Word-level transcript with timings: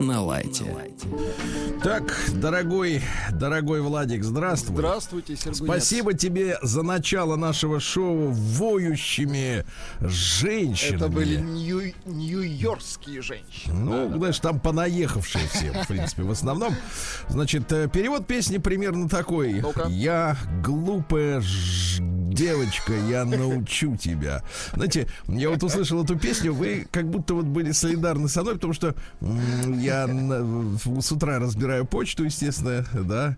На 0.00 0.22
лайте. 0.22 0.64
Так, 1.82 2.14
дорогой, 2.34 3.02
дорогой 3.32 3.80
Владик, 3.80 4.22
здравствуй. 4.22 4.76
Здравствуйте, 4.76 5.36
Сергей. 5.36 5.54
Спасибо 5.64 6.14
тебе 6.14 6.56
за 6.62 6.82
начало 6.82 7.36
нашего 7.36 7.80
шоу 7.80 8.30
воющими 8.30 9.64
женщинами. 10.00 10.96
Это 10.96 11.08
были 11.08 11.36
нью- 11.40 11.94
нью-йоркские 12.06 13.22
женщины. 13.22 13.74
Ну, 13.74 14.16
знаешь, 14.18 14.38
там 14.38 14.60
понаехавшие 14.60 15.44
все, 15.52 15.72
в 15.72 15.86
принципе, 15.88 16.22
в 16.22 16.30
основном. 16.30 16.74
Значит, 17.28 17.70
э, 17.72 17.88
перевод 17.92 18.26
песни 18.26 18.58
примерно 18.58 19.08
такой. 19.08 19.62
Я 19.88 20.36
глупая 20.64 21.40
ж- 21.40 21.98
девочка, 22.28 22.92
я 23.08 23.24
научу 23.24 23.96
тебя. 23.96 24.42
Знаете, 24.74 25.08
я 25.26 25.50
вот 25.50 25.62
услышал 25.64 26.04
эту 26.04 26.16
песню, 26.16 26.54
вы 26.54 26.86
как 26.92 27.08
будто 27.10 27.34
вот 27.34 27.46
были 27.46 27.72
солидарны 27.72 28.28
со 28.28 28.42
мной, 28.42 28.54
потому 28.54 28.72
что 28.74 28.94
м, 29.20 29.80
я 29.88 31.00
с 31.00 31.12
утра 31.12 31.38
разбираю 31.38 31.84
почту, 31.86 32.24
естественно, 32.24 32.84
да, 32.94 33.36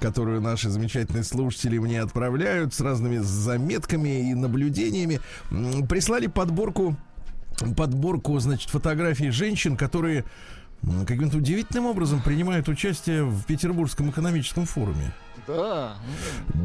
которую 0.00 0.40
наши 0.40 0.70
замечательные 0.70 1.24
слушатели 1.24 1.78
мне 1.78 2.00
отправляют 2.00 2.74
с 2.74 2.80
разными 2.80 3.18
заметками 3.18 4.30
и 4.30 4.34
наблюдениями. 4.34 5.20
Прислали 5.88 6.26
подборку 6.26 6.96
подборку, 7.76 8.38
значит, 8.40 8.70
фотографий 8.70 9.30
женщин, 9.30 9.76
которые 9.76 10.24
каким-то 11.06 11.36
удивительным 11.36 11.86
образом 11.86 12.20
принимают 12.20 12.68
участие 12.68 13.24
в 13.24 13.44
Петербургском 13.44 14.10
экономическом 14.10 14.66
форуме. 14.66 15.12
Да. 15.46 15.96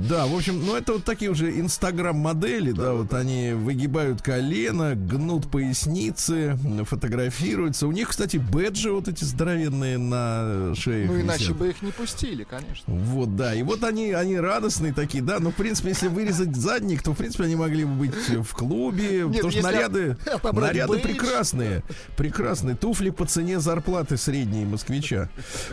Да, 0.10 0.28
в 0.28 0.36
общем, 0.36 0.64
ну 0.66 0.76
это 0.76 0.94
вот 0.94 1.04
такие 1.04 1.32
уже 1.32 1.60
инстаграм-модели, 1.60 2.72
да, 2.72 2.94
вот 2.94 3.14
они 3.14 3.54
выгибают 3.54 4.22
колено, 4.22 4.96
гнут 4.96 5.50
поясницы, 5.50 6.58
фотографируются. 6.86 7.88
У 7.88 7.92
них, 7.92 8.10
кстати, 8.10 8.38
бэджи 8.38 8.92
вот 8.92 9.08
эти 9.08 9.24
здоровенные 9.24 9.98
на 9.98 10.76
шее. 10.76 11.08
Ну, 11.08 11.20
иначе 11.20 11.54
бы 11.54 11.70
их 11.70 11.82
не 11.82 11.92
пустили, 11.92 12.44
конечно. 12.44 12.94
Вот, 12.94 13.36
да. 13.36 13.54
И 13.56 13.64
вот 13.64 13.84
они, 13.84 14.12
они 14.12 14.38
радостные 14.38 14.94
такие, 14.94 15.24
да. 15.24 15.40
Но, 15.40 15.52
в 15.52 15.56
принципе, 15.56 15.90
если 15.90 16.08
вырезать 16.08 16.56
задник, 16.56 17.02
то, 17.02 17.14
в 17.14 17.18
принципе, 17.18 17.46
они 17.46 17.56
могли 17.56 17.86
бы 17.86 17.94
быть 17.94 18.14
в 18.30 18.54
клубе. 18.54 19.24
Нет, 19.24 19.36
потому 19.36 19.52
что 19.52 19.64
наряды, 19.64 20.18
наряды 20.54 20.94
бейдж. 20.94 21.04
прекрасные. 21.04 21.84
Прекрасные. 22.16 22.76
Туфли 22.76 23.10
по 23.10 23.26
цене 23.26 23.60
зарплаты 23.60 24.18
средней 24.18 24.66
москвича. 24.66 25.30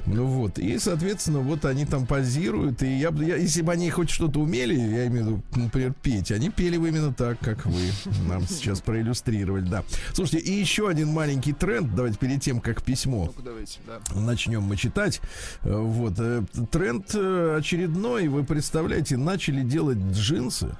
Ну 0.06 0.26
вот. 0.26 0.58
И, 0.58 0.78
соответственно, 0.78 1.40
вот 1.40 1.64
они 1.64 1.84
там 1.84 2.06
позируют. 2.06 2.82
И 2.84 2.98
я, 2.98 3.10
я, 3.10 3.36
если 3.36 3.62
бы 3.62 3.72
они 3.72 3.88
хоть 3.90 4.10
что-то 4.10 4.40
умели, 4.40 4.74
я 4.74 5.06
имею 5.06 5.24
в 5.24 5.27
виду, 5.28 5.42
например, 5.56 5.94
петь, 6.02 6.30
они 6.30 6.50
пели 6.50 6.77
бы 6.77 6.88
именно 6.88 7.12
так, 7.12 7.38
как 7.40 7.64
вы 7.66 7.80
нам 8.28 8.46
сейчас 8.46 8.80
проиллюстрировали, 8.80 9.62
да. 9.68 9.84
Слушайте, 10.12 10.46
и 10.46 10.52
еще 10.52 10.88
один 10.88 11.08
маленький 11.08 11.52
тренд. 11.52 11.94
Давайте 11.94 12.18
перед 12.18 12.42
тем, 12.42 12.60
как 12.60 12.82
письмо 12.82 13.27
Ну-ка, 13.27 13.42
давайте, 13.42 13.78
да. 13.86 14.00
начнем 14.20 14.62
мы 14.62 14.77
читать. 14.77 15.20
Э, 15.62 15.74
Вот. 15.77 16.14
э, 16.18 16.42
Тренд 16.70 17.10
э, 17.14 17.56
очередной. 17.58 18.28
Вы 18.28 18.44
представляете, 18.44 19.16
начали 19.16 19.62
делать 19.62 19.98
джинсы. 20.12 20.77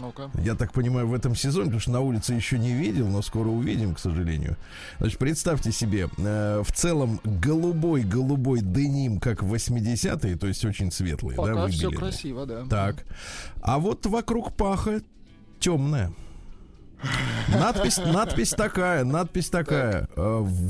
Ну-ка. 0.00 0.30
Я 0.42 0.54
так 0.54 0.72
понимаю, 0.72 1.06
в 1.06 1.14
этом 1.14 1.34
сезоне, 1.36 1.66
потому 1.66 1.80
что 1.80 1.90
на 1.90 2.00
улице 2.00 2.32
еще 2.34 2.58
не 2.58 2.72
видел, 2.72 3.08
но 3.08 3.22
скоро 3.22 3.48
увидим, 3.48 3.94
к 3.94 3.98
сожалению. 3.98 4.56
Значит, 4.98 5.18
представьте 5.18 5.72
себе, 5.72 6.08
э, 6.18 6.62
в 6.64 6.72
целом 6.72 7.20
голубой-голубой 7.24 8.60
деним, 8.60 9.20
как 9.20 9.42
в 9.42 9.52
80-е, 9.52 10.36
то 10.36 10.46
есть 10.46 10.64
очень 10.64 10.90
светлый. 10.90 11.36
да, 11.36 11.42
Пока 11.42 11.66
все 11.68 11.86
выбеленный. 11.88 11.96
красиво, 11.98 12.46
да. 12.46 12.64
Так. 12.68 13.04
А 13.60 13.78
вот 13.78 14.06
вокруг 14.06 14.54
паха 14.56 15.00
темная. 15.60 16.12
Надпись, 17.48 17.98
надпись 17.98 18.50
такая, 18.50 19.04
надпись 19.04 19.50
такая. 19.50 20.08
э, 20.16 20.20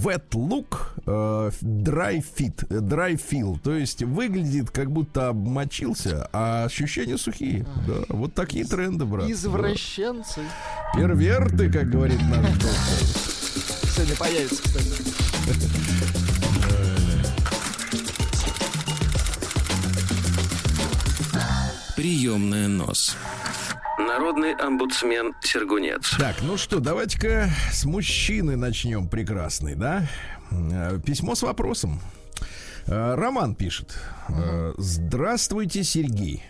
Wet 0.03 0.31
look, 0.33 0.79
э, 1.07 1.51
dry 1.63 2.25
fit, 2.37 2.67
э, 2.71 2.79
dry 2.81 3.15
feel. 3.15 3.59
То 3.63 3.75
есть 3.75 4.03
выглядит 4.03 4.71
как 4.71 4.91
будто 4.91 5.29
обмочился, 5.29 6.29
а 6.33 6.65
ощущения 6.65 7.19
сухие. 7.19 7.67
Да, 7.87 8.05
вот 8.09 8.35
такие 8.35 8.65
тренды, 8.65 9.05
брат. 9.05 9.29
Извращенцы. 9.29 10.41
Да. 10.95 10.99
Перверты, 10.99 11.71
как 11.71 11.91
говорит 11.91 12.21
наш 12.23 12.47
доктор. 12.53 12.73
Сегодня 13.95 14.17
появится, 14.17 14.63
кстати. 14.63 15.03
Приемная 21.97 22.69
нос. 22.69 23.17
Народный 24.07 24.55
омбудсмен 24.55 25.35
Сергунец. 25.43 26.17
Так, 26.19 26.37
ну 26.43 26.57
что, 26.57 26.81
давайте-ка 26.81 27.49
с 27.73 27.85
мужчины 27.85 28.57
начнем 28.57 29.09
прекрасный, 29.09 29.75
да? 29.75 30.09
Э, 30.51 30.99
Письмо 31.05 31.35
с 31.35 31.43
вопросом. 31.43 32.01
Э, 32.87 33.15
Роман 33.15 33.55
пишет. 33.55 33.99
Э, 34.29 34.73
Здравствуйте, 34.77 35.85
Сергей. 35.85 36.43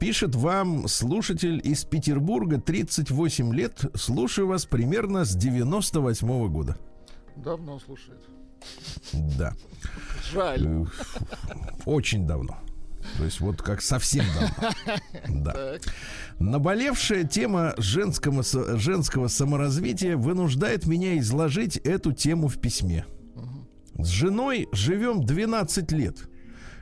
Пишет 0.00 0.34
вам 0.34 0.88
слушатель 0.88 1.60
из 1.62 1.84
Петербурга, 1.84 2.60
38 2.60 3.54
лет. 3.54 3.80
Слушаю 3.94 4.48
вас 4.48 4.66
примерно 4.66 5.24
с 5.24 5.36
98 5.36 6.48
года. 6.48 6.76
Давно 7.36 7.78
слушает. 7.78 8.18
Да. 9.12 9.52
Жаль. 10.32 10.86
Очень 11.86 12.26
давно. 12.26 12.58
То 13.16 13.24
есть 13.24 13.40
вот 13.40 13.62
как 13.62 13.80
совсем 13.82 14.24
давно. 14.34 14.72
Да. 15.28 15.52
Так. 15.52 15.82
Наболевшая 16.38 17.24
тема 17.24 17.74
женского, 17.78 18.42
женского 18.78 19.28
саморазвития 19.28 20.16
вынуждает 20.16 20.86
меня 20.86 21.18
изложить 21.18 21.76
эту 21.78 22.12
тему 22.12 22.48
в 22.48 22.60
письме. 22.60 23.06
С 23.96 24.08
женой 24.08 24.68
живем 24.72 25.24
12 25.24 25.90
лет. 25.92 26.28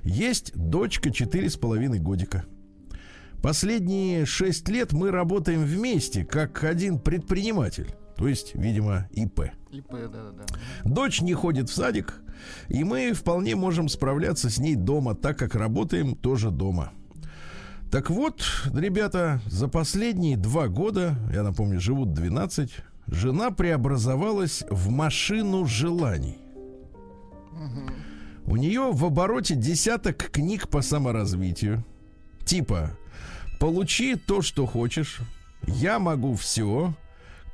Есть 0.02 0.54
дочка 0.54 1.08
4,5 1.08 1.98
годика. 1.98 2.44
Последние 3.42 4.26
6 4.26 4.68
лет 4.68 4.92
мы 4.92 5.10
работаем 5.10 5.64
вместе, 5.64 6.24
как 6.24 6.64
один 6.64 6.98
предприниматель. 6.98 7.94
То 8.16 8.28
есть, 8.28 8.54
видимо, 8.54 9.08
ИП. 9.12 9.50
ИП, 9.70 9.90
да-да-да. 9.90 10.44
Дочь 10.84 11.20
не 11.20 11.34
ходит 11.34 11.68
в 11.68 11.74
садик, 11.74 12.20
и 12.68 12.84
мы 12.84 13.12
вполне 13.12 13.56
можем 13.56 13.88
справляться 13.88 14.50
с 14.50 14.58
ней 14.58 14.74
дома, 14.74 15.14
так 15.14 15.38
как 15.38 15.54
работаем 15.54 16.14
тоже 16.14 16.50
дома. 16.50 16.92
Так 17.90 18.10
вот, 18.10 18.42
ребята, 18.74 19.40
за 19.46 19.68
последние 19.68 20.36
два 20.36 20.68
года, 20.68 21.16
я 21.32 21.42
напомню, 21.42 21.80
живут 21.80 22.12
12, 22.12 22.70
жена 23.06 23.50
преобразовалась 23.50 24.64
в 24.68 24.90
машину 24.90 25.66
желаний. 25.66 26.38
У 28.44 28.56
нее 28.56 28.90
в 28.92 29.04
обороте 29.04 29.54
десяток 29.54 30.30
книг 30.30 30.68
по 30.68 30.82
саморазвитию. 30.82 31.84
Типа 32.44 32.90
«Получи 33.58 34.14
то, 34.14 34.42
что 34.42 34.66
хочешь», 34.66 35.20
«Я 35.66 35.98
могу 35.98 36.34
все», 36.34 36.94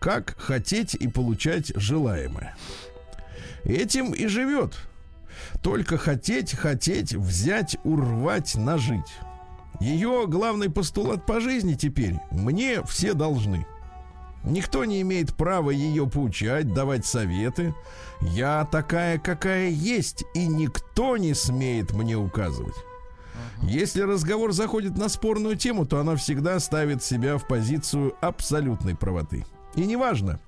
«Как 0.01 0.35
хотеть 0.37 0.95
и 0.95 1.07
получать 1.07 1.73
желаемое». 1.77 2.57
Этим 3.65 4.13
и 4.13 4.27
живет. 4.27 4.75
Только 5.63 5.97
хотеть, 5.99 6.55
хотеть, 6.55 7.15
взять, 7.15 7.77
урвать, 7.85 8.55
нажить. 8.55 9.13
Ее 9.81 10.27
главный 10.29 10.71
постулат 10.71 11.27
по 11.27 11.41
жизни 11.41 11.75
теперь– 11.75 12.17
мне 12.31 12.85
все 12.85 13.15
должны. 13.15 13.67
Никто 14.45 14.85
не 14.85 15.01
имеет 15.03 15.35
права 15.35 15.71
ее 15.71 16.09
поучать, 16.09 16.73
давать 16.73 17.07
советы. 17.07 17.75
Я 18.21 18.65
такая, 18.65 19.19
какая 19.19 19.69
есть, 19.69 20.25
и 20.35 20.47
никто 20.47 21.17
не 21.17 21.33
смеет 21.35 21.93
мне 21.93 22.17
указывать. 22.17 22.75
Если 23.63 24.03
разговор 24.03 24.53
заходит 24.53 24.97
на 24.97 25.09
спорную 25.09 25.57
тему, 25.57 25.87
то 25.87 26.01
она 26.01 26.17
всегда 26.17 26.59
ставит 26.59 27.03
себя 27.05 27.39
в 27.39 27.47
позицию 27.47 28.15
абсолютной 28.21 28.97
правоты. 28.97 29.47
И 29.77 29.83
неважно, 29.87 30.41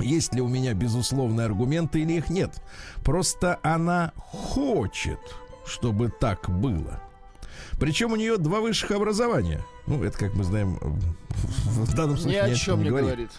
есть 0.00 0.34
ли 0.34 0.40
у 0.40 0.48
меня 0.48 0.74
безусловные 0.74 1.46
аргументы 1.46 2.00
или 2.00 2.14
их 2.14 2.30
нет. 2.30 2.62
Просто 3.04 3.58
она 3.62 4.12
хочет, 4.16 5.20
чтобы 5.66 6.08
так 6.08 6.48
было. 6.50 7.00
Причем 7.78 8.12
у 8.12 8.16
нее 8.16 8.38
два 8.38 8.60
высших 8.60 8.90
образования. 8.92 9.60
Ну, 9.86 10.02
это, 10.02 10.18
как 10.18 10.34
мы 10.34 10.44
знаем, 10.44 10.78
в 10.78 11.94
данном 11.94 12.16
Ни 12.16 12.20
случае 12.20 12.42
о 12.42 12.48
ни 12.50 12.54
чем 12.54 12.82
не 12.82 12.90
говорит. 12.90 13.30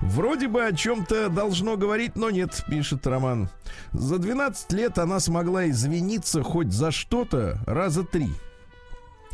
Вроде 0.00 0.48
бы 0.48 0.64
о 0.64 0.72
чем-то 0.72 1.28
должно 1.28 1.76
говорить, 1.76 2.16
но 2.16 2.30
нет, 2.30 2.64
пишет 2.68 3.06
Роман. 3.06 3.48
За 3.92 4.18
12 4.18 4.72
лет 4.72 4.98
она 4.98 5.20
смогла 5.20 5.68
извиниться 5.70 6.42
хоть 6.42 6.72
за 6.72 6.90
что-то 6.90 7.60
раза 7.66 8.04
три. 8.04 8.30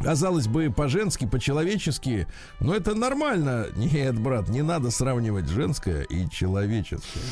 Казалось 0.01 0.47
бы, 0.47 0.71
по-женски, 0.71 1.27
по-человечески, 1.27 2.27
но 2.61 2.75
это 2.75 2.95
нормально. 2.95 3.67
Нет, 3.77 4.19
брат, 4.19 4.49
не 4.49 4.63
надо 4.63 4.91
сравнивать 4.91 5.49
женское 5.49 6.03
и 6.03 6.29
человеческое. 6.29 7.23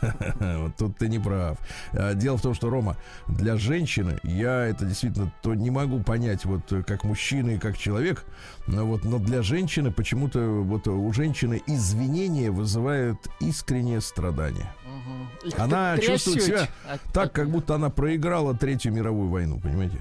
Вот 0.62 0.76
тут 0.76 0.98
ты 0.98 1.08
не 1.08 1.18
прав. 1.18 1.58
А, 1.92 2.14
Дело 2.14 2.36
в 2.36 2.42
том, 2.42 2.54
что, 2.54 2.70
Рома, 2.70 2.96
для 3.26 3.56
женщины 3.56 4.18
я 4.22 4.66
это 4.66 4.84
действительно 4.84 5.32
то 5.42 5.54
не 5.54 5.70
могу 5.70 6.02
понять, 6.02 6.44
вот 6.44 6.72
э, 6.72 6.82
как 6.82 7.04
мужчина 7.04 7.50
и 7.50 7.58
как 7.58 7.76
человек, 7.76 8.24
но 8.66 8.86
вот 8.86 9.04
но 9.04 9.18
для 9.18 9.42
женщины 9.42 9.90
почему-то 9.90 10.40
вот 10.40 10.86
у 10.88 11.12
женщины 11.12 11.62
извинения 11.66 12.50
вызывают 12.50 13.18
искреннее 13.40 14.00
страдание. 14.00 14.72
Их 15.44 15.58
Она 15.58 15.98
чувствует 15.98 16.42
себя 16.42 16.68
Так, 17.12 17.32
как 17.32 17.50
будто 17.50 17.74
она 17.74 17.90
проиграла 17.90 18.54
Третью 18.54 18.92
мировую 18.92 19.28
войну, 19.28 19.60
понимаете? 19.60 19.98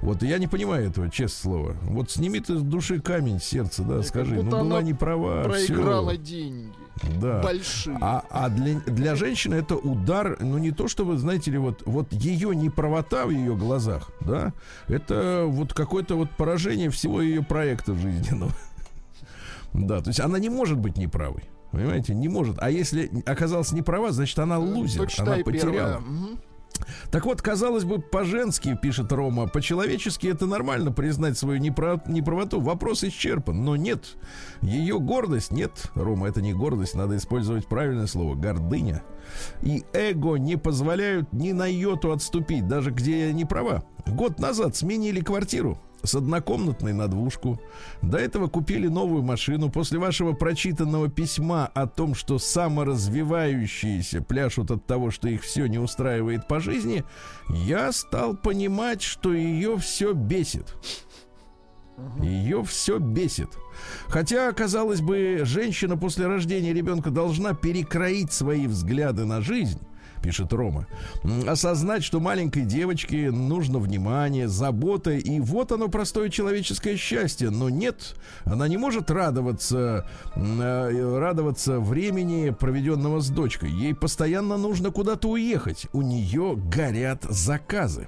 Вот 0.00 0.22
я 0.22 0.38
не 0.38 0.46
понимаю 0.46 0.88
этого, 0.88 1.10
честное 1.10 1.40
слово. 1.52 1.76
Вот 1.82 2.10
сними 2.10 2.40
ты 2.40 2.58
с 2.58 2.62
души 2.62 3.00
камень 3.00 3.40
с 3.40 3.44
сердца, 3.44 3.82
да, 3.82 3.96
как 3.98 4.06
скажи, 4.06 4.42
ну 4.42 4.50
была 4.50 4.82
не 4.82 4.94
права, 4.94 5.44
проиграла 5.44 6.12
всё. 6.12 6.20
деньги. 6.20 6.72
Да. 7.20 7.40
Большие. 7.40 7.96
А, 8.00 8.24
а 8.30 8.48
для, 8.50 8.80
для 8.80 9.14
женщины 9.14 9.54
это 9.54 9.76
удар, 9.76 10.36
ну 10.40 10.58
не 10.58 10.70
то, 10.70 10.86
что 10.86 11.04
вы 11.04 11.16
знаете 11.16 11.50
ли, 11.50 11.58
вот, 11.58 11.82
вот 11.86 12.12
ее 12.12 12.54
неправота 12.54 13.26
в 13.26 13.30
ее 13.30 13.56
глазах, 13.56 14.10
да, 14.20 14.52
это 14.86 15.44
вот 15.46 15.72
какое-то 15.72 16.16
вот 16.16 16.30
поражение 16.30 16.90
всего 16.90 17.22
ее 17.22 17.42
проекта 17.42 17.94
жизненного. 17.94 18.52
Да, 19.72 20.00
то 20.00 20.08
есть 20.08 20.18
она 20.18 20.40
не 20.40 20.48
может 20.48 20.78
быть 20.78 20.96
неправой. 20.96 21.44
Понимаете, 21.70 22.12
не 22.12 22.28
может. 22.28 22.56
А 22.58 22.70
если 22.70 23.08
оказалась 23.24 23.70
неправа, 23.70 24.10
значит 24.10 24.36
она 24.40 24.58
лузер, 24.58 25.04
Почитай 25.04 25.34
она 25.34 25.44
потеряла. 25.44 26.02
первое. 26.02 26.38
Так 27.10 27.26
вот, 27.26 27.42
казалось 27.42 27.84
бы, 27.84 28.00
по-женски, 28.00 28.78
пишет 28.80 29.12
Рома, 29.12 29.48
по-человечески 29.48 30.26
это 30.26 30.46
нормально 30.46 30.92
признать 30.92 31.38
свою 31.38 31.60
непра- 31.60 32.02
неправоту. 32.06 32.60
Вопрос 32.60 33.04
исчерпан, 33.04 33.64
но 33.64 33.76
нет. 33.76 34.16
Ее 34.62 34.98
гордость, 34.98 35.50
нет, 35.50 35.90
Рома, 35.94 36.28
это 36.28 36.42
не 36.42 36.52
гордость, 36.52 36.94
надо 36.94 37.16
использовать 37.16 37.66
правильное 37.66 38.06
слово, 38.06 38.34
гордыня. 38.34 39.02
И 39.62 39.84
эго 39.92 40.36
не 40.36 40.56
позволяют 40.56 41.32
ни 41.32 41.52
на 41.52 41.66
йоту 41.66 42.12
отступить, 42.12 42.66
даже 42.68 42.90
где 42.90 43.26
я 43.26 43.32
не 43.32 43.44
права. 43.44 43.84
Год 44.06 44.38
назад 44.38 44.76
сменили 44.76 45.20
квартиру 45.20 45.78
с 46.02 46.14
однокомнатной 46.14 46.92
на 46.92 47.08
двушку. 47.08 47.60
До 48.02 48.18
этого 48.18 48.48
купили 48.48 48.88
новую 48.88 49.22
машину. 49.22 49.70
После 49.70 49.98
вашего 49.98 50.32
прочитанного 50.32 51.08
письма 51.08 51.66
о 51.66 51.86
том, 51.86 52.14
что 52.14 52.38
саморазвивающиеся 52.38 54.22
пляшут 54.22 54.70
от 54.70 54.86
того, 54.86 55.10
что 55.10 55.28
их 55.28 55.42
все 55.42 55.66
не 55.66 55.78
устраивает 55.78 56.48
по 56.48 56.60
жизни, 56.60 57.04
я 57.48 57.92
стал 57.92 58.36
понимать, 58.36 59.02
что 59.02 59.32
ее 59.32 59.78
все 59.78 60.12
бесит. 60.12 60.74
Ее 62.22 62.62
все 62.64 62.98
бесит. 62.98 63.50
Хотя, 64.08 64.52
казалось 64.52 65.00
бы, 65.00 65.40
женщина 65.44 65.96
после 65.96 66.26
рождения 66.26 66.72
ребенка 66.72 67.10
должна 67.10 67.54
перекроить 67.54 68.32
свои 68.32 68.66
взгляды 68.66 69.24
на 69.24 69.40
жизнь 69.40 69.80
пишет 70.22 70.52
Рома. 70.52 70.86
Осознать, 71.46 72.04
что 72.04 72.20
маленькой 72.20 72.64
девочке 72.64 73.30
нужно 73.30 73.78
внимание, 73.78 74.48
забота, 74.48 75.12
и 75.12 75.40
вот 75.40 75.72
оно 75.72 75.88
простое 75.88 76.28
человеческое 76.28 76.96
счастье. 76.96 77.50
Но 77.50 77.68
нет, 77.68 78.14
она 78.44 78.68
не 78.68 78.76
может 78.76 79.10
радоваться, 79.10 80.06
э, 80.34 81.18
радоваться 81.18 81.80
времени, 81.80 82.50
проведенного 82.50 83.20
с 83.20 83.30
дочкой. 83.30 83.70
Ей 83.70 83.94
постоянно 83.94 84.56
нужно 84.56 84.90
куда-то 84.90 85.28
уехать. 85.28 85.86
У 85.92 86.02
нее 86.02 86.54
горят 86.56 87.24
заказы. 87.24 88.06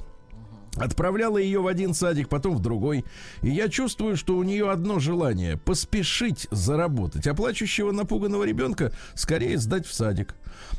Отправляла 0.76 1.36
ее 1.36 1.60
в 1.60 1.66
один 1.66 1.92
садик, 1.92 2.30
потом 2.30 2.56
в 2.56 2.60
другой. 2.60 3.04
И 3.42 3.50
я 3.50 3.69
чувствую, 3.69 4.16
что 4.16 4.36
у 4.36 4.42
нее 4.42 4.70
одно 4.70 5.00
желание— 5.00 5.56
поспешить 5.64 6.48
заработать. 6.50 7.26
А 7.26 7.34
плачущего 7.34 7.92
напуганного 7.92 8.44
ребенка 8.44 8.90
скорее 9.14 9.58
сдать 9.58 9.86
в 9.86 9.92
садик. 9.92 10.34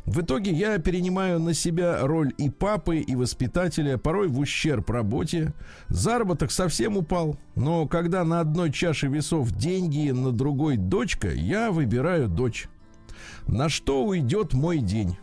В 0.05 0.21
итоге 0.21 0.51
я 0.51 0.79
перенимаю 0.79 1.39
на 1.39 1.53
себя 1.53 1.99
роль 2.01 2.33
и 2.39 2.49
папы, 2.49 2.97
и 2.97 3.15
воспитателя, 3.15 3.97
порой 3.97 4.29
в 4.29 4.39
ущерб 4.39 4.89
работе. 4.89 5.53
Заработок 5.89 6.51
совсем 6.51 6.97
упал. 6.97 7.37
Но 7.55 7.87
когда 7.87 8.23
на 8.23 8.39
одной 8.39 8.71
чаше 8.71 9.07
весов 9.07 9.51
деньги, 9.51 10.09
на 10.09 10.31
другой 10.31 10.77
дочка, 10.77 11.29
я 11.29 11.71
выбираю 11.71 12.27
дочь. 12.27 12.67
На 13.45 13.69
что 13.69 14.03
уйдет 14.03 14.53
мой 14.53 14.79
день? 14.79 15.17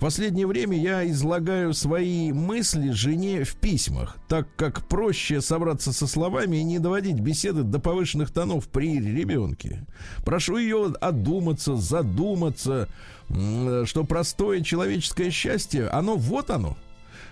В 0.00 0.02
последнее 0.02 0.46
время 0.46 0.78
я 0.78 1.06
излагаю 1.10 1.74
свои 1.74 2.32
мысли 2.32 2.90
жене 2.90 3.44
в 3.44 3.54
письмах, 3.56 4.16
так 4.28 4.48
как 4.56 4.88
проще 4.88 5.42
собраться 5.42 5.92
со 5.92 6.06
словами 6.06 6.56
и 6.56 6.64
не 6.64 6.78
доводить 6.78 7.20
беседы 7.20 7.64
до 7.64 7.80
повышенных 7.80 8.30
тонов 8.30 8.68
при 8.68 8.98
ребенке. 8.98 9.84
Прошу 10.24 10.56
ее 10.56 10.94
одуматься, 11.02 11.76
задуматься, 11.76 12.88
что 13.28 14.04
простое 14.08 14.62
человеческое 14.62 15.30
счастье, 15.30 15.88
оно 15.88 16.16
вот 16.16 16.48
оно. 16.48 16.78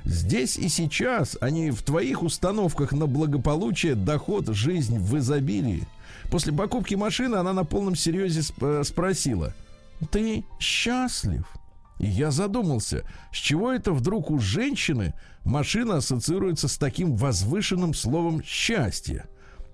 Здесь 0.05 0.59
и 0.59 0.69
сейчас, 0.69 1.39
а 1.41 1.49
не 1.49 1.71
в 1.71 1.83
твоих 1.83 2.23
установках 2.23 2.93
на 2.93 3.07
благополучие, 3.07 3.95
доход, 3.95 4.49
жизнь 4.49 4.99
в 4.99 5.17
изобилии. 5.17 5.89
После 6.31 6.53
покупки 6.53 6.97
машины 6.97 7.37
она 7.37 7.55
на 7.55 7.65
полном 7.65 7.97
серьезе 7.97 8.41
сп- 8.41 8.85
спросила, 8.85 9.55
ты 10.11 10.45
счастлив? 10.61 11.47
И 11.99 12.07
я 12.07 12.31
задумался, 12.31 13.05
с 13.33 13.37
чего 13.37 13.73
это 13.73 13.93
вдруг 13.93 14.31
у 14.31 14.39
женщины 14.39 15.15
машина 15.45 15.97
ассоциируется 15.97 16.69
с 16.69 16.79
таким 16.79 17.17
возвышенным 17.17 17.95
словом 17.95 18.43
«счастье». 18.45 19.27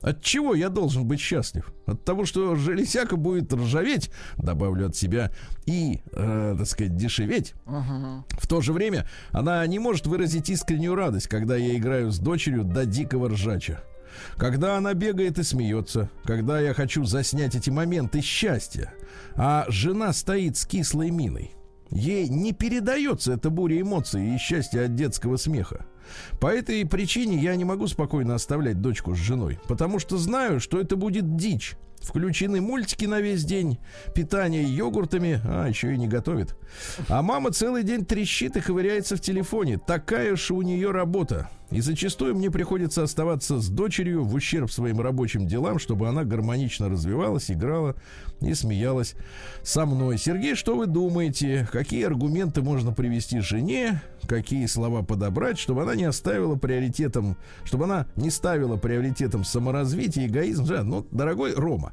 От 0.05 0.23
чего 0.23 0.55
я 0.55 0.69
должен 0.69 1.07
быть 1.07 1.19
счастлив? 1.19 1.73
От 1.87 2.05
того, 2.05 2.27
что 2.27 2.57
железяка 2.57 3.17
будет 3.17 3.51
ржаветь, 3.55 4.11
добавлю 4.37 4.89
от 4.89 4.97
себя, 4.97 5.31
и, 5.65 6.03
э, 6.13 6.57
так 6.59 6.67
сказать, 6.67 6.95
дешеветь. 6.95 7.55
Ага. 7.65 8.23
В 8.29 8.47
то 8.47 8.61
же 8.61 8.75
время 8.75 9.09
она 9.31 9.67
не 9.67 9.79
может 9.79 10.07
выразить 10.07 10.51
искреннюю 10.51 10.95
радость, 10.95 11.29
когда 11.29 11.57
я 11.57 11.75
играю 11.75 12.11
с 12.11 12.19
дочерью 12.19 12.65
до 12.65 12.85
дикого 12.85 13.31
ржача. 13.31 13.81
Когда 14.37 14.77
она 14.77 14.93
бегает 14.93 15.39
и 15.39 15.43
смеется, 15.43 16.11
когда 16.25 16.61
я 16.61 16.75
хочу 16.75 17.05
заснять 17.05 17.55
эти 17.55 17.71
моменты 17.71 18.21
счастья, 18.21 18.93
а 19.37 19.65
жена 19.69 20.13
стоит 20.13 20.59
с 20.59 20.67
кислой 20.67 21.11
миной. 21.11 21.53
Ей 21.91 22.29
не 22.29 22.53
передается 22.53 23.35
эта 23.35 23.51
буря 23.51 23.81
эмоций 23.81 24.35
и 24.35 24.39
счастья 24.39 24.87
от 24.87 24.95
детского 24.95 25.37
смеха. 25.37 25.87
По 26.41 26.49
этой 26.49 26.85
причине 26.87 27.39
я 27.39 27.57
не 27.57 27.65
могу 27.65 27.87
спокойно 27.87 28.35
оставлять 28.35 28.81
дочку 28.81 29.15
с 29.15 29.19
женой, 29.19 29.59
потому 29.69 29.99
что 29.99 30.19
знаю, 30.19 30.61
что 30.61 30.81
это 30.81 30.97
будет 30.97 31.37
дичь. 31.37 31.77
Включены 32.05 32.61
мультики 32.61 33.07
на 33.07 33.21
весь 33.21 33.45
день, 33.45 33.79
питание 34.15 34.63
йогуртами, 34.63 35.41
а 35.43 35.67
еще 35.67 35.95
и 35.95 35.99
не 35.99 36.07
готовит. 36.07 36.55
А 37.09 37.23
мама 37.23 37.51
целый 37.51 37.83
день 37.83 38.05
трещит 38.05 38.57
и 38.59 38.61
ковыряется 38.61 39.17
в 39.17 39.23
телефоне. 39.23 39.79
Такая 39.79 40.37
же 40.37 40.53
у 40.53 40.61
нее 40.61 40.91
работа. 40.91 41.49
И 41.71 41.81
зачастую 41.81 42.35
мне 42.37 42.51
приходится 42.51 43.03
оставаться 43.03 43.59
с 43.59 43.69
дочерью 43.69 44.23
в 44.23 44.35
ущерб 44.35 44.71
своим 44.71 45.01
рабочим 45.01 45.47
делам, 45.47 45.79
чтобы 45.79 46.09
она 46.09 46.25
гармонично 46.25 46.89
развивалась, 46.89 47.51
играла 47.51 47.97
и 48.41 48.55
смеялась 48.55 49.15
со 49.63 49.87
мной. 49.87 50.19
Сергей, 50.19 50.55
что 50.55 50.77
вы 50.77 50.87
думаете? 50.87 51.67
Какие 51.73 52.05
аргументы 52.05 52.63
можно 52.63 52.93
привести 52.93 53.41
жене? 53.41 54.03
Какие 54.29 54.67
слова 54.67 55.03
подобрать, 55.03 55.59
чтобы 55.59 55.83
она 55.83 55.95
не 55.95 56.05
оставила 56.05 56.57
приоритетом, 56.57 57.37
чтобы 57.65 57.85
она 57.85 58.07
не 58.17 58.31
ставила 58.31 58.77
приоритетом 58.77 59.45
саморазвитие, 59.45 60.27
эгоизм? 60.27 60.67
Ну, 60.85 61.07
дорогой 61.11 61.55
Рома, 61.55 61.93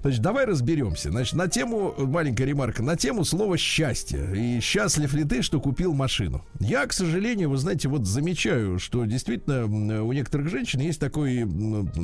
Значит, 0.00 0.22
давай 0.22 0.44
разберемся. 0.44 1.10
Значит, 1.10 1.34
на 1.34 1.48
тему, 1.48 1.94
маленькая 1.98 2.44
ремарка, 2.44 2.82
на 2.82 2.96
тему 2.96 3.24
слова 3.24 3.56
счастье. 3.56 4.28
И 4.34 4.60
счастлив 4.60 5.12
ли 5.12 5.24
ты, 5.24 5.42
что 5.42 5.60
купил 5.60 5.92
машину? 5.92 6.44
Я, 6.60 6.86
к 6.86 6.92
сожалению, 6.92 7.50
вы 7.50 7.58
знаете, 7.58 7.88
вот 7.88 8.06
замечаю, 8.06 8.78
что 8.78 9.04
действительно 9.04 9.64
у 10.02 10.12
некоторых 10.12 10.48
женщин 10.48 10.80
есть 10.80 11.00
такой 11.00 11.48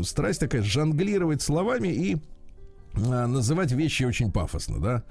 страсть 0.05 0.41
такая 0.41 0.63
жонглировать 0.63 1.43
словами 1.43 1.89
и 1.89 2.17
а, 2.97 3.27
называть 3.27 3.73
вещи 3.73 4.05
очень 4.05 4.33
пафосно, 4.33 4.81
да? 4.81 5.03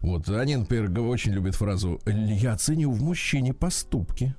Вот 0.00 0.28
они, 0.28 0.56
например, 0.56 0.90
очень 1.00 1.32
любят 1.32 1.54
фразу 1.54 2.00
«Я 2.06 2.56
ценю 2.56 2.90
в 2.90 3.02
мужчине 3.02 3.52
поступки». 3.52 4.34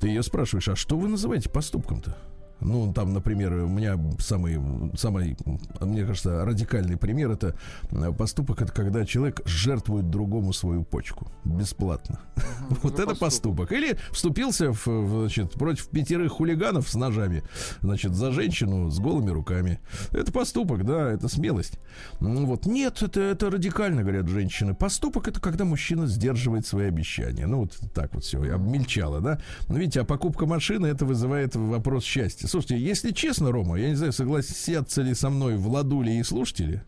Ты 0.00 0.08
ее 0.08 0.22
спрашиваешь, 0.22 0.68
а 0.68 0.76
что 0.76 0.98
вы 0.98 1.08
называете 1.08 1.48
поступком-то? 1.48 2.16
Ну, 2.60 2.92
там, 2.92 3.12
например, 3.12 3.52
у 3.52 3.68
меня 3.68 3.98
самый, 4.18 4.60
самый, 4.96 5.36
мне 5.80 6.04
кажется, 6.04 6.44
радикальный 6.44 6.96
пример 6.96 7.30
это 7.30 7.54
э, 7.90 8.12
поступок, 8.12 8.62
это 8.62 8.72
когда 8.72 9.04
человек 9.04 9.42
жертвует 9.46 10.10
другому 10.10 10.52
свою 10.52 10.84
почку 10.84 11.30
бесплатно. 11.44 12.20
Вот 12.82 12.94
уже 12.94 13.02
это 13.04 13.14
поступок. 13.14 13.72
Или 13.72 13.96
вступился 14.10 14.72
в, 14.72 14.86
в, 14.86 15.20
значит, 15.20 15.52
против 15.52 15.88
пятерых 15.88 16.32
хулиганов 16.32 16.88
с 16.88 16.94
ножами, 16.94 17.42
значит, 17.82 18.14
за 18.14 18.32
женщину 18.32 18.90
с 18.90 18.98
голыми 18.98 19.30
руками. 19.30 19.80
Это 20.12 20.32
поступок, 20.32 20.84
да, 20.84 21.12
это 21.12 21.28
смелость. 21.28 21.78
Ну, 22.20 22.46
вот. 22.46 22.66
Нет, 22.66 23.02
это, 23.02 23.20
это 23.20 23.50
радикально, 23.50 24.02
говорят 24.02 24.28
женщины. 24.28 24.74
Поступок 24.74 25.28
это 25.28 25.40
когда 25.40 25.64
мужчина 25.64 26.06
сдерживает 26.06 26.66
свои 26.66 26.88
обещания. 26.88 27.46
Ну, 27.46 27.60
вот 27.60 27.78
так 27.94 28.14
вот 28.14 28.24
все, 28.24 28.42
обмельчало, 28.52 29.20
да. 29.20 29.40
Но 29.68 29.78
видите, 29.78 30.00
а 30.00 30.04
покупка 30.04 30.46
машины 30.46 30.86
это 30.86 31.04
вызывает 31.04 31.54
вопрос 31.54 32.04
счастья 32.04 32.45
согласен. 32.46 32.62
Слушайте, 32.62 32.78
если 32.78 33.10
честно, 33.12 33.52
Рома, 33.52 33.76
я 33.76 33.88
не 33.88 33.94
знаю, 33.94 34.12
согласятся 34.12 35.02
ли 35.02 35.14
со 35.14 35.30
мной 35.30 35.56
Владули 35.56 36.10
и 36.12 36.22
слушатели, 36.22 36.82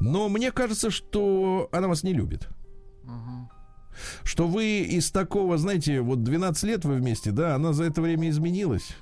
но 0.00 0.28
мне 0.28 0.50
кажется, 0.52 0.90
что 0.90 1.68
она 1.72 1.88
вас 1.88 2.02
не 2.02 2.12
любит. 2.12 2.48
Мгм. 3.04 3.48
Что 4.24 4.46
вы 4.48 4.80
из 4.80 5.10
такого, 5.10 5.58
знаете, 5.58 6.00
вот 6.00 6.22
12 6.22 6.64
лет 6.64 6.84
вы 6.84 6.94
вместе, 6.96 7.30
да, 7.30 7.54
она 7.54 7.72
за 7.72 7.84
это 7.84 8.00
время 8.00 8.30
изменилась. 8.30 8.96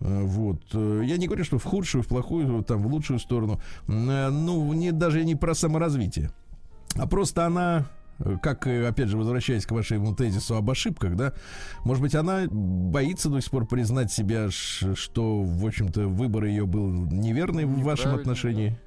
Э, 0.00 0.22
Вот. 0.24 0.60
Э, 0.74 1.02
Я 1.04 1.16
не 1.16 1.26
говорю, 1.26 1.44
что 1.44 1.58
в 1.58 1.64
худшую, 1.64 2.02
в 2.02 2.06
плохую, 2.06 2.62
там, 2.64 2.82
в 2.82 2.86
лучшую 2.86 3.18
сторону. 3.18 3.60
Э, 3.88 4.28
Ну, 4.30 4.72
не, 4.74 4.92
даже 4.92 5.24
не 5.24 5.34
про 5.36 5.54
саморазвитие. 5.54 6.30
А 6.96 7.06
просто 7.06 7.46
она, 7.46 7.86
как, 8.42 8.66
э, 8.66 8.86
опять 8.86 9.08
же, 9.08 9.16
возвращаясь 9.16 9.66
к 9.66 9.72
вашему 9.72 10.14
тезису 10.14 10.56
об 10.56 10.70
ошибках, 10.70 11.16
да, 11.16 11.32
может 11.84 12.02
быть, 12.02 12.14
она 12.14 12.46
боится 12.50 13.28
до 13.28 13.40
сих 13.40 13.50
пор 13.50 13.66
признать 13.66 14.12
себя, 14.12 14.48
что, 14.50 15.42
в 15.42 15.66
общем-то, 15.66 16.08
выбор 16.08 16.44
ее 16.44 16.66
был 16.66 16.88
неверный 16.90 17.64
в 17.64 17.82
вашем 17.82 18.14
отношении. 18.14 18.78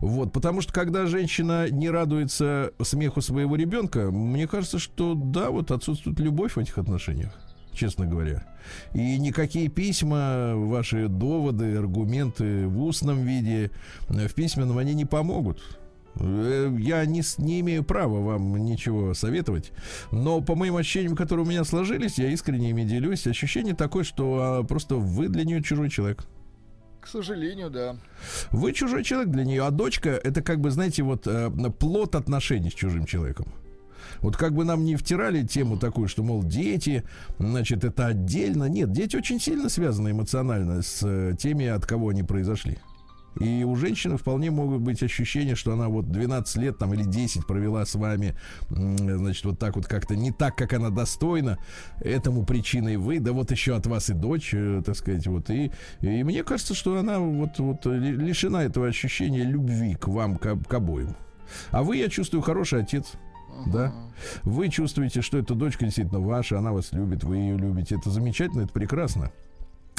Вот, 0.00 0.32
потому 0.32 0.60
что 0.60 0.72
когда 0.72 1.06
женщина 1.06 1.70
не 1.70 1.88
радуется 1.90 2.72
смеху 2.82 3.20
своего 3.20 3.56
ребенка, 3.56 4.10
мне 4.10 4.48
кажется, 4.48 4.78
что 4.78 5.14
да, 5.14 5.50
вот 5.50 5.70
отсутствует 5.70 6.18
любовь 6.18 6.56
в 6.56 6.58
этих 6.58 6.78
отношениях, 6.78 7.32
честно 7.72 8.06
говоря. 8.06 8.44
И 8.92 9.18
никакие 9.18 9.68
письма, 9.68 10.54
ваши 10.56 11.08
доводы, 11.08 11.76
аргументы 11.76 12.66
в 12.66 12.82
устном 12.82 13.22
виде, 13.22 13.70
э, 14.08 14.28
в 14.28 14.34
письменном 14.34 14.78
они 14.78 14.94
не 14.94 15.04
помогут. 15.04 15.62
Э, 16.16 16.74
Я 16.78 17.04
не, 17.06 17.22
не 17.38 17.60
имею 17.60 17.84
права 17.84 18.20
вам 18.20 18.64
ничего 18.64 19.14
советовать, 19.14 19.72
но 20.10 20.40
по 20.40 20.54
моим 20.54 20.76
ощущениям, 20.76 21.16
которые 21.16 21.46
у 21.46 21.48
меня 21.48 21.64
сложились, 21.64 22.18
я 22.18 22.30
искренне 22.30 22.70
ими 22.70 22.84
делюсь. 22.84 23.26
Ощущение 23.26 23.74
такое, 23.74 24.04
что 24.04 24.38
а, 24.40 24.62
просто 24.62 24.96
вы 24.96 25.28
для 25.28 25.44
нее 25.44 25.62
чужой 25.62 25.90
человек. 25.90 26.26
К 27.00 27.08
сожалению, 27.08 27.68
да. 27.68 27.96
Вы 28.52 28.72
чужой 28.72 29.02
человек 29.02 29.30
для 29.30 29.44
нее, 29.44 29.64
а 29.64 29.70
дочка 29.70 30.10
это 30.10 30.40
как 30.40 30.60
бы, 30.60 30.70
знаете, 30.70 31.02
вот 31.02 31.26
э, 31.26 31.50
плод 31.78 32.14
отношений 32.14 32.70
с 32.70 32.74
чужим 32.74 33.06
человеком. 33.06 33.46
Вот 34.20 34.36
как 34.36 34.54
бы 34.54 34.64
нам 34.64 34.84
не 34.84 34.94
втирали 34.94 35.44
тему 35.44 35.78
такую, 35.78 36.06
что, 36.06 36.22
мол, 36.22 36.44
дети, 36.44 37.02
значит, 37.38 37.82
это 37.82 38.06
отдельно. 38.06 38.64
Нет, 38.64 38.92
дети 38.92 39.16
очень 39.16 39.40
сильно 39.40 39.68
связаны 39.68 40.10
эмоционально 40.10 40.82
с 40.82 41.00
э, 41.02 41.34
теми, 41.36 41.66
от 41.66 41.86
кого 41.86 42.10
они 42.10 42.22
произошли. 42.22 42.78
И 43.40 43.64
у 43.64 43.74
женщины 43.76 44.16
вполне 44.16 44.50
могут 44.50 44.82
быть 44.82 45.02
ощущения, 45.02 45.54
что 45.54 45.72
она 45.72 45.88
вот 45.88 46.10
12 46.10 46.56
лет 46.56 46.78
там 46.78 46.92
или 46.94 47.02
10 47.02 47.46
провела 47.46 47.84
с 47.84 47.94
вами, 47.94 48.34
значит, 48.68 49.44
вот 49.44 49.58
так 49.58 49.76
вот 49.76 49.86
как-то 49.86 50.16
не 50.16 50.32
так, 50.32 50.56
как 50.56 50.72
она 50.72 50.90
достойна. 50.90 51.58
Этому 52.00 52.44
причиной 52.44 52.96
вы, 52.96 53.20
да 53.20 53.32
вот 53.32 53.50
еще 53.50 53.74
от 53.74 53.86
вас 53.86 54.10
и 54.10 54.14
дочь, 54.14 54.52
э, 54.52 54.82
так 54.84 54.96
сказать, 54.96 55.26
вот. 55.26 55.50
И, 55.50 55.70
и 56.00 56.22
мне 56.24 56.44
кажется, 56.44 56.74
что 56.74 56.98
она 56.98 57.18
вот, 57.18 57.58
вот 57.58 57.86
ли- 57.86 58.12
лишена 58.12 58.64
этого 58.64 58.86
ощущения 58.86 59.44
любви 59.44 59.94
к 59.94 60.08
вам, 60.08 60.36
к, 60.36 60.56
к 60.64 60.74
обоим. 60.74 61.16
А 61.70 61.82
вы, 61.82 61.96
я 61.96 62.08
чувствую, 62.08 62.42
хороший 62.42 62.80
отец. 62.80 63.12
Да. 63.66 63.92
Вы 64.42 64.68
чувствуете, 64.68 65.20
что 65.20 65.38
эта 65.38 65.54
дочка 65.54 65.84
действительно 65.84 66.20
ваша, 66.20 66.58
она 66.58 66.72
вас 66.72 66.92
любит, 66.92 67.24
вы 67.24 67.36
ее 67.36 67.56
любите. 67.56 67.96
Это 67.96 68.10
замечательно, 68.10 68.62
это 68.62 68.72
прекрасно. 68.72 69.30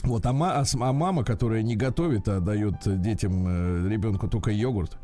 Вот, 0.04 0.26
а, 0.26 0.34
ма- 0.34 0.54
а 0.60 0.64
а 0.80 0.94
мама, 0.94 1.24
которая 1.24 1.62
не 1.62 1.76
готовит, 1.78 2.28
а 2.28 2.40
дает 2.42 2.76
детям, 3.02 3.46
э, 3.48 3.90
ребенку 3.90 4.28
только 4.28 4.52
йогурт 4.52 4.98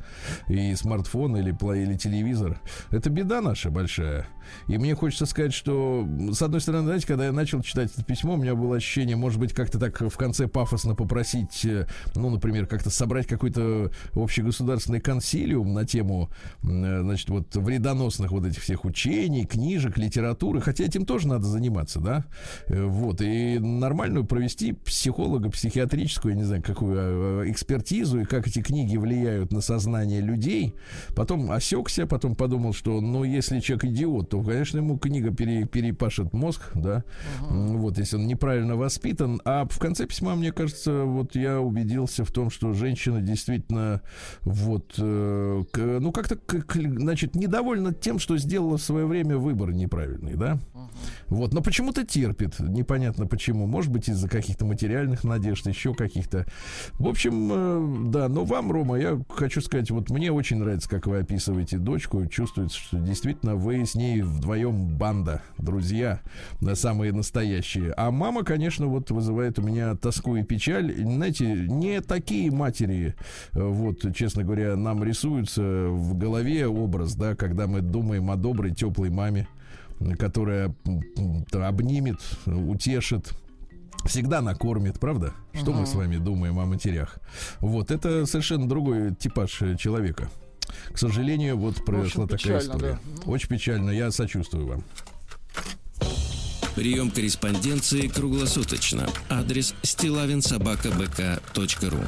и 0.49 0.75
смартфон 0.75 1.37
или, 1.37 1.51
или 1.51 1.97
телевизор, 1.97 2.61
это 2.91 3.09
беда 3.09 3.41
наша 3.41 3.69
большая. 3.71 4.27
И 4.67 4.77
мне 4.77 4.95
хочется 4.95 5.25
сказать, 5.25 5.53
что, 5.53 6.05
с 6.31 6.41
одной 6.41 6.59
стороны, 6.59 6.85
знаете, 6.85 7.07
когда 7.07 7.25
я 7.25 7.31
начал 7.31 7.61
читать 7.61 7.91
это 7.93 8.03
письмо, 8.03 8.33
у 8.33 8.37
меня 8.37 8.55
было 8.55 8.75
ощущение, 8.75 9.15
может 9.15 9.39
быть, 9.39 9.53
как-то 9.53 9.79
так 9.79 10.01
в 10.01 10.17
конце 10.17 10.47
пафосно 10.47 10.95
попросить, 10.95 11.63
э, 11.65 11.87
ну, 12.15 12.29
например, 12.29 12.67
как-то 12.67 12.89
собрать 12.89 13.27
какой-то 13.27 13.91
общегосударственный 14.13 14.99
консилиум 14.99 15.73
на 15.73 15.85
тему, 15.85 16.29
э, 16.63 17.01
значит, 17.01 17.29
вот 17.29 17.55
вредоносных 17.55 18.31
вот 18.31 18.45
этих 18.45 18.61
всех 18.61 18.83
учений, 18.85 19.45
книжек, 19.45 19.97
литературы, 19.97 20.61
хотя 20.61 20.83
этим 20.83 21.05
тоже 21.05 21.27
надо 21.27 21.45
заниматься, 21.45 21.99
да, 21.99 22.25
Э, 22.67 22.83
вот, 22.83 23.21
и 23.21 23.59
нормальную 23.59 24.25
провести 24.25 24.73
психолога, 24.89 25.49
психиатрическую, 25.49 26.33
я 26.33 26.37
не 26.39 26.43
знаю, 26.45 26.61
какую 26.63 27.43
э, 27.45 27.51
экспертизу, 27.51 28.21
и 28.21 28.25
как 28.25 28.47
эти 28.47 28.61
книги 28.61 28.97
влияют 28.97 29.51
на 29.53 29.61
сознание 29.61 30.21
людей, 30.21 30.73
потом 31.15 31.51
осекся, 31.51 32.05
потом 32.07 32.35
подумал, 32.35 32.73
что, 32.73 32.99
ну, 33.01 33.23
если 33.23 33.59
человек 33.59 33.85
идиот, 33.85 34.29
то, 34.29 34.41
конечно, 34.43 34.77
ему 34.77 34.97
книга 34.97 35.31
пере- 35.33 35.65
перепашет 35.65 36.33
мозг, 36.33 36.71
да, 36.75 37.03
М, 37.49 37.77
вот, 37.77 37.97
если 37.97 38.17
он 38.17 38.27
неправильно 38.27 38.75
воспитан, 38.75 39.41
а 39.45 39.65
в 39.69 39.79
конце 39.79 40.05
письма, 40.05 40.35
мне 40.35 40.51
кажется, 40.51 41.03
вот 41.03 41.35
я 41.35 41.59
убедился 41.61 42.25
в 42.25 42.31
том, 42.31 42.49
что 42.49 42.73
женщина 42.73 43.21
действительно, 43.21 44.01
вот, 44.41 44.95
э, 44.97 45.63
ну, 45.99 46.11
как-то, 46.11 46.35
к- 46.35 46.65
к- 46.65 46.75
значит, 46.99 47.35
недовольна 47.35 47.93
тем, 47.93 48.19
что 48.19 48.37
сделала 48.37 48.77
в 48.77 48.81
свое 48.81 49.05
время 49.05 49.37
выбор 49.37 49.71
неправильный, 49.71 50.35
да, 50.35 50.59
вот, 51.27 51.53
но 51.53 51.61
почему-то 51.61 52.05
терпит, 52.05 52.59
непонятно 52.59 53.27
почему. 53.27 53.67
Может 53.67 53.91
быть, 53.91 54.09
из-за 54.09 54.27
каких-то 54.27 54.65
материальных 54.65 55.23
надежд, 55.23 55.67
еще 55.67 55.93
каких-то. 55.93 56.45
В 56.93 57.07
общем, 57.07 57.49
э, 57.51 58.09
да, 58.09 58.27
но 58.27 58.45
вам, 58.45 58.71
Рома, 58.71 58.99
я 58.99 59.21
хочу 59.29 59.61
сказать, 59.61 59.91
вот 59.91 60.09
мне 60.09 60.31
очень 60.31 60.57
нравится, 60.57 60.89
как 60.89 61.05
вы 61.07 61.19
описываете 61.19 61.77
дочку. 61.77 62.25
Чувствуется, 62.25 62.77
что 62.77 62.97
действительно 62.97 63.55
вы 63.55 63.85
с 63.85 63.95
ней 63.95 64.21
вдвоем 64.21 64.97
банда, 64.97 65.43
друзья, 65.57 66.21
да, 66.61 66.75
самые 66.75 67.13
настоящие. 67.13 67.93
А 67.95 68.09
мама, 68.11 68.43
конечно, 68.43 68.87
вот 68.87 69.11
вызывает 69.11 69.59
у 69.59 69.61
меня 69.61 69.95
тоску 69.95 70.35
и 70.35 70.43
печаль. 70.43 70.93
Знаете, 70.95 71.45
не 71.45 72.01
такие 72.01 72.51
матери, 72.51 73.15
э, 73.53 73.61
вот, 73.61 74.15
честно 74.15 74.43
говоря, 74.43 74.75
нам 74.75 75.03
рисуются 75.03 75.61
в 75.61 76.17
голове 76.17 76.67
образ, 76.67 77.13
да, 77.15 77.35
когда 77.35 77.67
мы 77.67 77.81
думаем 77.81 78.31
о 78.31 78.35
доброй, 78.35 78.73
теплой 78.73 79.09
маме 79.09 79.47
которая 80.17 80.73
обнимет, 81.53 82.19
утешит, 82.45 83.31
всегда 84.05 84.41
накормит, 84.41 84.99
правда? 84.99 85.33
Что 85.53 85.71
мы 85.71 85.79
Ага. 85.81 85.87
с 85.87 85.95
вами 85.95 86.17
думаем 86.17 86.59
о 86.59 86.65
матерях? 86.65 87.17
Вот, 87.59 87.91
это 87.91 88.25
совершенно 88.25 88.67
другой 88.67 89.13
типаж 89.15 89.61
э, 89.61 89.75
человека. 89.77 90.29
К 90.93 90.97
сожалению, 90.97 91.57
вот 91.57 91.83
произошла 91.83 92.25
такая 92.25 92.59
печально, 92.59 92.75
история. 92.75 92.99
да. 93.25 93.31
Очень 93.31 93.49
печально, 93.49 93.89
я 93.91 94.11
сочувствую 94.11 94.67
вам. 94.67 94.83
Прием 96.75 97.11
корреспонденции 97.11 98.07
круглосуточно. 98.07 99.09
Адрес 99.29 99.73
стилавинсобакабк.ру 99.83 101.99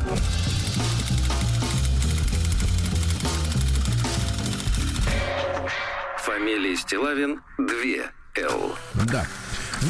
Фамилия 6.41 6.75
Стилавин 6.75 7.39
2 7.59 7.67
Л. 8.49 8.75
Да. 9.11 9.27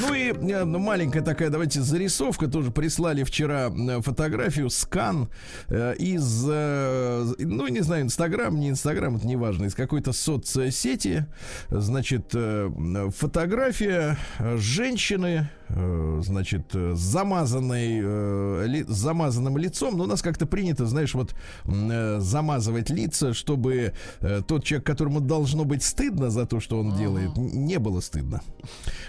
Ну 0.02 0.14
и 0.14 0.34
э, 0.34 0.66
ну, 0.66 0.80
маленькая 0.80 1.22
такая, 1.22 1.50
давайте, 1.50 1.80
зарисовка. 1.80 2.48
Тоже 2.48 2.72
прислали 2.72 3.24
вчера 3.24 3.70
э, 3.70 4.02
фотографию, 4.02 4.70
скан 4.70 5.30
э, 5.70 5.96
из, 5.98 6.44
ну, 6.44 7.68
не 7.68 7.80
знаю, 7.80 8.04
Инстаграм, 8.04 8.54
не 8.60 8.70
Инстаграм, 8.70 9.16
это 9.16 9.26
не 9.26 9.38
важно, 9.38 9.64
из 9.64 9.76
какой-то 9.76 10.12
соцсети. 10.12 11.26
Значит, 11.70 12.36
фотография 13.16 14.18
женщины, 14.58 15.50
значит, 16.22 16.72
э, 16.74 16.94
замазанной, 16.96 18.00
э, 18.04 18.64
ли- 18.68 18.84
с 18.84 18.90
замазанным 18.90 19.58
лицом. 19.58 19.98
Но 19.98 20.04
у 20.04 20.08
нас 20.08 20.22
как-то 20.22 20.46
принято, 20.46 20.86
знаешь, 20.86 21.14
вот 21.14 21.36
э, 21.66 22.20
замазывать 22.20 22.90
лица, 22.90 23.34
чтобы 23.34 23.94
э, 24.20 24.42
тот 24.48 24.64
человек, 24.64 24.86
которому 24.86 25.20
должно 25.22 25.64
быть 25.66 25.84
стыдно 25.84 26.30
за 26.30 26.46
то, 26.46 26.60
что 26.60 26.80
он 26.80 26.96
делает, 26.96 27.36
не 27.38 27.80
было 27.80 28.00
стыдно. 28.02 28.42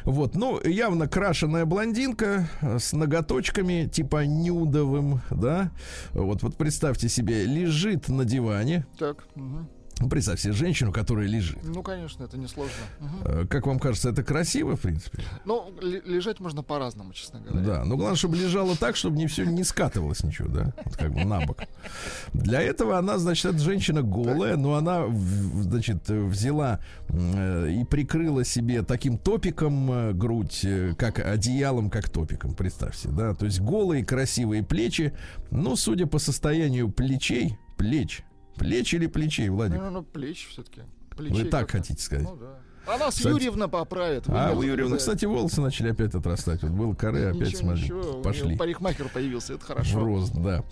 Вот, 0.04 0.34
ну, 0.34 0.60
явно 0.62 1.08
крашеная 1.08 1.64
блондинка 1.64 2.48
э, 2.60 2.78
с 2.78 2.92
ноготочками, 2.92 3.88
типа 3.92 4.24
нюдовым, 4.26 5.20
да. 5.30 5.70
Вот, 6.12 6.42
вот 6.42 6.56
представьте 6.56 7.08
себе, 7.08 7.44
лежит 7.44 8.08
на 8.08 8.24
диване. 8.24 8.86
Так. 8.98 9.24
мгм. 9.34 9.68
Ну, 10.02 10.08
Представьте 10.08 10.42
себе 10.42 10.52
женщину, 10.54 10.92
которая 10.92 11.28
лежит. 11.28 11.58
Ну, 11.62 11.80
конечно, 11.82 12.24
это 12.24 12.36
несложно. 12.36 12.72
Э, 13.24 13.46
Как 13.48 13.68
вам 13.68 13.78
кажется, 13.78 14.10
это 14.10 14.24
красиво, 14.24 14.76
в 14.76 14.80
принципе? 14.80 15.22
Ну, 15.44 15.72
лежать 15.80 16.40
можно 16.40 16.64
по-разному, 16.64 17.12
честно 17.12 17.38
говоря. 17.38 17.64
Да, 17.64 17.84
но 17.84 17.96
главное, 17.96 18.16
чтобы 18.16 18.36
лежала 18.36 18.76
так, 18.76 18.96
чтобы 18.96 19.16
не 19.16 19.28
все 19.28 19.44
не 19.44 19.62
скатывалось 19.62 20.24
ничего, 20.24 20.48
да, 20.48 20.74
вот 20.84 20.96
как 20.96 21.12
бы 21.12 21.24
на 21.24 21.40
бок. 21.46 21.62
Для 22.32 22.60
этого 22.60 22.98
она, 22.98 23.18
значит, 23.18 23.44
эта 23.46 23.58
женщина 23.58 24.02
голая, 24.02 24.56
но 24.56 24.74
она, 24.74 25.06
значит, 25.08 26.08
взяла 26.08 26.80
э, 27.08 27.70
и 27.70 27.84
прикрыла 27.84 28.44
себе 28.44 28.82
таким 28.82 29.18
топиком 29.18 29.92
э, 29.92 30.12
грудь, 30.14 30.66
как 30.98 31.20
одеялом, 31.20 31.90
как 31.90 32.08
топиком, 32.08 32.54
представьте, 32.54 33.08
да, 33.08 33.34
то 33.34 33.46
есть 33.46 33.60
голые 33.60 34.04
красивые 34.04 34.64
плечи, 34.64 35.12
но, 35.52 35.76
судя 35.76 36.06
по 36.06 36.18
состоянию 36.18 36.90
плечей, 36.90 37.56
плеч, 37.76 38.24
плеч 38.56 38.94
или 38.94 39.06
плечей, 39.06 39.48
Ну, 39.48 39.56
Владик? 39.56 39.78
ну, 39.78 39.90
ну, 39.90 40.02
плечи 40.02 40.48
все-таки. 40.48 40.82
Вы 41.16 41.44
так 41.44 41.70
хотите 41.70 42.02
сказать? 42.02 42.24
Ну, 42.28 42.36
да. 42.36 42.58
А 42.86 42.98
нас 42.98 43.14
Кстати- 43.14 43.32
Юрьевна 43.32 43.68
поправит. 43.68 44.24
А 44.28 44.52
у 44.52 44.62
Юрьевны, 44.62 44.92
да. 44.92 44.96
кстати, 44.98 45.24
волосы 45.24 45.60
начали 45.60 45.90
опять 45.92 46.14
отрастать. 46.14 46.62
Вот 46.62 46.72
был 46.72 46.94
коры, 46.96 47.26
опять 47.26 47.48
Ничего, 47.48 47.60
смотри, 47.60 47.82
ничего, 47.84 48.02
пошли. 48.22 48.56
Парикмахер 48.56 49.08
появился, 49.08 49.54
это 49.54 49.64
хорошо. 49.64 50.00
рост, 50.04 50.32
да. 50.34 50.64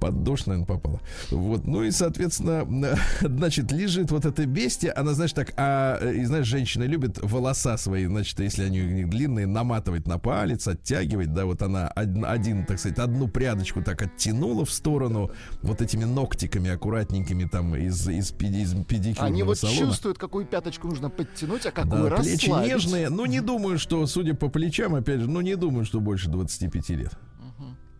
Под 0.00 0.22
дождь, 0.22 0.46
наверное, 0.46 0.66
попало. 0.66 1.00
Вот. 1.30 1.66
Ну 1.66 1.82
и, 1.82 1.90
соответственно, 1.90 2.66
значит, 3.20 3.70
лежит 3.70 4.10
вот 4.10 4.24
это 4.24 4.46
бестия. 4.46 4.92
Она, 4.96 5.12
знаешь, 5.12 5.32
так, 5.32 5.52
а, 5.56 5.98
и 6.10 6.24
знаешь, 6.24 6.46
женщины 6.46 6.84
любят 6.84 7.18
волоса 7.22 7.76
свои, 7.76 8.06
значит, 8.06 8.40
если 8.40 8.64
они 8.64 8.80
у 8.80 8.86
них 8.90 9.10
длинные, 9.10 9.46
наматывать 9.46 10.06
на 10.06 10.18
палец, 10.18 10.66
оттягивать, 10.66 11.34
да, 11.34 11.44
вот 11.44 11.60
она 11.62 11.92
од- 11.94 12.24
один, 12.24 12.64
так 12.64 12.78
сказать, 12.78 12.98
одну 12.98 13.28
прядочку 13.28 13.82
так 13.82 14.00
оттянула 14.02 14.64
в 14.64 14.70
сторону, 14.70 15.30
вот 15.62 15.82
этими 15.82 16.04
ногтиками 16.04 16.70
аккуратненькими 16.70 17.44
там 17.44 17.76
из, 17.76 18.08
из, 18.08 18.32
педи- 18.32 18.62
из 18.62 18.72
педикюрного 18.84 19.26
Они 19.26 19.42
вот 19.42 19.58
салона. 19.58 19.78
чувствуют, 19.78 20.18
какую 20.18 20.46
пяточку 20.46 20.88
нужно 20.88 21.10
подтянуть, 21.10 21.57
а 21.66 21.70
Да, 21.84 21.84
какую 21.84 22.16
плечи 22.16 22.50
нежные. 22.50 23.08
Ну, 23.08 23.26
не 23.26 23.40
думаю, 23.40 23.78
что, 23.78 24.06
судя 24.06 24.34
по 24.34 24.48
плечам, 24.48 24.94
опять 24.94 25.20
же, 25.20 25.28
ну, 25.28 25.40
не 25.40 25.56
думаю, 25.56 25.84
что 25.84 26.00
больше 26.00 26.28
25 26.28 26.88
лет. 26.90 27.12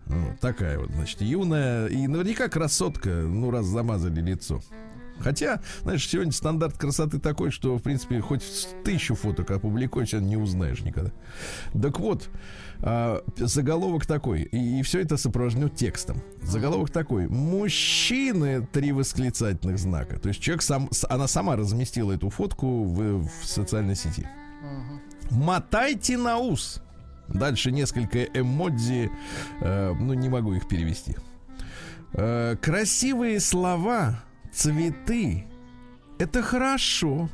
Вот, 0.07 0.41
такая 0.41 0.79
вот, 0.79 0.91
значит, 0.91 1.21
юная 1.21 1.87
и 1.87 2.07
наверняка 2.07 2.49
красотка, 2.49 3.11
ну, 3.11 3.51
раз 3.51 3.67
замазали 3.67 4.23
лицо. 4.23 4.63
Хотя, 5.21 5.61
знаешь, 5.83 6.09
сегодня 6.09 6.33
стандарт 6.33 6.79
красоты 6.79 7.19
такой, 7.19 7.51
что, 7.51 7.77
в 7.77 7.83
принципе, 7.83 8.21
хоть 8.21 8.43
тысячу 8.85 9.15
фоток 9.15 9.51
опубликуешь, 9.51 10.15
а 10.15 10.21
не 10.21 10.37
узнаешь 10.37 10.81
никогда. 10.81 11.11
Так 11.81 11.99
вот, 11.99 12.31
а, 12.81 13.23
заголовок 13.37 14.07
такой, 14.07 14.43
и, 14.43 14.83
все 14.83 15.01
это 15.01 15.17
сопровождено 15.17 15.69
текстом. 15.69 16.23
Заголовок 16.43 16.91
такой: 16.91 17.29
мужчины 17.29 18.67
три 18.73 18.93
восклицательных 18.93 19.79
знака. 19.79 20.19
То 20.19 20.29
есть 20.29 20.41
человек 20.41 20.63
сам, 20.63 20.89
она 21.09 21.27
сама 21.27 21.57
разместила 21.57 22.13
эту 22.13 22.31
фотку 22.31 22.85
в, 22.85 23.29
в 23.29 23.45
социальной 23.45 23.97
сети. 23.97 24.29
Мотайте 25.31 26.17
на 26.17 26.39
ус. 26.39 26.83
Дальше 27.29 27.71
несколько 27.71 28.25
эмодзи, 28.25 29.11
э, 29.61 29.95
ну 30.01 30.15
не 30.15 30.29
могу 30.29 30.55
их 30.55 30.67
перевести. 30.67 31.17
Э, 32.15 32.57
красивые 32.57 33.39
слова, 33.41 34.25
цветы, 34.53 35.45
это 36.19 36.43
хорошо. 36.43 37.29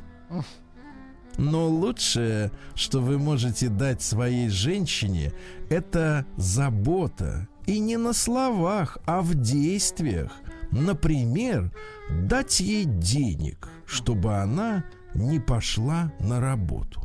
Но 1.37 1.67
лучшее, 1.67 2.51
что 2.75 3.01
вы 3.01 3.17
можете 3.17 3.69
дать 3.69 4.01
своей 4.01 4.49
женщине, 4.49 5.33
это 5.69 6.25
забота. 6.37 7.47
И 7.65 7.79
не 7.79 7.97
на 7.97 8.13
словах, 8.13 8.97
а 9.05 9.21
в 9.21 9.35
действиях. 9.35 10.31
Например, 10.71 11.71
дать 12.09 12.59
ей 12.59 12.85
денег, 12.85 13.69
чтобы 13.85 14.35
она 14.35 14.83
не 15.13 15.39
пошла 15.39 16.11
на 16.19 16.39
работу. 16.39 17.01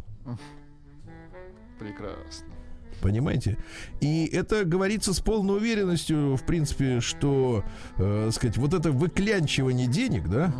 Прекрасно. 1.78 2.46
Понимаете? 3.00 3.56
И 4.00 4.26
это 4.26 4.64
говорится 4.66 5.14
с 5.14 5.20
полной 5.20 5.56
уверенностью, 5.56 6.36
в 6.36 6.44
принципе, 6.44 7.00
что, 7.00 7.64
э, 7.96 8.30
сказать, 8.30 8.58
вот 8.58 8.74
это 8.74 8.92
выклянчивание 8.92 9.86
денег, 9.86 10.28
да, 10.28 10.52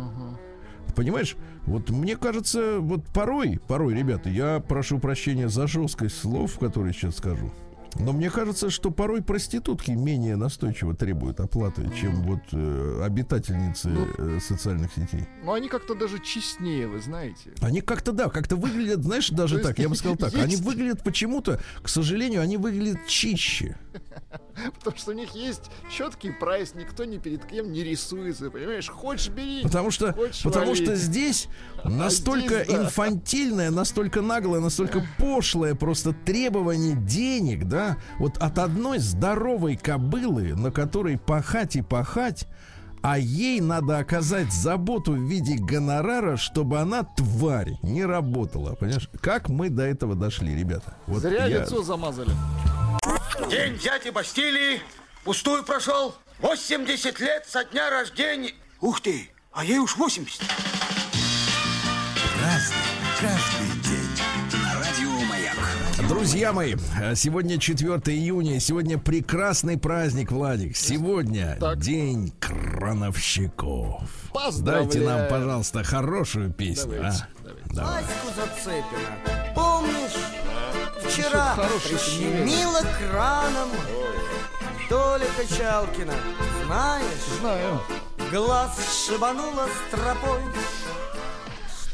Понимаешь, 0.95 1.35
вот 1.65 1.89
мне 1.89 2.17
кажется, 2.17 2.79
вот 2.79 3.05
порой, 3.07 3.59
порой, 3.67 3.93
ребята, 3.93 4.29
я 4.29 4.59
прошу 4.59 4.99
прощения 4.99 5.47
за 5.47 5.67
жесткость 5.67 6.17
слов, 6.17 6.57
которые 6.59 6.93
сейчас 6.93 7.17
скажу. 7.17 7.51
Но 7.99 8.13
мне 8.13 8.29
кажется, 8.29 8.69
что 8.69 8.89
порой 8.89 9.21
проститутки 9.21 9.91
менее 9.91 10.35
настойчиво 10.35 10.95
требуют 10.95 11.39
оплаты, 11.39 11.89
чем 11.99 12.23
вот 12.23 12.39
э, 12.53 13.01
обитательницы 13.03 13.89
Ну. 13.89 14.07
э, 14.17 14.39
социальных 14.39 14.91
сетей. 14.93 15.27
Но 15.43 15.53
они 15.53 15.67
как-то 15.67 15.93
даже 15.93 16.19
честнее, 16.23 16.87
вы 16.87 17.01
знаете. 17.01 17.51
Они 17.61 17.81
как-то, 17.81 18.11
да, 18.11 18.29
как-то 18.29 18.55
выглядят, 18.55 19.03
знаешь, 19.03 19.29
даже 19.31 19.59
так, 19.59 19.77
я 19.79 19.89
бы 19.89 19.95
сказал 19.95 20.15
так, 20.17 20.33
они 20.35 20.55
выглядят 20.55 21.03
почему-то, 21.03 21.59
к 21.81 21.89
сожалению, 21.89 22.41
они 22.41 22.57
выглядят 22.57 23.05
чище. 23.07 23.77
Потому 24.79 24.97
что 24.97 25.11
у 25.11 25.13
них 25.13 25.33
есть 25.35 25.69
четкий 25.89 26.31
прайс, 26.31 26.75
никто 26.75 27.03
ни 27.05 27.17
перед 27.17 27.45
кем 27.45 27.71
не 27.71 27.83
рисуется, 27.83 28.49
понимаешь? 28.51 28.89
Хочешь 28.89 29.29
бери. 29.29 29.63
Потому 29.63 29.91
что, 29.91 30.15
потому 30.43 30.75
что 30.75 30.95
здесь 30.95 31.47
настолько 31.83 32.61
инфантильное, 32.61 33.71
настолько 33.71 34.21
наглое, 34.21 34.59
настолько 34.59 35.05
пошлое 35.17 35.75
просто 35.75 36.13
требование 36.13 36.95
денег, 36.95 37.65
да, 37.67 37.80
вот 38.19 38.37
от 38.37 38.57
одной 38.59 38.99
здоровой 38.99 39.75
кобылы, 39.77 40.55
на 40.55 40.71
которой 40.71 41.17
пахать 41.17 41.75
и 41.75 41.81
пахать, 41.81 42.47
а 43.03 43.17
ей 43.17 43.61
надо 43.61 43.97
оказать 43.97 44.53
заботу 44.53 45.13
в 45.13 45.21
виде 45.27 45.55
гонорара, 45.57 46.37
чтобы 46.37 46.79
она, 46.79 47.03
тварь, 47.03 47.73
не 47.81 48.05
работала. 48.05 48.75
Понимаешь? 48.75 49.09
Как 49.21 49.49
мы 49.49 49.69
до 49.69 49.83
этого 49.83 50.15
дошли, 50.15 50.55
ребята? 50.55 50.95
Вот 51.07 51.21
Зря 51.21 51.45
я- 51.47 51.61
лицо 51.63 51.81
замазали. 51.81 52.31
День 53.49 53.77
дяди 53.79 54.09
Бастилии 54.11 54.81
пустую 55.23 55.63
прошел. 55.63 56.13
80 56.41 57.19
лет 57.19 57.45
со 57.47 57.63
дня 57.65 57.89
рождения. 57.89 58.51
Ух 58.81 59.01
ты, 59.01 59.29
а 59.51 59.63
ей 59.65 59.79
уж 59.79 59.95
80. 59.97 60.41
Разный, 62.43 62.75
Друзья 66.11 66.51
мои, 66.51 66.75
э, 67.01 67.15
сегодня 67.15 67.57
4 67.57 68.01
июня, 68.17 68.59
сегодня 68.59 68.97
прекрасный 68.97 69.77
праздник, 69.77 70.33
Владик. 70.33 70.75
Сегодня 70.75 71.55
Так. 71.57 71.79
день 71.79 72.33
крановщиков. 72.37 74.01
Поздравляю. 74.33 74.89
Дайте 74.89 75.05
нам, 75.05 75.29
пожалуйста, 75.29 75.85
хорошую 75.85 76.51
песню. 76.51 76.95
Давайте, 76.97 77.23
а? 77.23 77.43
давайте. 77.45 77.69
Давай. 77.73 78.03
Ваську 78.03 78.27
Зацепина. 78.35 79.55
Помнишь? 79.55 80.17
Вчера 81.05 81.53
Что-то 81.53 81.55
хорошее 81.55 81.97
прищемило 81.97 82.81
краном 82.99 83.69
Толя 84.89 85.27
Качалкина. 85.37 86.13
Знаешь, 86.65 87.39
Знаю. 87.39 87.79
глаз 88.29 89.07
шибануло 89.07 89.65
стропой. 89.87 90.41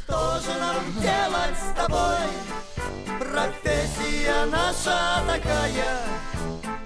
Что 0.08 0.40
же 0.40 0.58
нам 0.58 0.78
делать 1.02 1.58
с 1.58 1.76
тобой? 1.76 2.30
Профессия 3.20 4.46
наша 4.46 5.22
такая. 5.28 6.00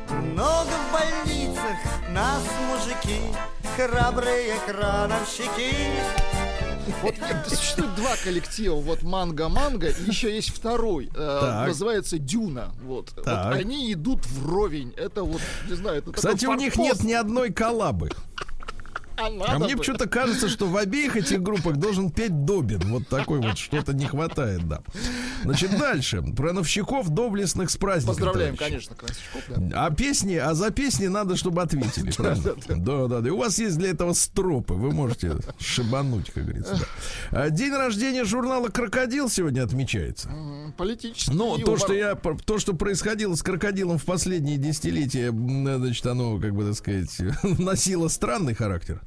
Много 0.09 0.69
в 0.71 0.91
больницах 0.91 1.77
нас 2.09 2.41
мужики, 2.67 3.21
храбрые 3.77 4.55
крановщики. 4.65 5.75
Вот 7.03 7.13
существует 7.47 7.93
два 7.93 8.15
коллектива. 8.23 8.75
Вот 8.75 9.03
Манго-Манго, 9.03 9.89
и 9.89 10.03
еще 10.09 10.33
есть 10.33 10.49
второй. 10.49 11.11
э, 11.15 11.65
называется 11.67 12.17
Дюна. 12.17 12.71
Вот. 12.83 13.13
Вот 13.15 13.27
они 13.27 13.93
идут 13.93 14.25
вровень. 14.25 14.95
Это 14.97 15.23
вот, 15.23 15.41
не 15.69 15.75
знаю, 15.75 15.99
это 15.99 16.11
Кстати, 16.11 16.47
у 16.47 16.55
них 16.55 16.75
нет 16.75 17.03
ни 17.03 17.13
одной 17.13 17.53
коллабы. 17.53 18.09
А 19.21 19.55
А 19.55 19.59
мне 19.59 19.75
почему-то 19.77 20.07
кажется, 20.07 20.49
что 20.49 20.67
в 20.67 20.75
обеих 20.77 21.15
этих 21.15 21.41
группах 21.41 21.77
должен 21.77 22.09
петь 22.11 22.45
Добин. 22.45 22.79
Вот 22.91 23.07
такой 23.07 23.39
вот 23.39 23.57
что-то 23.57 23.93
не 23.93 24.05
хватает, 24.05 24.67
да. 24.67 24.81
Значит, 25.43 25.77
дальше. 25.77 26.21
Про 26.35 26.53
новщиков 26.53 27.09
доблестных 27.09 27.69
с 27.69 27.77
праздником. 27.77 28.15
Поздравляем, 28.15 28.55
товарищи. 28.57 28.87
конечно, 28.87 28.95
Красичков, 28.95 29.43
да. 29.69 29.85
А 29.85 29.91
песни, 29.91 30.35
а 30.35 30.53
за 30.53 30.71
песни 30.71 31.07
надо, 31.07 31.35
чтобы 31.35 31.61
ответили, 31.61 32.11
правильно? 32.17 32.53
Да, 32.69 33.07
да, 33.07 33.19
да. 33.21 33.27
И 33.27 33.31
у 33.31 33.37
вас 33.37 33.59
есть 33.59 33.77
для 33.77 33.89
этого 33.89 34.13
стропы. 34.13 34.73
Вы 34.73 34.91
можете 34.91 35.35
шибануть, 35.59 36.31
как 36.31 36.45
говорится. 36.45 36.79
да. 37.31 37.43
А 37.43 37.49
День 37.49 37.73
рождения 37.73 38.23
журнала 38.23 38.69
Крокодил 38.69 39.29
сегодня 39.29 39.63
отмечается. 39.63 40.29
М, 40.29 40.73
Политический 40.77 41.33
Но 41.35 41.57
то, 41.57 41.77
что 41.77 41.93
я, 41.93 42.15
то, 42.15 42.57
что 42.59 42.73
происходило 42.73 43.35
с 43.35 43.43
крокодилом 43.43 43.97
в 43.97 44.05
последние 44.05 44.57
десятилетия, 44.57 45.31
значит, 45.31 46.05
оно, 46.05 46.39
как 46.39 46.53
бы 46.55 46.65
так 46.65 46.75
сказать, 46.75 47.09
носило 47.59 48.07
странный 48.07 48.53
характер. 48.53 49.01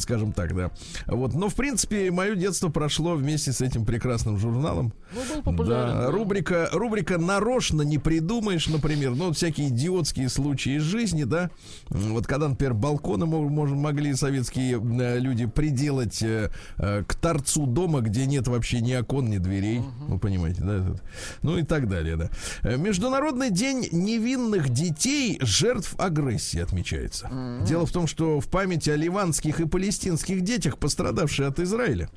Скажем 0.00 0.32
так, 0.32 0.54
да. 0.54 0.70
Вот, 1.06 1.32
но 1.34 1.48
в 1.48 1.54
принципе 1.54 2.10
мое 2.10 2.34
детство 2.34 2.68
прошло 2.68 3.14
вместе 3.14 3.52
с 3.52 3.62
этим 3.62 3.86
прекрасным 3.86 4.36
журналом. 4.36 4.92
Ну, 5.14 5.20
был 5.34 5.42
популярен. 5.42 5.92
Да, 5.94 6.10
рубрика, 6.10 6.68
рубрика 6.72 7.16
нарочно 7.16 7.80
не 7.82 7.96
придумаешь, 7.98 8.66
например, 8.66 9.12
ну, 9.14 9.28
вот 9.28 9.36
всякие 9.36 9.68
идиотские 9.68 10.28
случаи 10.28 10.76
из 10.76 10.82
жизни, 10.82 11.24
да. 11.24 11.50
Вот 11.88 12.26
когда, 12.26 12.48
например, 12.48 12.74
балконы 12.74 13.24
мо- 13.24 13.48
мож- 13.48 13.74
могли 13.74 14.14
советские 14.14 14.78
э, 14.78 15.18
люди 15.18 15.46
приделать 15.46 16.22
э, 16.22 16.50
э, 16.76 17.02
к 17.06 17.14
торцу 17.14 17.66
дома, 17.66 18.00
где 18.00 18.26
нет 18.26 18.48
вообще 18.48 18.80
ни 18.82 18.92
окон, 18.94 19.30
ни 19.30 19.38
дверей. 19.38 19.80
Вы 20.06 20.18
понимаете, 20.18 20.62
да? 20.62 20.74
этот? 20.76 21.02
Ну 21.42 21.56
и 21.56 21.62
так 21.62 21.88
далее, 21.88 22.16
да. 22.16 22.30
Международный 22.76 23.50
день 23.50 23.88
невинных 23.90 24.68
детей 24.68 25.38
жертв 25.40 25.94
агрессии 25.98 26.60
отмечается. 26.60 27.30
Дело 27.66 27.86
в 27.86 27.90
том, 27.92 28.06
что 28.06 28.38
в 28.40 28.48
памяти 28.48 28.90
о 28.90 28.96
ливанских 28.96 29.61
и 29.62 29.66
палестинских 29.66 30.42
детях, 30.42 30.78
пострадавших 30.78 31.48
от 31.48 31.60
Израиля, 31.60 32.10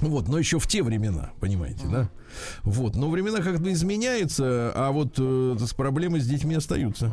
вот, 0.00 0.28
но 0.28 0.38
еще 0.38 0.58
в 0.58 0.66
те 0.66 0.82
времена, 0.82 1.30
понимаете, 1.40 1.86
да? 1.86 2.10
Вот, 2.62 2.96
но 2.96 3.08
времена 3.10 3.40
как-то 3.40 3.72
изменяются, 3.72 4.72
а 4.74 4.90
вот 4.90 5.14
э, 5.18 5.56
с 5.58 5.72
проблемы 5.72 6.20
с 6.20 6.26
детьми 6.26 6.56
остаются. 6.56 7.12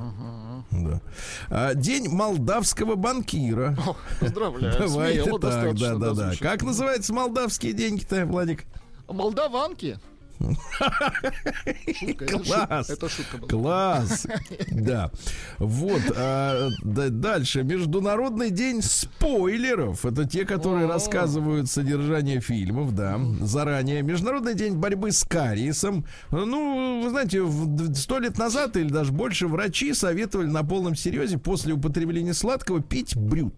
Да. 0.72 1.02
А, 1.50 1.74
день 1.76 2.10
молдавского 2.10 2.96
банкира. 2.96 3.78
Поздравляю. 4.20 4.80
Давайте 4.80 5.24
смело 5.24 5.40
так, 5.40 5.76
да, 5.76 5.96
да, 5.96 6.14
да. 6.14 6.34
Как 6.40 6.64
называются 6.64 7.14
молдавские 7.14 7.74
деньги-то, 7.74 8.26
Владик? 8.26 8.66
Молдаванки. 9.08 10.00
Шутка, 12.00 12.26
Класс. 12.28 12.90
Это 12.90 13.10
шутка 13.10 13.38
была. 13.38 13.48
Класс. 13.50 14.28
Да. 14.72 15.12
Вот. 15.60 16.02
а, 16.16 16.70
да- 16.84 17.10
дальше. 17.10 17.64
Международный 17.64 18.50
день 18.50 18.82
спойлеров. 18.82 20.06
Это 20.06 20.26
те, 20.26 20.46
которые 20.46 20.86
О. 20.86 20.88
рассказывают 20.90 21.70
содержание 21.70 22.40
фильмов, 22.42 22.96
да, 22.96 23.20
заранее. 23.42 24.02
Международный 24.02 24.56
день 24.56 24.76
борьбы 24.76 25.12
с 25.12 25.24
кариесом. 25.24 26.06
Ну, 26.32 27.02
вы 27.04 27.10
знаете, 27.10 27.44
сто 27.96 28.20
лет 28.20 28.38
назад 28.38 28.78
или 28.78 28.90
даже 28.90 29.12
больше 29.12 29.48
врачи 29.48 29.94
советовали 29.94 30.48
на 30.48 30.64
полном 30.64 30.96
серьезе 30.96 31.38
после 31.38 31.74
употребления 31.74 32.34
сладкого 32.34 32.82
пить 32.82 33.16
брют. 33.16 33.54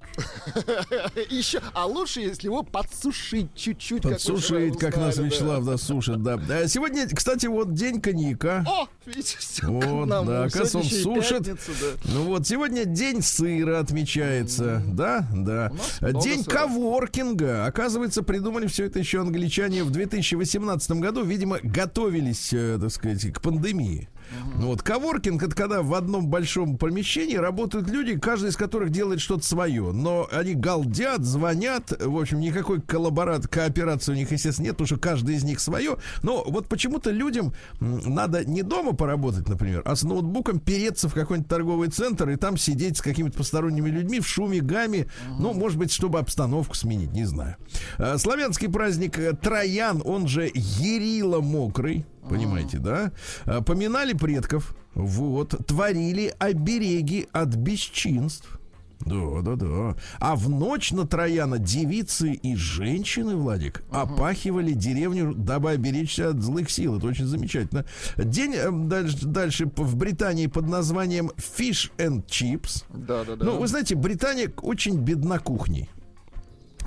Еще, 1.30 1.62
а 1.74 1.86
лучше, 1.86 2.22
если 2.22 2.48
его 2.48 2.64
подсушить 2.64 3.54
чуть-чуть. 3.56 4.04
как 4.04 4.14
Подсушить, 4.14 4.48
сразу 4.48 4.80
как 4.80 4.98
нас. 4.98 5.18
Вячеслав 5.18 5.66
да, 5.66 5.78
сушит, 5.78 6.22
да. 6.22 6.38
Сегодня, 6.74 7.08
кстати, 7.08 7.46
вот 7.46 7.76
день 7.76 8.02
коньяка. 8.02 8.66
О, 8.68 8.88
видите, 9.06 9.38
все 9.38 9.68
Вот, 9.68 9.84
к 9.84 10.06
нам. 10.08 10.26
да, 10.26 10.48
Ну, 10.52 10.80
и 10.80 10.84
сушит. 10.84 11.46
пятница, 11.46 11.72
да. 11.80 11.88
Ну 12.06 12.24
вот, 12.24 12.48
сегодня 12.48 12.86
день 12.86 13.22
сыра 13.22 13.78
отмечается, 13.78 14.82
да, 14.88 15.28
да. 15.32 15.72
Много 16.02 16.20
День 16.24 16.44
сыра. 16.44 16.62
коворкинга. 16.62 17.66
Оказывается, 17.68 18.24
придумали 18.24 18.66
все 18.66 18.86
это 18.86 18.98
еще 18.98 19.22
англичане 19.22 19.84
в 19.84 19.92
2018 19.92 20.92
году. 20.94 21.24
Видимо, 21.24 21.60
готовились, 21.62 22.52
э, 22.54 22.80
так 22.82 22.90
сказать, 22.90 23.32
к 23.32 23.40
пандемии. 23.40 24.10
Ну 24.58 24.68
вот, 24.68 24.82
коворкинг 24.82 25.44
это 25.44 25.56
когда 25.56 25.82
в 25.82 25.94
одном 25.94 26.28
большом 26.28 26.78
помещении 26.78 27.36
работают 27.36 27.90
люди, 27.90 28.18
каждый 28.18 28.50
из 28.50 28.58
которых 28.58 28.92
делает 28.92 29.20
что-то 29.20 29.46
свое. 29.46 29.92
Но 29.92 30.28
они 30.32 30.54
галдят, 30.54 31.24
звонят. 31.24 31.94
В 32.00 32.18
общем, 32.18 32.40
никакой 32.40 32.82
коллаборат, 32.82 33.48
кооперации 33.48 34.12
у 34.12 34.16
них, 34.16 34.32
естественно, 34.32 34.66
нет, 34.66 34.74
потому 34.74 34.88
что 34.88 34.98
каждый 34.98 35.36
из 35.36 35.44
них 35.44 35.60
свое. 35.60 35.98
Но 36.22 36.44
вот 36.48 36.68
почему-то 36.68 37.12
людям 37.12 37.54
надо 37.80 38.46
не 38.46 38.62
дома 38.62 38.94
поработать, 38.94 39.48
например, 39.50 39.82
а 39.86 39.96
с 39.96 40.04
ноутбуком 40.04 40.60
переться 40.60 41.10
в 41.10 41.14
какой-нибудь 41.14 41.50
торговый 41.50 41.90
центр 41.90 42.30
и 42.30 42.36
там 42.36 42.58
сидеть 42.58 42.98
с 42.98 43.02
какими-то 43.02 43.38
посторонними 43.38 43.90
людьми 43.90 44.20
в 44.20 44.28
шуме, 44.28 44.62
гамме. 44.62 45.08
Ну, 45.40 45.54
может 45.54 45.78
быть, 45.78 45.92
чтобы 45.92 46.20
обстановку 46.20 46.76
сменить, 46.76 47.12
не 47.12 47.26
знаю. 47.26 47.56
А, 47.98 48.18
Славянский 48.18 48.70
праздник 48.70 49.18
э, 49.18 49.34
Троян, 49.34 50.02
он 50.06 50.28
же 50.28 50.50
Ерила 50.54 51.42
Мокрый. 51.42 52.06
Понимаете, 52.30 52.80
да? 52.80 53.12
А, 53.46 53.62
Поминали 53.62 54.14
предков. 54.14 54.76
Вот. 54.96 55.56
Творили 55.68 56.34
обереги 56.40 57.28
от 57.32 57.56
бесчинств. 57.56 58.60
Да, 59.06 59.42
да, 59.42 59.56
да. 59.56 59.96
А 60.20 60.36
в 60.36 60.50
ночь 60.50 60.92
на 60.92 61.06
Трояна 61.06 61.60
девицы 61.60 62.32
и 62.34 62.56
женщины, 62.56 63.36
Владик, 63.36 63.84
опахивали 63.92 64.72
деревню, 64.72 65.34
дабы 65.34 65.72
оберечься 65.72 66.30
от 66.30 66.42
злых 66.42 66.70
сил. 66.70 66.98
Это 66.98 67.08
очень 67.08 67.26
замечательно. 67.26 67.86
День 68.18 68.54
э, 68.56 68.72
дальше, 68.72 69.26
дальше 69.26 69.66
в 69.76 69.96
Британии 69.96 70.48
под 70.48 70.68
названием 70.68 71.32
Fish 71.38 71.92
and 71.98 72.26
Chips. 72.28 72.86
Да, 72.94 73.24
да, 73.26 73.36
да. 73.36 73.46
Ну, 73.46 73.60
вы 73.60 73.68
знаете, 73.68 73.96
Британия 73.96 74.52
очень 74.62 74.98
бедна 74.98 75.40
кухней. 75.40 75.90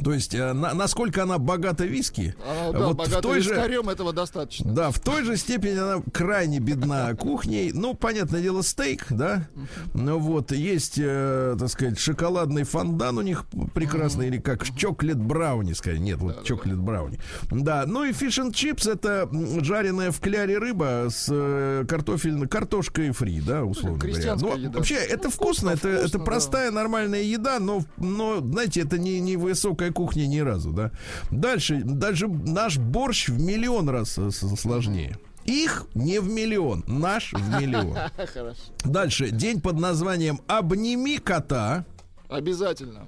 То 0.02 0.12
есть, 0.12 0.34
э, 0.34 0.52
на- 0.52 0.74
насколько 0.74 1.22
она 1.22 1.38
богата 1.38 1.84
виски, 1.84 2.34
А, 2.44 2.72
да, 2.72 2.78
вот 2.78 2.94
в 2.94 2.96
богатым 2.96 3.22
той 3.22 3.40
же... 3.40 3.50
вискарем 3.50 3.88
этого 3.88 4.12
достаточно. 4.12 4.72
Да, 4.72 4.90
в 4.90 4.98
той 5.00 5.24
же 5.24 5.36
степени 5.36 5.76
она 5.78 6.02
крайне 6.12 6.58
бедна 6.60 7.14
кухней. 7.18 7.72
Ну, 7.72 7.94
понятное 7.94 8.40
дело, 8.42 8.62
стейк, 8.62 9.06
да. 9.10 9.48
Ну 9.94 10.18
вот, 10.18 10.52
есть, 10.52 10.94
э, 10.98 11.56
так 11.58 11.68
сказать, 11.68 11.98
шоколадный 11.98 12.64
фондан 12.64 13.18
у 13.18 13.22
них 13.22 13.44
прекрасный, 13.74 14.28
или 14.28 14.38
как 14.38 14.64
чоклет 14.76 15.18
брауни, 15.18 15.72
сказать. 15.72 16.00
Нет, 16.00 16.18
вот 16.18 16.44
чоклет 16.44 16.78
брауни. 16.78 17.18
Да, 17.50 17.84
ну 17.86 18.04
и 18.04 18.12
фиш 18.12 18.38
and 18.38 18.52
чипс 18.52 18.86
это 18.86 19.28
жареная 19.62 20.10
в 20.10 20.20
кляре 20.20 20.58
рыба 20.58 21.06
с 21.10 21.26
э, 21.30 21.84
картофельной 21.88 22.48
картошкой 22.48 23.10
фри, 23.12 23.40
да, 23.40 23.64
условно 23.64 23.98
говоря. 23.98 24.36
Ну, 24.36 24.56
еда. 24.56 24.78
вообще, 24.78 24.94
это 24.96 25.24
Ну, 25.24 25.30
вкусно, 25.30 25.70
вкусно, 25.70 25.70
это, 25.70 25.78
вкусно, 25.98 26.06
это 26.08 26.18
да. 26.18 26.24
простая 26.24 26.70
нормальная 26.70 27.22
еда, 27.22 27.58
но, 27.58 27.82
но 27.96 28.40
знаете, 28.40 28.80
это 28.82 28.98
не, 28.98 29.20
не 29.20 29.36
высокая 29.36 29.85
кухня 29.90 30.26
ни 30.26 30.38
разу, 30.38 30.72
да. 30.72 30.90
Дальше, 31.30 31.82
даже 31.84 32.28
наш 32.28 32.78
борщ 32.78 33.28
в 33.28 33.40
миллион 33.40 33.88
раз 33.88 34.18
э, 34.18 34.30
сложнее. 34.30 35.18
Их 35.44 35.86
не 35.94 36.18
в 36.20 36.28
миллион, 36.28 36.84
наш 36.86 37.32
в 37.32 37.60
миллион. 37.60 37.96
Дальше, 38.84 39.30
день 39.30 39.60
под 39.60 39.78
названием 39.78 40.40
«Обними 40.48 41.18
кота». 41.18 41.84
Обязательно. 42.28 43.06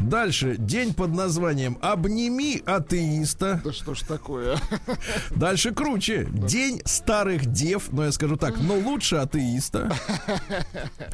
Дальше, 0.00 0.56
день 0.58 0.94
под 0.94 1.12
названием 1.12 1.76
«Обними 1.80 2.62
атеиста». 2.64 3.60
Да 3.64 3.72
что 3.72 3.94
ж 3.94 4.02
такое? 4.02 4.56
Дальше 5.30 5.72
круче. 5.74 6.28
День 6.30 6.80
старых 6.84 7.46
дев, 7.46 7.90
но 7.90 8.04
я 8.04 8.12
скажу 8.12 8.36
так, 8.36 8.60
но 8.60 8.74
лучше 8.74 9.16
атеиста. 9.16 9.92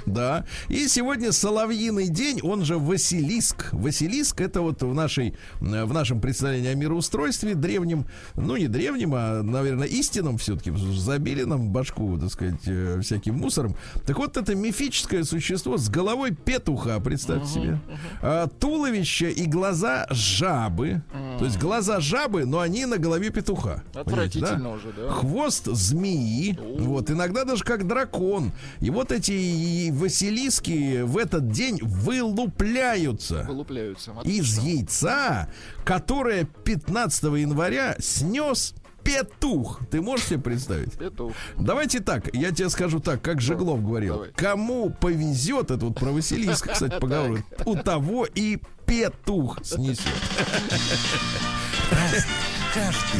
Да. 0.06 0.44
И 0.68 0.86
сегодня 0.88 1.32
Соловьиный 1.32 2.08
день, 2.08 2.40
он 2.42 2.64
же 2.64 2.78
Василиск. 2.78 3.72
Василиск 3.72 4.40
это 4.40 4.60
вот 4.60 4.82
в, 4.82 4.92
нашей, 4.92 5.34
в 5.60 5.92
нашем 5.92 6.20
представлении 6.20 6.70
о 6.70 6.74
мироустройстве 6.74 7.54
древнем, 7.54 8.06
ну 8.34 8.56
не 8.56 8.68
древнем, 8.68 9.12
а, 9.14 9.42
наверное, 9.42 9.88
истинном 9.88 10.38
все-таки, 10.38 10.72
забили 10.76 11.44
нам 11.44 11.70
башку, 11.70 12.18
так 12.18 12.30
сказать, 12.30 12.60
э, 12.66 13.00
всяким 13.02 13.36
мусором. 13.36 13.76
Так 14.06 14.18
вот, 14.18 14.36
это 14.36 14.54
мифическое 14.54 15.24
существо 15.24 15.78
с 15.78 15.88
головой 15.88 16.32
петуха, 16.32 17.00
представьте 17.00 17.48
себе. 17.48 17.80
А, 18.20 18.46
туловище 18.74 19.30
и 19.30 19.46
глаза 19.46 20.06
жабы. 20.10 21.02
То 21.38 21.44
есть 21.44 21.58
глаза 21.58 22.00
жабы, 22.00 22.44
но 22.44 22.58
они 22.60 22.86
на 22.86 22.98
голове 22.98 23.30
петуха. 23.30 23.82
Понимаете, 23.92 24.40
да? 24.40 24.46
Отвратительно 24.50 24.70
уже, 24.72 24.92
да. 24.92 25.10
Хвост 25.10 25.66
змеи, 25.66 26.58
вот, 26.78 27.10
иногда 27.10 27.44
даже 27.44 27.62
как 27.64 27.86
дракон. 27.86 28.52
И 28.80 28.90
вот 28.90 29.12
эти 29.12 29.90
василиски 29.90 31.02
в 31.02 31.18
этот 31.18 31.50
день 31.50 31.78
вылупляются 31.82 33.44
Вылупляются. 33.48 34.12
из 34.24 34.58
яйца, 34.58 35.48
которое 35.84 36.44
15 36.64 37.24
января 37.24 37.96
снес 38.00 38.74
петух. 39.04 39.80
Ты 39.90 40.00
можешь 40.00 40.26
себе 40.26 40.40
представить? 40.40 40.94
Петух. 40.98 41.32
Давайте 41.58 42.00
так, 42.00 42.34
я 42.34 42.50
тебе 42.50 42.70
скажу 42.70 43.00
так, 43.00 43.22
как 43.22 43.40
Жеглов 43.40 43.84
говорил. 43.84 44.14
давай. 44.14 44.30
Кому 44.32 44.90
повезет, 44.90 45.70
это 45.70 45.86
вот 45.86 45.98
про 45.98 46.10
Василиска, 46.10 46.70
кстати, 46.70 46.98
поговорю, 47.00 47.42
у 47.66 47.76
того 47.76 48.26
и 48.26 48.58
петух 48.86 49.58
снесет. 49.62 50.02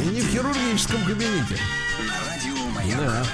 И 0.03 0.09
не 0.09 0.21
в 0.21 0.29
хирургическом 0.31 1.05
кабинете. 1.05 1.57
Да. 2.99 3.25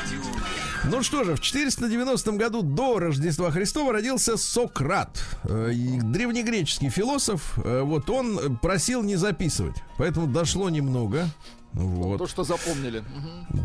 Ну 0.85 1.03
что 1.03 1.25
же, 1.25 1.35
в 1.37 1.41
490 1.41 2.33
году 2.33 2.63
до 2.63 2.99
Рождества 2.99 3.51
Христова 3.51 3.93
родился 3.93 4.37
Сократ, 4.39 5.23
э, 5.45 5.73
древнегреческий 5.75 6.89
философ. 6.89 7.53
Э, 7.63 7.83
Вот 7.83 8.09
он 8.09 8.57
просил 8.59 9.03
не 9.03 9.17
записывать, 9.17 9.77
поэтому 9.99 10.27
дошло 10.27 10.71
немного. 10.71 11.29
Вот. 11.73 12.19
То, 12.19 12.27
что 12.27 12.45
запомнили. 12.45 13.05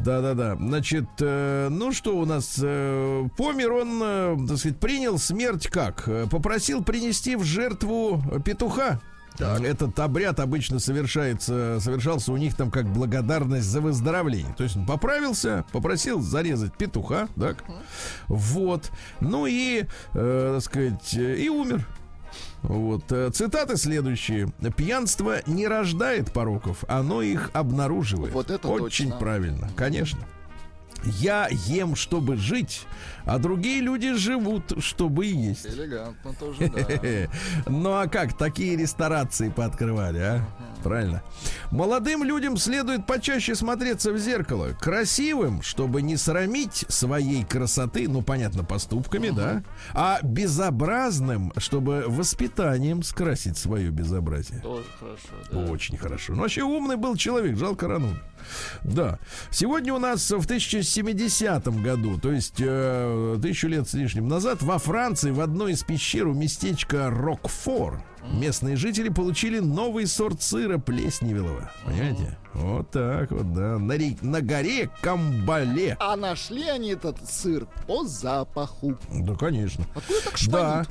Да-да-да. 0.03 0.55
Значит, 0.55 1.05
э, 1.19 1.69
ну 1.69 1.91
что 1.91 2.17
у 2.17 2.25
нас? 2.25 2.59
Э, 2.61 3.27
помер 3.37 3.73
он, 3.73 3.99
э, 4.03 4.37
так 4.47 4.57
сказать, 4.57 4.79
принял 4.79 5.17
смерть 5.17 5.67
как? 5.67 6.07
Э, 6.07 6.27
Попросил 6.29 6.83
принести 6.83 7.35
в 7.35 7.43
жертву 7.43 8.21
петуха. 8.45 9.01
Этот 9.39 9.99
обряд 9.99 10.39
обычно 10.39 10.79
совершается, 10.79 11.79
совершался 11.81 12.31
у 12.31 12.37
них 12.37 12.55
там 12.55 12.71
как 12.71 12.85
благодарность 12.85 13.67
за 13.67 13.81
выздоровление. 13.81 14.53
То 14.55 14.63
есть 14.63 14.77
он 14.77 14.85
поправился, 14.85 15.65
попросил 15.71 16.21
зарезать 16.21 16.73
петуха, 16.77 17.27
так? 17.35 17.63
Вот. 18.27 18.91
Ну 19.19 19.45
и, 19.45 19.85
э, 20.13 20.51
так 20.55 20.63
сказать, 20.63 21.13
э, 21.15 21.35
и 21.37 21.49
умер. 21.49 21.85
Вот. 22.67 23.12
э, 23.12 23.30
Цитаты 23.32 23.78
следующие. 23.78 24.47
Пьянство 24.75 25.38
не 25.45 25.67
рождает 25.67 26.32
пороков, 26.32 26.84
оно 26.88 27.21
их 27.21 27.49
обнаруживает. 27.54 28.34
Вот 28.34 28.49
это 28.49 28.67
Очень 28.67 29.06
точно. 29.08 29.19
правильно, 29.19 29.69
конечно. 29.75 30.19
Я 31.04 31.47
ем, 31.51 31.95
чтобы 31.95 32.36
жить, 32.36 32.88
а 33.25 33.38
другие 33.38 33.80
люди 33.80 34.13
живут, 34.15 34.82
чтобы 34.84 35.25
есть. 35.28 35.67
Элегантно 35.67 36.34
тоже, 36.34 36.67
да. 36.69 37.30
Ну 37.71 37.91
а 37.93 38.08
как 38.08 38.36
такие 38.36 38.75
ресторации 38.75 39.49
пооткрывали, 39.49 40.19
а? 40.19 40.45
Правильно. 40.85 41.23
Молодым 41.71 42.23
людям 42.23 42.57
следует 42.57 43.07
почаще 43.07 43.55
смотреться 43.55 44.11
в 44.13 44.19
зеркало. 44.19 44.77
Красивым, 44.79 45.63
чтобы 45.63 46.03
не 46.03 46.15
срамить 46.15 46.85
своей 46.89 47.43
красоты, 47.43 48.07
ну, 48.07 48.21
понятно, 48.21 48.63
поступками, 48.63 49.31
да? 49.31 49.63
А 49.95 50.19
безобразным, 50.21 51.51
чтобы 51.57 52.03
воспитанием 52.05 53.01
скрасить 53.01 53.57
свое 53.57 53.89
безобразие. 53.89 54.59
Тоже 54.59 54.85
хорошо, 54.99 55.27
да. 55.51 55.71
Очень 55.71 55.97
хорошо. 55.97 56.33
Ну, 56.33 56.43
вообще 56.43 56.61
умный 56.61 56.97
был 56.97 57.15
человек, 57.15 57.57
жалко 57.57 57.87
рану. 57.87 58.09
Да. 58.83 59.17
Сегодня 59.49 59.91
у 59.91 59.97
нас 59.97 60.29
в 60.29 60.45
1070 60.45 61.67
году, 61.81 62.19
то 62.19 62.31
есть 62.31 62.57
э, 62.59 63.39
тысячу 63.41 63.69
лет 63.69 63.89
с 63.89 63.95
лишним 63.95 64.27
назад, 64.27 64.61
во 64.61 64.77
Франции 64.77 65.31
в 65.31 65.41
одной 65.41 65.71
из 65.71 65.81
пещер 65.81 66.27
у 66.27 66.33
местечка 66.35 67.09
Рокфор 67.09 68.03
местные 68.33 68.75
жители 68.75 69.09
получили 69.09 69.59
новый 69.59 70.07
сорт 70.07 70.41
сыра 70.41 70.77
плесневелого. 70.77 71.71
Понимаете? 71.85 72.38
Вот 72.53 72.89
так 72.91 73.31
вот, 73.31 73.53
да. 73.53 73.77
На, 73.77 73.93
ре- 73.97 74.17
на 74.21 74.41
горе 74.41 74.89
Камбале. 75.01 75.97
А 75.99 76.15
нашли 76.15 76.63
они 76.69 76.91
этот 76.91 77.17
сыр 77.29 77.67
по 77.88 78.05
запаху. 78.05 78.97
Да, 79.13 79.35
конечно. 79.35 79.85
Откуда 79.93 80.19
так 80.23 80.33
Да. 80.33 80.38
шпанит? 80.83 80.89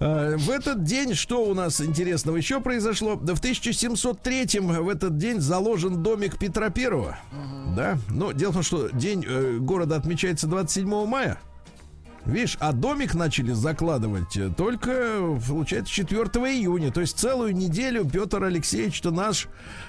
Э, 0.00 0.36
В 0.36 0.50
этот 0.50 0.84
день 0.84 1.14
что 1.14 1.44
у 1.44 1.54
нас 1.54 1.80
интересного 1.80 2.36
еще 2.36 2.60
произошло? 2.60 3.16
Да 3.16 3.34
в 3.34 3.38
1703 3.40 4.60
в 4.60 4.88
этот 4.88 5.18
день 5.18 5.40
заложен 5.40 6.02
домик 6.02 6.38
Петра 6.38 6.70
Первого. 6.70 7.18
Да. 7.76 7.98
Но 8.08 8.32
дело 8.32 8.50
в 8.50 8.54
том, 8.54 8.62
что 8.62 8.88
день 8.90 9.24
э, 9.26 9.58
города 9.60 9.96
отмечается 9.96 10.46
27 10.46 11.06
мая. 11.06 11.38
Видишь, 12.28 12.58
а 12.60 12.72
домик 12.72 13.14
начали 13.14 13.52
закладывать 13.52 14.36
э, 14.36 14.50
только, 14.54 15.18
получается, 15.48 15.90
4 15.90 16.20
июня. 16.24 16.92
То 16.92 17.00
есть 17.00 17.18
целую 17.18 17.56
неделю 17.56 18.04
Петр 18.04 18.44
Алексеевич-то 18.44 19.10
наш 19.10 19.48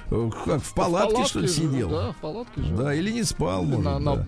э, 0.10 0.30
как 0.46 0.62
в 0.62 0.74
палатке, 0.74 1.26
что 1.26 1.40
ли, 1.42 1.50
сидел. 1.50 1.90
Да, 1.90 2.12
в 2.14 2.18
палатке 2.18 2.62
жил. 2.62 2.78
Да, 2.78 2.94
или 2.94 3.12
не 3.12 3.24
спал, 3.24 3.64
Или 3.64 3.76
может, 3.76 3.86
на, 3.86 4.00
да. 4.00 4.16
на 4.16 4.26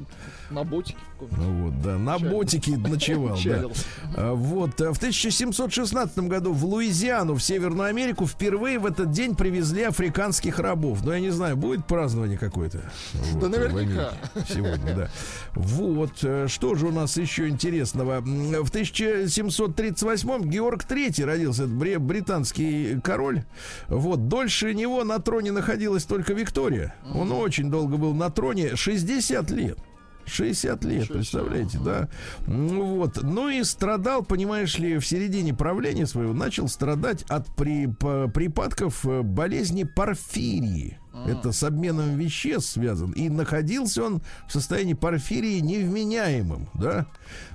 ботике 0.63 0.97
каком-нибудь. 1.21 1.47
Ну 1.47 1.65
вот, 1.65 1.81
да, 1.81 1.97
на 1.97 2.17
Чалил. 2.17 2.31
ботике 2.31 2.77
ночевал, 2.77 3.35
да. 3.35 3.41
Чалил. 3.41 3.71
А, 4.15 4.33
Вот, 4.33 4.81
а 4.81 4.93
в 4.93 4.97
1716 4.97 6.17
году 6.19 6.53
в 6.53 6.65
Луизиану, 6.65 7.35
в 7.35 7.43
Северную 7.43 7.89
Америку, 7.89 8.25
впервые 8.25 8.79
в 8.79 8.85
этот 8.85 9.11
день 9.11 9.35
привезли 9.35 9.83
африканских 9.83 10.59
рабов. 10.59 11.03
Ну, 11.03 11.11
я 11.11 11.19
не 11.19 11.29
знаю, 11.29 11.57
будет 11.57 11.85
празднование 11.85 12.37
какое-то? 12.37 12.81
Вот, 13.13 13.49
наверняка. 13.49 13.73
в 13.73 13.77
Америке 13.77 14.53
Сегодня, 14.53 14.95
да. 14.95 15.09
Вот, 15.53 16.11
э, 16.23 16.47
что 16.47 16.75
же 16.75 16.87
у 16.87 16.91
нас 16.91 17.17
еще 17.17 17.49
интересного? 17.49 18.21
В 18.21 18.69
1738 18.69 20.49
Георг 20.49 20.85
III 20.89 21.25
родился, 21.25 21.63
это 21.63 21.99
британский 21.99 22.99
король. 23.03 23.43
Вот, 23.87 24.27
дольше 24.27 24.73
него 24.73 25.03
на 25.03 25.19
троне 25.19 25.51
находилась 25.51 26.03
только 26.03 26.33
Виктория. 26.33 26.95
Он 27.13 27.31
очень 27.31 27.69
долго 27.69 27.97
был 27.97 28.13
на 28.13 28.29
троне, 28.29 28.75
60 28.75 29.51
лет. 29.51 29.77
60 30.25 30.83
лет, 30.85 31.07
представляете, 31.07 31.79
да? 31.83 32.09
Ну 32.47 32.95
вот. 32.97 33.21
Ну 33.21 33.49
и 33.49 33.63
страдал, 33.63 34.23
понимаешь 34.23 34.77
ли, 34.77 34.97
в 34.97 35.05
середине 35.05 35.53
правления 35.53 36.05
своего 36.05 36.33
начал 36.33 36.67
страдать 36.67 37.23
от 37.23 37.47
при, 37.55 37.87
по- 37.87 38.27
припадков 38.27 39.05
э, 39.05 39.21
болезни 39.21 39.83
порфирии. 39.83 40.97
Это 41.25 41.51
с 41.51 41.61
обменом 41.63 42.15
веществ 42.15 42.71
связан. 42.71 43.11
И 43.11 43.27
находился 43.29 44.03
он 44.03 44.21
в 44.47 44.53
состоянии 44.53 44.93
порфирии 44.93 45.59
невменяемым, 45.59 46.69
да? 46.73 47.05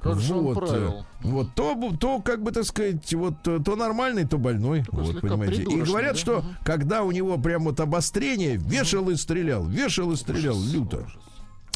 Как 0.03 0.21
же 0.21 0.35
он 0.35 0.45
вот, 0.45 0.57
э, 0.59 0.67
правил? 0.67 1.07
вот 1.23 1.55
то, 1.55 1.97
то, 1.99 2.21
как 2.21 2.43
бы 2.43 2.53
так 2.53 2.65
сказать, 2.65 3.13
вот 3.15 3.35
э, 3.49 3.59
то 3.65 3.77
нормальный, 3.77 4.27
то 4.27 4.37
больной. 4.37 4.85
вот, 4.93 5.21
понимаете. 5.21 5.63
И 5.63 5.81
говорят, 5.81 6.13
да? 6.13 6.19
что 6.19 6.45
когда 6.65 7.03
у 7.03 7.11
него 7.11 7.39
прям 7.39 7.65
вот 7.65 7.81
обострение, 7.81 8.57
вешал 8.57 9.09
и 9.11 9.17
стрелял, 9.17 9.65
вешал 9.67 10.13
и 10.13 10.17
стрелял 10.17 10.61
люто. 10.61 11.07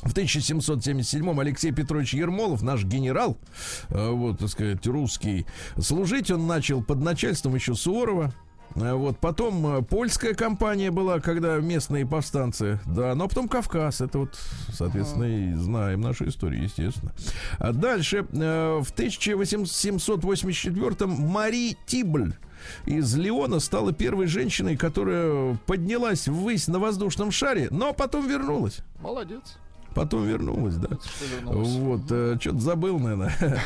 В 0.02 0.14
1777-м 0.14 1.38
Алексей 1.40 1.72
Петрович 1.72 2.14
Ермолов, 2.14 2.62
наш 2.62 2.84
генерал, 2.84 3.36
э, 3.90 4.10
вот, 4.10 4.38
так 4.38 4.48
сказать, 4.48 4.86
русский, 4.86 5.44
служить 5.78 6.30
он 6.30 6.46
начал 6.46 6.82
под 6.82 7.00
начальством 7.00 7.54
еще 7.54 7.74
Суворова. 7.74 8.32
Э, 8.76 8.94
Вот, 8.94 9.18
потом 9.18 9.66
э, 9.66 9.82
польская 9.82 10.32
компания 10.34 10.90
была, 10.90 11.20
когда 11.20 11.58
местные 11.58 12.06
повстанцы, 12.06 12.80
да, 12.86 13.14
но 13.14 13.28
потом 13.28 13.46
Кавказ, 13.46 14.00
это 14.00 14.20
вот, 14.20 14.38
соответственно, 14.72 15.24
и 15.24 15.52
знаем 15.54 16.00
нашу 16.00 16.28
историю, 16.28 16.62
естественно. 16.62 17.12
А 17.58 17.72
дальше, 17.72 18.22
в 18.22 18.86
1884-м 18.96 21.10
Мари 21.10 21.76
Тибль 21.86 22.32
из 22.86 23.14
Леона 23.16 23.60
стала 23.60 23.92
первой 23.92 24.28
женщиной, 24.28 24.78
которая 24.78 25.58
поднялась 25.66 26.26
ввысь 26.26 26.68
на 26.68 26.78
воздушном 26.78 27.32
шаре, 27.32 27.68
но 27.70 27.92
потом 27.92 28.26
вернулась. 28.28 28.78
Молодец. 29.00 29.58
Потом 29.94 30.24
вернулась, 30.24 30.76
да. 30.76 30.88
вернулась. 31.20 31.68
Вот, 31.76 32.04
что-то 32.40 32.58
забыл, 32.58 32.98
наверное. 32.98 33.34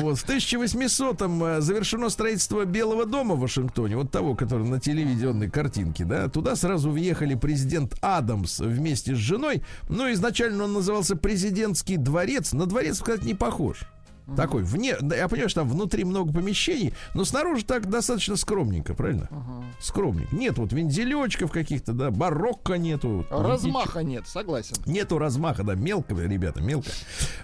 Вот, 0.00 0.18
в 0.18 0.28
1800-м 0.28 1.44
э, 1.44 1.60
завершено 1.60 2.08
строительство 2.08 2.64
Белого 2.64 3.04
дома 3.04 3.34
в 3.34 3.40
Вашингтоне, 3.40 3.96
вот 3.96 4.10
того, 4.10 4.34
который 4.34 4.66
на 4.66 4.80
телевизионной 4.80 5.50
картинке, 5.50 6.04
да. 6.04 6.28
Туда 6.28 6.56
сразу 6.56 6.90
въехали 6.90 7.34
президент 7.34 7.94
Адамс 8.00 8.60
вместе 8.60 9.14
с 9.14 9.18
женой. 9.18 9.62
Но 9.88 10.10
изначально 10.12 10.64
он 10.64 10.72
назывался 10.72 11.16
президентский 11.16 11.96
дворец. 11.96 12.52
На 12.52 12.66
дворец, 12.66 12.98
сказать, 12.98 13.24
не 13.24 13.34
похож. 13.34 13.82
Такой, 14.36 14.62
вне, 14.62 14.94
я 15.00 15.28
понимаю, 15.28 15.48
что 15.48 15.60
там 15.60 15.70
внутри 15.70 16.04
много 16.04 16.32
помещений, 16.32 16.92
но 17.14 17.24
снаружи 17.24 17.64
так 17.64 17.88
достаточно 17.88 18.36
скромненько, 18.36 18.94
правильно? 18.94 19.28
Скромненько. 19.80 20.34
Нет 20.36 20.58
вот 20.58 20.72
вензелечков 20.72 21.50
каких-то, 21.50 21.92
да, 21.92 22.10
барокко 22.10 22.74
нету. 22.74 23.24
Размаха 23.30 24.02
нет, 24.02 24.26
согласен. 24.26 24.76
Нету 24.86 25.18
размаха, 25.18 25.62
да, 25.64 25.74
мелко, 25.74 26.14
ребята, 26.14 26.60
мелко. 26.60 26.90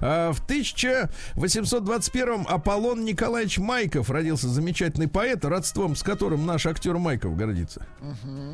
А, 0.00 0.32
в 0.32 0.44
1821-м 0.46 2.46
Аполлон 2.48 3.04
Николаевич 3.04 3.58
Майков 3.58 4.10
родился 4.10 4.48
замечательный 4.48 5.08
поэт, 5.08 5.44
родством 5.44 5.96
с 5.96 6.02
которым 6.02 6.46
наш 6.46 6.66
актер 6.66 6.96
Майков 6.98 7.36
гордится. 7.36 7.86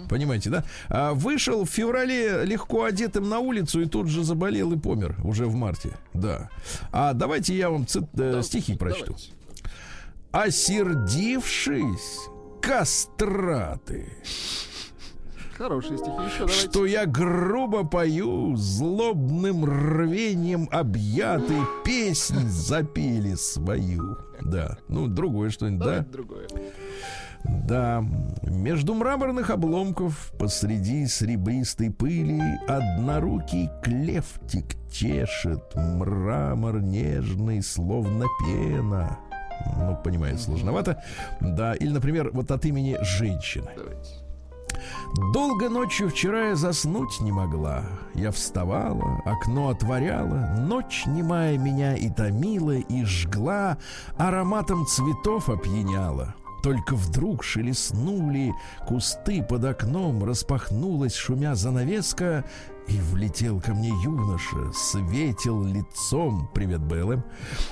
Понимаете, 0.09 0.51
да? 0.51 0.65
А, 0.89 1.15
вышел 1.15 1.65
в 1.65 1.71
феврале 1.71 2.45
легко 2.45 2.85
одетым 2.85 3.29
на 3.29 3.39
улицу 3.39 3.83
и 3.83 3.87
тут 3.87 4.09
же 4.09 4.25
заболел 4.25 4.73
и 4.73 4.79
помер 4.79 5.17
уже 5.25 5.47
в 5.47 5.55
марте. 5.55 5.91
Да. 6.15 6.49
А 6.93 7.13
давайте 7.13 7.57
я 7.57 7.71
вам 7.71 7.87
цит- 7.87 8.09
Да, 8.21 8.43
стихи 8.43 8.77
прочту. 8.77 9.05
давайте. 9.07 9.33
Осердившись, 10.33 12.29
кастраты. 12.61 14.13
Хорошие 15.57 15.99
стихи. 15.99 16.13
Еще 16.13 16.39
давайте. 16.39 16.71
Что 16.71 16.87
я 16.87 17.05
грубо 17.05 17.85
пою, 17.85 18.57
злобным 18.57 19.65
рвением 19.65 20.69
объятый 20.73 21.59
песнь 21.85 22.49
запели 22.49 23.35
свою. 23.35 24.17
Да, 24.41 24.79
ну 24.89 25.07
другое 25.07 25.51
что-нибудь, 25.51 25.87
да? 25.87 26.01
Другое. 26.11 26.49
Да, 27.45 28.05
между 28.43 28.95
мраморных 28.95 29.51
обломков 29.51 30.33
посреди 30.39 31.07
серебристой 31.07 31.91
пыли 31.91 32.43
однорукий 32.69 33.71
клевтик 33.83 34.77
чешет 34.91 35.75
мрамор 35.75 36.81
нежный, 36.81 37.63
словно 37.63 38.27
пена. 38.41 39.19
Ну, 39.77 39.97
понимаете, 40.03 40.39
сложновато. 40.39 41.03
Да, 41.41 41.75
или, 41.75 41.91
например, 41.91 42.31
вот 42.33 42.51
от 42.51 42.65
имени 42.65 42.97
женщины. 43.03 43.71
Давайте. 43.77 44.31
Долго 45.35 45.69
ночью 45.69 46.09
вчера 46.09 46.49
я 46.49 46.57
заснуть 46.57 47.21
не 47.21 47.33
могла. 47.33 47.83
Я 48.15 48.31
вставала, 48.31 49.21
окно 49.25 49.69
отворяла, 49.69 50.55
ночь 50.59 51.05
немая 51.07 51.59
меня 51.59 51.95
и 51.97 52.09
томила, 52.09 52.77
и 52.77 53.05
жгла, 53.05 53.77
ароматом 54.17 54.87
цветов 54.87 55.49
опьяняла. 55.49 56.35
Только 56.63 56.95
вдруг 56.95 57.43
шелестнули 57.43 58.53
кусты 58.87 59.43
под 59.43 59.65
окном, 59.65 60.25
распахнулась, 60.25 61.15
шумя 61.15 61.55
занавеска, 61.55 62.45
и 62.89 62.99
влетел 63.13 63.61
ко 63.61 63.73
мне 63.73 63.91
юноша, 64.03 64.73
светил 64.75 65.63
лицом, 65.63 66.51
привет, 66.53 66.81
БЛМ, 66.81 67.23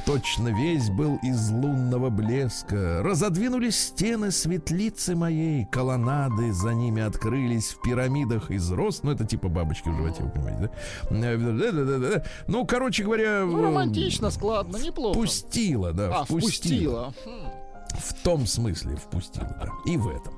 точно 0.07 0.49
весь 0.49 0.91
был 0.91 1.19
из 1.23 1.51
лунного 1.51 2.09
блеска. 2.09 3.03
Разодвинулись 3.03 3.79
стены 3.79 4.31
светлицы 4.31 5.17
моей, 5.17 5.65
колоннады 5.67 6.53
за 6.53 6.73
ними 6.73 7.03
открылись 7.03 7.71
в 7.73 7.83
пирамидах 7.83 8.51
из 8.51 8.71
роз, 8.71 9.03
ну 9.03 9.11
это 9.11 9.25
типа 9.27 9.49
бабочки 9.49 9.89
в 9.89 9.97
животе, 9.97 10.23
вы 10.23 10.31
понимаете, 10.31 10.71
да? 11.11 12.25
Ну, 12.47 12.65
короче 12.65 13.03
говоря, 13.03 13.45
Ну, 13.45 13.59
э, 13.61 13.67
романтично, 13.67 14.31
складно, 14.31 14.77
неплохо. 14.77 15.19
Впустила, 15.19 15.93
да, 15.93 16.21
А, 16.21 16.25
впустила. 16.25 17.13
Хм. 17.25 17.58
В 17.97 18.13
том 18.23 18.47
смысле 18.47 18.97
впустила, 18.97 19.57
да. 19.61 19.69
И 19.91 19.97
в 19.97 20.09
этом. 20.09 20.35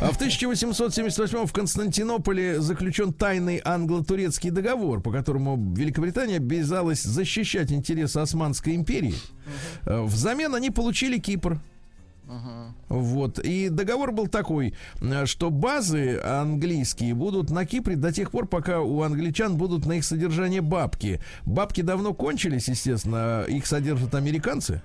А 0.00 0.10
в 0.12 0.16
1878 0.16 1.46
в 1.46 1.52
Константинополе 1.52 2.60
заключен 2.60 3.12
тайный 3.12 3.60
англо-турецкий 3.64 4.50
договор, 4.50 5.00
по 5.00 5.10
которому 5.10 5.56
Великобритания 5.74 6.36
обязалась 6.36 7.02
защищать 7.02 7.72
интересы 7.72 8.18
Османской 8.18 8.74
империи. 8.74 9.14
Э, 9.86 10.02
Взамен 10.02 10.54
они 10.54 10.70
получили 10.70 11.18
Кипр. 11.18 11.60
Вот. 12.88 13.38
И 13.38 13.68
договор 13.68 14.12
был 14.12 14.26
такой, 14.26 14.74
э, 15.00 15.26
что 15.26 15.50
базы 15.50 16.18
английские 16.18 17.14
будут 17.14 17.50
на 17.50 17.64
Кипре 17.66 17.96
до 17.96 18.12
тех 18.12 18.30
пор, 18.30 18.46
пока 18.46 18.80
у 18.80 19.02
англичан 19.02 19.56
будут 19.56 19.86
на 19.86 19.94
их 19.94 20.04
содержание 20.04 20.60
бабки. 20.60 21.20
Бабки 21.44 21.82
давно 21.82 22.14
кончились, 22.14 22.68
естественно, 22.68 23.44
их 23.48 23.66
содержат 23.66 24.14
американцы. 24.14 24.82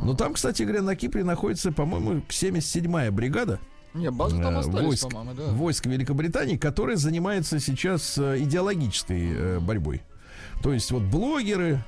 Но 0.00 0.14
там, 0.14 0.34
кстати 0.34 0.62
говоря, 0.62 0.82
на 0.82 0.96
Кипре 0.96 1.24
находится, 1.24 1.72
по-моему, 1.72 2.22
77-я 2.28 3.10
бригада 3.10 3.58
Не, 3.94 4.10
базы 4.10 4.40
там 4.40 4.54
э, 4.54 4.58
остались, 4.58 4.84
войск, 4.84 5.10
по-моему, 5.10 5.34
да. 5.34 5.52
войск 5.52 5.86
Великобритании, 5.86 6.56
которая 6.56 6.96
занимается 6.96 7.58
сейчас 7.60 8.16
э, 8.18 8.38
идеологической 8.40 9.60
борьбой. 9.60 10.02
То 10.62 10.72
есть 10.72 10.90
вот 10.90 11.02
блогеры, 11.02 11.82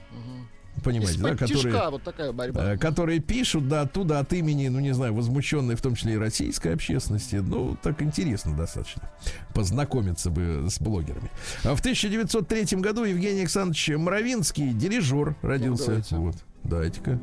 понимаете, 0.82 1.20
да, 1.20 1.36
которые, 1.36 1.90
вот 1.90 2.02
такая 2.02 2.32
борьба. 2.32 2.74
э, 2.74 2.78
которые 2.78 3.20
пишут, 3.20 3.68
да, 3.68 3.82
оттуда 3.82 4.18
от 4.18 4.32
имени, 4.32 4.68
ну, 4.68 4.80
не 4.80 4.92
знаю, 4.94 5.14
возмущенной, 5.14 5.74
в 5.76 5.80
том 5.82 5.94
числе 5.94 6.14
и 6.14 6.16
российской 6.16 6.74
общественности. 6.74 7.36
Ну, 7.36 7.76
так 7.82 8.02
интересно 8.02 8.56
достаточно. 8.56 9.02
Познакомиться 9.54 10.30
бы 10.30 10.66
с 10.68 10.80
блогерами. 10.80 11.30
А 11.64 11.74
в 11.74 11.80
1903 11.80 12.78
году 12.80 13.04
Евгений 13.04 13.40
Александрович 13.40 13.88
Мравинский, 13.88 14.72
дирижер, 14.72 15.36
родился. 15.42 15.86
давайте. 15.86 16.16
вот, 16.16 16.36
дайте-ка. 16.64 17.18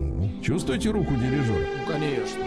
М, 0.00 0.42
Чувствуете 0.42 0.90
руку 0.90 1.14
дирижера? 1.14 1.66
Ну, 1.78 1.92
конечно. 1.92 2.44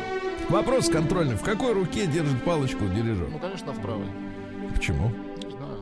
Вопрос 0.50 0.90
контрольный. 0.90 1.36
В 1.36 1.42
какой 1.42 1.74
руке 1.74 2.08
держит 2.08 2.44
палочку 2.44 2.86
дирижер? 2.88 3.28
Ну, 3.32 3.40
конечно, 3.40 3.74
в 3.74 3.82
правой. 3.82 4.08
Почему? 4.74 5.12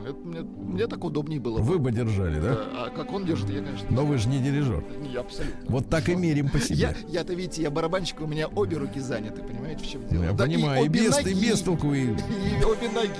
Это 0.06 0.14
мне, 0.22 0.40
мне 0.42 0.86
так 0.86 1.02
удобнее 1.02 1.40
было. 1.40 1.58
бы. 1.58 1.64
Вы 1.64 1.78
бы 1.80 1.90
держали, 1.90 2.38
да? 2.38 2.54
Да, 2.54 2.66
А 2.84 2.90
как 2.94 3.12
он 3.12 3.26
держит, 3.26 3.50
я, 3.50 3.60
конечно, 3.60 3.88
Но 3.90 4.06
вы 4.06 4.18
же 4.18 4.28
не 4.28 4.38
дирижер. 4.38 4.84
не 5.00 5.10
я 5.10 5.20
абсолютно. 5.20 5.58
Вот 5.68 5.90
так 5.90 6.08
и 6.08 6.14
мерим 6.14 6.48
по 6.48 6.60
себе. 6.60 6.76
Я, 6.76 6.94
я-то, 7.08 7.34
видите, 7.34 7.62
я 7.62 7.70
барабанщик, 7.72 8.20
у 8.20 8.26
меня 8.26 8.46
обе 8.46 8.76
руки 8.76 9.00
заняты, 9.00 9.42
понимаете, 9.42 9.82
в 9.84 9.88
чем 9.90 10.06
дело? 10.06 10.22
Я 10.22 10.32
Да, 10.32 10.44
понимаю, 10.44 10.84
и 10.84 10.88
обе 10.88 11.00
без, 11.00 11.18
и 11.18 11.24
ноги, 11.24 11.44
без 11.50 11.60
толку, 11.60 11.92
и 11.92 12.04
И 12.04 12.64
обе 12.64 12.88
ноги, 12.88 13.10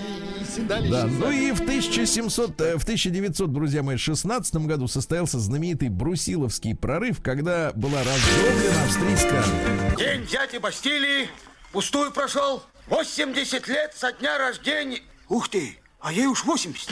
и 0.41 0.45
седалище. 0.45 0.93
Да, 0.93 1.07
ну 1.09 1.33
и 1.33 1.51
в 1.51 1.61
1700, 1.61 2.61
э, 2.61 2.77
в 2.79 2.85
1900, 2.85 3.53
друзья 3.53 3.83
мои, 3.83 3.97
16 3.97 4.55
году 4.67 4.87
состоялся 4.87 5.41
знаменитый 5.41 5.89
Брусиловский 5.89 6.77
прорыв, 6.77 7.21
когда 7.21 7.73
была 7.75 7.99
разгромлена 7.99 8.85
австрийская 8.85 9.43
армия. 9.43 9.97
День 9.97 10.27
дяди 10.31 10.59
Бастилии 10.59 11.27
пустую 11.73 12.13
прошел. 12.13 12.63
80 12.89 13.67
лет 13.67 13.93
со 13.97 14.13
дня 14.13 14.39
рождения. 14.39 15.01
Ух 15.29 15.49
ты, 15.49 15.77
а 16.01 16.13
ей 16.13 16.27
уж 16.27 16.45
80. 16.45 16.91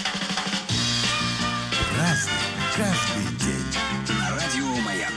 Разный, 1.98 2.32
каждый 2.76 3.38
день. 3.38 4.18
На 4.18 4.30
радио 4.30 4.82
Маяк. 4.82 5.12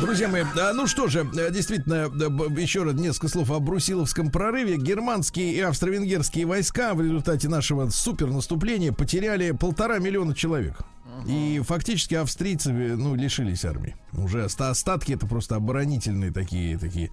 Друзья 0.00 0.28
мои, 0.28 0.42
а, 0.58 0.72
ну 0.72 0.86
что 0.86 1.08
же, 1.08 1.28
э, 1.36 1.50
действительно, 1.50 2.10
еще 2.58 2.82
раз 2.82 2.94
несколько 2.94 3.28
слов 3.28 3.50
о 3.50 3.60
Брусиловском 3.60 4.30
прорыве. 4.30 4.76
Германские 4.76 5.52
и 5.54 5.60
австро-венгерские 5.60 6.46
войска 6.46 6.94
в 6.94 7.00
результате 7.00 7.48
нашего 7.48 7.88
супер 7.90 8.28
наступления 8.28 8.92
потеряли 8.92 9.52
полтора 9.52 9.98
миллиона 9.98 10.34
человек. 10.34 10.78
И 11.26 11.60
фактически 11.64 12.14
австрийцы, 12.14 12.70
ну, 12.72 13.14
лишились 13.14 13.64
армии. 13.64 13.96
Уже 14.12 14.44
оста- 14.44 14.70
остатки 14.70 15.12
это 15.12 15.26
просто 15.26 15.56
оборонительные 15.56 16.32
такие, 16.32 16.78
такие, 16.78 17.10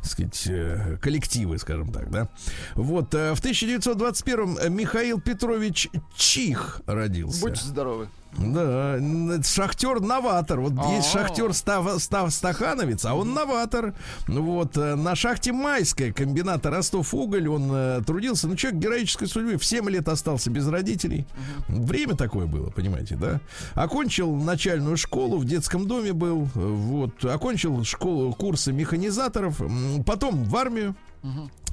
так 0.00 0.06
сказать, 0.10 0.42
э, 0.46 0.98
коллективы, 1.00 1.58
скажем 1.58 1.92
так, 1.92 2.10
да. 2.10 2.28
Вот, 2.74 3.14
э, 3.14 3.34
в 3.34 3.40
1921 3.40 4.58
Михаил 4.68 5.20
Петрович 5.20 5.88
Чих 6.16 6.80
родился. 6.86 7.40
Будьте 7.40 7.64
здоровы. 7.64 8.08
Да, 8.38 8.98
шахтер-новатор. 9.42 10.60
Вот 10.60 10.72
есть 10.90 11.08
А. 11.08 11.18
шахтер 11.18 11.54
Став, 11.54 12.00
Став 12.02 12.32
Стахановец, 12.32 13.04
а 13.04 13.14
он 13.14 13.32
новатор. 13.32 13.94
Вот 14.26 14.76
э, 14.76 14.94
на 14.94 15.14
шахте 15.14 15.52
Майская 15.52 16.12
комбината 16.12 16.70
Ростов-Уголь 16.70 17.48
он 17.48 17.70
э, 17.72 18.02
трудился. 18.06 18.46
Ну, 18.46 18.56
человек 18.56 18.80
героической 18.80 19.26
судьбы. 19.26 19.56
В 19.56 19.64
7 19.64 19.88
лет 19.88 20.08
остался 20.08 20.50
без 20.50 20.68
родителей. 20.68 21.26
Время 21.68 22.14
такое 22.14 22.46
было, 22.46 22.70
понимаете, 22.70 23.16
да? 23.16 23.40
Окончил 23.74 24.34
начальную 24.34 24.96
школу, 24.96 25.38
в 25.38 25.44
детском 25.46 25.86
доме 25.86 26.12
был. 26.12 26.48
Вот. 26.54 27.24
Окончил 27.24 27.84
школу, 27.84 28.32
курсы 28.34 28.72
механизаторов. 28.72 29.60
Потом 30.04 30.44
в 30.44 30.56
армию. 30.56 30.94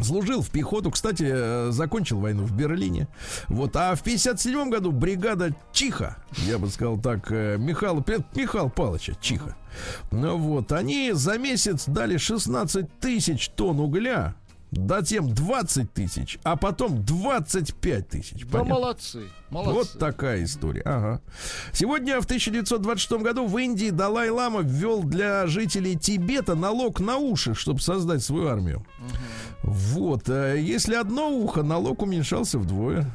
Служил 0.02 0.42
в 0.42 0.50
пехоту, 0.50 0.92
кстати, 0.92 1.26
э, 1.26 1.72
закончил 1.72 2.20
войну 2.20 2.44
в 2.44 2.52
Берлине. 2.56 3.08
Вот, 3.48 3.76
а 3.76 3.96
в 3.96 4.02
57 4.04 4.70
году 4.70 4.92
бригада 4.92 5.56
Чиха, 5.72 6.18
я 6.48 6.58
бы 6.58 6.70
сказал 6.70 6.98
так, 6.98 7.32
э, 7.32 7.58
Михаила, 7.58 8.02
Пе- 8.02 8.24
Михаила 8.36 8.70
Павловича 8.70 9.14
Чиха. 9.22 9.56
Ну 10.12 10.38
вот, 10.38 10.72
они 10.72 11.12
за 11.14 11.38
месяц 11.38 11.86
дали 11.88 12.18
16 12.18 13.00
тысяч 13.00 13.50
тонн 13.50 13.80
угля, 13.80 14.36
затем 14.76 15.34
20 15.34 15.94
тысяч, 15.94 16.40
а 16.44 16.56
потом 16.56 17.04
25 17.04 18.08
тысяч. 18.10 18.46
Да 18.46 18.60
Понятно? 18.60 18.74
молодцы. 18.74 19.22
Молодцы. 19.50 19.74
Вот 19.74 20.00
такая 20.00 20.44
история. 20.44 20.82
Ага. 20.86 21.22
Сегодня, 21.74 22.20
в 22.22 22.26
1926 22.26 23.22
году, 23.24 23.46
в 23.46 23.58
Индии 23.58 23.90
Далай-Лама 23.92 24.62
ввел 24.62 25.04
для 25.04 25.46
жителей 25.48 25.96
Тибета 25.98 26.56
налог 26.56 27.00
на 27.00 27.18
уши, 27.18 27.54
чтобы 27.54 27.80
создать 27.80 28.24
свою 28.24 28.48
армию. 28.48 28.86
Вот. 29.64 30.28
э, 30.30 30.60
Если 30.60 30.96
одно 30.96 31.30
ухо, 31.30 31.64
налог 31.64 32.02
уменьшался 32.02 32.58
вдвое. 32.60 33.06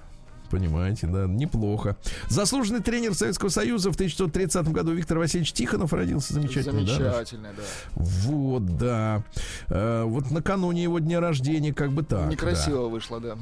Понимаете, 0.51 1.07
да, 1.07 1.27
неплохо. 1.27 1.97
Заслуженный 2.29 2.81
тренер 2.81 3.15
Советского 3.15 3.49
Союза 3.49 3.91
в 3.91 3.95
1930 3.95 4.69
году 4.69 4.93
Виктор 4.93 5.19
Васильевич 5.19 5.53
Тихонов 5.53 5.93
родился. 5.93 6.35
Замечательно, 6.35 6.81
да? 6.85 6.95
Замечательно, 6.95 7.49
да. 7.57 7.63
Вот, 7.95 8.77
да. 8.77 9.23
Э, 9.69 10.05
вот 10.05 10.31
накануне 10.31 10.83
его 10.83 10.99
дня 10.99 11.21
рождения, 11.21 11.73
как 11.75 11.93
бы 11.93 12.03
так. 12.03 12.21
да. 12.21 12.27
Некрасиво 12.27 12.89
вышло, 12.89 13.21
да. 13.21 13.37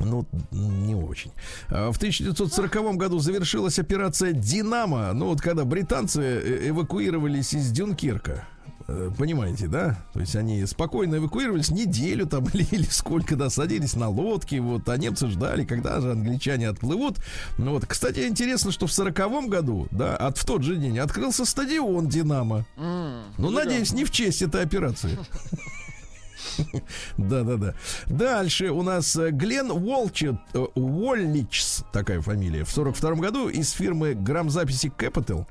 Ну, 0.00 0.26
не 0.50 0.94
очень. 0.94 1.32
А, 1.68 1.90
В 1.92 1.96
1940 1.96 2.96
году 2.96 3.18
завершилась 3.18 3.78
операция 3.78 4.32
«Динамо». 4.32 5.12
Ну, 5.12 5.26
вот 5.26 5.40
когда 5.40 5.64
британцы 5.64 6.22
э, 6.22 6.68
эвакуировались 6.68 7.54
из 7.54 7.70
Дюнкерка. 7.70 8.46
Э, 8.88 9.10
Понимаете, 9.18 9.66
да? 9.66 9.98
То 10.12 10.20
есть 10.20 10.36
они 10.36 10.64
спокойно 10.66 11.16
эвакуировались 11.16 11.70
неделю 11.70 12.26
там 12.26 12.44
или, 12.52 12.64
или 12.70 12.84
сколько, 12.84 13.34
да, 13.36 13.50
садились 13.50 13.94
на 13.96 14.08
лодки, 14.08 14.56
вот, 14.56 14.88
а 14.88 14.96
немцы 14.96 15.26
ждали, 15.28 15.64
когда 15.64 16.00
же 16.00 16.12
англичане 16.12 16.68
отплывут. 16.68 17.16
Ну 17.58 17.72
вот, 17.72 17.86
кстати, 17.86 18.26
интересно, 18.28 18.70
что 18.72 18.86
в 18.86 18.92
сороковом 18.92 19.48
году, 19.48 19.88
да, 19.90 20.16
от, 20.16 20.38
в 20.38 20.44
тот 20.44 20.62
же 20.62 20.76
день 20.76 20.98
открылся 20.98 21.44
стадион 21.44 22.08
«Динамо». 22.08 22.64
М, 22.76 23.22
Ну, 23.38 23.48
элегантно. 23.48 23.64
надеюсь, 23.64 23.92
не 23.92 24.04
в 24.04 24.10
честь 24.10 24.42
этой 24.42 24.62
операции. 24.62 25.18
Да, 27.16 27.42
да, 27.42 27.56
да. 27.56 27.74
Дальше 28.06 28.70
у 28.70 28.82
нас 28.82 29.16
э, 29.16 29.30
Глен 29.30 29.70
Уолчет, 29.70 30.36
э, 30.54 30.58
Уолличс, 30.74 31.84
такая 31.92 32.20
фамилия, 32.20 32.64
в 32.64 32.70
42 32.70 33.14
году 33.14 33.48
из 33.48 33.70
фирмы 33.72 34.14
грамзаписи 34.14 34.92
Capital 34.96 35.46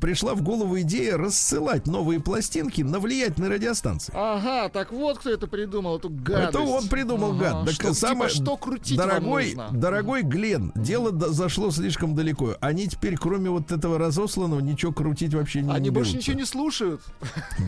пришла 0.00 0.34
в 0.34 0.42
голову 0.42 0.80
идея 0.80 1.16
рассылать 1.16 1.86
новые 1.86 2.20
пластинки 2.20 2.82
на 2.82 2.98
влиятельные 2.98 3.50
радиостанции. 3.50 4.12
Ага, 4.16 4.68
так 4.68 4.92
вот 4.92 5.18
кто 5.18 5.30
это 5.30 5.46
придумал, 5.46 5.98
эту 5.98 6.08
гадость. 6.10 6.48
Это 6.50 6.60
он 6.60 6.88
придумал, 6.88 7.32
Ага, 7.32 7.40
гад. 7.40 7.64
Так 7.66 7.74
что, 7.74 7.82
типа, 7.84 7.94
самое- 7.94 8.30
что 8.30 8.56
крутить 8.56 8.96
дорогой, 8.96 9.56
дорогой 9.72 10.22
Глен, 10.22 10.72
дело 10.74 11.12
зашло 11.32 11.70
слишком 11.70 12.14
далеко. 12.14 12.56
Они 12.60 12.86
теперь, 12.88 13.16
кроме 13.16 13.50
вот 13.50 13.72
этого 13.72 13.98
разосланного, 13.98 14.60
ничего 14.60 14.92
крутить 14.92 15.34
вообще 15.34 15.62
не 15.62 15.72
Они 15.72 15.90
больше 15.90 16.12
берутся. 16.12 16.30
ничего 16.30 16.40
не 16.40 16.46
слушают. 16.46 17.00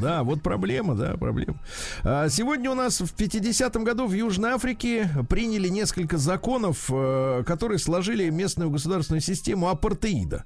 Да, 0.00 0.22
вот 0.22 0.42
проблема, 0.42 0.94
да, 0.94 1.16
проблема. 1.16 1.56
А, 2.02 2.28
Сегодня 2.28 2.45
у 2.54 2.74
нас 2.74 3.00
в 3.00 3.14
50-м 3.14 3.84
году 3.84 4.06
в 4.06 4.12
Южной 4.12 4.50
Африке 4.50 5.08
приняли 5.28 5.68
несколько 5.68 6.16
законов, 6.18 6.90
э, 6.90 7.42
которые 7.46 7.78
сложили 7.78 8.28
местную 8.30 8.70
государственную 8.70 9.20
систему 9.20 9.68
апартеида. 9.68 10.44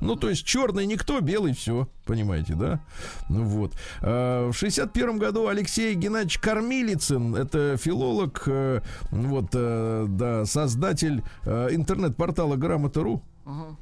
Ну, 0.00 0.14
то 0.16 0.28
есть 0.28 0.44
черный 0.44 0.86
никто, 0.86 1.20
белый 1.20 1.54
все, 1.54 1.88
понимаете, 2.04 2.54
да? 2.54 2.80
Ну 3.28 3.44
вот. 3.44 3.72
А, 4.02 4.50
В 4.50 4.54
61 4.54 5.18
году 5.18 5.48
Алексей 5.48 5.94
Геннадьевич 5.94 6.38
Кормилицын, 6.38 7.34
это 7.34 7.76
филолог, 7.76 8.42
э, 8.46 8.82
вот, 9.10 9.50
э, 9.54 10.06
да, 10.08 10.44
создатель 10.44 11.22
э, 11.44 11.68
интернет-портала 11.70 12.56
Грамота.ру. 12.56 13.22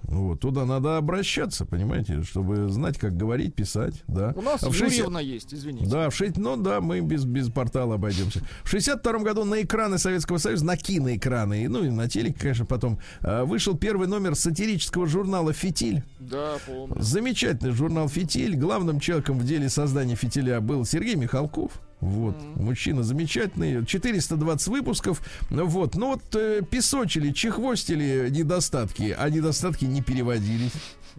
Вот, 0.02 0.40
туда 0.40 0.66
надо 0.66 0.98
обращаться, 0.98 1.64
понимаете, 1.64 2.22
чтобы 2.22 2.68
знать, 2.68 2.98
как 2.98 3.16
говорить, 3.16 3.54
писать, 3.54 4.02
да. 4.06 4.34
У 4.36 4.42
нас 4.42 4.62
А 4.62 4.68
в 4.68 4.74
60 4.74 4.92
Юрьевна 4.98 5.20
есть, 5.20 5.54
извините. 5.54 5.86
да, 5.90 6.10
в 6.10 6.14
6, 6.14 6.36
ну 6.36 6.56
да, 6.56 6.82
мы 6.82 7.00
без, 7.00 7.24
без 7.24 7.48
портала 7.48 7.94
обойдемся. 7.94 8.42
В 8.62 8.68
62 8.68 9.18
году 9.20 9.44
на 9.44 9.62
экраны 9.62 9.96
Советского 9.98 10.36
Союза, 10.36 10.66
на 10.66 10.76
киноэкраны, 10.76 11.66
ну 11.68 11.82
и 11.82 11.88
на 11.88 12.08
телеке, 12.08 12.38
конечно, 12.38 12.66
потом, 12.66 12.98
э, 13.22 13.44
вышел 13.44 13.74
первый 13.76 14.06
номер 14.06 14.34
сатирического 14.34 15.06
журнала 15.06 15.54
«Фитиль». 15.54 16.02
Да, 16.20 16.56
помню. 16.66 17.00
Замечательный 17.00 17.72
журнал 17.72 18.08
«Фитиль». 18.08 18.56
Главным 18.56 19.00
человеком 19.00 19.38
в 19.38 19.46
деле 19.46 19.70
создания 19.70 20.14
«Фитиля» 20.14 20.60
был 20.60 20.84
Сергей 20.84 21.14
Михалков. 21.14 21.80
Вот, 22.00 22.36
мужчина 22.56 23.02
замечательный, 23.02 23.84
420 23.84 24.68
выпусков, 24.68 25.22
вот, 25.50 25.94
ну 25.94 26.14
вот 26.14 26.22
э, 26.34 26.60
песочили, 26.68 27.30
чехвостили 27.32 28.28
недостатки, 28.30 29.14
а 29.18 29.30
недостатки 29.30 29.86
не 29.86 30.02
переводились. 30.02 30.72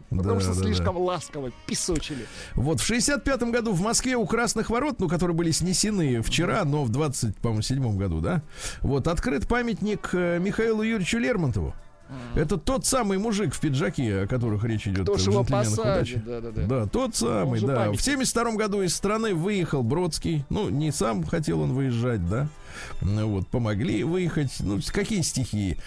Потому 0.09 0.35
Да, 0.35 0.39
что 0.41 0.49
да, 0.53 0.59
да. 0.59 0.65
слишком 0.65 0.97
ласково 0.97 1.51
песочили. 1.65 2.25
Вот 2.53 2.81
в 2.81 2.89
65-м 2.91 3.51
году 3.51 3.71
в 3.71 3.81
Москве 3.81 4.17
у 4.17 4.25
Красных 4.25 4.69
Ворот, 4.69 4.99
ну, 4.99 5.07
которые 5.07 5.35
были 5.35 5.51
снесены 5.51 6.21
вчера, 6.21 6.65
но 6.65 6.83
в 6.83 6.89
20, 6.89 7.37
по-моему, 7.37 7.61
седьмом 7.61 7.97
году, 7.97 8.19
да, 8.19 8.43
вот, 8.81 9.07
открыт 9.07 9.47
памятник 9.47 10.09
э, 10.13 10.39
Михаилу 10.39 10.83
Юрьевичу 10.83 11.17
Лермонтову. 11.17 11.73
Это 12.35 12.57
тот 12.57 12.85
самый 12.85 13.17
мужик 13.17 13.53
в 13.53 13.59
пиджаке, 13.59 14.21
о 14.21 14.27
которых 14.27 14.63
речь 14.63 14.87
идет. 14.87 15.03
Кто 15.03 15.13
его 15.13 15.41
«Джентльменах 15.41 15.49
посадит, 15.49 15.79
удачи». 15.79 16.23
да-да-да. 16.25 16.65
Да, 16.67 16.87
тот 16.87 17.15
самый, 17.15 17.61
да. 17.61 17.75
памятник. 17.75 17.99
В 17.99 18.03
72 18.03 18.55
году 18.55 18.81
из 18.81 18.95
страны 18.95 19.33
выехал 19.33 19.83
Бродский. 19.83 20.45
Ну, 20.49 20.69
не 20.69 20.91
сам 20.91 21.23
хотел 21.23 21.61
он 21.61 21.73
выезжать, 21.73 22.27
да. 22.27 22.47
Ну, 23.01 23.27
вот, 23.29 23.47
помогли 23.47 24.03
выехать. 24.03 24.51
Ну, 24.59 24.79
какие 24.91 25.21
стихии. 25.21 25.77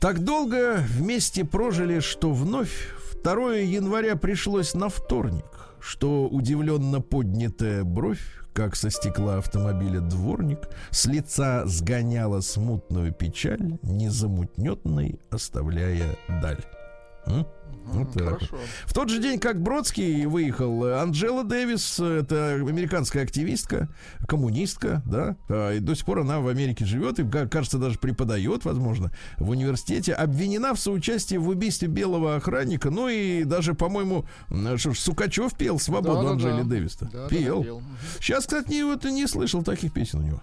Так 0.00 0.24
долго 0.24 0.84
вместе 0.88 1.44
прожили, 1.44 2.00
что 2.00 2.32
вновь 2.32 2.94
в 3.12 3.22
2 3.22 3.56
января 3.56 4.16
пришлось 4.16 4.74
на 4.74 4.88
вторник, 4.88 5.44
что 5.80 6.28
удивленно 6.28 7.00
поднятая 7.00 7.84
бровь, 7.84 8.22
как 8.58 8.74
со 8.74 8.90
стекла 8.90 9.38
автомобиля 9.38 10.00
дворник, 10.00 10.68
с 10.90 11.06
лица 11.06 11.64
сгоняла 11.66 12.40
смутную 12.40 13.12
печаль, 13.12 13.78
незамутненной 13.82 15.20
оставляя 15.30 16.16
даль. 16.42 16.64
Вот 17.90 18.12
так. 18.12 18.34
Хорошо. 18.34 18.58
В 18.84 18.92
тот 18.92 19.08
же 19.08 19.18
день, 19.18 19.38
как 19.40 19.62
Бродский 19.62 20.26
выехал, 20.26 20.84
Анджела 21.00 21.42
Дэвис, 21.42 21.98
это 21.98 22.52
американская 22.52 23.22
активистка, 23.22 23.88
коммунистка, 24.26 25.02
да, 25.06 25.36
а, 25.48 25.72
и 25.74 25.80
до 25.80 25.94
сих 25.94 26.04
пор 26.04 26.18
она 26.20 26.40
в 26.40 26.48
Америке 26.48 26.84
живет 26.84 27.18
и, 27.18 27.24
ка- 27.26 27.48
кажется, 27.48 27.78
даже 27.78 27.98
преподает, 27.98 28.66
возможно, 28.66 29.10
в 29.38 29.48
университете, 29.48 30.12
обвинена 30.12 30.74
в 30.74 30.78
соучастии 30.78 31.36
в 31.36 31.48
убийстве 31.48 31.88
белого 31.88 32.36
охранника, 32.36 32.90
ну 32.90 33.08
и 33.08 33.44
даже, 33.44 33.72
по-моему, 33.72 34.26
м, 34.50 34.76
что 34.76 34.92
ж, 34.92 34.98
Сукачев 34.98 35.54
пел 35.56 35.78
«Свободу» 35.78 36.16
Да-да-да. 36.26 36.32
Анджели 36.32 36.68
Дэвис-то. 36.68 37.06
Да-да-да, 37.06 37.28
пел. 37.30 37.62
пел. 37.64 37.80
Мгм. 37.80 37.96
Сейчас, 38.20 38.44
кстати, 38.44 38.68
не, 38.70 38.82
вот, 38.84 39.02
не 39.04 39.26
слышал 39.26 39.62
таких 39.62 39.94
песен 39.94 40.18
у 40.18 40.22
него. 40.22 40.42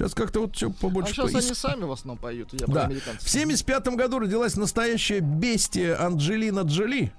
Сейчас 0.00 0.14
как-то 0.14 0.40
вот 0.40 0.56
все 0.56 0.70
А 0.70 0.72
побольше 0.72 1.12
сейчас 1.12 1.30
поис- 1.30 1.44
они 1.44 1.54
сами 1.54 1.84
в 1.84 1.92
основном 1.92 2.16
поют. 2.16 2.48
Я 2.52 2.66
да. 2.66 2.90
В 3.20 3.28
75 3.28 3.88
году 3.96 4.18
родилась 4.18 4.56
настоящая 4.56 5.20
бестия 5.20 6.02
Анджелина 6.02 6.60
Джоли. 6.60 7.12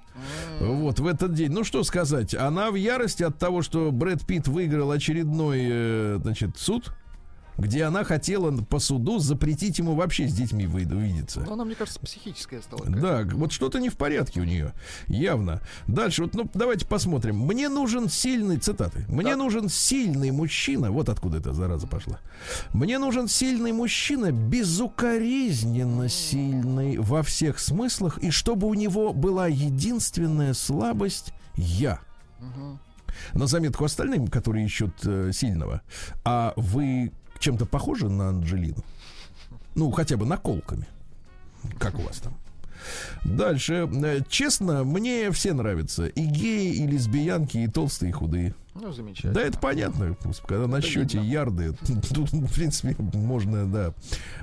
Вот, 0.60 1.00
в 1.00 1.06
этот 1.06 1.36
день. 1.36 1.52
Ну, 1.52 1.64
что 1.64 1.84
сказать. 1.84 2.34
Она 2.34 2.72
в 2.72 2.76
ярости 2.76 3.22
от 3.22 3.38
того, 3.38 3.62
что 3.62 3.92
Брэд 3.92 4.26
Питт 4.26 4.48
выиграл 4.48 4.90
очередной, 4.90 5.60
э, 5.64 6.20
значит, 6.24 6.58
суд, 6.58 6.92
где 7.62 7.84
она 7.84 8.04
хотела 8.04 8.52
по 8.64 8.80
суду 8.80 9.20
запретить 9.20 9.78
ему 9.78 9.96
вообще 9.96 10.28
с 10.28 10.34
детьми 10.34 10.66
вы- 10.66 10.82
видеться. 10.84 11.42
Ну, 11.46 11.54
она, 11.54 11.64
мне 11.64 11.76
кажется, 11.76 12.00
психическая 12.00 12.62
стала. 12.62 12.86
Да, 12.86 13.24
вот 13.34 13.52
что-то 13.52 13.80
не 13.80 13.90
в 13.90 13.96
порядке 13.98 14.42
у 14.42 14.44
нее, 14.44 14.74
явно. 15.08 15.62
Дальше, 15.88 16.24
вот, 16.24 16.34
ну, 16.34 16.50
давайте 16.54 16.86
посмотрим. 16.86 17.38
Мне 17.40 17.70
нужен 17.70 18.10
сильный, 18.10 18.58
цитаты. 18.58 19.06
Мне 19.08 19.30
Так. 19.32 19.38
нужен 19.38 19.70
сильный 19.70 20.32
мужчина, 20.32 20.92
вот 20.92 21.08
откуда 21.10 21.38
эта 21.38 21.54
зараза 21.54 21.88
пошла. 21.88 22.20
Мне 22.74 22.98
нужен 22.98 23.28
сильный 23.28 23.72
мужчина, 23.72 24.32
безукоризненно 24.32 26.10
сильный 26.10 26.98
во 26.98 27.24
всех 27.24 27.60
смыслах, 27.60 28.18
и 28.18 28.32
чтобы 28.32 28.68
у 28.68 28.74
него 28.74 29.14
была 29.14 29.48
единственная 29.48 30.54
слабость— 30.54 31.34
я. 31.56 32.00
На 33.34 33.46
заметку 33.46 33.86
остальным, 33.86 34.28
которые 34.28 34.66
ищут 34.66 34.94
э, 35.06 35.32
сильного. 35.34 35.82
А 36.24 36.54
вы 36.56 37.12
чем-то 37.42 37.66
похожи 37.66 38.08
на 38.10 38.30
Анджелину? 38.30 38.84
Ну, 39.76 39.92
хотя 39.92 40.16
бы 40.16 40.26
наколками. 40.26 40.88
Как 41.78 42.00
у 42.00 42.02
вас 42.02 42.20
там? 42.20 42.34
Дальше. 43.24 43.88
Э, 44.04 44.22
Честно, 44.28 44.84
мне 44.84 45.32
все 45.32 45.54
нравятся. 45.54 46.08
И 46.08 46.24
геи, 46.26 46.74
и 46.76 46.88
лесбиянки, 46.88 47.58
и 47.58 47.68
толстые, 47.68 48.10
и 48.10 48.14
худые. 48.14 48.56
Ну, 48.74 48.92
замечательно. 48.92 49.34
Да, 49.34 49.42
это 49.42 49.60
понятно. 49.60 50.16
Когда 50.48 50.68
на 50.68 50.82
счете 50.82 51.18
видно. 51.20 51.32
ярды, 51.32 51.74
тут, 52.14 52.32
в 52.32 52.54
принципе, 52.54 52.96
можно, 53.14 53.66
да. 53.66 53.94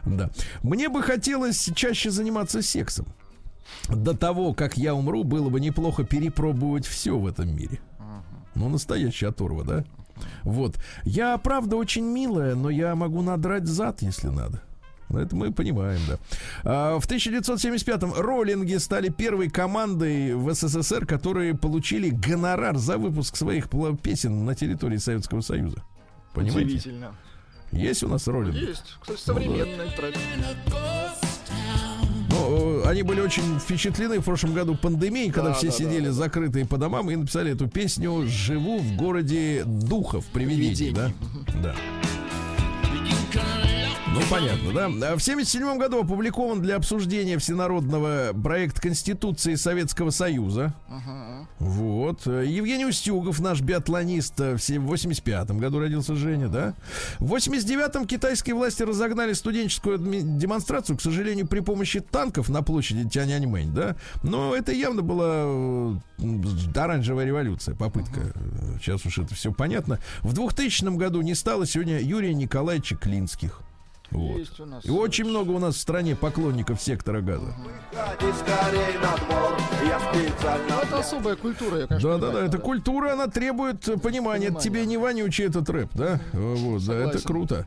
да. 0.04 0.30
Мне 0.62 0.88
бы 0.88 1.02
хотелось 1.02 1.70
чаще 1.74 2.10
заниматься 2.10 2.62
сексом. 2.62 3.06
До 3.88 4.14
того, 4.16 4.54
как 4.54 4.76
я 4.78 4.94
умру, 4.94 5.24
было 5.24 5.48
бы 5.50 5.60
неплохо 5.60 6.04
перепробовать 6.04 6.86
все 6.86 7.18
в 7.18 7.26
этом 7.26 7.54
мире. 7.54 7.80
Ну, 8.54 8.68
настоящая 8.68 9.28
оторва, 9.28 9.62
да? 9.64 9.84
Вот. 10.44 10.76
Я, 11.04 11.36
правда, 11.38 11.76
очень 11.76 12.04
милая, 12.04 12.54
но 12.54 12.70
я 12.70 12.94
могу 12.94 13.22
надрать 13.22 13.66
зад, 13.66 14.02
если 14.02 14.28
надо. 14.28 14.62
Ну, 15.08 15.18
Это 15.20 15.34
мы 15.34 15.52
понимаем, 15.52 16.00
да. 16.06 16.18
А, 16.64 16.98
в 16.98 17.08
1975-м 17.08 18.12
роллинги 18.14 18.76
стали 18.76 19.08
первой 19.08 19.48
командой 19.48 20.34
в 20.34 20.52
СССР, 20.52 21.06
которые 21.06 21.54
получили 21.54 22.10
гонорар 22.10 22.76
за 22.76 22.98
выпуск 22.98 23.36
своих 23.36 23.68
песен 24.02 24.44
на 24.44 24.54
территории 24.54 24.98
Советского 24.98 25.40
Союза. 25.40 25.82
Понимаете? 26.34 26.66
Удивительно. 26.66 27.14
Есть 27.72 28.02
у 28.02 28.08
нас 28.08 28.26
роллинги? 28.26 28.58
Есть. 28.58 28.96
Кстати, 29.00 29.20
современный 29.20 29.90
трек. 29.96 30.14
Э, 32.48 32.82
они 32.86 33.02
были 33.02 33.20
очень 33.20 33.58
впечатлены 33.58 34.20
в 34.20 34.24
прошлом 34.24 34.54
году 34.54 34.74
пандемией, 34.74 35.30
когда 35.30 35.50
Да, 35.50 35.54
все 35.56 35.66
да, 35.66 35.72
сидели 35.72 36.06
да. 36.06 36.12
закрытые 36.12 36.66
по 36.66 36.78
домам 36.78 37.10
и 37.10 37.16
написали 37.16 37.52
эту 37.52 37.68
песню 37.68 38.24
«Живу 38.26 38.78
в 38.78 38.96
городе 38.96 39.64
духов, 39.64 40.24
привидений», 40.32 40.92
да? 40.92 41.12
Да. 41.62 41.74
Ну, 44.18 44.24
понятно, 44.30 44.72
да? 44.72 45.12
А 45.12 45.16
В 45.16 45.22
77 45.22 45.78
году 45.78 46.00
опубликован 46.02 46.60
для 46.60 46.76
обсуждения 46.76 47.38
всенародного 47.38 48.32
проект 48.32 48.80
Конституции 48.80 49.54
Советского 49.54 50.10
Союза. 50.10 50.74
Вот. 51.60 52.26
Э, 52.26 52.44
Евгений 52.46 52.86
Устюгов, 52.86 53.40
наш 53.40 53.60
биатлонист, 53.60 54.38
э, 54.40 54.54
в 54.54 54.60
се- 54.62 54.78
в 54.78 54.84
85 54.86 55.58
году 55.58 55.78
родился 55.80 56.14
Женя, 56.14 56.48
да? 56.48 56.74
В 57.18 57.26
89-м 57.34 58.06
китайские 58.06 58.54
власти 58.54 58.82
разогнали 58.84 59.32
студенческую 59.32 59.98
демонстрацию, 59.98 60.96
к 60.96 61.00
сожалению, 61.00 61.46
при 61.46 61.60
помощи 61.60 62.00
танков 62.00 62.48
на 62.48 62.62
площади 62.62 63.08
Тяньаньмэнь, 63.08 63.72
да? 63.72 63.96
Но 64.22 64.54
это 64.54 64.72
явно 64.72 65.02
была 65.02 65.44
э, 65.46 65.94
оранжевая 66.76 67.26
революция, 67.26 67.74
попытка. 67.74 68.20
Сейчас 68.80 69.04
уж 69.04 69.18
это 69.18 69.34
все 69.34 69.52
понятно. 69.52 69.98
В 70.22 70.32
2000 70.32 70.96
году 70.96 71.20
не 71.22 71.34
стало 71.34 71.66
сегодня 71.66 72.00
Юрия 72.00 72.34
Николаевича 72.34 72.96
Клинских. 72.96 73.60
Вот. 74.10 74.38
Есть 74.38 74.58
у 74.60 74.66
нас. 74.66 74.84
И 74.84 74.90
очень 74.90 75.26
много 75.26 75.50
у 75.50 75.58
нас 75.58 75.74
в 75.74 75.78
стране 75.78 76.16
поклонников 76.16 76.80
сектора 76.80 77.20
газа. 77.20 77.54
Ну, 77.58 77.70
это 80.82 80.98
особая 80.98 81.36
культура, 81.36 81.80
я, 81.80 81.86
конечно, 81.86 82.18
Да, 82.18 82.26
да, 82.26 82.32
да, 82.32 82.46
это 82.46 82.58
культура, 82.58 83.12
она 83.12 83.26
требует 83.26 83.86
э, 83.88 83.98
понимания. 83.98 84.46
Это 84.46 84.54
Понимания. 84.54 84.60
тебе 84.60 84.86
не 84.86 84.96
вонючий 84.96 85.44
этот 85.44 85.68
рэп, 85.68 85.90
да? 85.94 86.20
Вот, 86.32 86.84
да, 86.86 86.94
это 86.94 87.22
круто. 87.22 87.66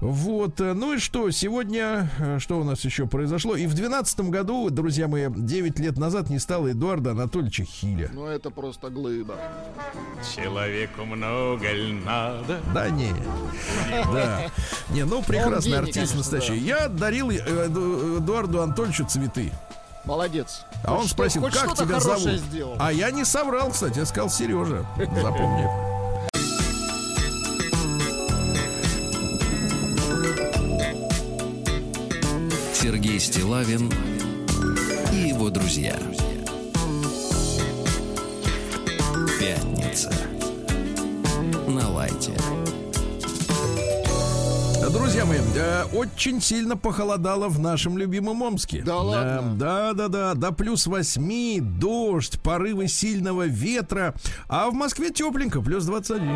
Вот, 0.00 0.60
э, 0.60 0.72
ну 0.72 0.94
и 0.94 0.98
что, 0.98 1.30
сегодня, 1.30 2.10
э, 2.18 2.38
что 2.38 2.58
у 2.58 2.64
нас 2.64 2.84
еще 2.84 3.06
произошло? 3.06 3.54
И 3.54 3.66
в 3.66 3.74
2012 3.74 4.20
году, 4.30 4.70
друзья 4.70 5.08
мои, 5.08 5.28
9 5.28 5.78
лет 5.78 5.98
назад 5.98 6.30
не 6.30 6.38
стало 6.38 6.72
Эдуарда 6.72 7.10
Анатольевича 7.10 7.64
Хиля. 7.64 8.10
Ну, 8.12 8.26
это 8.26 8.50
просто 8.50 8.88
глыба. 8.88 9.36
Человеку 10.34 11.04
много 11.04 11.66
ль 11.70 11.92
надо? 12.04 12.60
Да 12.72 12.88
не. 12.88 13.12
Да. 13.90 14.50
Не, 14.90 15.04
ну 15.04 15.22
прекрасный 15.22 15.72
гений, 15.72 15.81
артист 15.82 15.94
конечно, 15.96 16.18
настоящий. 16.18 16.58
Я 16.58 16.88
дарил 16.88 17.30
э, 17.30 17.36
Эду- 17.66 18.18
Эдуарду 18.18 18.62
Анатольевичу 18.62 19.04
цветы. 19.06 19.52
Молодец. 20.04 20.64
А 20.84 20.94
он 20.94 21.02
Хоть 21.02 21.10
спросил, 21.12 21.48
что- 21.50 21.60
как 21.66 21.76
тебя 21.76 22.00
зовут? 22.00 22.22
сделал. 22.40 22.76
А 22.80 22.92
я 22.92 23.10
не 23.10 23.24
соврал, 23.24 23.70
кстати, 23.70 23.98
я 23.98 24.04
сказал 24.06 24.30
Сережа. 24.30 24.84
Запомни. 24.96 25.68
Сергей 32.72 33.18
Стилавин 33.20 33.90
и 35.12 35.28
его 35.28 35.50
друзья. 35.50 35.96
Пятница. 39.38 40.12
На 41.68 41.88
лайте. 41.90 42.32
Друзья 44.92 45.24
мои, 45.24 45.38
э, 45.56 45.84
очень 45.94 46.42
сильно 46.42 46.76
похолодало 46.76 47.48
в 47.48 47.58
нашем 47.58 47.96
любимом 47.96 48.42
Омске. 48.42 48.82
Да 48.82 48.98
ладно? 48.98 49.54
Э, 49.54 49.58
да, 49.58 49.92
да, 49.94 50.08
да, 50.08 50.34
до 50.34 50.52
плюс 50.52 50.86
8, 50.86 51.60
дождь, 51.78 52.38
порывы 52.40 52.88
сильного 52.88 53.46
ветра. 53.46 54.14
А 54.48 54.68
в 54.68 54.74
Москве 54.74 55.10
тепленько, 55.10 55.62
плюс 55.62 55.86
21. 55.86 56.30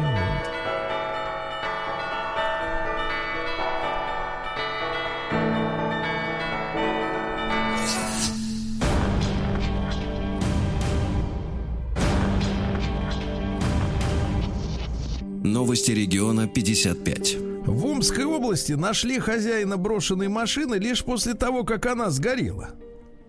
Новости 15.43 15.93
региона 15.93 16.49
55. 16.49 17.56
В 17.67 17.85
Омской 17.87 18.25
области 18.25 18.73
нашли 18.73 19.19
хозяина 19.19 19.77
брошенной 19.77 20.29
машины 20.29 20.77
лишь 20.77 21.03
после 21.05 21.35
того, 21.35 21.65
как 21.65 21.87
она 21.87 22.11
сгорела. 22.11 22.71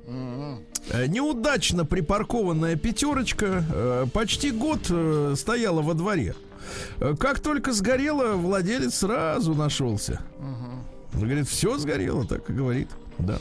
Э, 0.07 1.07
Неудачно 1.07 1.85
припаркованная 1.85 2.75
пятерочка 2.75 3.63
э, 3.73 4.05
почти 4.13 4.51
год 4.51 4.87
э, 4.89 5.33
стояла 5.35 5.81
во 5.81 5.93
дворе. 5.95 6.35
Как 7.19 7.39
только 7.39 7.71
сгорела, 7.71 8.33
владелец 8.33 8.95
сразу 8.95 9.55
нашелся. 9.55 10.21
Говорит, 11.13 11.47
все 11.47 11.77
сгорело, 11.77 12.25
так 12.25 12.49
и 12.49 12.53
говорит. 12.53 12.89
Да. 13.17 13.39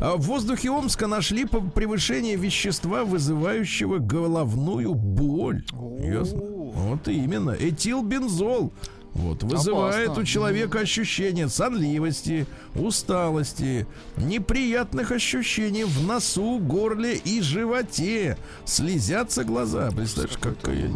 А 0.00 0.16
в 0.16 0.22
воздухе 0.22 0.70
Омска 0.70 1.06
нашли 1.06 1.44
превышение 1.44 2.34
вещества, 2.36 3.04
вызывающего 3.04 3.98
головную 3.98 4.94
боль. 4.94 5.64
Ясно? 6.00 6.40
Вот 6.40 7.06
именно. 7.06 7.50
Этилбензол. 7.50 8.72
Вот, 9.14 9.42
вызывает 9.42 10.06
Опасно. 10.06 10.22
у 10.22 10.26
человека 10.26 10.80
ощущение 10.80 11.48
сонливости, 11.48 12.46
усталости, 12.74 13.86
неприятных 14.16 15.12
ощущений 15.12 15.84
в 15.84 16.06
носу, 16.06 16.58
горле 16.58 17.16
и 17.16 17.42
животе. 17.42 18.38
Слезятся 18.64 19.44
глаза. 19.44 19.90
Представляешь, 19.90 20.38
какая... 20.38 20.90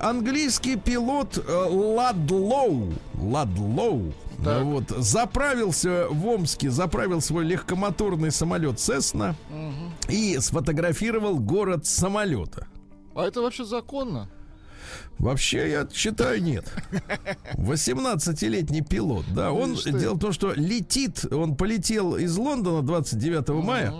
Английский 0.00 0.76
пилот 0.76 1.36
э, 1.36 1.52
Ладлоу, 1.68 2.94
Ладлоу, 3.20 4.14
Так. 4.42 4.62
вот, 4.64 4.84
заправился 4.88 6.06
в 6.08 6.26
Омске, 6.26 6.70
заправил 6.70 7.20
свой 7.20 7.44
легкомоторный 7.44 8.30
самолет 8.30 8.80
Цесна 8.80 9.34
и 10.08 10.38
сфотографировал 10.40 11.38
город 11.38 11.84
самолета. 11.84 12.68
А 13.14 13.26
это 13.26 13.42
вообще 13.42 13.64
законно? 13.64 14.30
Вообще, 15.18 15.70
я 15.70 15.88
считаю, 15.92 16.42
нет. 16.42 16.64
18-летний 17.54 18.82
пилот, 18.82 19.24
да. 19.34 19.52
Он 19.52 19.70
Видишь 19.70 19.84
ты. 19.84 19.92
дело 19.92 20.14
в 20.14 20.18
том, 20.18 20.32
что 20.32 20.52
летит, 20.54 21.24
он 21.32 21.56
полетел 21.56 22.16
из 22.16 22.36
Лондона 22.36 22.82
29 22.82 23.48
мая. 23.64 23.92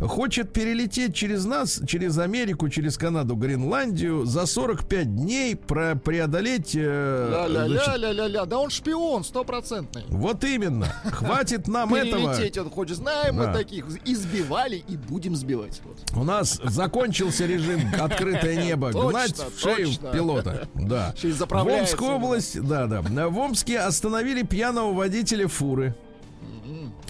Хочет 0.00 0.52
перелететь 0.52 1.14
через 1.14 1.44
нас, 1.44 1.80
через 1.86 2.18
Америку, 2.18 2.68
через 2.68 2.96
Канаду, 2.96 3.34
Гренландию, 3.36 4.24
за 4.24 4.46
45 4.46 5.16
дней 5.16 5.56
про 5.56 5.96
преодолеть... 5.96 6.74
э, 6.76 7.46
Ля-ля-ля-ля-ля. 7.48 8.44
Да 8.46 8.58
он 8.58 8.70
шпион 8.70 9.24
стопроцентный. 9.24 10.04
вот 10.08 10.44
именно. 10.44 10.86
Хватит 11.04 11.66
нам 11.68 11.94
этого. 11.94 12.34
Перелететь 12.34 12.58
он 12.58 12.70
хочет. 12.70 12.96
Знаем 12.96 13.36
Да. 13.36 13.48
мы 13.48 13.52
таких. 13.52 13.86
Избивали 14.04 14.84
и 14.88 14.96
будем 14.96 15.34
сбивать. 15.36 15.80
Вот. 15.84 15.98
У 16.20 16.24
нас 16.24 16.60
закончился 16.64 17.46
режим 17.46 17.80
открытое 18.00 18.62
небо. 18.64 18.92
Точно, 18.92 19.10
Гнать 19.10 19.36
в 19.56 19.60
шею 19.60 19.86
точно. 19.88 20.10
пилота. 20.12 20.68
Да. 20.74 21.14
В. 21.22 21.68
Омскую 21.68 22.10
область, 22.12 22.60
да, 22.62 22.86
да. 22.86 23.02
В 23.28 23.38
Омске 23.38 23.78
остановили 23.80 24.42
пьяного 24.42 24.92
водителя 24.92 25.48
фуры. 25.48 25.94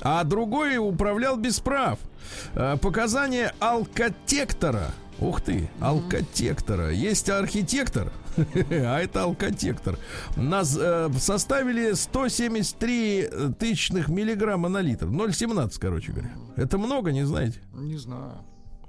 А 0.03 0.25
другой 0.25 0.77
управлял 0.79 1.37
без 1.37 1.61
прав. 1.61 1.99
Э, 2.55 2.77
Показания 2.77 3.53
алкотектора. 3.61 4.93
Ух 5.21 5.41
ты, 5.41 5.69
алкотектора. 5.81 6.91
Есть 6.93 7.29
архитектор, 7.29 8.13
а 8.71 8.99
это 9.01 9.25
алкотектор. 9.25 9.99
Нас 10.37 10.77
э, 10.81 11.11
составили 11.19 11.93
173 11.95 13.29
тысячных 13.59 14.09
миллиграмма 14.09 14.69
на 14.69 14.81
литр. 14.81 15.07
0,17, 15.07 15.73
короче 15.81 16.13
говоря. 16.13 16.31
Это 16.57 16.79
много, 16.79 17.11
не 17.11 17.25
знаете? 17.25 17.61
Не 17.75 17.97
знаю. 17.97 18.35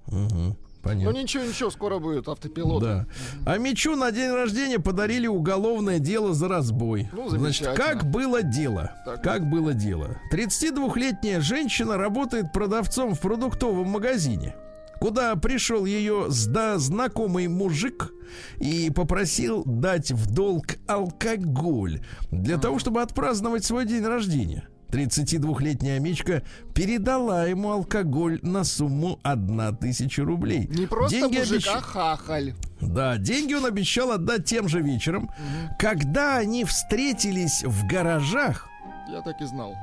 Угу, 0.08 0.56
понятно. 0.82 1.12
Ну 1.12 1.22
ничего, 1.22 1.44
ничего, 1.44 1.70
скоро 1.70 2.00
будет 2.00 2.28
автопилот. 2.28 2.82
Да. 2.82 3.06
А 3.46 3.58
Мичу 3.58 3.96
на 3.96 4.12
день 4.12 4.32
рождения 4.32 4.80
подарили 4.80 5.28
уголовное 5.28 6.00
дело 6.00 6.34
за 6.34 6.48
разбой. 6.48 7.10
Ну, 7.14 7.30
Значит, 7.30 7.68
как 7.76 8.10
было 8.10 8.42
дело? 8.44 8.92
Так. 9.06 9.24
Как 9.24 9.50
было 9.50 9.74
дело? 9.74 10.18
32-летняя 10.32 11.42
женщина 11.42 11.98
работает 11.98 12.52
продавцом 12.54 13.16
в 13.16 13.20
продуктовом 13.20 13.90
магазине. 13.90 14.56
Куда 15.00 15.36
пришел 15.38 15.86
ее 15.86 16.28
сда- 16.30 16.78
знакомый 16.78 17.48
мужик 17.48 18.12
и 18.58 18.92
попросил 18.94 19.64
дать 19.66 20.12
в 20.12 20.34
долг 20.34 20.66
алкоголь 20.88 22.02
для 22.32 22.58
того, 22.58 22.80
чтобы 22.80 23.02
отпраздновать 23.02 23.64
свой 23.64 23.86
день 23.86 24.04
рождения. 24.06 24.68
32-летняя 24.92 26.00
Мичка 26.00 26.42
передала 26.74 27.46
ему 27.46 27.72
алкоголь 27.72 28.40
на 28.42 28.64
сумму 28.64 29.20
1000 29.24 30.24
рублей. 30.24 30.68
Не 30.72 30.86
просто 30.88 31.20
Деньги 31.20 31.38
мужик, 31.40 31.62
обещ- 31.62 31.72
а 31.76 31.82
хахаль. 31.82 32.54
да, 32.82 33.18
деньги 33.18 33.54
он 33.54 33.66
обещал 33.66 34.12
отдать 34.12 34.46
тем 34.46 34.68
же 34.68 34.82
вечером. 34.82 35.30
Когда 35.78 36.38
они 36.38 36.66
встретились 36.66 37.64
в 37.64 37.88
гаражах, 37.88 38.68
Я 39.12 39.22
так 39.22 39.40
и 39.42 39.46
знал. 39.46 39.76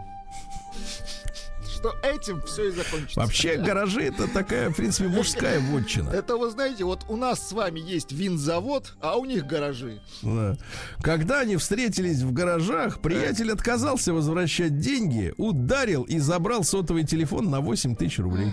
Что 1.86 2.08
этим 2.08 2.42
все 2.42 2.68
и 2.68 2.70
закончится. 2.72 3.20
вообще 3.20 3.56
гаражи 3.64 4.02
это 4.02 4.26
такая, 4.26 4.70
в 4.70 4.74
принципе, 4.74 5.08
мужская 5.08 5.60
вотчина. 5.60 6.10
Это 6.10 6.36
вы 6.36 6.50
знаете, 6.50 6.84
вот 6.84 7.04
у 7.08 7.16
нас 7.16 7.48
с 7.48 7.52
вами 7.52 7.78
есть 7.78 8.10
винзавод, 8.10 8.96
а 9.00 9.16
у 9.16 9.24
них 9.24 9.46
гаражи. 9.46 10.00
Да. 10.22 10.56
Когда 11.00 11.40
они 11.40 11.56
встретились 11.56 12.22
в 12.22 12.32
гаражах, 12.32 13.00
приятель 13.00 13.52
отказался 13.52 14.12
возвращать 14.12 14.80
деньги, 14.80 15.32
ударил 15.36 16.02
и 16.02 16.18
забрал 16.18 16.64
сотовый 16.64 17.04
телефон 17.04 17.50
на 17.50 17.60
8 17.60 17.94
тысяч 17.94 18.18
рублей, 18.18 18.52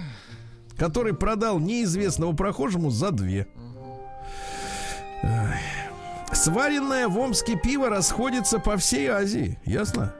который 0.78 1.16
продал 1.16 1.60
неизвестному 1.60 2.36
прохожему 2.36 2.92
за 2.92 3.10
две. 3.10 3.48
Сваренное 6.32 7.08
в 7.08 7.18
Омске 7.18 7.58
пиво 7.58 7.90
расходится 7.90 8.60
по 8.60 8.78
всей 8.78 9.08
Азии, 9.08 9.60
ясно? 9.66 10.14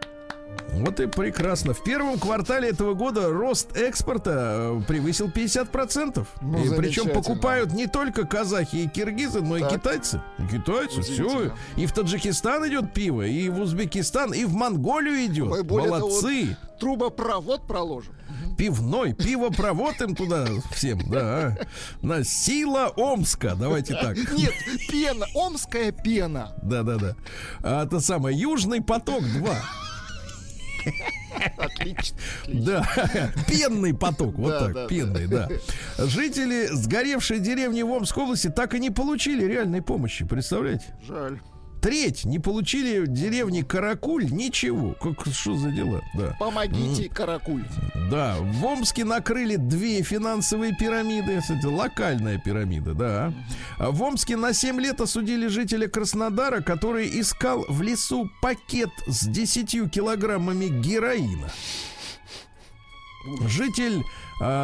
Вот 0.76 1.00
и 1.00 1.06
прекрасно. 1.08 1.74
В 1.74 1.84
первом 1.84 2.20
квартале 2.20 2.70
этого 2.70 2.94
года 2.94 3.30
рост 3.30 3.78
экспорта 3.78 4.32
э, 4.80 4.82
превысил 4.88 5.28
50%. 5.30 6.26
Ну, 6.42 6.64
и 6.66 6.76
причем 6.76 7.10
покупают 7.10 7.74
не 7.74 7.88
только 7.88 8.26
казахи 8.26 8.78
и 8.78 8.88
киргизы, 8.90 9.42
но 9.42 9.58
и 9.58 9.62
Так. 9.62 9.74
китайцы. 9.74 10.22
И 10.40 10.48
китайцы, 10.58 11.02
все. 11.02 11.54
И 11.78 11.86
в 11.86 11.92
Таджикистан 11.94 12.68
идет 12.68 12.94
пиво, 12.94 13.22
и 13.22 13.50
в 13.50 13.60
Узбекистан, 13.62 14.34
и 14.34 14.46
в 14.46 14.54
Монголию 14.54 15.26
идет. 15.26 15.68
Того, 15.68 15.80
Молодцы. 15.80 16.58
Трубопровод 16.80 17.68
проложим. 17.68 18.14
Пивной, 18.58 19.14
пивопровод 19.14 20.00
им 20.02 20.16
туда 20.16 20.46
всем, 20.72 21.00
да. 21.10 21.58
На 22.02 22.24
сила 22.24 22.92
Омска, 22.96 23.56
давайте 23.56 23.94
так. 23.96 24.16
Нет, 24.38 24.54
пена, 24.90 25.26
омская 25.34 25.92
пена. 25.92 26.54
Да-да-да. 26.62 27.16
А 27.64 27.86
это 27.86 28.00
самое, 28.00 28.38
Южный 28.38 28.82
поток 28.82 29.24
2. 29.24 29.56
Отлично. 31.58 32.18
Да, 32.48 32.88
пенный 33.48 33.94
поток, 33.94 34.36
вот 34.36 34.74
так, 34.74 34.88
пенный, 34.88 35.28
да. 35.28 35.50
Жители 35.98 36.68
сгоревшей 36.72 37.40
деревни 37.40 37.82
в 37.82 37.92
Омской 37.92 38.24
области 38.24 38.50
так 38.50 38.74
и 38.76 38.80
не 38.80 38.90
получили 38.90 39.46
реальной 39.46 39.82
помощи, 39.82 40.26
представляете? 40.26 40.86
Жаль. 41.02 41.40
Треть 41.84 42.24
не 42.24 42.40
получили 42.40 43.00
в 43.00 43.08
деревне 43.10 43.62
Каракуль 43.62 44.32
ничего. 44.32 44.94
Как, 44.94 45.26
что 45.34 45.58
за 45.58 45.70
дела? 45.70 46.02
Да. 46.14 46.34
Помогите, 46.40 47.10
каракуль. 47.10 47.66
Да, 48.10 48.38
в 48.40 48.66
Омске 48.66 49.04
накрыли 49.04 49.58
две 49.58 50.02
финансовые 50.02 50.74
пирамиды. 50.74 51.42
Кстати, 51.42 51.66
локальная 51.66 52.38
пирамида, 52.38 52.94
да. 52.94 53.34
А 53.80 53.92
В 53.92 54.02
Омске 54.02 54.38
на 54.38 54.54
7 54.54 54.80
лет 54.80 55.02
осудили 55.02 55.48
жителя 55.48 55.90
Краснодара, 55.90 56.62
который 56.62 57.20
искал 57.20 57.66
в 57.68 57.82
лесу 57.82 58.30
пакет 58.42 58.92
с 59.06 59.28
10 59.28 59.92
килограммами 59.92 60.68
героина. 60.68 61.52
Житель, 63.48 64.04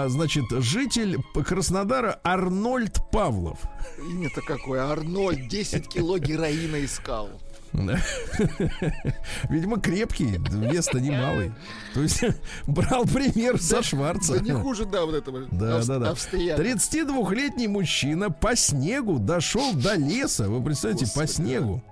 значит, 0.08 0.46
житель 0.50 1.18
Краснодара 1.34 2.20
Арнольд 2.24 3.00
Павлов. 3.12 3.60
Имя-то 3.98 4.42
какое. 4.42 4.84
Арнольд 4.84 5.48
10 5.48 5.88
кило 5.88 6.18
героина 6.18 6.84
искал. 6.84 7.30
Видимо, 9.50 9.80
крепкий, 9.80 10.40
вес-то 10.50 11.00
немалый. 11.00 11.52
То 11.94 12.02
есть 12.02 12.24
брал 12.68 13.06
пример 13.06 13.62
со 13.62 13.84
Шварца. 13.84 14.36
Да 14.36 14.40
не 14.40 14.52
хуже, 14.52 14.86
да, 14.86 15.06
вот 15.06 15.16
этого. 15.16 15.48
Да, 15.52 15.84
да, 15.84 16.00
да. 16.00 16.10
австрияка. 16.12 16.62
32-летний 16.62 17.68
мужчина 17.68 18.32
по 18.32 18.56
снегу 18.56 19.20
дошел 19.20 19.74
до 19.74 19.96
леса. 19.96 20.50
Вы 20.50 20.64
представляете, 20.64 21.12
по 21.14 21.28
снегу. 21.28 21.84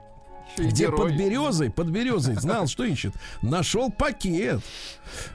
Где 0.58 0.86
герой. 0.86 0.98
под 0.98 1.18
березой, 1.18 1.70
под 1.70 1.88
березой, 1.88 2.36
знал, 2.36 2.68
что 2.68 2.84
ищет. 2.84 3.14
Нашел 3.42 3.92
пакет. 3.92 4.62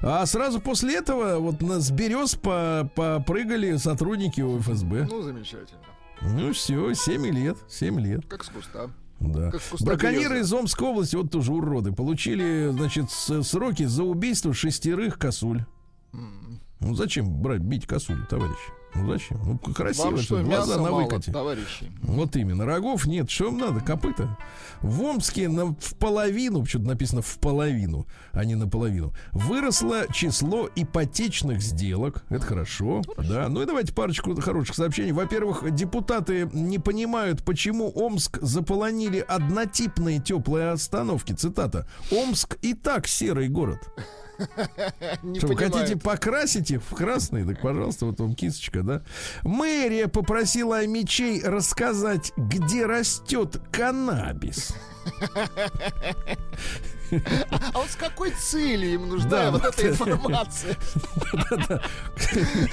А 0.00 0.24
сразу 0.26 0.60
после 0.60 0.96
этого 0.96 1.38
вот 1.38 1.60
с 1.60 1.90
берез 1.90 2.34
по, 2.34 2.90
попрыгали 2.94 3.76
сотрудники 3.76 4.40
ФСБ. 4.40 5.06
Ну, 5.10 5.22
замечательно. 5.22 5.80
Ну 6.20 6.52
все, 6.52 6.94
7 6.94 7.26
лет. 7.26 7.56
7 7.68 8.00
лет. 8.00 8.26
Как 8.28 8.44
с 8.44 8.48
куста. 8.48 8.90
Да. 9.20 9.52
Браконьеры 9.80 10.40
из 10.40 10.52
Омской 10.52 10.88
области, 10.88 11.14
вот 11.16 11.30
тоже 11.30 11.52
уроды, 11.52 11.92
получили, 11.92 12.70
значит, 12.72 13.10
сроки 13.10 13.84
за 13.84 14.02
убийство 14.02 14.52
шестерых 14.52 15.18
косуль. 15.18 15.64
Ну 16.12 16.94
зачем 16.94 17.40
брать, 17.40 17.60
бить 17.60 17.86
косулю, 17.86 18.26
товарищ? 18.28 18.58
Ну 18.94 19.10
зачем? 19.10 19.40
Ну 19.44 19.58
красиво, 19.72 20.04
Вам 20.06 20.18
что, 20.18 20.42
глаза 20.42 20.76
на 20.76 20.82
мало, 20.90 21.02
выкате. 21.04 21.32
товарищи? 21.32 21.90
Вот 22.02 22.36
именно. 22.36 22.66
Рогов 22.66 23.06
нет. 23.06 23.30
Что 23.30 23.48
им 23.48 23.58
надо? 23.58 23.80
Копыта. 23.80 24.36
В 24.82 25.02
Омске 25.02 25.48
на, 25.48 25.74
в 25.74 25.94
половину, 25.98 26.64
что-то 26.66 26.86
написано 26.88 27.22
в 27.22 27.38
половину, 27.38 28.06
а 28.32 28.44
не 28.44 28.54
наполовину, 28.54 29.14
выросло 29.32 30.04
число 30.12 30.68
ипотечных 30.74 31.62
сделок. 31.62 32.24
Это 32.28 32.44
хорошо. 32.44 33.02
Да. 33.16 33.48
Ну 33.48 33.62
и 33.62 33.66
давайте 33.66 33.94
парочку 33.94 34.34
хороших 34.40 34.76
сообщений. 34.76 35.12
Во-первых, 35.12 35.70
депутаты 35.74 36.48
не 36.52 36.78
понимают, 36.78 37.44
почему 37.44 37.90
Омск 37.94 38.38
заполонили 38.42 39.24
однотипные 39.26 40.18
теплые 40.20 40.70
остановки. 40.70 41.32
Цитата. 41.32 41.88
Омск 42.10 42.58
и 42.60 42.74
так 42.74 43.06
серый 43.06 43.48
город. 43.48 43.78
Не 45.22 45.38
Что, 45.38 45.48
вы 45.48 45.56
хотите 45.56 45.96
покрасить 45.96 46.70
их 46.70 46.82
в 46.82 46.94
красный? 46.94 47.44
Так, 47.44 47.60
пожалуйста, 47.60 48.06
вот 48.06 48.20
вам 48.20 48.34
кисточка, 48.34 48.82
да? 48.82 49.02
Мэрия 49.42 50.08
попросила 50.08 50.84
мечей 50.86 51.42
рассказать, 51.42 52.32
где 52.36 52.86
растет 52.86 53.60
каннабис. 53.70 54.74
А 57.12 57.78
вот 57.78 57.90
с 57.90 57.96
какой 57.96 58.30
целью 58.30 58.94
им 58.94 59.08
нужна 59.08 59.28
Да, 59.28 59.50
вот 59.50 59.62
вот 59.62 59.74
эта 59.78 59.90
информация? 59.90 60.76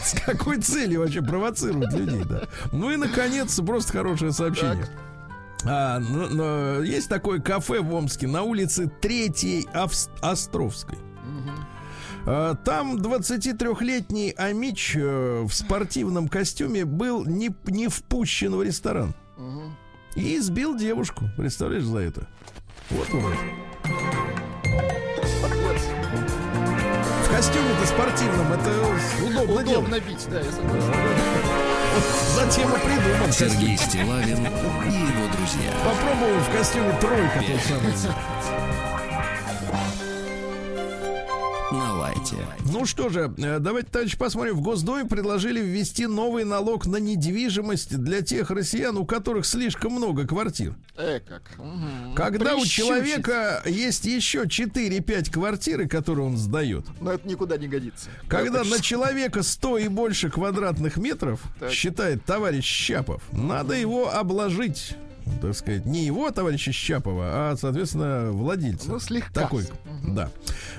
С 0.02 0.14
какой 0.26 0.62
целью 0.62 1.02
вообще 1.02 1.22
провоцируют 1.22 1.92
людей, 1.94 2.24
да? 2.24 2.44
Ну 2.72 2.90
и, 2.92 2.96
наконец, 2.96 3.60
просто 3.60 3.92
хорошее 3.94 4.32
сообщение. 4.32 4.88
А, 5.66 6.00
ну, 6.00 6.28
ну, 6.30 6.82
есть 6.82 7.10
такое 7.10 7.40
кафе 7.42 7.82
в 7.82 7.94
Омске 7.94 8.28
на 8.28 8.44
улице 8.44 8.90
Третьей 9.02 9.68
Авс- 9.74 10.10
Островской. 10.22 10.98
А, 12.26 12.56
Там 12.56 12.98
23-летний 12.98 14.32
Амич 14.38 14.96
э, 14.96 15.42
в 15.48 15.54
спортивном 15.54 16.28
костюме 16.28 16.86
был 16.86 17.26
не, 17.26 17.50
не 17.66 17.88
впущен 17.88 18.56
в 18.56 18.64
ресторан. 18.64 19.14
И 20.16 20.38
избил 20.38 20.78
девушку. 20.78 21.26
Представляешь, 21.38 21.86
за 21.86 22.00
это? 22.00 22.28
Вот 22.90 23.10
урод. 23.14 23.34
В 27.24 27.30
костюме-то 27.30 27.86
спортивном 27.86 28.52
это 28.54 28.72
удобно, 29.26 29.64
делать. 29.64 29.78
Удобно 29.78 30.00
бить, 30.00 30.28
да, 30.30 30.40
я 30.40 30.52
согласен. 30.52 30.94
Затем 32.36 32.70
и 32.70 32.80
придумал. 32.80 33.32
Сергей 33.32 33.78
Стилавин 33.78 34.38
и 34.38 34.94
его 34.94 35.34
друзья. 35.36 35.72
Попробовал 35.86 36.40
в 36.40 36.58
костюме 36.58 36.98
тройка 37.00 37.40
тот 37.40 37.62
самый. 37.62 37.94
На 42.20 42.38
лайте. 42.48 42.64
Ну 42.72 42.86
что 42.86 43.10
же, 43.10 43.34
э, 43.38 43.60
давайте, 43.60 43.90
товарищи, 43.90 44.18
посмотрим. 44.18 44.56
В 44.56 44.62
Госдуме 44.62 45.06
предложили 45.06 45.62
ввести 45.62 46.06
новый 46.06 46.44
налог 46.44 46.86
на 46.86 46.98
недвижимость 46.98 47.98
для 47.98 48.22
тех 48.22 48.52
россиян, 48.52 48.98
у 48.98 49.06
которых 49.06 49.46
слишком 49.46 49.94
много 49.94 50.28
квартир. 50.28 50.76
Э, 50.98 51.20
как. 51.22 51.42
Мгм. 51.58 52.14
Когда 52.16 52.56
у 52.56 52.60
Прищучить. 52.62 52.86
человека 52.86 53.64
есть 53.66 54.06
еще 54.06 54.48
4-5 54.48 55.30
квартиры, 55.32 55.88
которые 55.88 56.26
он 56.28 56.38
сдает, 56.38 56.86
Но 57.00 57.12
это 57.14 57.28
никуда 57.28 57.58
не 57.58 57.68
годится. 57.68 58.10
когда 58.28 58.62
Это 58.62 58.70
на 58.70 58.82
человека 58.82 59.42
100 59.44 59.78
и 59.78 59.88
больше 59.88 60.30
квадратных 60.30 60.98
метров, 60.98 61.42
Так. 61.60 61.72
считает 61.72 62.26
товарищ 62.26 62.66
Щапов, 62.66 63.22
надо 63.32 63.76
его 63.76 64.12
обложить. 64.14 64.96
Так 65.42 65.56
сказать, 65.56 65.86
не 65.86 66.06
его, 66.06 66.30
товарища 66.32 66.72
Щапова, 66.72 67.24
а, 67.26 67.56
соответственно, 67.58 68.32
владельца. 68.32 68.90
Ну, 68.90 69.00
слегка. 69.00 69.42
Такой, 69.42 69.66
да. 70.06 70.30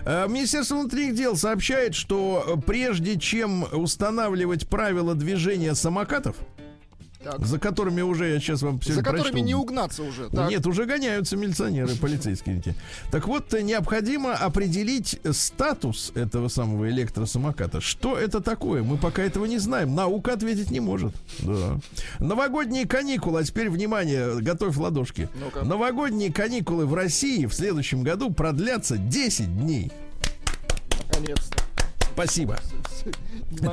Э, 0.04 0.26
Министерство 0.28 0.76
внутренних 0.76 1.14
дел 1.14 1.36
сообщает, 1.36 1.94
что 1.94 2.44
э, 2.46 2.60
прежде 2.60 3.18
чем 3.18 3.66
устанавливать 3.72 4.68
правила 4.68 5.14
движения 5.14 5.74
самокатов, 5.74 6.36
Так. 7.22 7.44
за 7.44 7.58
которыми 7.58 8.00
уже 8.00 8.32
я 8.32 8.40
сейчас 8.40 8.62
вам 8.62 8.78
За 8.78 8.84
сегодня 8.84 9.02
которыми 9.02 9.22
прочту, 9.32 9.46
не 9.46 9.54
угнаться 9.54 10.02
уже. 10.02 10.30
так. 10.30 10.48
нет, 10.48 10.66
уже 10.66 10.86
гоняются 10.86 11.36
милиционеры, 11.36 11.94
полицейские. 11.96 12.58
эти. 12.58 12.74
Так 13.10 13.26
вот, 13.28 13.52
э, 13.52 13.60
необходимо 13.60 14.32
определить 14.34 15.20
статус 15.30 16.12
этого 16.14 16.48
самого 16.48 16.88
электросамоката. 16.88 17.82
Что 17.82 18.16
это 18.16 18.40
такое? 18.40 18.82
Мы 18.82 18.96
пока 18.96 19.22
этого 19.22 19.44
не 19.44 19.58
знаем. 19.58 19.94
Наука 19.94 20.32
ответить 20.32 20.70
не 20.70 20.80
может. 20.80 21.14
Да. 21.40 21.78
Новогодние 22.20 22.86
каникулы, 22.86 23.40
а 23.40 23.44
теперь, 23.44 23.68
внимание, 23.68 24.40
готовь 24.40 24.76
ладошки. 24.78 25.28
Ну-ка. 25.38 25.62
Новогодние 25.62 26.32
каникулы 26.32 26.86
в 26.86 26.94
России 26.94 27.44
в 27.44 27.52
следующем 27.52 28.02
году 28.02 28.32
продлятся 28.32 28.96
10 28.96 29.58
дней. 29.58 29.92
Наконец-то. 31.06 31.58
Спасибо. 32.14 32.58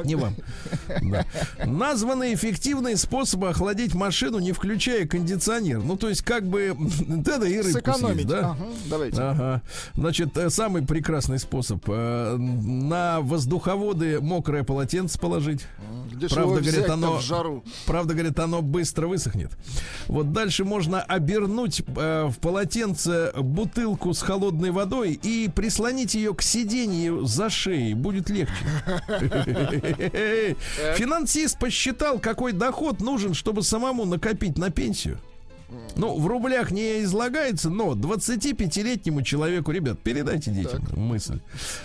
Не 0.05 0.15
вам. 0.15 0.33
Да. 1.01 1.25
Названы 1.65 2.33
эффективные 2.33 2.97
способы 2.97 3.49
охладить 3.49 3.93
машину, 3.93 4.39
не 4.39 4.51
включая 4.51 5.05
кондиционер. 5.07 5.79
Ну, 5.79 5.97
то 5.97 6.09
есть, 6.09 6.21
как 6.23 6.45
бы, 6.47 6.75
да, 7.07 7.37
да, 7.37 7.47
и 7.47 7.57
рыбку 7.57 7.71
Сэкономить. 7.73 8.13
съесть, 8.15 8.27
да? 8.27 8.39
Ага, 8.51 8.65
давайте. 8.89 9.21
Ага. 9.21 9.61
Значит, 9.93 10.37
э, 10.37 10.49
самый 10.49 10.83
прекрасный 10.85 11.39
способ. 11.39 11.83
э, 11.87 12.35
На 12.37 13.21
воздуховоды 13.21 14.19
мокрое 14.21 14.63
полотенце 14.63 15.19
положить. 15.19 15.65
Где 16.11 16.27
Правда, 16.27 16.61
говорит, 16.61 16.89
оно- 16.89 17.19
жару. 17.19 17.63
Правда, 17.85 18.13
говорит, 18.13 18.39
оно 18.39 18.61
быстро 18.61 19.07
высохнет. 19.07 19.51
Вот 20.07 20.31
дальше 20.33 20.63
можно 20.65 21.01
обернуть 21.01 21.81
э, 21.95 22.25
в 22.27 22.37
полотенце 22.39 23.31
бутылку 23.37 24.13
с 24.13 24.21
холодной 24.21 24.71
водой 24.71 25.19
и 25.21 25.49
прислонить 25.53 26.15
ее 26.15 26.33
к 26.33 26.41
сиденью 26.41 27.25
за 27.25 27.49
шеей. 27.49 27.93
Будет 27.93 28.29
легче. 28.29 28.53
Финансист 30.95 31.59
посчитал, 31.59 32.19
какой 32.19 32.51
доход 32.53 33.01
нужен, 33.01 33.33
чтобы 33.33 33.63
самому 33.63 34.05
накопить 34.05 34.57
на 34.57 34.69
пенсию. 34.69 35.19
Ну, 35.95 36.17
в 36.19 36.27
рублях 36.27 36.71
не 36.71 37.01
излагается, 37.03 37.69
но 37.69 37.93
25-летнему 37.93 39.21
человеку, 39.21 39.71
ребят, 39.71 39.99
передайте 39.99 40.51
детям 40.51 40.83
мысль. 40.95 41.39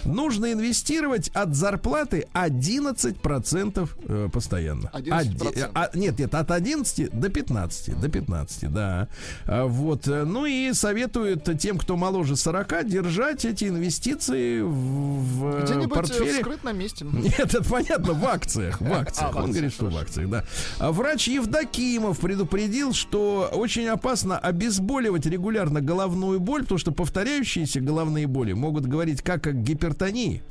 Нужно 0.05 0.53
инвестировать 0.53 1.29
от 1.31 1.55
зарплаты 1.55 2.27
11% 2.35 3.89
э, 4.09 4.29
постоянно. 4.33 4.91
11%. 4.93 5.49
Оди- 5.49 5.69
а, 5.75 5.91
нет, 5.95 6.19
нет, 6.19 6.35
от 6.35 6.51
11 6.51 7.11
до 7.19 7.29
15. 7.29 8.01
До 8.01 8.09
15, 8.09 8.73
да. 8.73 9.09
А, 9.47 9.65
вот. 9.67 10.07
э, 10.07 10.25
Ну 10.25 10.47
и 10.47 10.73
советуют 10.73 11.49
тем, 11.59 11.79
кто 11.79 11.97
моложе 11.97 12.37
40, 12.37 12.87
держать 12.89 13.45
эти 13.45 13.65
инвестиции 13.65 14.61
в, 14.61 14.71
в 14.73 15.63
Где-нибудь 15.65 15.85
э, 15.87 15.89
в 15.89 15.95
портфеле. 15.95 16.41
скрытном 16.41 16.79
месте. 16.79 17.05
Нет, 17.05 17.39
это 17.41 17.65
понятно, 17.65 18.13
в 18.13 18.25
акциях. 18.27 18.81
В 18.81 18.93
акциях. 18.93 19.33
в 19.33 19.37
Он 19.37 19.43
акциях, 19.45 19.51
говорит, 19.55 19.73
что 19.73 19.87
в 19.87 19.97
акциях, 19.97 20.29
да. 20.31 20.45
А 20.79 20.93
врач 20.93 21.29
Евдокимов 21.29 22.21
предупредил, 22.21 22.93
что 22.93 23.49
очень 23.53 23.72
опасно 23.81 24.39
обезболивать 24.39 25.27
регулярно 25.27 25.81
головную 25.81 26.41
боль, 26.41 26.63
потому 26.63 26.79
что 26.79 26.93
повторяющиеся 26.93 27.81
головные 27.81 28.27
боли 28.27 28.53
могут 28.53 28.87
говорить 28.87 29.23
как 29.23 29.47
о 29.47 29.53
гипертонии, 29.53 30.43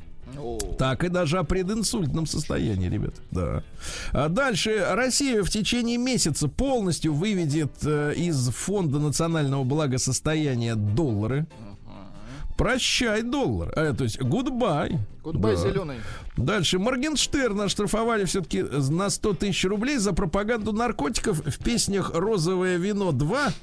так 0.78 1.03
и 1.03 1.09
даже 1.09 1.38
о 1.38 1.43
прединсультном 1.43 2.26
состоянии, 2.26 2.89
ребят. 2.89 3.15
Да. 3.32 3.63
А 4.11 4.30
дальше 4.30 4.86
Россия 4.91 5.43
в 5.43 5.49
течение 5.49 5.97
месяца 5.97 6.47
полностью 6.47 7.13
выведет 7.13 7.72
э, 7.84 8.13
из 8.15 8.49
фонда 8.49 8.99
национального 8.99 9.63
благосостояния 9.63 10.76
доллары. 10.76 11.47
Прощай 12.57 13.24
доллар. 13.24 13.74
А, 13.76 13.93
то 13.93 14.03
есть 14.03 14.19
goodbye. 14.19 14.97
Goodbye 15.24 15.56
Да. 15.55 15.61
зеленый. 15.61 15.97
Дальше. 16.36 16.80
Моргенштерна 16.80 17.65
оштрафовали 17.65 18.26
все-таки 18.26 18.63
на 18.63 19.09
100 19.09 19.34
тысяч 19.36 19.65
рублей 19.65 19.97
за 19.97 20.13
пропаганду 20.13 20.72
наркотиков 20.74 21.39
в 21.45 21.63
песнях 21.63 22.11
«Розовое 22.15 22.78
вино 22.78 23.11
2» 23.11 23.53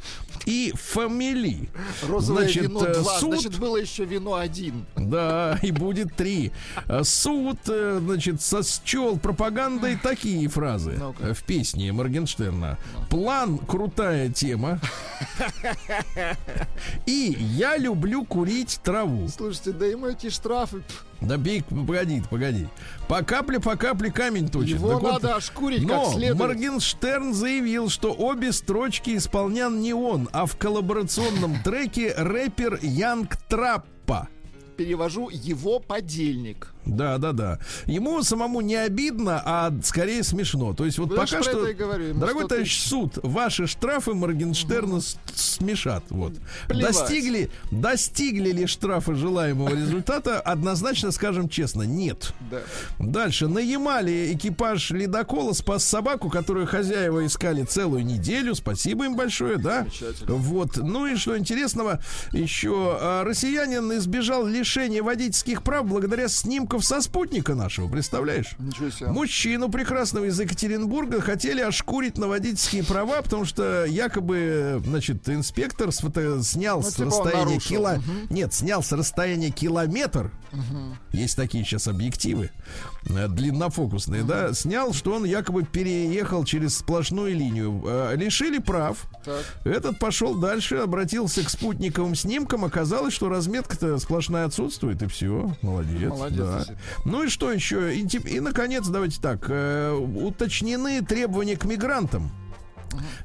и 0.46 0.72
«Family». 0.76 1.68
Розовое 2.08 2.44
Значит, 2.44 2.62
вино 2.64 2.84
э, 2.84 2.94
2. 2.94 3.18
суд- 3.18 3.40
Значит, 3.40 3.58
было 3.58 3.76
еще 3.76 4.04
вино 4.04 4.34
1. 4.34 4.86
Да, 4.96 5.58
и 5.62 5.72
будет 5.72 6.14
три. 6.14 6.52
А 6.86 7.02
Суд, 7.02 7.58
э, 7.66 7.98
значит, 8.00 8.40
сосчел 8.40 9.18
пропагандой 9.18 9.96
такие 10.00 10.46
фразы 10.48 11.00
э, 11.20 11.32
в 11.34 11.42
песне 11.42 11.92
Моргенштерна. 11.92 12.78
План 13.10 13.58
крутая 13.58 14.28
тема. 14.30 14.78
И 17.06 17.36
я 17.40 17.76
люблю 17.76 18.24
курить 18.24 18.80
траву. 18.84 19.28
Слушайте, 19.28 19.72
да 19.72 19.86
ему 19.86 20.06
эти 20.06 20.30
штрафы. 20.30 20.82
Да 21.20 21.36
бей, 21.36 21.62
погоди, 21.62 22.22
погоди. 22.30 22.68
По 23.08 23.22
капле, 23.22 23.58
по 23.58 23.76
капле 23.76 24.10
камень 24.12 24.48
точит. 24.48 24.76
Его 24.76 24.90
Так 24.90 25.00
вот, 25.00 25.12
надо 25.14 25.36
ошкурить 25.36 25.80
как 25.80 25.88
Но 25.88 26.12
следует. 26.12 26.38
Моргенштерн 26.38 27.34
заявил, 27.34 27.88
что 27.88 28.12
обе 28.12 28.52
строчки 28.52 29.16
исполнял 29.16 29.70
не 29.70 29.92
он, 29.92 30.28
а 30.32 30.46
в 30.46 30.56
коллаборационном 30.56 31.60
треке 31.62 32.14
рэпер 32.16 32.78
Янг 32.82 33.36
Траппа. 33.48 34.28
Перевожу 34.76 35.28
его 35.28 35.80
подельник. 35.80 36.72
Да, 36.88 37.18
да, 37.18 37.32
да. 37.32 37.58
Ему 37.86 38.22
самому 38.22 38.60
не 38.60 38.74
обидно, 38.74 39.40
а 39.44 39.72
скорее 39.84 40.22
смешно. 40.24 40.74
То 40.74 40.84
есть 40.84 40.98
вот 40.98 41.10
Ну, 41.10 41.16
я 41.16 41.26
ж 41.26 41.30
пока 41.30 41.42
что, 41.42 41.72
говорю, 41.74 42.04
ему 42.08 42.20
дорогой 42.20 42.42
100 42.42 42.48
товарищ 42.48 42.80
суд, 42.80 43.18
ваши 43.22 43.66
штрафы 43.66 44.14
Моргенштерна 44.14 45.00
с- 45.00 45.16
смешат. 45.34 46.02
Вот. 46.10 46.32
Плевать. 46.66 46.92
Достигли, 46.94 47.50
достигли 47.70 48.50
ли 48.52 48.66
штрафы 48.66 49.14
желаемого 49.14 49.68
результата? 49.70 50.40
Однозначно 50.40 51.10
скажем 51.12 51.48
честно, 51.48 51.82
нет. 51.82 52.32
Да. 52.50 52.60
Дальше. 52.98 53.48
На 53.48 53.58
Ямале 53.58 54.32
экипаж 54.32 54.90
ледокола 54.90 55.52
спас 55.52 55.84
собаку, 55.84 56.30
которую 56.30 56.66
хозяева 56.66 57.24
искали 57.26 57.64
целую 57.64 58.04
неделю. 58.04 58.54
Спасибо 58.54 59.04
им 59.04 59.14
большое, 59.16 59.58
да? 59.58 59.86
Вот. 60.26 60.76
Ну 60.76 61.06
и 61.06 61.16
что 61.16 61.36
интересного, 61.36 62.00
еще 62.32 62.96
а, 63.00 63.24
россиянин 63.24 63.92
избежал 63.98 64.46
лишения 64.46 65.02
водительских 65.02 65.62
прав 65.62 65.86
благодаря 65.86 66.28
снимков 66.28 66.77
снимков 66.78 66.84
со 66.84 67.00
спутника 67.02 67.54
нашего, 67.54 67.88
представляешь? 67.88 68.54
Ничего 68.58 68.90
себе. 68.90 69.10
Мужчину 69.10 69.68
прекрасного 69.68 70.24
из 70.26 70.38
Екатеринбурга 70.38 71.20
хотели 71.20 71.60
ошкурить 71.60 72.18
на 72.18 72.28
водительские 72.28 72.84
права, 72.84 73.20
потому 73.22 73.44
что 73.44 73.84
якобы, 73.84 74.82
значит, 74.84 75.28
инспектор 75.28 75.88
сфото- 75.88 76.42
снял 76.42 76.80
Ну, 76.80 76.88
с 76.90 76.94
типа 76.94 77.06
расстояния 77.06 77.58
кило... 77.58 77.94
Нет, 78.30 78.54
снял 78.54 78.82
с 78.82 78.92
расстояния 78.92 79.50
километр. 79.50 80.30
Есть 81.12 81.36
такие 81.36 81.64
сейчас 81.64 81.88
объективы 81.88 82.50
э, 83.08 83.28
длиннофокусные, 83.28 84.22
да. 84.22 84.54
Снял, 84.54 84.92
что 84.94 85.14
он 85.14 85.24
якобы 85.24 85.62
переехал 85.64 86.44
через 86.44 86.78
сплошную 86.78 87.34
линию. 87.34 87.82
Э, 87.86 88.14
Лишили 88.16 88.58
прав. 88.58 89.06
Так. 89.24 89.44
Этот 89.64 89.98
пошел 89.98 90.34
дальше, 90.34 90.76
обратился 90.76 91.44
к 91.44 91.50
спутниковым 91.50 92.14
снимкам. 92.14 92.64
Оказалось, 92.64 93.12
что 93.12 93.28
разметка-то 93.28 93.98
сплошная 93.98 94.46
отсутствует, 94.46 95.02
и 95.02 95.06
все. 95.06 95.54
Молодец. 95.60 96.10
Молодец, 96.10 96.38
да. 96.38 96.64
Ну 97.04 97.24
и 97.24 97.28
что 97.28 97.52
еще? 97.52 97.94
И, 97.94 98.06
и, 98.06 98.40
наконец, 98.40 98.86
давайте 98.86 99.20
так. 99.20 99.46
э, 99.48 99.92
уточнены 99.92 101.02
требования 101.02 101.56
к 101.56 101.64
мигрантам. 101.64 102.30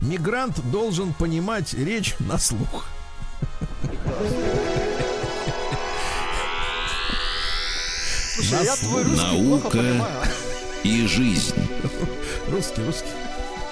Мигрант 0.02 0.60
должен 0.72 1.14
понимать 1.14 1.74
речь 1.74 2.16
на 2.20 2.38
слух. 2.38 2.86
Слушай, 8.36 8.60
а 8.60 8.64
я 8.64 8.76
твой 8.76 9.04
русский 9.04 9.44
плохо 9.44 9.64
Наука 9.64 9.70
понимаю. 9.70 10.22
и 10.84 11.08
жизнь. 11.08 11.56
Русский, 12.50 12.84
русский. 12.84 13.10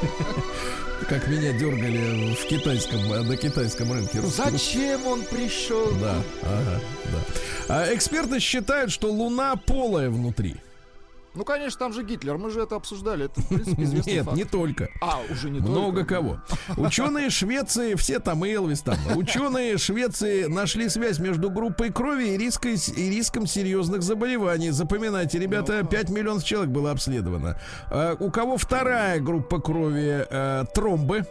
Как 1.09 1.27
меня 1.27 1.51
дергали 1.53 2.35
в 2.35 2.45
китайском, 2.45 3.11
э, 3.11 3.21
на 3.21 3.35
китайском 3.35 3.91
рынке. 3.91 4.21
Зачем 4.21 5.05
он 5.07 5.23
пришел? 5.23 5.91
Да, 5.99 6.15
ага, 6.43 6.79
да. 7.11 7.19
А 7.67 7.93
эксперты 7.93 8.39
считают, 8.39 8.91
что 8.91 9.11
Луна 9.11 9.55
полая 9.55 10.09
внутри. 10.09 10.55
Ну, 11.33 11.45
конечно, 11.45 11.79
там 11.79 11.93
же 11.93 12.03
Гитлер. 12.03 12.37
Мы 12.37 12.49
же 12.49 12.61
это 12.61 12.75
обсуждали. 12.75 13.25
Это, 13.25 13.39
в 13.41 13.47
принципе, 13.47 13.83
известный 13.83 14.13
Нет, 14.13 14.25
факт. 14.25 14.37
не 14.37 14.43
только. 14.43 14.89
А, 15.01 15.19
уже 15.29 15.49
не 15.49 15.59
Много 15.59 15.99
только. 16.01 16.15
кого. 16.15 16.41
Ученые 16.77 17.29
Швеции, 17.29 17.95
все 17.95 18.19
там 18.19 18.43
и 18.45 18.49
Элвис 18.51 18.81
там. 18.81 18.97
Ученые 19.15 19.77
Швеции 19.77 20.45
нашли 20.45 20.89
связь 20.89 21.19
между 21.19 21.49
группой 21.49 21.91
крови 21.91 22.29
и, 22.33 22.37
риской, 22.37 22.75
и 22.75 23.09
риском 23.09 23.47
серьезных 23.47 24.03
заболеваний. 24.03 24.71
Запоминайте, 24.71 25.39
ребята, 25.39 25.83
5 25.83 26.09
миллионов 26.09 26.43
человек 26.43 26.69
было 26.71 26.91
обследовано. 26.91 27.59
А, 27.89 28.15
у 28.19 28.29
кого 28.29 28.57
вторая 28.57 29.19
группа 29.19 29.59
крови 29.59 30.25
э, 30.29 30.65
тромбы. 30.73 31.25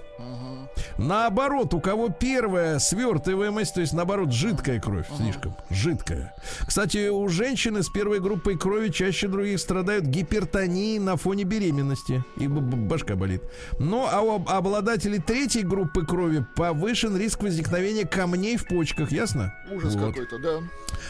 Наоборот, 0.98 1.74
у 1.74 1.80
кого 1.80 2.08
первая 2.08 2.78
свертываемость, 2.78 3.74
то 3.74 3.80
есть 3.80 3.92
наоборот 3.92 4.32
жидкая 4.32 4.80
кровь, 4.80 5.06
слишком 5.16 5.56
жидкая. 5.70 6.34
Кстати, 6.66 7.08
у 7.08 7.28
женщины 7.28 7.82
с 7.82 7.88
первой 7.88 8.20
группой 8.20 8.56
крови 8.58 8.88
чаще 8.88 9.28
других 9.28 9.58
страдают 9.60 10.04
гипертонией 10.04 10.98
на 10.98 11.16
фоне 11.16 11.44
беременности. 11.44 12.24
И 12.36 12.46
башка 12.48 13.16
болит. 13.16 13.42
Но 13.78 14.08
а 14.10 14.20
у 14.20 14.36
об- 14.36 14.48
обладателей 14.48 15.18
третьей 15.20 15.62
группы 15.62 16.04
крови 16.04 16.44
повышен 16.56 17.16
риск 17.16 17.42
возникновения 17.42 18.06
камней 18.06 18.56
в 18.56 18.66
почках, 18.66 19.12
ясно? 19.12 19.54
Ужас 19.70 19.94
Вот. 19.94 20.08
какой-то, 20.14 20.38
да. 20.38 20.58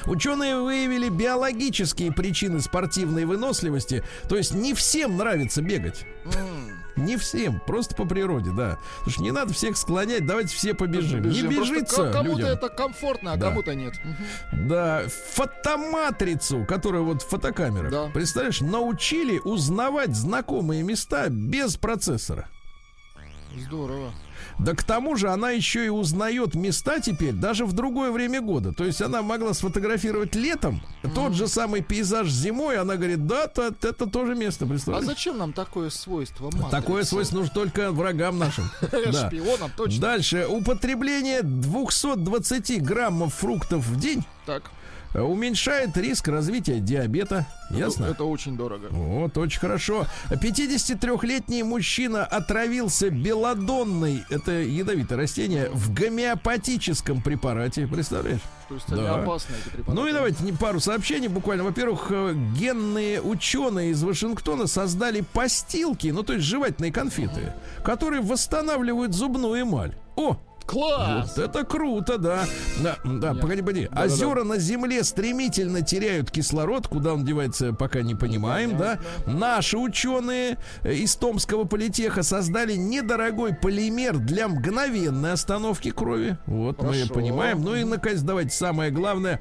Ученые 0.06 0.56
выявили 0.60 1.08
биологические 1.08 2.12
причины 2.12 2.60
спортивной 2.60 3.24
выносливости. 3.24 4.02
То 4.28 4.36
есть 4.36 4.54
не 4.54 4.74
всем 4.74 5.16
нравится 5.16 5.62
бегать. 5.62 6.04
Не 7.00 7.16
всем, 7.16 7.60
просто 7.66 7.94
по 7.94 8.04
природе, 8.04 8.50
да. 8.50 8.78
Потому 8.98 9.12
что 9.12 9.22
не 9.22 9.30
надо 9.32 9.52
всех 9.52 9.76
склонять, 9.76 10.26
давайте 10.26 10.54
все 10.54 10.74
побежим. 10.74 11.22
Бежим. 11.22 11.48
Не 11.50 11.56
бежится 11.56 12.10
Кому-то 12.12 12.46
это 12.46 12.68
комфортно, 12.68 13.32
а 13.32 13.36
Да. 13.36 13.48
кому-то 13.48 13.74
нет. 13.74 13.94
Да, 14.52 15.02
фотоматрицу, 15.32 16.64
которая 16.66 17.02
вот 17.02 17.22
в 17.22 17.28
фотокамерах, 17.28 17.90
Да. 17.90 18.06
представляешь, 18.12 18.60
научили 18.60 19.38
узнавать 19.38 20.14
знакомые 20.14 20.82
места 20.82 21.28
без 21.28 21.76
процессора. 21.76 22.48
Здорово. 23.56 24.12
Да 24.64 24.74
к 24.74 24.82
тому 24.84 25.16
же 25.16 25.30
она 25.30 25.50
еще 25.50 25.86
и 25.86 25.88
узнает 25.88 26.54
места 26.54 27.00
теперь 27.00 27.32
даже 27.32 27.64
в 27.64 27.72
другое 27.72 28.10
время 28.10 28.40
года. 28.40 28.72
То 28.72 28.84
есть 28.84 29.00
она 29.00 29.22
могла 29.22 29.54
сфотографировать 29.54 30.34
летом 30.34 30.82
тот 31.14 31.32
же 31.32 31.48
самый 31.48 31.80
пейзаж 31.82 32.28
зимой. 32.28 32.76
Она 32.78 32.96
говорит, 32.96 33.26
да, 33.26 33.46
то- 33.46 33.68
это 33.68 34.06
тоже 34.06 34.34
место, 34.34 34.66
А 34.66 34.68
представляешь? 34.68 35.06
зачем 35.06 35.38
нам 35.38 35.52
такое 35.52 35.88
свойство 35.90 36.46
матрицы? 36.46 36.70
Такое 36.70 37.04
свойство 37.04 37.38
нужно 37.38 37.54
только 37.54 37.90
врагам 37.90 38.38
нашим. 38.38 38.64
Шпионам, 38.82 39.70
точно. 39.76 40.00
Дальше. 40.00 40.46
Употребление 40.48 41.42
220 41.42 42.82
граммов 42.82 43.34
фруктов 43.34 43.86
в 43.86 43.98
день 43.98 44.24
Так, 44.46 44.70
уменьшает 45.14 45.96
риск 45.96 46.28
развития 46.28 46.80
диабета. 46.80 47.46
Ясно? 47.70 48.06
это 48.06 48.24
очень 48.24 48.56
дорого. 48.56 48.88
Вот, 48.90 49.36
очень 49.38 49.60
хорошо. 49.60 50.06
53-летний 50.30 51.62
мужчина 51.62 52.24
отравился 52.24 53.10
белодонной, 53.10 54.24
это 54.30 54.52
ядовитое 54.52 55.18
растение, 55.18 55.70
в 55.70 55.92
гомеопатическом 55.94 57.22
препарате. 57.22 57.86
Представляешь? 57.86 58.40
То 58.68 58.74
есть 58.74 58.88
они 58.92 59.02
Да. 59.02 59.22
опасны, 59.22 59.54
эти 59.60 59.68
препараты. 59.74 60.00
Ну 60.00 60.06
и 60.08 60.12
давайте 60.12 60.52
пару 60.54 60.80
сообщений 60.80 61.28
буквально. 61.28 61.64
Во-первых, 61.64 62.06
э, 62.10 62.34
генные 62.56 63.20
ученые 63.20 63.90
из 63.90 64.02
Вашингтона 64.02 64.66
создали 64.66 65.20
постилки, 65.32 66.08
ну 66.08 66.22
то 66.22 66.32
есть 66.34 66.44
жевательные 66.44 66.92
конфеты, 66.92 67.52
которые 67.84 68.20
восстанавливают 68.22 69.14
зубную 69.14 69.62
эмаль. 69.62 69.94
О, 70.16 70.36
Класс! 70.70 71.36
вот 71.36 71.44
это 71.44 71.64
круто, 71.64 72.18
да. 72.18 72.44
Да, 72.82 72.96
да, 73.04 73.34
погоди, 73.34 73.60
погоди. 73.62 73.88
Да-да-да. 73.90 74.04
Озера 74.04 74.44
на 74.44 74.58
Земле 74.58 75.02
стремительно 75.02 75.82
теряют 75.82 76.30
кислород. 76.30 76.86
Куда 76.86 77.14
он 77.14 77.24
девается, 77.24 77.72
пока 77.72 78.02
не 78.02 78.14
понимаем, 78.14 78.76
да. 78.76 78.98
Наши 79.26 79.76
ученые 79.76 80.58
из 80.84 81.16
Томского 81.16 81.64
политеха 81.64 82.22
создали 82.22 82.74
недорогой 82.74 83.54
полимер 83.54 84.18
для 84.18 84.48
мгновенной 84.48 85.32
остановки 85.32 85.90
крови. 85.90 86.38
Вот 86.46 86.80
мы 86.82 86.92
Хорошо. 86.94 87.14
понимаем. 87.14 87.62
Ну 87.62 87.74
и, 87.74 87.84
наконец, 87.84 88.20
давайте 88.20 88.54
самое 88.54 88.90
главное. 88.90 89.40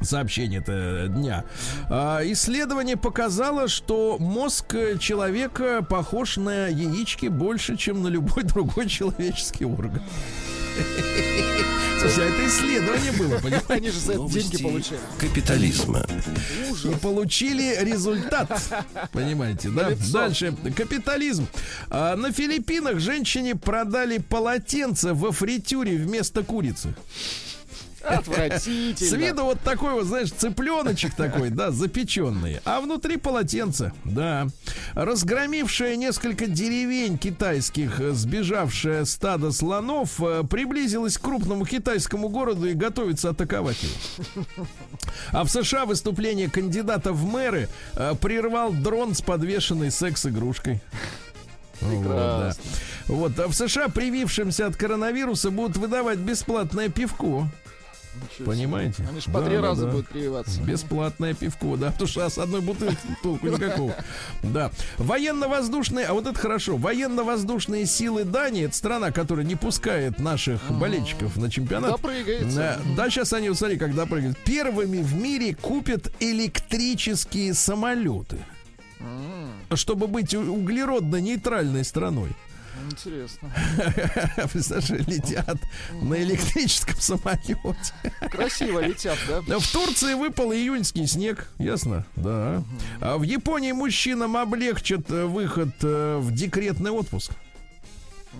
Сообщение 0.00 0.60
это 0.60 1.08
дня. 1.08 1.44
А, 1.88 2.20
исследование 2.24 2.96
показало, 2.96 3.68
что 3.68 4.16
мозг 4.18 4.74
э, 4.74 4.98
человека 4.98 5.84
похож 5.88 6.36
на 6.36 6.68
яички 6.68 7.26
больше, 7.26 7.76
чем 7.76 8.02
на 8.02 8.08
любой 8.08 8.42
другой 8.44 8.88
человеческий 8.88 9.64
орган. 9.64 10.02
Слушай, 12.00 12.26
а 12.26 12.30
это 12.30 12.46
исследование 12.46 13.12
было, 13.12 13.38
понимаешь? 13.38 13.64
Они 13.68 13.90
же 13.90 13.98
за 13.98 14.12
это 14.12 14.28
деньги 14.28 14.62
получили. 14.62 14.98
капитализма. 15.18 16.06
И 16.84 16.94
получили 16.96 17.74
результат. 17.82 18.50
Понимаете, 19.12 19.70
да? 19.70 19.90
Дальше. 20.12 20.54
Капитализм. 20.76 21.48
А, 21.88 22.16
на 22.16 22.32
Филиппинах 22.32 23.00
женщине 23.00 23.56
продали 23.56 24.18
полотенце 24.18 25.14
во 25.14 25.32
фритюре 25.32 25.96
вместо 25.96 26.42
курицы. 26.42 26.94
Отвратительно. 28.06 29.10
С 29.10 29.12
виду 29.12 29.44
вот 29.44 29.60
такой 29.60 29.94
вот, 29.94 30.04
знаешь, 30.04 30.30
цыпленочек 30.30 31.14
такой, 31.14 31.50
да, 31.50 31.70
запеченный. 31.70 32.60
А 32.64 32.80
внутри 32.80 33.16
полотенце, 33.16 33.92
да. 34.04 34.46
Разгромившая 34.94 35.96
несколько 35.96 36.46
деревень 36.46 37.18
китайских, 37.18 38.00
э, 38.00 38.12
сбежавшее 38.12 39.04
стадо 39.06 39.52
слонов, 39.52 40.20
э, 40.20 40.44
приблизилась 40.48 41.18
к 41.18 41.22
крупному 41.22 41.64
китайскому 41.64 42.28
городу 42.28 42.66
и 42.66 42.74
готовится 42.74 43.30
атаковать 43.30 43.78
его. 43.82 44.44
А 45.32 45.44
в 45.44 45.48
США 45.50 45.86
выступление 45.86 46.50
кандидата 46.50 47.12
в 47.12 47.24
мэры 47.24 47.68
э, 47.94 48.14
прервал 48.20 48.72
дрон 48.72 49.14
с 49.14 49.20
подвешенной 49.20 49.90
секс-игрушкой. 49.90 50.80
Вот, 51.80 52.04
да. 52.04 52.52
Вот, 53.06 53.38
а 53.38 53.48
в 53.48 53.54
США 53.54 53.88
привившимся 53.88 54.66
от 54.66 54.76
коронавируса 54.76 55.50
будут 55.50 55.76
выдавать 55.76 56.18
бесплатное 56.18 56.88
пивко. 56.88 57.48
Ничего 58.22 58.52
себе. 58.52 58.64
Понимаете? 58.64 59.04
Они 59.08 59.20
же 59.20 59.30
по 59.30 59.40
Да, 59.40 59.46
три 59.46 59.56
да, 59.56 59.62
раза 59.62 59.86
да. 59.86 59.92
будут 59.92 60.08
прививаться. 60.08 60.60
Бесплатное 60.62 61.34
пивко, 61.34 61.76
да, 61.76 61.90
потому 61.90 62.08
что 62.08 62.28
с 62.28 62.38
одной 62.38 62.60
бутылки 62.60 62.96
толку 63.22 63.46
никакого. 63.48 63.94
Да. 64.42 64.70
Военно-воздушные, 64.98 66.06
а 66.06 66.12
вот 66.14 66.26
это 66.26 66.38
хорошо, 66.38 66.76
военно-воздушные 66.76 67.86
силы 67.86 68.24
Дании, 68.24 68.64
это 68.66 68.76
страна, 68.76 69.10
которая 69.10 69.44
не 69.46 69.54
пускает 69.56 70.18
наших 70.18 70.60
болельщиков 70.70 71.36
на 71.36 71.50
чемпионат. 71.50 72.00
Да, 72.54 72.78
да, 72.96 73.10
сейчас 73.10 73.32
они, 73.32 73.48
вот 73.48 73.58
смотри, 73.58 73.76
когда 73.78 74.06
прыгают. 74.06 74.38
Первыми 74.44 74.98
в 75.02 75.14
мире 75.14 75.54
купят 75.54 76.12
электрические 76.20 77.54
самолеты. 77.54 78.38
Чтобы 79.74 80.06
быть 80.06 80.34
углеродно-нейтральной 80.34 81.84
страной. 81.84 82.30
Интересно. 82.90 83.50
Представляешь, 84.52 85.06
летят 85.06 85.58
на 86.02 86.14
электрическом 86.22 86.96
самолете. 86.98 87.56
Красиво 88.30 88.80
летят, 88.80 89.18
да? 89.28 89.40
В 89.58 89.72
Турции 89.72 90.14
выпал 90.14 90.52
июньский 90.52 91.06
снег, 91.06 91.48
ясно? 91.58 92.06
Да. 92.16 92.62
А 93.00 93.18
в 93.18 93.22
Японии 93.22 93.72
мужчинам 93.72 94.36
облегчат 94.36 95.10
э, 95.10 95.24
выход 95.24 95.70
э, 95.82 96.18
в 96.18 96.32
декретный 96.32 96.90
отпуск. 96.90 97.32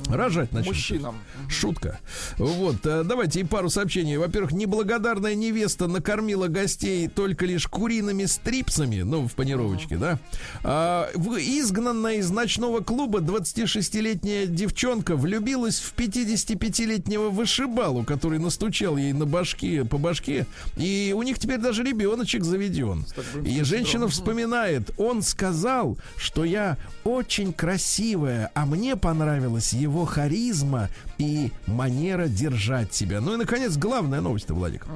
Рожать 0.09 0.53
начнут. 0.53 0.75
Мужчинам. 0.75 1.19
Шутка. 1.49 2.01
Вот, 2.39 2.85
э, 2.85 3.03
давайте 3.05 3.41
и 3.41 3.45
пару 3.45 3.71
сообщений. 3.71 4.17
Во-первых, 4.17 4.53
неблагодарная 4.53 5.35
невеста 5.35 5.87
накормила 5.89 6.49
гостей 6.49 7.09
только 7.09 7.47
лишь 7.47 7.67
куриными 7.67 8.25
стрипсами, 8.27 9.03
ну, 9.03 9.27
в 9.27 9.35
панировочке, 9.35 9.97
да. 9.97 10.19
А, 10.63 11.09
изгнанная 11.15 12.17
из 12.17 12.31
ночного 12.31 12.81
клуба 12.81 13.21
26-летняя 13.21 14.47
девчонка 14.47 15.17
влюбилась 15.17 15.79
в 15.79 15.95
55-летнего 15.97 17.31
вышибалу, 17.31 18.05
который 18.05 18.39
настучал 18.39 18.97
ей 18.97 19.13
на 19.13 19.27
башке, 19.27 19.85
по 19.85 19.99
башке, 19.99 20.47
и 20.77 21.13
у 21.17 21.23
них 21.23 21.39
теперь 21.39 21.59
даже 21.59 21.83
ребеночек 21.83 22.45
заведен. 22.45 23.07
И 23.45 23.63
женщина 23.63 24.09
вспоминает, 24.09 24.91
он 24.99 25.23
сказал, 25.23 25.99
что 26.17 26.45
я 26.45 26.77
очень 27.05 27.53
красивая, 27.53 28.51
а 28.55 28.67
мне 28.67 28.97
понравилась 28.97 29.73
его 29.73 29.86
харизма 30.05 30.89
и 31.19 31.51
манера 31.67 32.27
держать 32.27 32.93
себя. 32.95 33.21
Ну 33.21 33.35
и, 33.35 33.37
наконец, 33.37 33.77
главная 33.77 34.21
новость, 34.21 34.51
Владик. 34.51 34.87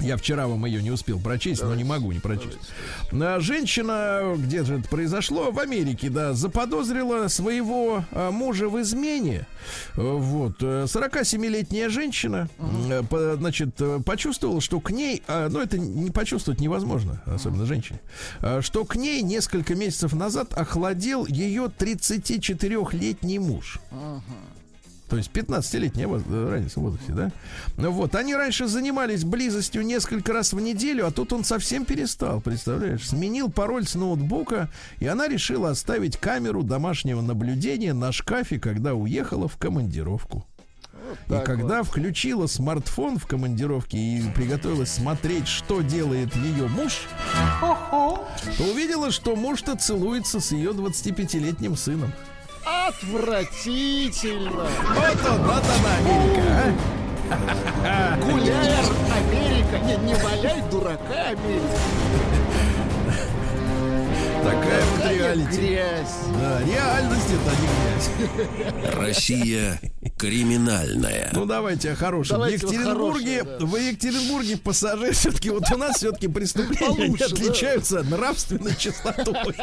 Я 0.00 0.16
вчера 0.16 0.46
вам 0.46 0.64
ее 0.66 0.82
не 0.82 0.90
успел 0.90 1.18
прочесть, 1.18 1.62
но 1.62 1.74
не 1.74 1.84
могу 1.84 2.12
не 2.12 2.18
прочесть. 2.20 2.58
А, 3.12 3.40
Женщина, 3.40 4.34
где 4.36 4.62
же 4.64 4.78
это 4.80 4.88
произошло? 4.88 5.50
В 5.50 5.58
Америке, 5.58 6.10
да, 6.10 6.34
заподозрила 6.34 7.28
своего 7.28 8.04
а, 8.12 8.30
мужа 8.30 8.68
в 8.68 8.80
измене. 8.82 9.46
Э, 9.96 10.00
Вот. 10.02 10.56
э, 10.62 10.84
47-летняя 10.86 11.88
женщина, 11.88 12.48
э, 12.90 13.02
по- 13.08 13.36
значит, 13.36 13.80
э, 13.80 14.00
почувствовала, 14.04 14.60
что 14.60 14.80
к 14.80 14.90
ней, 14.90 15.22
а, 15.28 15.48
ну 15.48 15.60
это 15.60 15.78
не 15.78 16.10
почувствовать 16.10 16.60
невозможно, 16.60 17.22
особенно 17.26 17.64
женщине, 17.66 18.00
а, 18.40 18.60
что 18.62 18.84
к 18.84 18.96
ней 18.96 19.22
несколько 19.22 19.74
месяцев 19.74 20.12
назад 20.12 20.52
охладел 20.54 21.26
ее 21.26 21.70
34-летний 21.76 23.38
муж. 23.38 23.78
То 25.08 25.16
есть 25.16 25.30
15-летняя 25.32 26.08
воз- 26.08 26.22
э, 26.28 26.48
разница 26.50 26.80
в 26.80 26.82
возрасте, 26.82 27.12
да? 27.12 27.30
Ну 27.76 27.92
вот, 27.92 28.14
они 28.16 28.34
раньше 28.34 28.66
занимались 28.66 29.24
близостью 29.24 29.82
несколько 29.86 30.32
раз 30.32 30.52
в 30.52 30.60
неделю, 30.60 31.06
а 31.06 31.10
тут 31.12 31.32
он 31.32 31.44
совсем 31.44 31.84
перестал, 31.84 32.40
представляешь? 32.40 33.08
Сменил 33.08 33.48
пароль 33.50 33.86
с 33.86 33.94
ноутбука, 33.94 34.68
и 34.98 35.06
она 35.06 35.28
решила 35.28 35.70
оставить 35.70 36.16
камеру 36.16 36.64
домашнего 36.64 37.20
наблюдения 37.20 37.92
на 37.92 38.10
шкафе, 38.10 38.58
когда 38.58 38.94
уехала 38.94 39.46
в 39.48 39.56
командировку. 39.56 40.44
И 41.26 41.30
так 41.30 41.46
когда 41.46 41.84
включила 41.84 42.48
смартфон 42.48 43.18
в 43.18 43.26
командировке 43.28 43.96
и 43.96 44.22
приготовилась 44.34 44.90
смотреть, 44.90 45.46
что 45.46 45.82
делает 45.82 46.34
ее 46.34 46.66
муж, 46.66 47.02
то 47.60 48.64
увидела, 48.72 49.12
что 49.12 49.36
муж-то 49.36 49.76
целуется 49.76 50.40
с 50.40 50.50
ее 50.50 50.70
25-летним 50.72 51.76
сыном. 51.76 52.12
Отвратительно. 52.66 54.66
Вот 54.94 55.26
он, 55.30 55.38
вот 55.42 55.62
она, 55.62 55.96
Америка, 56.00 56.74
а? 57.84 58.16
Гуляй, 58.16 58.74
Америка. 59.16 59.78
Не, 59.84 59.94
не 60.04 60.14
валяй 60.16 60.62
дурака, 60.68 61.28
Америка. 61.28 61.78
Такая 64.42 64.82
вот 64.84 65.00
реалити. 65.10 65.60
грязь. 65.60 66.16
Да, 66.40 66.60
реальность 66.62 67.30
это 67.30 67.52
не 67.60 67.68
грязь. 67.76 68.10
Россия 68.96 69.78
криминальная. 70.18 71.30
Ну 71.32 71.46
давайте 71.46 71.92
о 71.92 71.94
хорошем. 71.94 72.34
Давайте 72.36 72.58
в 72.58 72.62
вот 72.64 72.72
Екатеринбурге, 72.72 73.38
хорошее, 73.38 73.58
да. 73.60 73.66
в 73.66 73.76
Екатеринбурге 73.76 74.56
пассажир 74.56 75.12
все-таки 75.14 75.50
вот 75.50 75.70
у 75.72 75.76
нас 75.76 75.96
все-таки 75.96 76.26
преступления 76.26 77.06
Получше, 77.06 77.28
да. 77.28 77.34
отличаются 77.34 78.02
нравственной 78.02 78.74
чистотой. 78.76 79.54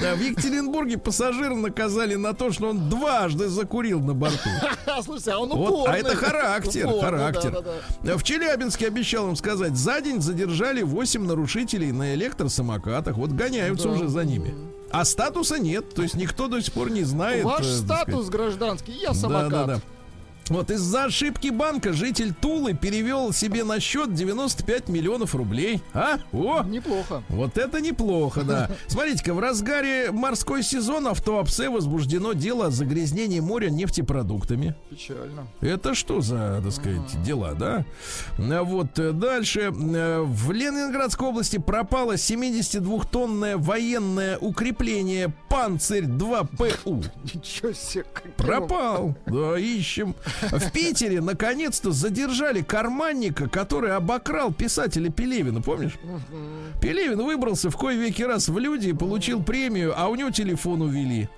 Да, 0.00 0.14
в 0.14 0.20
Екатеринбурге 0.20 0.98
пассажира 0.98 1.54
наказали 1.54 2.14
на 2.14 2.34
то, 2.34 2.52
что 2.52 2.68
он 2.70 2.88
дважды 2.88 3.48
закурил 3.48 4.00
на 4.00 4.14
борту. 4.14 4.48
Слушайте, 5.02 5.32
а 5.32 5.38
он 5.38 5.50
Вот, 5.50 5.70
упорный. 5.70 5.94
а 5.96 5.98
это 5.98 6.16
характер, 6.16 6.88
характер. 7.00 7.62
В 8.02 8.22
Челябинске 8.22 8.86
обещал 8.88 9.28
им 9.28 9.36
сказать, 9.36 9.76
за 9.76 10.00
день 10.00 10.20
задержали 10.20 10.82
8 10.82 11.24
нарушителей 11.26 11.92
на 11.92 12.14
электросамокатах. 12.14 13.16
Вот 13.16 13.30
гоняются 13.30 13.88
Да. 13.88 13.94
уже 13.94 14.08
за 14.08 14.24
ними. 14.24 14.54
А 14.90 15.04
статуса 15.04 15.58
нет, 15.58 15.92
то 15.94 16.02
есть 16.02 16.14
никто 16.14 16.46
до 16.46 16.60
сих 16.62 16.72
пор 16.72 16.90
не 16.90 17.02
знает. 17.02 17.42
Ваш 17.44 17.66
э, 17.66 17.72
статус 17.78 18.28
гражданский, 18.28 18.92
я 18.92 19.08
Да, 19.08 19.14
самокат. 19.14 19.50
да, 19.50 19.64
да. 19.66 19.80
Вот 20.48 20.70
из-за 20.70 21.04
ошибки 21.04 21.48
банка 21.48 21.92
житель 21.94 22.34
Тулы 22.34 22.74
перевел 22.74 23.32
себе 23.32 23.64
на 23.64 23.80
счет 23.80 24.12
95 24.12 24.88
миллионов 24.88 25.34
рублей. 25.34 25.80
А? 25.94 26.18
О! 26.32 26.62
Неплохо. 26.64 27.22
Вот 27.30 27.56
это 27.56 27.80
неплохо, 27.80 28.42
да. 28.42 28.70
Смотрите-ка, 28.86 29.32
в 29.32 29.38
разгаре 29.38 30.10
морской 30.10 30.62
сезон 30.62 31.06
автоапсе 31.08 31.70
возбуждено 31.70 32.34
дело 32.34 32.66
о 32.66 32.70
загрязнении 32.70 33.40
моря 33.40 33.70
нефтепродуктами. 33.70 34.74
Печально. 34.90 35.46
Это 35.62 35.94
что 35.94 36.20
за, 36.20 36.60
так 36.62 36.72
сказать, 36.72 37.22
дела, 37.22 37.54
да? 37.54 37.86
А 38.36 38.62
Вот 38.64 38.98
э, 38.98 39.12
дальше. 39.12 39.72
Э, 39.74 40.20
В 40.22 40.52
Ленинградской 40.52 41.28
области 41.28 41.56
пропало 41.56 42.16
72-тонное 42.16 43.56
военное 43.56 44.36
укрепление 44.38 45.32
«Панцирь-2ПУ». 45.48 47.04
Ничего 47.34 47.72
себе. 47.72 48.04
Пропал. 48.36 49.16
Да, 49.26 49.58
ищем. 49.58 50.14
В 50.42 50.70
Питере 50.72 51.20
наконец-то 51.20 51.92
задержали 51.92 52.62
карманника, 52.62 53.48
который 53.48 53.94
обокрал 53.96 54.52
писателя 54.52 55.10
Пелевина, 55.10 55.60
помнишь? 55.62 55.94
Пелевин 56.80 57.22
выбрался 57.24 57.70
в 57.70 57.76
кое 57.76 57.96
веки 57.96 58.22
раз 58.22 58.48
в 58.48 58.58
люди 58.58 58.88
и 58.88 58.92
получил 58.92 59.42
премию, 59.42 59.94
а 59.96 60.08
у 60.08 60.14
него 60.14 60.30
телефон 60.30 60.82
увели. 60.82 61.28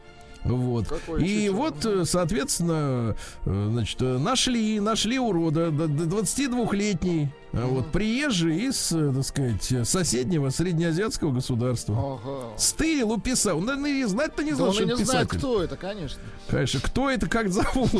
Вот. 0.44 0.86
Какое 0.86 1.20
И 1.24 1.46
чучело. 1.46 1.56
вот, 1.56 1.84
э, 1.86 2.04
соответственно, 2.04 3.16
э, 3.44 3.68
значит, 3.72 4.00
э, 4.00 4.18
нашли, 4.18 4.78
нашли 4.78 5.18
урода, 5.18 5.72
д- 5.72 5.88
д- 5.88 6.04
22-летний, 6.04 7.28
а 7.52 7.66
вот, 7.66 7.90
приезжий 7.92 8.66
из, 8.66 8.92
э, 8.92 9.12
так 9.14 9.24
сказать, 9.24 9.72
э, 9.72 9.84
соседнего 9.84 10.50
среднеазиатского 10.50 11.32
государства. 11.32 11.96
Ага. 11.96 12.58
Стырил 12.58 13.12
у 13.12 13.20
писал. 13.20 13.58
Он, 13.58 13.64
наверное, 13.64 13.90
и 13.92 14.04
знать-то 14.04 14.42
не 14.42 14.50
Да 14.50 14.56
знал, 14.56 14.68
он 14.68 14.74
что 14.74 14.82
и 14.82 14.86
не 14.86 14.92
это 14.92 15.04
знает, 15.04 15.28
писатель. 15.28 15.38
кто 15.38 15.62
это, 15.62 15.76
конечно. 15.76 16.20
Конечно, 16.48 16.80
кто 16.80 17.10
это, 17.10 17.28
как 17.28 17.48
зовут? 17.50 17.90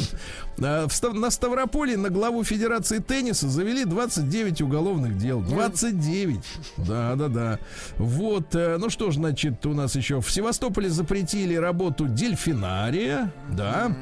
А, 0.60 0.86
На 1.12 1.30
Ставрополе 1.30 1.96
на 1.96 2.10
главу 2.10 2.44
Федерации 2.44 2.98
тенниса 2.98 3.48
завели 3.48 3.84
29 3.84 4.60
уголовных 4.62 5.16
дел. 5.16 5.40
29. 5.40 6.40
Да, 6.78 7.14
да, 7.16 7.28
да. 7.28 7.58
Вот, 7.98 8.54
э, 8.54 8.76
ну 8.78 8.90
что 8.90 9.10
ж, 9.10 9.14
значит, 9.16 9.64
у 9.64 9.72
нас 9.74 9.96
еще 9.96 10.20
в 10.20 10.30
Севастополе 10.30 10.90
запретили 10.90 11.54
работу 11.54 12.06
дельфинария. 12.08 13.32
Да. 13.52 13.94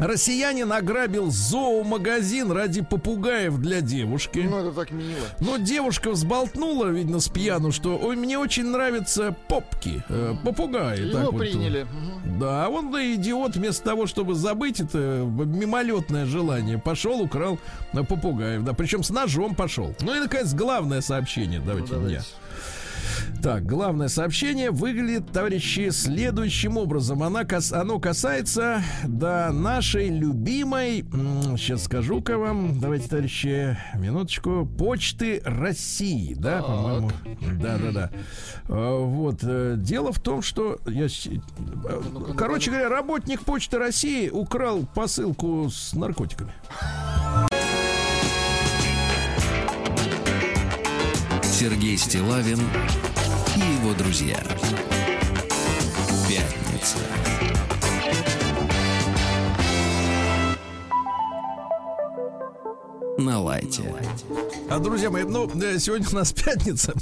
Россиянин 0.00 0.72
ограбил 0.72 1.30
зоомагазин 1.30 2.50
ради 2.50 2.80
попугаев 2.82 3.58
для 3.58 3.80
девушки. 3.82 4.38
Ну, 4.38 4.58
это 4.58 4.72
так 4.72 4.90
мило. 4.90 5.26
Но 5.40 5.58
девушка 5.58 6.10
взболтнула, 6.10 6.86
видно, 6.86 7.20
с 7.20 7.28
пьяну, 7.28 7.70
что 7.70 7.96
ой, 8.02 8.16
мне 8.16 8.38
очень 8.38 8.66
нравятся 8.66 9.36
попки, 9.48 10.02
э, 10.08 10.34
попугаи. 10.44 11.00
Его 11.08 11.12
так 11.12 11.32
вот. 11.32 11.38
приняли. 11.38 11.82
Мгм. 11.82 12.38
Да, 12.40 12.64
а 12.66 12.68
он, 12.68 12.90
да, 12.90 13.14
идиот, 13.14 13.56
вместо 13.56 13.84
того, 13.84 14.06
чтобы 14.06 14.34
забыть 14.34 14.80
это 14.80 14.98
мимолетное 14.98 16.24
желание, 16.24 16.78
пошел, 16.78 17.20
украл 17.20 17.58
э, 17.92 18.02
попугаев. 18.02 18.64
Да, 18.64 18.72
причем 18.72 19.02
с 19.02 19.10
ножом 19.10 19.54
пошел. 19.54 19.94
Ну 20.00 20.14
и, 20.16 20.20
наконец, 20.20 20.54
главное 20.54 21.02
сообщение. 21.02 21.60
Давайте, 21.60 21.94
Ну, 21.94 22.00
мне. 22.00 22.22
Так, 23.42 23.64
главное 23.64 24.08
сообщение 24.08 24.70
выглядит, 24.70 25.32
товарищи, 25.32 25.88
следующим 25.90 26.76
образом. 26.76 27.22
Она 27.22 27.44
кас- 27.44 27.72
оно 27.72 27.98
касается, 27.98 28.82
да, 29.04 29.50
нашей 29.50 30.10
любимой, 30.10 31.06
сейчас 31.56 31.84
скажу-ка 31.84 32.36
вам, 32.36 32.78
давайте, 32.80 33.08
товарищи, 33.08 33.78
минуточку, 33.94 34.66
Почты 34.78 35.40
России, 35.44 36.34
да, 36.34 36.60
по-моему. 36.62 37.10
Да-да-да. 37.60 38.10
А, 38.68 39.00
Вот, 39.06 39.38
э, 39.42 39.76
дело 39.78 40.12
в 40.12 40.20
том, 40.20 40.42
что, 40.42 40.78
я, 40.86 41.06
э, 41.06 42.00
короче 42.36 42.70
говоря, 42.70 42.90
работник 42.90 43.42
Почты 43.44 43.78
России 43.78 44.28
украл 44.28 44.84
посылку 44.94 45.70
с 45.70 45.94
наркотиками. 45.94 46.52
Сергей 51.42 51.96
Стилавин 51.98 52.58
его 53.80 53.94
друзья. 53.94 54.36
Пятница. 56.28 56.98
На 63.20 63.38
лайте. 63.38 63.82
А, 64.70 64.78
друзья 64.78 65.10
мои, 65.10 65.24
ну, 65.24 65.46
э, 65.60 65.78
сегодня 65.78 66.06
у 66.10 66.14
нас 66.14 66.32
пятница. 66.44 66.94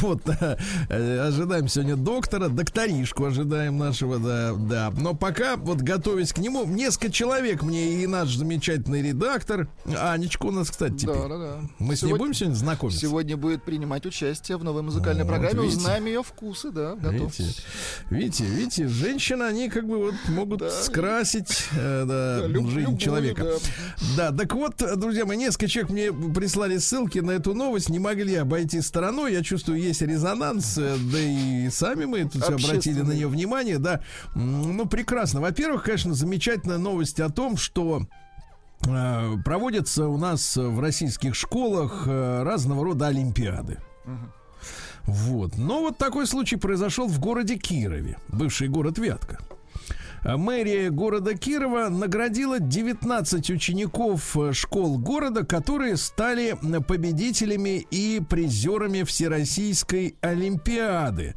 Вот, 0.00 0.22
э, 0.28 1.18
ожидаем 1.28 1.68
сегодня 1.68 1.94
доктора, 1.94 2.48
докторишку 2.48 3.26
ожидаем 3.26 3.78
нашего, 3.78 4.18
да, 4.18 4.54
да. 4.54 4.92
Но 4.98 5.14
пока, 5.14 5.56
вот, 5.56 5.82
готовясь 5.82 6.32
к 6.32 6.38
нему, 6.38 6.64
несколько 6.64 7.12
человек 7.12 7.62
мне 7.62 8.02
и 8.02 8.06
наш 8.06 8.34
замечательный 8.34 9.02
редактор, 9.02 9.68
Анечка 9.96 10.46
у 10.46 10.50
нас, 10.50 10.70
кстати, 10.70 10.94
теперь. 10.96 11.14
Да, 11.14 11.28
да, 11.28 11.38
да. 11.38 11.60
Мы 11.78 11.94
с 11.96 12.02
ней 12.02 12.14
будем 12.14 12.34
сегодня 12.34 12.56
знакомиться? 12.56 13.00
Сегодня 13.00 13.36
будет 13.36 13.62
принимать 13.62 14.06
участие 14.06 14.56
в 14.56 14.64
новой 14.64 14.82
музыкальной 14.82 15.22
Вот, 15.24 15.30
программе. 15.30 15.60
видите. 15.62 15.78
Узнаем 15.78 16.06
ее 16.06 16.22
вкусы, 16.24 16.70
да, 16.70 16.94
готов. 16.96 17.38
Видите, 17.38 17.62
видите, 18.10 18.44
видите, 18.44 18.88
женщины, 18.88 19.42
они 19.44 19.68
как 19.68 19.86
бы 19.86 19.98
вот 19.98 20.14
могут 20.28 20.62
скрасить 20.72 21.66
э, 21.76 22.04
да, 22.06 22.40
Да, 22.40 22.46
люб- 22.48 22.66
жизнь 22.68 22.80
любую, 22.80 22.98
человека. 22.98 23.42
да. 24.16 24.30
Да, 24.30 24.36
так 24.36 24.52
вот, 24.54 24.82
друзья 25.04 25.26
мои, 25.26 25.36
несколько 25.36 25.68
человек 25.68 25.90
мне 25.90 26.12
прислали 26.32 26.78
ссылки 26.78 27.18
на 27.18 27.32
эту 27.32 27.52
новость, 27.52 27.90
не 27.90 27.98
могли 27.98 28.36
обойти 28.36 28.80
стороной. 28.80 29.34
Я 29.34 29.42
чувствую, 29.42 29.78
есть 29.78 30.00
резонанс, 30.00 30.78
э, 30.78 30.96
да 31.12 31.18
и 31.20 31.68
сами 31.68 32.06
мы 32.06 32.24
тут 32.24 32.42
обратили 32.44 33.02
на 33.02 33.12
нее 33.12 33.28
внимание, 33.28 33.78
да. 33.78 34.00
Ну, 34.34 34.86
прекрасно. 34.86 35.42
Во-первых, 35.42 35.84
конечно, 35.84 36.14
замечательная 36.14 36.78
новость 36.78 37.20
о 37.20 37.28
том, 37.28 37.58
что 37.58 38.06
э, 38.86 39.32
проводятся 39.44 40.08
у 40.08 40.16
нас 40.16 40.56
в 40.56 40.80
российских 40.80 41.34
школах 41.34 42.04
э, 42.06 42.42
разного 42.42 42.82
рода 42.82 43.08
олимпиады. 43.08 43.78
Вот. 45.02 45.58
Но 45.58 45.80
вот 45.80 45.98
такой 45.98 46.26
случай 46.26 46.56
произошел 46.56 47.06
в 47.08 47.20
городе 47.20 47.58
Кирове, 47.58 48.16
бывший 48.28 48.68
город 48.68 48.96
Вятка. 48.96 49.38
Мэрия 50.24 50.90
города 50.90 51.34
Кирова 51.36 51.90
наградила 51.90 52.58
19 52.58 53.50
учеников 53.50 54.36
э, 54.38 54.52
школ 54.54 54.98
города, 54.98 55.44
которые 55.44 55.98
стали 55.98 56.56
м, 56.62 56.82
победителями 56.82 57.86
и 57.90 58.22
призерами 58.26 59.02
Всероссийской 59.02 60.16
Олимпиады. 60.22 61.34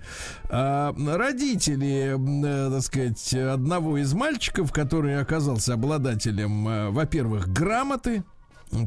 А, 0.50 0.96
Родители, 0.98 2.16
э, 2.18 2.72
так 2.72 2.82
сказать, 2.82 3.34
одного 3.34 3.98
из 3.98 4.14
мальчиков, 4.14 4.72
который 4.72 5.20
оказался 5.20 5.74
обладателем, 5.74 6.68
э, 6.68 6.90
во-первых, 6.90 7.50
грамоты, 7.50 8.24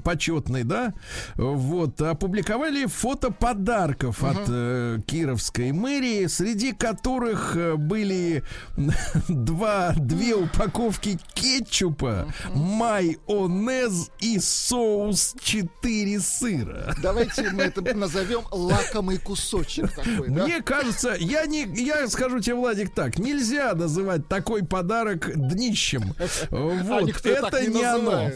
почетный, 0.04 0.64
да, 0.64 0.94
вот, 1.36 2.00
опубликовали 2.00 2.86
фото 2.86 3.30
подарков 3.30 4.22
от 4.22 4.46
э, 4.48 4.98
Кировской 5.06 5.72
мэрии, 5.72 6.26
среди 6.26 6.72
которых 6.72 7.56
э, 7.56 7.74
были 7.76 8.44
два, 9.28 9.92
две 9.96 10.34
упаковки 10.34 11.18
кетчупа, 11.34 12.32
майонез 12.54 14.10
и 14.20 14.38
соус 14.38 15.34
4 15.42 16.20
сыра. 16.20 16.94
Давайте 17.02 17.50
мы 17.50 17.64
это 17.64 17.82
назовем 17.94 18.42
лакомый 18.50 19.18
кусочек 19.18 19.92
такой, 19.92 20.28
да? 20.28 20.44
Мне 20.44 20.62
кажется, 20.62 21.16
я 21.18 21.46
не, 21.46 21.64
я 21.82 22.06
скажу 22.08 22.40
тебе, 22.40 22.54
Владик, 22.54 22.94
так, 22.94 23.18
нельзя 23.18 23.74
называть 23.74 24.28
такой 24.28 24.64
подарок 24.64 25.30
днищем. 25.34 26.14
А 26.50 26.82
Вот, 26.82 27.02
никто 27.02 27.28
это 27.28 27.66
не 27.66 27.80
не 27.80 27.84
оно. 27.84 28.30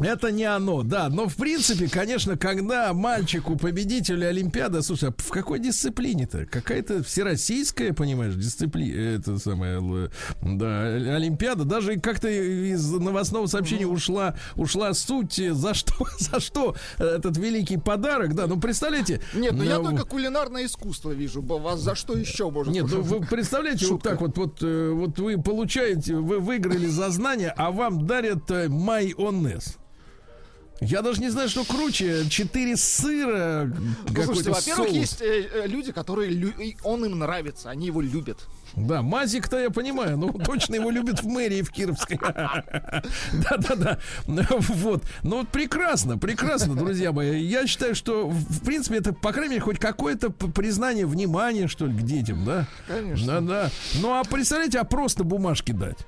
Это 0.00 0.30
не 0.30 0.44
оно, 0.44 0.82
да. 0.82 1.08
Но 1.08 1.28
в 1.28 1.36
принципе, 1.36 1.88
конечно, 1.88 2.36
когда 2.36 2.92
мальчику 2.92 3.56
победителю 3.56 4.28
Олимпиады, 4.28 4.82
слушай, 4.82 5.10
а 5.10 5.14
в 5.16 5.28
какой 5.30 5.58
дисциплине-то? 5.58 6.46
Какая-то 6.46 7.02
всероссийская, 7.02 7.92
понимаешь, 7.92 8.34
дисциплина, 8.34 9.16
это 9.16 9.38
самое, 9.38 9.76
л- 9.76 10.10
да, 10.42 10.84
Олимпиада. 11.16 11.64
Даже 11.64 11.98
как-то 11.98 12.28
из 12.28 12.90
новостного 12.90 13.46
сообщения 13.46 13.86
ушла, 13.86 14.36
ушла 14.56 14.94
суть, 14.94 15.34
за 15.36 15.74
что, 15.74 15.94
за 16.18 16.40
что 16.40 16.76
этот 16.98 17.36
великий 17.36 17.76
подарок, 17.76 18.34
да. 18.34 18.46
Ну 18.46 18.60
представляете? 18.60 19.20
Нет, 19.34 19.52
ну 19.52 19.64
я 19.64 19.76
э, 19.78 19.82
только 19.82 20.04
кулинарное 20.04 20.66
искусство 20.66 21.10
вижу. 21.10 21.42
Вас 21.42 21.80
за 21.80 21.94
что 21.94 22.16
еще 22.16 22.50
может? 22.50 22.72
нет, 22.72 22.86
ну 22.88 23.02
вы 23.02 23.20
представляете, 23.26 23.84
Шутка. 23.86 23.92
вот 23.92 24.02
так 24.02 24.20
вот, 24.20 24.38
вот, 24.38 24.58
э, 24.62 24.90
вот 24.90 25.18
вы 25.18 25.40
получаете, 25.42 26.14
вы 26.14 26.38
выиграли 26.38 26.86
за 26.86 27.10
знания, 27.10 27.52
а 27.56 27.70
вам 27.70 28.06
дарят 28.06 28.50
э, 28.50 28.68
майонез. 28.68 29.76
Я 30.80 31.02
даже 31.02 31.20
не 31.20 31.28
знаю, 31.28 31.48
что 31.48 31.64
круче. 31.64 32.28
Четыре 32.28 32.76
сыра, 32.76 33.64
Ну, 34.08 34.22
слушайте, 34.22 34.50
во-первых, 34.50 34.90
есть 34.90 35.20
э, 35.20 35.48
э, 35.64 35.66
люди, 35.66 35.90
которые 35.92 36.30
лю- 36.30 36.54
он 36.84 37.04
им 37.04 37.18
нравится, 37.18 37.70
они 37.70 37.86
его 37.86 38.00
любят. 38.00 38.46
Да, 38.76 39.02
Мазик-то 39.02 39.58
я 39.58 39.70
понимаю, 39.70 40.16
ну 40.16 40.32
точно 40.32 40.76
его 40.76 40.90
любят 40.90 41.22
в 41.22 41.26
мэрии 41.26 41.62
в 41.62 41.70
Кировской. 41.70 42.18
Да-да-да. 43.32 43.98
Вот. 44.26 45.02
Ну 45.22 45.38
вот 45.38 45.48
прекрасно, 45.48 46.18
прекрасно, 46.18 46.74
друзья 46.76 47.12
мои. 47.12 47.42
Я 47.42 47.66
считаю, 47.66 47.94
что 47.94 48.28
в 48.28 48.64
принципе 48.64 48.98
это, 48.98 49.12
по 49.12 49.32
крайней 49.32 49.54
мере, 49.54 49.62
хоть 49.62 49.78
какое-то 49.78 50.30
признание 50.30 51.06
внимания, 51.06 51.66
что 51.66 51.86
ли, 51.86 51.92
к 51.92 52.02
детям, 52.02 52.44
да? 52.44 52.66
Конечно. 52.86 53.40
Да-да. 53.40 53.70
Ну 54.00 54.12
а 54.12 54.22
представляете, 54.24 54.78
а 54.78 54.84
просто 54.84 55.24
бумажки 55.24 55.72
дать? 55.72 55.98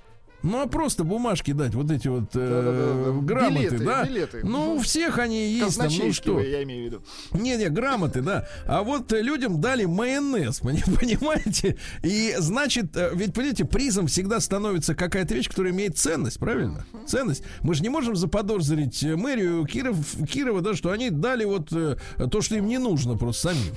Ну, 0.43 0.61
а 0.62 0.66
просто 0.66 1.05
бумажки 1.05 1.53
дать, 1.53 1.74
вот 1.74 1.91
эти 1.91 2.09
вот 2.09 2.30
э, 2.34 3.18
грамоты, 3.22 3.68
Билеты, 3.68 3.84
да? 3.84 4.05
билеты. 4.05 4.41
Ну, 4.43 4.76
у 4.76 4.80
всех 4.80 5.18
они 5.18 5.53
есть, 5.53 5.76
там, 5.78 5.88
ну 5.91 6.12
что? 6.12 6.41
я 6.41 6.62
имею 6.62 6.82
в 6.82 6.86
виду. 6.86 7.03
Не-не, 7.32 7.68
грамоты, 7.68 8.22
да. 8.22 8.49
А 8.66 8.82
вот 8.82 9.12
э, 9.12 9.20
людям 9.20 9.61
дали 9.61 9.84
майонез, 9.84 10.61
пони- 10.62 10.82
понимаете? 10.99 11.76
И 12.03 12.34
значит, 12.38 12.97
э, 12.97 13.11
ведь, 13.14 13.34
понимаете, 13.34 13.64
призом 13.64 14.07
всегда 14.07 14.41
становится 14.41 14.95
какая-то 14.95 15.34
вещь, 15.34 15.49
которая 15.49 15.72
имеет 15.72 15.99
ценность, 15.99 16.38
правильно? 16.38 16.86
Ценность. 17.07 17.43
Мы 17.61 17.74
же 17.74 17.82
не 17.82 17.88
можем 17.91 18.16
заподозрить 18.16 19.03
э, 19.03 19.16
мэрию 19.16 19.66
Киров, 19.66 19.97
Кирова, 20.30 20.61
да, 20.62 20.74
что 20.74 20.91
они 20.91 21.11
дали 21.11 21.45
вот 21.45 21.68
то, 21.68 22.41
что 22.41 22.57
им 22.57 22.66
не 22.66 22.78
нужно 22.78 23.16
просто 23.16 23.49
самим. 23.49 23.74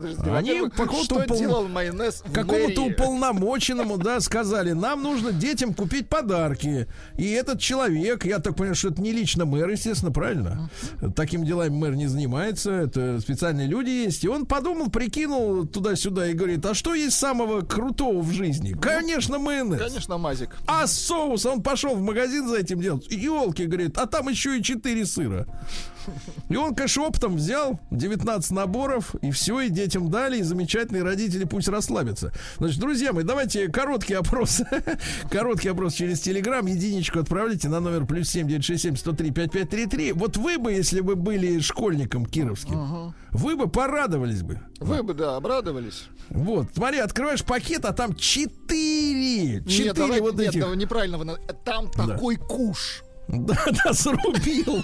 Они 0.00 0.68
какому-то 0.70 1.16
упол- 1.20 2.92
уполномоченному, 2.92 3.96
да, 3.98 4.20
сказали, 4.20 4.72
нам 4.72 5.02
нужно 5.02 5.32
детям 5.32 5.72
купить 5.74 6.08
подарки. 6.08 6.88
И 7.16 7.30
этот 7.30 7.60
человек, 7.60 8.24
я 8.24 8.38
так 8.38 8.56
понимаю, 8.56 8.74
что 8.74 8.88
это 8.88 9.00
не 9.00 9.12
лично 9.12 9.44
мэр, 9.44 9.68
естественно, 9.70 10.12
правильно? 10.12 10.70
Таким 11.14 11.44
делами 11.44 11.70
мэр 11.70 11.94
не 11.94 12.06
занимается, 12.06 12.70
это 12.72 13.20
специальные 13.20 13.66
люди 13.66 13.90
есть. 13.90 14.24
И 14.24 14.28
он 14.28 14.46
подумал, 14.46 14.90
прикинул 14.90 15.66
туда-сюда 15.66 16.28
и 16.28 16.32
говорит, 16.34 16.64
а 16.66 16.74
что 16.74 16.94
есть 16.94 17.16
самого 17.16 17.60
крутого 17.62 18.20
в 18.20 18.32
жизни? 18.32 18.72
Конечно, 18.72 19.38
майонез. 19.38 19.80
Конечно, 19.80 20.18
Мазик. 20.18 20.56
А 20.66 20.86
соус, 20.86 21.46
он 21.46 21.62
пошел 21.62 21.94
в 21.94 22.00
магазин 22.00 22.48
за 22.48 22.58
этим 22.58 22.80
делать. 22.80 23.06
Елки, 23.10 23.64
говорит, 23.66 23.96
а 23.98 24.06
там 24.06 24.28
еще 24.28 24.58
и 24.58 24.62
4 24.62 25.06
сыра. 25.06 25.46
И 26.48 26.56
он, 26.56 26.74
конечно, 26.74 27.04
оптом 27.04 27.36
взял 27.36 27.80
19 27.90 28.50
наборов, 28.50 29.14
и 29.22 29.30
все, 29.30 29.60
и 29.60 29.70
детям 29.70 30.10
дали, 30.10 30.38
и 30.38 30.42
замечательные 30.42 31.02
родители 31.02 31.44
пусть 31.44 31.68
расслабятся. 31.68 32.32
Значит, 32.58 32.80
друзья 32.80 33.12
мои, 33.12 33.24
давайте 33.24 33.68
короткий 33.68 34.14
опрос. 34.14 34.62
короткий 35.30 35.68
опрос 35.68 35.94
через 35.94 36.20
Телеграм. 36.20 36.64
Единичку 36.66 37.20
отправляйте 37.20 37.68
на 37.68 37.80
номер 37.80 38.06
плюс 38.06 38.28
7967 38.28 38.96
103 38.96 39.30
5533. 39.30 40.12
Вот 40.12 40.36
вы 40.36 40.58
бы, 40.58 40.72
если 40.72 41.00
бы 41.00 41.14
были 41.16 41.60
школьником 41.60 42.26
кировским, 42.26 43.14
вы 43.30 43.56
бы 43.56 43.68
порадовались 43.68 44.42
бы. 44.42 44.60
Вы 44.80 45.02
бы, 45.02 45.14
да, 45.14 45.36
обрадовались. 45.36 46.04
Вот, 46.30 46.68
смотри, 46.74 46.98
открываешь 46.98 47.44
пакет, 47.44 47.84
а 47.84 47.92
там 47.92 48.14
4. 48.14 49.62
4 49.62 49.84
нет, 49.84 49.96
давай- 49.96 50.20
вот 50.20 50.36
нет, 50.36 50.50
этих. 50.50 50.62
да, 50.62 50.74
неправильно. 50.74 51.36
Там 51.64 51.90
такой 51.90 52.36
куш. 52.36 53.03
Да, 53.28 53.56
да, 53.84 53.92
срубил. 53.94 54.82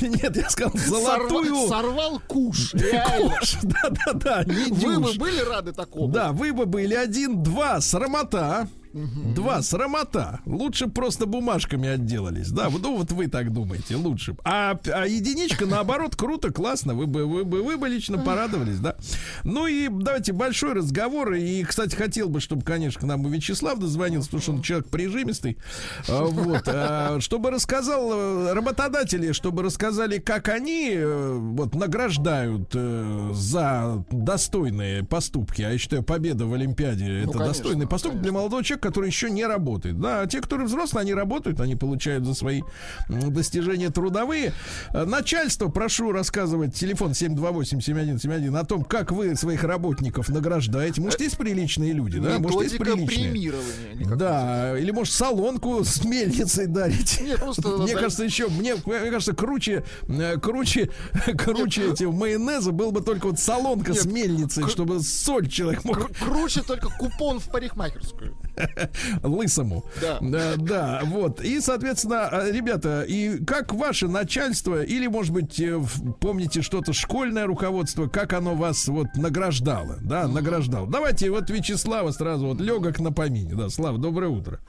Нет, 0.00 0.36
я 0.36 0.48
сказал, 0.50 0.72
золотую. 0.76 1.54
Сорва- 1.54 1.68
Сорвал 1.68 2.20
куш. 2.26 2.72
Куш. 2.72 3.56
Да, 3.62 3.90
да, 3.90 4.12
да, 4.14 4.44
Вы 4.70 4.98
бы 4.98 5.12
были 5.14 5.40
рады 5.40 5.72
такому? 5.72 6.08
Да, 6.08 6.32
вы 6.32 6.52
бы 6.52 6.66
были 6.66 6.94
один, 6.94 7.42
два, 7.42 7.80
срамота. 7.80 8.68
Два, 8.92 9.62
срамота. 9.62 10.40
Лучше 10.46 10.88
просто 10.88 11.26
бумажками 11.26 11.88
отделались. 11.88 12.50
Да, 12.50 12.68
ну 12.70 12.96
вот 12.96 13.12
вы 13.12 13.28
так 13.28 13.52
думаете, 13.52 13.96
лучше. 13.96 14.36
А, 14.44 14.78
а 14.86 15.06
единичка, 15.06 15.66
наоборот, 15.66 16.16
круто, 16.16 16.52
классно. 16.52 16.94
Вы 16.94 17.06
бы, 17.06 17.26
вы 17.26 17.44
бы, 17.44 17.62
вы 17.62 17.76
бы 17.76 17.88
лично 17.88 18.18
порадовались, 18.18 18.78
да. 18.78 18.96
Ну 19.44 19.66
и 19.66 19.88
давайте 19.88 20.32
большой 20.32 20.74
разговор. 20.74 21.32
И, 21.34 21.62
кстати, 21.64 21.94
хотел 21.94 22.28
бы, 22.28 22.40
чтобы, 22.40 22.62
конечно, 22.62 23.00
к 23.00 23.04
нам 23.04 23.26
и 23.26 23.30
Вячеслав 23.30 23.78
дозвонился, 23.78 24.28
потому 24.28 24.42
что 24.42 24.52
он 24.52 24.62
человек 24.62 24.88
прижимистый. 24.88 25.58
А, 26.08 26.24
Вот, 26.24 26.62
а, 26.66 27.18
чтобы 27.20 27.50
рассказал 27.50 28.10
э, 28.12 28.52
работодатели, 28.52 29.32
чтобы 29.32 29.62
рассказали, 29.62 30.18
как 30.18 30.48
они 30.48 30.90
э, 30.92 31.38
вот 31.38 31.74
награждают 31.74 32.70
э, 32.74 33.30
за 33.32 34.04
достойные 34.10 35.04
поступки. 35.04 35.62
А 35.62 35.70
я 35.70 35.78
считаю, 35.78 36.02
победа 36.02 36.46
в 36.46 36.52
Олимпиаде 36.54 37.22
это 37.22 37.32
конечно, 37.32 37.46
достойный 37.46 37.86
поступок 37.86 38.20
для 38.20 38.32
молодого 38.32 38.62
человека. 38.62 38.81
Который 38.82 39.06
еще 39.06 39.30
не 39.30 39.46
работает. 39.46 39.98
Да, 40.00 40.22
а 40.22 40.26
те, 40.26 40.40
которые 40.40 40.66
взрослые, 40.66 41.02
они 41.02 41.14
работают, 41.14 41.60
они 41.60 41.76
получают 41.76 42.24
за 42.26 42.34
свои 42.34 42.62
достижения 43.08 43.90
трудовые. 43.90 44.52
Э, 44.92 45.04
Начальство, 45.04 45.68
прошу 45.68 46.12
рассказывать, 46.12 46.74
телефон 46.74 47.12
728-7171 47.12 48.58
о 48.58 48.64
том, 48.64 48.84
как 48.84 49.12
вы 49.12 49.34
своих 49.36 49.64
работников 49.64 50.28
награждаете. 50.28 51.00
Может, 51.00 51.20
есть 51.20 51.38
приличные 51.38 51.92
люди, 51.92 52.18
да? 52.18 52.38
Может, 52.38 52.62
есть 52.62 52.78
приличные. 52.78 53.52
Да, 54.16 54.78
или 54.78 54.90
может 54.90 55.14
солонку 55.14 55.84
с 55.84 56.04
мельницей 56.04 56.66
дарить. 56.66 57.20
Нет, 57.22 57.38
просто 57.38 57.68
Мне 57.68 57.94
да- 57.94 58.00
кажется, 58.00 58.24
еще 58.24 58.48
мне, 58.48 58.74
мне 58.74 59.10
кажется, 59.10 59.32
круче, 59.34 59.84
э, 60.08 60.38
круче, 60.38 60.90
круче 61.38 61.82
Нет, 61.82 61.94
этих 61.94 62.10
майонеза 62.10 62.72
был 62.72 62.90
бы 62.90 63.00
только 63.00 63.26
вот 63.26 63.38
солонка 63.38 63.94
с 63.94 64.04
мельницей, 64.06 64.68
чтобы 64.68 65.00
соль 65.00 65.48
человек 65.48 65.84
мог 65.84 65.98
Кру- 65.98 66.24
Круче 66.24 66.62
только 66.62 66.88
купон 66.88 67.38
в 67.38 67.48
парикмахерскую. 67.48 68.36
лысому. 69.22 69.84
Да. 70.00 70.18
да, 70.20 70.54
да, 70.56 71.00
вот. 71.04 71.40
И, 71.40 71.60
соответственно, 71.60 72.28
э, 72.30 72.52
ребята, 72.52 73.02
и 73.02 73.42
как 73.44 73.72
ваше 73.72 74.08
начальство, 74.08 74.82
или, 74.82 75.06
может 75.06 75.32
быть, 75.32 75.60
э, 75.60 75.80
помните 76.20 76.62
что-то 76.62 76.92
школьное 76.92 77.46
руководство, 77.46 78.06
как 78.06 78.32
оно 78.32 78.54
вас 78.54 78.88
вот 78.88 79.08
награждало, 79.14 79.98
да, 80.02 80.28
награждало. 80.28 80.86
Давайте 80.86 81.30
вот 81.30 81.50
Вячеслава 81.50 82.10
сразу 82.10 82.46
вот 82.46 82.60
легок 82.60 83.00
на 83.00 83.12
помине. 83.12 83.54
Да, 83.54 83.68
Слава, 83.68 83.98
доброе 83.98 84.28
утро. 84.28 84.60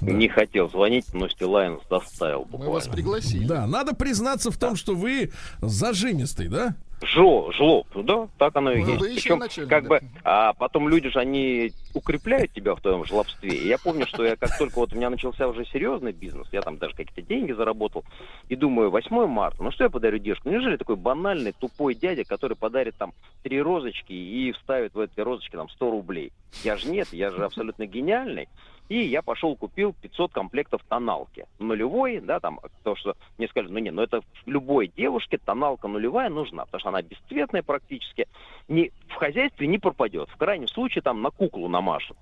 Да. 0.00 0.12
Не 0.12 0.28
хотел 0.28 0.68
звонить, 0.68 1.06
но 1.14 1.28
Стилайн 1.28 1.78
заставил 1.88 2.46
Мы 2.50 2.58
вас 2.58 2.86
буквально. 2.86 2.92
пригласили. 2.92 3.46
Да, 3.46 3.66
надо 3.66 3.94
признаться 3.94 4.50
в 4.50 4.58
том, 4.58 4.76
что 4.76 4.94
вы 4.94 5.30
зажимистый, 5.60 6.48
да? 6.48 6.74
Жлоб, 7.02 7.52
жлоб, 7.54 7.86
да, 7.94 8.26
так 8.38 8.56
оно 8.56 8.72
и 8.72 8.82
Ну, 8.82 8.88
есть. 8.88 9.00
вы 9.00 9.08
еще 9.10 9.20
Причем, 9.20 9.38
начальник, 9.38 9.68
как 9.70 9.82
да. 9.82 9.88
бы, 9.90 10.00
а 10.24 10.52
потом 10.54 10.88
люди 10.88 11.10
же, 11.10 11.18
они 11.18 11.72
укрепляют 11.92 12.52
тебя 12.54 12.74
в 12.74 12.80
твоем 12.80 13.04
жлобстве. 13.04 13.50
И 13.50 13.68
я 13.68 13.76
помню, 13.76 14.06
что 14.06 14.24
я 14.24 14.34
как 14.36 14.56
только 14.56 14.78
вот 14.78 14.94
у 14.94 14.96
меня 14.96 15.10
начался 15.10 15.46
уже 15.46 15.66
серьезный 15.66 16.12
бизнес, 16.12 16.48
я 16.52 16.62
там 16.62 16.78
даже 16.78 16.94
какие-то 16.94 17.20
деньги 17.20 17.52
заработал, 17.52 18.02
и 18.48 18.56
думаю, 18.56 18.90
8 18.90 19.26
марта, 19.26 19.62
ну 19.62 19.70
что 19.72 19.84
я 19.84 19.90
подарю 19.90 20.18
девушке? 20.18 20.48
Неужели 20.48 20.76
такой 20.78 20.96
банальный, 20.96 21.52
тупой 21.52 21.94
дядя, 21.94 22.24
который 22.24 22.56
подарит 22.56 22.96
там 22.96 23.12
три 23.42 23.60
розочки 23.60 24.12
и 24.14 24.52
вставит 24.52 24.94
в 24.94 25.00
эти 25.00 25.20
розочки 25.20 25.52
там 25.54 25.68
100 25.68 25.90
рублей? 25.90 26.32
Я 26.64 26.76
же 26.78 26.88
нет, 26.88 27.08
я 27.12 27.30
же 27.30 27.44
абсолютно 27.44 27.86
гениальный. 27.86 28.48
И 28.88 28.98
я 28.98 29.22
пошел, 29.22 29.56
купил 29.56 29.94
500 30.00 30.32
комплектов 30.32 30.82
тоналки. 30.88 31.46
Нулевой, 31.58 32.20
да, 32.20 32.38
там, 32.38 32.60
то, 32.84 32.94
что 32.94 33.16
мне 33.36 33.48
сказали, 33.48 33.72
ну 33.72 33.78
не, 33.78 33.90
ну 33.90 34.02
это 34.02 34.20
любой 34.46 34.88
девушке 34.96 35.38
тоналка 35.38 35.88
нулевая 35.88 36.30
нужна, 36.30 36.64
потому 36.66 36.80
что 36.80 36.88
она 36.90 37.02
бесцветная 37.02 37.62
практически, 37.62 38.28
ни, 38.68 38.92
в 39.08 39.14
хозяйстве 39.14 39.66
не 39.66 39.78
пропадет. 39.78 40.28
В 40.30 40.36
крайнем 40.36 40.68
случае 40.68 41.02
там 41.02 41.20
на 41.20 41.30
куклу 41.30 41.68
намажет. 41.68 42.16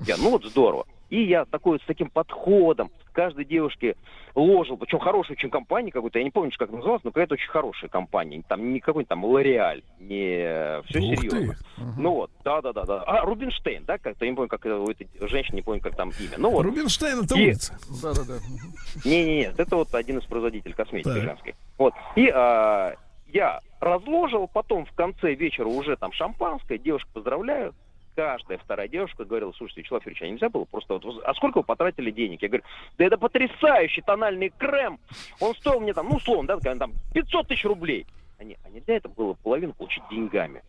Я, 0.00 0.16
ну 0.18 0.30
вот 0.30 0.44
здорово. 0.44 0.86
И 1.10 1.24
я 1.24 1.44
такой 1.44 1.80
с 1.80 1.82
таким 1.86 2.08
подходом 2.08 2.90
каждой 3.12 3.44
девушке 3.44 3.96
ложил, 4.36 4.76
причем 4.76 5.00
хорошая 5.00 5.36
очень 5.36 5.50
компания 5.50 5.90
какой-то, 5.90 6.18
я 6.18 6.24
не 6.24 6.30
помню, 6.30 6.52
как 6.56 6.70
называлась, 6.70 7.02
но 7.02 7.10
какая-то 7.10 7.34
очень 7.34 7.48
хорошая 7.50 7.90
компания. 7.90 8.42
Там 8.48 8.72
не 8.72 8.78
какой-нибудь 8.78 9.08
там 9.08 9.24
Лореаль, 9.24 9.82
не 9.98 10.80
все 10.86 11.00
Ух 11.00 11.18
серьезно. 11.18 11.54
ты. 11.54 11.56
Ну 11.98 12.14
вот, 12.14 12.30
да-да-да. 12.44 12.84
да. 12.84 13.02
А, 13.02 13.24
Рубинштейн, 13.24 13.84
да, 13.84 13.98
как-то, 13.98 14.24
я 14.24 14.30
не 14.30 14.36
помню, 14.36 14.48
как 14.48 14.64
э, 14.66 14.72
у 14.72 14.88
этой 14.88 15.08
женщины, 15.28 15.56
не 15.56 15.62
помню, 15.62 15.80
как 15.80 15.96
там 15.96 16.10
имя. 16.20 16.34
Ну 16.38 16.50
вот, 16.52 16.62
Рубинштейн 16.62 17.24
это 17.24 17.36
И- 17.36 17.42
улица. 17.48 17.76
Да-да-да. 18.02 18.38
не-не-не, 19.04 19.52
это 19.58 19.76
вот 19.76 19.92
один 19.94 20.18
из 20.18 20.24
производителей 20.26 20.74
косметики 20.74 21.12
Так. 21.12 21.22
женской. 21.22 21.54
Вот. 21.76 21.92
И 22.14 22.30
а, 22.32 22.94
я 23.32 23.60
разложил, 23.80 24.46
потом 24.46 24.86
в 24.86 24.92
конце 24.92 25.34
вечера 25.34 25.66
уже 25.66 25.96
там 25.96 26.12
шампанское, 26.12 26.78
девушка 26.78 27.10
поздравляю. 27.12 27.74
Каждая 28.20 28.58
вторая 28.58 28.86
девушка 28.86 29.24
говорила, 29.24 29.50
слушайте, 29.56 29.80
Вячеслав 29.80 30.04
Юрьевич, 30.04 30.22
а 30.22 30.28
нельзя 30.28 30.50
было 30.50 30.66
просто 30.66 30.92
вот, 30.92 31.22
а 31.24 31.32
сколько 31.32 31.56
вы 31.56 31.64
потратили 31.64 32.10
денег? 32.10 32.42
Я 32.42 32.48
говорю, 32.48 32.64
да 32.98 33.06
это 33.06 33.16
потрясающий 33.16 34.02
тональный 34.02 34.52
крем, 34.58 35.00
он 35.40 35.54
стоил 35.54 35.80
мне 35.80 35.94
там, 35.94 36.06
ну, 36.10 36.16
условно, 36.16 36.58
да, 36.58 36.74
там 36.74 36.92
500 37.14 37.48
тысяч 37.48 37.64
рублей. 37.64 38.06
Они, 38.38 38.58
а 38.62 38.68
нельзя 38.68 38.92
это 38.92 39.08
было 39.08 39.32
половину 39.32 39.72
получить 39.72 40.02
деньгами? 40.10 40.62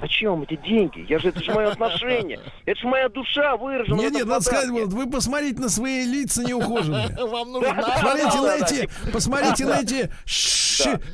Зачем 0.00 0.32
вам 0.32 0.42
эти 0.42 0.56
деньги? 0.56 1.06
Я 1.08 1.18
же, 1.18 1.28
это 1.28 1.42
же 1.42 1.52
мое 1.52 1.70
отношение. 1.70 2.40
Это 2.66 2.80
же 2.80 2.86
моя 2.86 3.08
душа 3.08 3.56
выражена. 3.56 3.96
Нет, 3.96 4.12
нет, 4.12 4.26
надо 4.26 4.44
сказать, 4.44 4.70
вот 4.70 4.92
вы 4.92 5.10
посмотрите 5.10 5.60
на 5.60 5.68
свои 5.68 6.04
лица 6.04 6.42
неухоженные. 6.44 7.08
Вам 7.26 7.52
нужна... 7.52 7.74
Посмотрите 7.74 8.40
на 8.40 8.56
эти, 8.56 9.12
посмотрите 9.12 9.64
на 9.66 9.80
эти, 9.80 10.10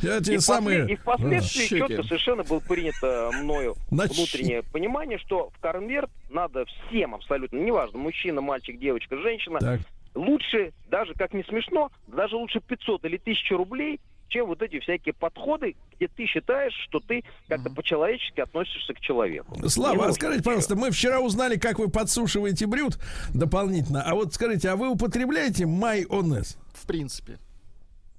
эти 0.06 0.38
самые. 0.38 0.90
и 0.90 0.96
впоследствии 0.96 1.78
четко 1.78 2.02
совершенно 2.02 2.42
было 2.42 2.61
принято 2.61 3.30
мною 3.34 3.76
внутреннее 3.90 4.62
понимание, 4.62 5.18
что 5.18 5.50
в 5.56 5.61
конверт 5.61 6.11
надо 6.30 6.64
всем 6.64 7.14
абсолютно, 7.14 7.58
неважно, 7.58 7.98
мужчина, 7.98 8.40
мальчик, 8.40 8.78
девочка, 8.78 9.16
женщина, 9.18 9.78
лучше, 10.14 10.72
даже 10.88 11.14
как 11.14 11.32
не 11.34 11.44
смешно, 11.44 11.90
даже 12.06 12.36
лучше 12.36 12.61
500 12.61 13.04
или 13.04 13.16
1000 13.16 13.56
рублей, 13.56 14.00
чем 14.30 14.46
вот 14.46 14.62
эти 14.62 14.80
всякие 14.80 15.12
подходы, 15.12 15.76
где 15.96 16.08
ты 16.08 16.24
считаешь, 16.26 16.72
что 16.88 17.00
ты 17.00 17.22
как-то 17.48 17.70
по-человечески 17.70 18.40
относишься 18.40 18.94
к 18.94 19.00
человеку. 19.00 19.56
Слава, 19.68 20.06
а 20.06 20.12
скажите, 20.12 20.38
ничего. 20.38 20.44
пожалуйста, 20.44 20.76
мы 20.76 20.90
вчера 20.90 21.20
узнали, 21.20 21.56
как 21.56 21.78
вы 21.78 21.90
подсушиваете 21.90 22.66
брют 22.66 22.98
дополнительно. 23.34 24.02
А 24.02 24.14
вот 24.14 24.32
скажите, 24.32 24.70
а 24.70 24.76
вы 24.76 24.88
употребляете 24.88 25.66
майонез? 25.66 26.56
В 26.72 26.86
принципе. 26.86 27.38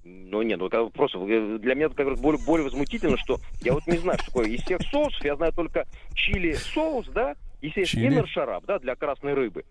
Ну 0.03 0.41
нет, 0.41 0.59
ну 0.59 0.67
это 0.67 0.85
просто 0.87 1.19
э, 1.19 1.59
для 1.59 1.75
меня 1.75 1.85
это 1.85 1.95
как 1.95 2.07
раз 2.07 2.19
более, 2.19 2.43
более 2.43 2.65
возмутительно, 2.65 3.17
что 3.17 3.39
я 3.61 3.73
вот 3.73 3.85
не 3.85 3.97
знаю, 3.97 4.17
что 4.17 4.27
такое 4.27 4.47
из 4.47 4.61
всех 4.63 4.81
соусов, 4.89 5.23
я 5.23 5.35
знаю 5.35 5.53
только 5.53 5.85
чили 6.15 6.53
соус, 6.53 7.07
да, 7.09 7.35
Чили. 7.61 8.07
иннер 8.07 8.27
шарап, 8.27 8.65
да, 8.65 8.79
для 8.79 8.95
красной 8.95 9.35
рыбы. 9.35 9.63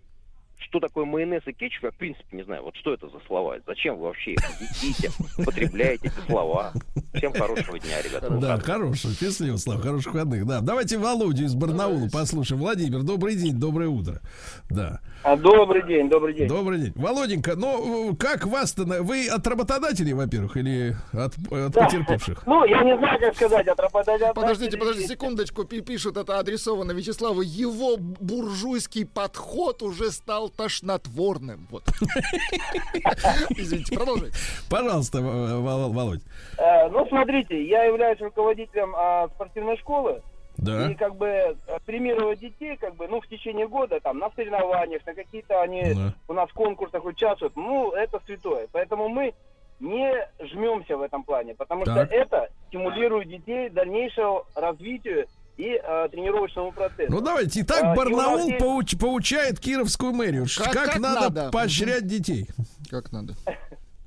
Что 0.68 0.78
такое 0.78 1.04
майонез 1.04 1.42
и 1.46 1.52
кетчуп, 1.52 1.84
я 1.84 1.90
в 1.90 1.94
принципе 1.96 2.36
не 2.36 2.44
знаю. 2.44 2.62
Вот 2.62 2.76
что 2.76 2.92
это 2.92 3.08
за 3.08 3.18
слова? 3.26 3.56
Зачем 3.66 3.96
вы 3.96 4.04
вообще 4.04 4.32
их 4.34 4.40
едите, 4.82 5.10
потребляете 5.44 6.08
эти 6.08 6.26
слова? 6.30 6.72
Всем 7.14 7.32
хорошего 7.32 7.78
дня, 7.78 8.00
ребята. 8.02 8.28
Да, 8.30 8.58
хорошего, 8.58 9.12
счастливо, 9.14 9.56
Слава, 9.56 9.80
хороших 9.80 10.12
выходных. 10.12 10.46
Да, 10.46 10.60
давайте 10.60 10.98
Володю 10.98 11.44
из 11.44 11.54
Барнаула 11.54 12.08
послушаем. 12.12 12.60
Владимир, 12.60 13.02
добрый 13.02 13.36
день, 13.36 13.54
доброе 13.58 13.88
утро. 13.88 14.20
Да, 14.68 15.00
А, 15.24 15.36
Добрый 15.36 15.84
день, 15.86 16.08
добрый 16.08 16.34
день. 16.34 16.46
добрый 16.48 16.78
день. 16.78 16.92
Володенька, 16.94 17.56
ну, 17.56 18.14
как 18.16 18.46
вас-то... 18.46 18.84
Вы 18.84 19.28
от 19.28 19.46
работодателей, 19.46 20.12
во-первых, 20.12 20.56
или 20.56 20.94
от, 21.12 21.34
от 21.50 21.72
Да. 21.72 21.84
потерпевших? 21.86 22.46
Ну, 22.46 22.64
я 22.66 22.82
не 22.84 22.96
знаю, 22.98 23.18
как 23.18 23.34
сказать, 23.34 23.66
от 23.66 23.80
работодателя. 23.80 24.32
Подождите, 24.34 24.76
подождите 24.76 25.08
секундочку, 25.08 25.64
пи- 25.64 25.80
пишут, 25.80 26.16
это 26.16 26.38
адресовано 26.38 26.92
Вячеславу. 26.92 27.40
Его 27.42 27.96
буржуйский 27.98 29.04
подход 29.06 29.82
уже 29.82 30.10
стал 30.10 30.49
тошнотворным. 30.56 31.66
Вот. 31.70 31.84
Извините, 33.50 33.96
продолжайте. 33.96 34.36
Пожалуйста, 34.68 35.20
Володь. 35.20 36.22
Э, 36.58 36.88
ну, 36.88 37.06
смотрите, 37.06 37.62
я 37.64 37.84
являюсь 37.84 38.20
руководителем 38.20 38.94
а, 38.96 39.28
спортивной 39.34 39.76
школы. 39.78 40.22
Да. 40.56 40.90
И 40.90 40.94
как 40.94 41.16
бы 41.16 41.26
э, 41.26 41.54
премировать 41.86 42.40
детей, 42.40 42.76
как 42.76 42.94
бы, 42.96 43.08
ну, 43.08 43.20
в 43.20 43.26
течение 43.28 43.66
года, 43.66 43.98
там, 44.00 44.18
на 44.18 44.30
соревнованиях, 44.30 45.04
на 45.06 45.14
какие-то 45.14 45.62
они 45.62 45.94
Да. 45.94 46.14
у 46.28 46.32
нас 46.34 46.50
в 46.50 46.54
конкурсах 46.54 47.04
участвуют, 47.04 47.56
ну, 47.56 47.92
это 47.92 48.20
святое. 48.26 48.68
Поэтому 48.72 49.08
мы 49.08 49.32
не 49.78 50.12
жмемся 50.40 50.98
в 50.98 51.02
этом 51.02 51.24
плане, 51.24 51.54
потому 51.54 51.84
Так. 51.84 52.06
что 52.06 52.14
это 52.14 52.50
стимулирует 52.68 53.28
детей 53.28 53.70
к 53.70 53.72
дальнейшему 53.72 54.44
развитию 54.54 55.26
и 55.56 55.80
э, 55.82 56.08
тренировочному 56.10 56.72
процессу. 56.72 57.12
Ну 57.12 57.20
давайте. 57.20 57.60
Итак, 57.60 57.82
А, 57.82 57.92
и 57.92 57.96
Барнаул 57.96 58.48
есть- 58.48 58.62
пауч- 58.62 58.98
поучает 58.98 59.60
Кировскую 59.60 60.12
мэрию. 60.12 60.46
Как- 60.56 60.72
Как, 60.72 60.86
как 60.92 60.98
надо, 61.00 61.20
надо. 61.34 61.50
поощрять 61.50 62.06
детей. 62.06 62.46
Как 62.90 63.12
надо? 63.12 63.34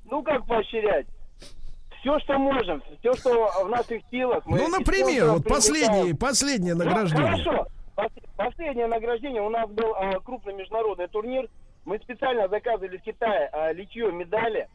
Ну, 0.05 0.21
как 0.21 0.45
поощрять? 0.45 1.07
Все, 1.99 2.19
что 2.19 2.37
можем, 2.37 2.83
все, 2.99 3.13
что 3.13 3.49
в 3.65 3.69
наших 3.69 4.03
силах. 4.11 4.45
мы 4.45 4.59
ну, 4.59 4.67
и 4.67 4.71
например, 4.71 5.25
вот 5.31 5.43
последнее, 5.47 6.15
последнее 6.15 6.75
Ну, 6.75 6.83
награждение. 6.83 7.31
хорошо. 7.31 7.67
Пос- 7.95 8.23
Последнее 8.35 8.85
награждение 8.87 9.41
у 9.41 9.49
нас 9.49 9.67
был 9.71 9.95
а, 9.95 10.19
крупный 10.19 10.53
международный 10.53 11.07
турнир. 11.07 11.47
Мы 11.85 11.97
специально 11.99 12.47
заказывали 12.47 12.97
в 12.97 13.01
Китае 13.01 13.49
а, 13.53 13.71
литье 13.73 14.11
медали 14.11 14.67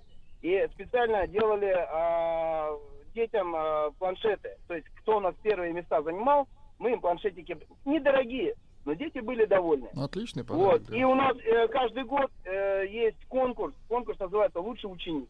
и 0.42 0.66
специально 0.72 1.24
делали 1.28 1.72
а, 1.88 2.70
детям 3.14 3.54
а, 3.54 3.90
планшеты. 3.98 4.56
То 4.66 4.74
есть, 4.74 4.86
кто 5.02 5.18
у 5.18 5.20
нас 5.20 5.34
первые 5.42 5.72
места 5.72 6.02
занимал, 6.02 6.48
мы 6.78 6.92
им 6.92 7.00
планшетики 7.00 7.56
недорогие, 7.84 8.54
но 8.84 8.94
дети 8.94 9.18
были 9.18 9.44
довольны. 9.44 9.88
Ну, 9.92 10.04
Отличный 10.04 10.44
подарок. 10.44 10.72
Вот. 10.72 10.82
да. 10.86 10.96
И 10.96 11.04
у 11.04 11.14
нас 11.14 11.36
э, 11.44 11.68
каждый 11.68 12.04
год 12.04 12.30
э, 12.44 12.84
есть 12.88 13.18
конкурс. 13.28 13.74
Конкурс 13.88 14.18
называется 14.18 14.60
«Лучший 14.60 14.86
ученик». 14.92 15.28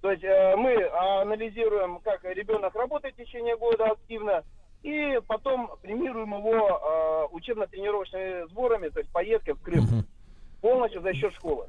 То 0.00 0.10
есть 0.12 0.24
э, 0.24 0.56
мы 0.56 0.74
анализируем, 1.20 1.98
как 2.00 2.24
ребенок 2.24 2.74
работает 2.74 3.14
в 3.14 3.18
течение 3.18 3.56
года 3.56 3.86
активно, 3.86 4.42
и 4.82 5.20
потом 5.26 5.70
премируем 5.82 6.30
его 6.34 6.52
э, 7.30 7.34
учебно-тренировочными 7.34 8.48
сборами, 8.50 8.88
то 8.88 9.00
есть 9.00 9.10
поездкой 9.12 9.54
в 9.54 9.60
Крым. 9.60 9.84
Мгм. 9.84 10.06
Полностью 10.60 11.02
за 11.02 11.12
счет 11.14 11.32
школы. 11.34 11.66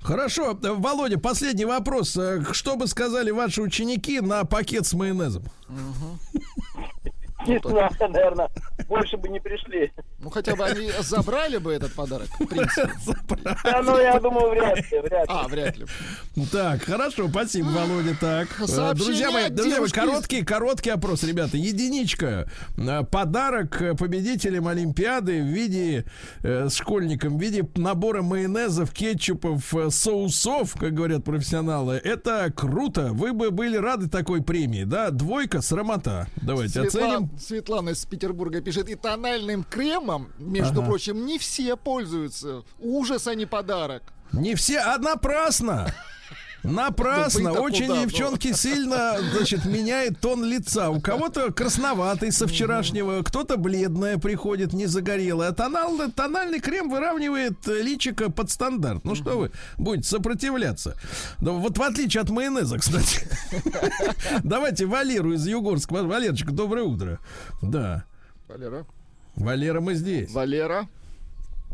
Хорошо, 0.00 0.52
э, 0.52 0.56
Володя, 0.72 1.18
последний 1.18 1.64
вопрос. 1.64 2.16
Э, 2.16 2.42
Что 2.52 2.76
бы 2.76 2.86
сказали 2.86 3.30
ваши 3.30 3.60
ученики 3.60 4.20
на 4.20 4.44
пакет 4.44 4.86
с 4.86 4.94
майонезом? 4.94 5.42
Не 7.46 7.58
знаю, 7.58 7.90
наверное, 8.00 8.48
больше 8.88 9.16
бы 9.16 9.28
не 9.28 9.40
пришли. 9.40 9.92
Ну, 10.18 10.30
хотя 10.30 10.56
бы 10.56 10.64
они 10.64 10.90
забрали 11.00 11.58
бы 11.58 11.72
этот 11.72 11.92
подарок, 11.92 12.28
в 12.38 12.46
принципе. 12.46 12.90
Да, 13.64 13.82
ну, 13.82 13.98
я 13.98 14.18
думаю, 14.18 14.50
вряд 14.50 14.76
ли, 14.78 15.00
вряд 15.00 15.28
ли. 15.28 15.34
А, 15.34 15.48
вряд 15.48 15.76
ли. 15.76 15.86
Так, 16.50 16.82
хорошо, 16.82 17.28
спасибо, 17.28 17.66
Володя. 17.68 18.16
Так, 18.20 18.48
э, 18.60 18.94
друзья 18.94 19.30
мои, 19.30 19.48
друзья 19.48 19.80
мои, 19.80 19.88
короткий, 19.88 20.42
короткий 20.42 20.90
опрос, 20.90 21.22
ребята. 21.22 21.56
Единичка. 21.56 22.48
Э, 22.76 23.04
Подарок 23.04 23.96
победителям 23.98 24.68
Олимпиады 24.68 25.42
в 25.42 25.46
виде 25.46 26.04
э, 26.42 26.68
школьникам 26.70 27.38
в 27.38 27.40
виде 27.40 27.68
набора 27.76 28.22
майонезов, 28.22 28.92
кетчупов, 28.92 29.72
соусов, 29.90 30.74
как 30.74 30.94
говорят 30.94 31.24
профессионалы. 31.24 32.00
Это 32.02 32.52
круто. 32.54 33.12
Вы 33.12 33.32
бы 33.32 33.50
были 33.50 33.76
рады 33.76 34.08
такой 34.08 34.42
премии, 34.42 34.84
да? 34.84 35.10
Двойка 35.10 35.60
срамота. 35.60 36.28
Давайте 36.36 36.82
оценим. 36.82 37.30
Светлана, 37.40 37.90
из 37.90 38.04
Петербурга 38.06 38.60
пишет, 38.60 38.88
и 38.88 38.94
тональным 38.94 39.64
кремом, 39.64 40.32
между 40.38 40.80
Ага. 40.80 40.88
прочим, 40.90 41.26
не 41.26 41.38
все 41.38 41.76
пользуются. 41.76 42.62
Ужас, 42.78 43.26
а 43.26 43.34
не 43.34 43.46
подарок. 43.46 44.02
Не 44.32 44.54
все, 44.54 44.78
а 44.80 44.98
напрасно. 44.98 45.92
Напрасно. 46.66 47.40
Ну, 47.40 47.48
вы-то 47.50 47.62
Очень 47.62 47.86
куда, 47.86 48.00
ну? 48.00 48.06
девчонки 48.06 48.52
сильно, 48.52 49.16
значит, 49.32 49.64
меняет 49.64 50.20
тон 50.20 50.44
лица. 50.44 50.90
У 50.90 51.00
кого-то 51.00 51.52
красноватый 51.52 52.32
со 52.32 52.46
вчерашнего, 52.46 53.22
кто-то 53.22 53.56
бледное 53.56 54.18
приходит, 54.18 54.72
не 54.72 54.86
загорелое. 54.86 55.48
А 55.48 55.52
тонал, 55.52 55.96
тональный 56.14 56.60
крем 56.60 56.90
выравнивает 56.90 57.66
личико 57.66 58.30
под 58.30 58.50
стандарт. 58.50 59.04
Ну 59.04 59.14
что 59.14 59.38
вы 59.38 59.52
будете 59.78 60.08
сопротивляться? 60.08 60.96
Да 61.38 61.52
вот 61.52 61.78
в 61.78 61.82
отличие 61.82 62.22
от 62.22 62.30
майонеза, 62.30 62.78
кстати. 62.78 63.28
Давайте 64.42 64.86
Валеру 64.86 65.32
из 65.32 65.46
Югорска. 65.46 66.02
Валерочка, 66.02 66.52
доброе 66.52 66.84
утро. 66.84 67.18
Да. 67.62 68.04
Валера. 68.48 68.86
Валера, 69.36 69.80
мы 69.80 69.94
здесь. 69.94 70.30
Валера. 70.32 70.88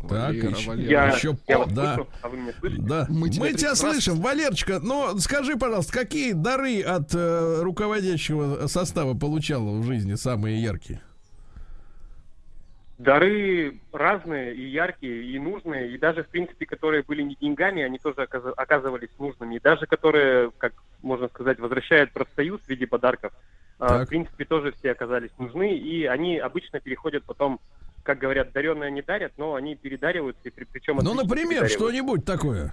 Так, 0.09 0.11
Валера, 0.33 0.49
еще, 0.49 0.69
Валера. 0.69 1.15
еще 1.15 1.37
я 1.47 1.57
по- 1.57 1.63
вас 1.65 1.73
да. 1.73 1.95
слышу, 1.95 2.09
а 2.21 2.29
вы 2.29 2.37
меня 2.37 2.53
слышите? 2.59 2.81
Да, 2.83 3.05
Мы 3.09 3.19
мы 3.21 3.29
тебя 3.29 3.45
тебя, 3.47 3.53
прекрасно 3.55 3.91
слышим. 3.93 4.15
Валерочка, 4.21 4.79
ну 4.81 5.17
скажи, 5.19 5.55
пожалуйста, 5.55 5.93
какие 5.93 6.33
дары 6.33 6.81
от 6.81 7.13
э, 7.15 7.61
руководящего 7.61 8.67
состава 8.67 9.13
получал 9.17 9.63
в 9.79 9.83
жизни 9.85 10.15
самые 10.15 10.61
яркие? 10.61 11.01
Дары 12.99 13.79
разные 13.91 14.53
и 14.55 14.69
яркие, 14.69 15.23
и 15.31 15.39
нужные, 15.39 15.93
и 15.93 15.97
даже, 15.97 16.23
в 16.23 16.27
принципе, 16.29 16.65
которые 16.65 17.03
были 17.03 17.23
не 17.23 17.35
деньгами, 17.35 17.81
они 17.81 17.97
тоже 17.97 18.21
оказ- 18.21 18.53
оказывались 18.55 19.09
нужными. 19.17 19.55
И 19.55 19.59
даже 19.59 19.87
которые, 19.87 20.51
как 20.57 20.73
можно 21.01 21.27
сказать, 21.27 21.59
возвращают 21.59 22.11
профсоюз 22.13 22.61
в 22.61 22.69
виде 22.69 22.85
подарков, 22.85 23.33
а, 23.79 23.87
Так. 23.89 24.05
в 24.05 24.09
принципе, 24.09 24.45
тоже 24.45 24.71
все 24.73 24.91
оказались 24.91 25.31
нужны. 25.39 25.75
И 25.75 26.05
они 26.05 26.37
обычно 26.37 26.79
переходят 26.79 27.23
потом, 27.23 27.59
как 28.03 28.19
говорят, 28.19 28.51
даренное 28.51 28.89
не 28.89 29.01
дарят, 29.01 29.33
но 29.37 29.55
они 29.55 29.75
передариваются, 29.75 30.41
и 30.45 30.51
при, 30.51 30.65
причем... 30.65 30.97
Ну, 31.01 31.13
например, 31.13 31.67
что 31.67 31.79
что-нибудь 31.79 32.25
такое. 32.25 32.71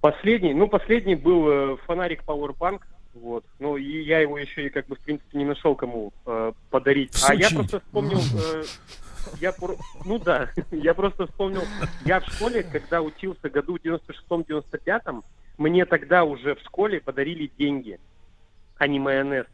Последний, 0.00 0.54
ну, 0.54 0.66
последний 0.66 1.14
был 1.14 1.48
э, 1.48 1.76
фонарик 1.86 2.22
Powerbank, 2.24 2.80
вот. 3.14 3.44
Ну, 3.58 3.76
и 3.76 4.02
я 4.02 4.20
его 4.20 4.38
еще 4.38 4.66
и, 4.66 4.70
как 4.70 4.86
бы, 4.86 4.96
в 4.96 5.00
принципе, 5.00 5.36
не 5.36 5.44
нашел 5.44 5.74
кому 5.74 6.12
э, 6.24 6.52
подарить. 6.70 7.14
А 7.28 7.34
я 7.34 7.48
Всучить. 7.48 7.56
просто 7.58 7.80
вспомнил... 7.80 8.18
э, 8.18 8.64
я 9.40 9.52
про- 9.52 9.76
Ну 10.06 10.18
да, 10.18 10.48
я 10.70 10.94
просто 10.94 11.26
вспомнил, 11.26 11.62
я 12.06 12.20
в 12.20 12.26
школе, 12.26 12.62
когда 12.62 13.02
учился 13.02 13.50
году 13.50 13.76
в 13.78 13.82
96-95, 13.84 15.22
мне 15.58 15.84
тогда 15.84 16.24
уже 16.24 16.54
в 16.54 16.60
школе 16.60 17.00
подарили 17.00 17.50
деньги, 17.58 18.00
а 18.78 18.86
не 18.86 18.98
майонез. 18.98 19.46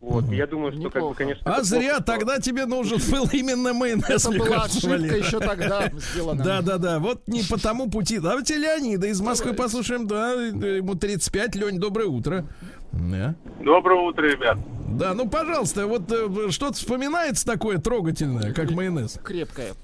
Вот, 0.00 0.30
и 0.30 0.36
я 0.36 0.46
думаю, 0.46 0.72
что, 0.72 0.90
как 0.90 1.02
бы, 1.02 1.14
конечно... 1.14 1.42
А 1.56 1.62
зря, 1.62 1.80
плохо, 1.80 1.94
что- 1.94 2.04
тогда 2.04 2.38
тебе 2.38 2.66
нужен 2.66 2.98
был 3.10 3.28
именно 3.32 3.72
майонез, 3.74 4.26
Это 4.26 4.38
была 4.38 4.64
ошибка 4.64 5.16
еще 5.16 5.40
тогда 5.40 5.90
сделана. 5.92 6.44
Да, 6.44 6.62
да, 6.62 6.78
да. 6.78 6.98
Вот 7.00 7.26
не 7.26 7.42
по 7.42 7.58
тому 7.60 7.90
пути. 7.90 8.20
Давайте 8.20 8.56
Леонида 8.56 9.08
из 9.08 9.20
Москвы 9.20 9.54
послушаем. 9.54 10.06
Да, 10.06 10.32
ему 10.34 10.94
35. 10.94 11.56
Лень, 11.56 11.80
доброе 11.80 12.06
утро. 12.06 12.46
Да. 12.92 13.34
Доброе 13.60 14.00
утро, 14.00 14.22
ребят. 14.22 14.58
Да, 14.88 15.14
ну, 15.14 15.28
пожалуйста, 15.28 15.86
вот 15.86 16.10
э, 16.10 16.50
что-то 16.50 16.74
вспоминается 16.74 17.44
такое 17.44 17.78
трогательное, 17.78 18.54
как 18.54 18.70
майонез. 18.70 19.18
Крепкая. 19.22 19.74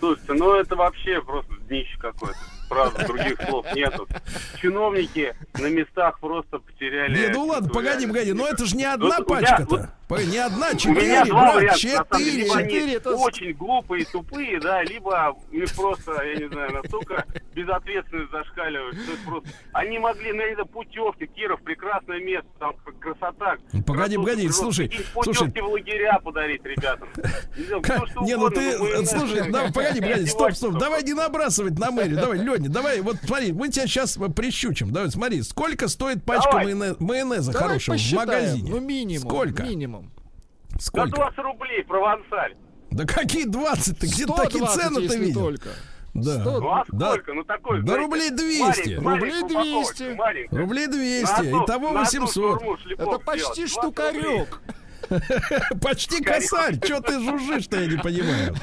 Слушайте, 0.00 0.32
ну 0.34 0.52
это 0.54 0.76
вообще 0.76 1.22
просто 1.22 1.54
днище 1.68 1.96
какое-то. 1.98 2.36
Правда, 2.68 3.06
других 3.06 3.40
слов 3.48 3.66
нету. 3.74 4.08
Чиновники 4.60 5.34
на 5.58 5.66
местах 5.66 6.18
просто 6.20 6.58
потеряли... 6.58 7.16
Не, 7.16 7.28
ну 7.28 7.46
ладно, 7.46 7.68
погоди, 7.68 8.06
погоди, 8.06 8.32
но 8.32 8.46
это 8.46 8.64
же 8.64 8.76
не 8.76 8.84
одна 8.84 9.20
пачка-то. 9.20 9.90
Не 10.10 10.36
одна, 10.38 10.66
У 10.66 10.70
меня 10.70 10.78
четыре, 10.78 11.24
два 11.24 11.42
брат, 11.42 11.54
варианта, 11.54 11.78
самом 11.78 12.24
деле. 12.24 12.44
четыре. 12.44 12.64
Четыре, 12.64 12.94
это- 12.96 13.16
очень 13.16 13.52
глупые, 13.54 14.04
тупые, 14.04 14.60
да, 14.60 14.82
либо 14.82 15.34
у 15.50 15.54
них 15.56 15.74
просто, 15.74 16.22
я 16.22 16.34
не 16.36 16.48
знаю, 16.48 16.72
настолько 16.74 17.24
безответственность 17.54 18.30
зашкаливает, 18.30 18.94
что 19.00 19.12
это 19.12 19.20
просто... 19.26 19.48
Они 19.72 19.98
могли 19.98 20.32
на 20.32 20.42
это 20.42 20.64
путевки, 20.66 21.26
Киров, 21.26 21.60
прекрасное 21.62 22.20
место, 22.20 22.48
там 22.58 22.74
красота. 23.00 23.56
Погоди, 23.86 24.16
погоди, 24.16 24.48
слушай, 24.50 24.90
слушай. 25.22 25.38
Путевки 25.48 25.60
в 25.60 25.68
лагеря 25.70 26.18
подарить 26.22 26.64
ребятам. 26.64 27.08
Не, 27.56 28.36
ну 28.36 28.50
ты, 28.50 28.76
майонез- 28.78 29.06
слушай, 29.06 29.72
погоди, 29.72 30.00
погоди, 30.00 30.26
стоп, 30.26 30.52
стоп, 30.52 30.78
давай 30.78 31.02
не 31.02 31.14
набрасывать 31.14 31.78
на 31.78 31.90
мэрию, 31.90 32.16
давай, 32.16 32.38
Леня, 32.38 32.68
давай, 32.68 33.00
вот 33.00 33.16
смотри, 33.24 33.52
мы 33.52 33.68
тебя 33.68 33.86
сейчас 33.86 34.18
прищучим, 34.36 34.92
давай, 34.92 35.10
смотри, 35.10 35.42
сколько 35.42 35.88
стоит 35.88 36.24
пачка 36.24 36.60
майонеза 37.00 37.52
хорошего 37.52 37.96
в 37.96 38.12
магазине? 38.12 38.70
Ну, 38.70 38.80
минимум. 38.80 39.28
Сколько? 39.28 39.62
Минимум. 39.62 40.03
За 40.78 40.86
Сколько? 40.86 41.08
20 41.16 41.38
рублей, 41.38 41.84
провансаль. 41.84 42.54
Да 42.90 43.04
какие 43.06 43.44
20? 43.44 43.98
Ты 43.98 44.06
где 44.06 44.26
такие 44.26 44.66
120, 44.66 44.82
цены-то 44.82 45.00
если 45.02 45.18
видел? 45.24 45.40
только. 45.42 45.68
Да. 46.14 46.40
Сто- 46.40 46.60
Ну 46.60 46.68
а 46.70 46.84
Да. 46.92 47.08
сколько? 47.10 47.34
Ну 47.34 47.44
такой, 47.44 47.80
Да 47.80 47.86
знаете, 47.86 48.04
рублей 48.04 48.30
200. 48.30 48.60
маленькая- 48.62 48.96
Рублей 48.96 49.10
маленькая 49.32 49.44
упаковочка, 49.44 49.94
200. 50.04 50.14
маленькая. 50.14 50.56
Рублей 50.60 50.86
На 50.86 50.92
200, 50.92 51.40
одну- 51.40 51.64
итого 51.64 51.84
на 51.84 51.88
одну 51.90 52.00
800. 52.00 52.34
шаурму 52.60 52.76
шлепок 52.78 53.08
Это 53.08 53.18
почти 53.18 53.66
сделать. 53.66 53.94
20 53.94 54.14
рублей. 54.14 54.46
штукарек. 54.46 54.60
Почти 55.80 56.22
косарь. 56.22 56.78
Что 56.84 57.00
ты 57.00 57.20
жужжишь-то, 57.20 57.80
я 57.80 57.86
не 57.86 57.96
понимаю. 57.98 58.54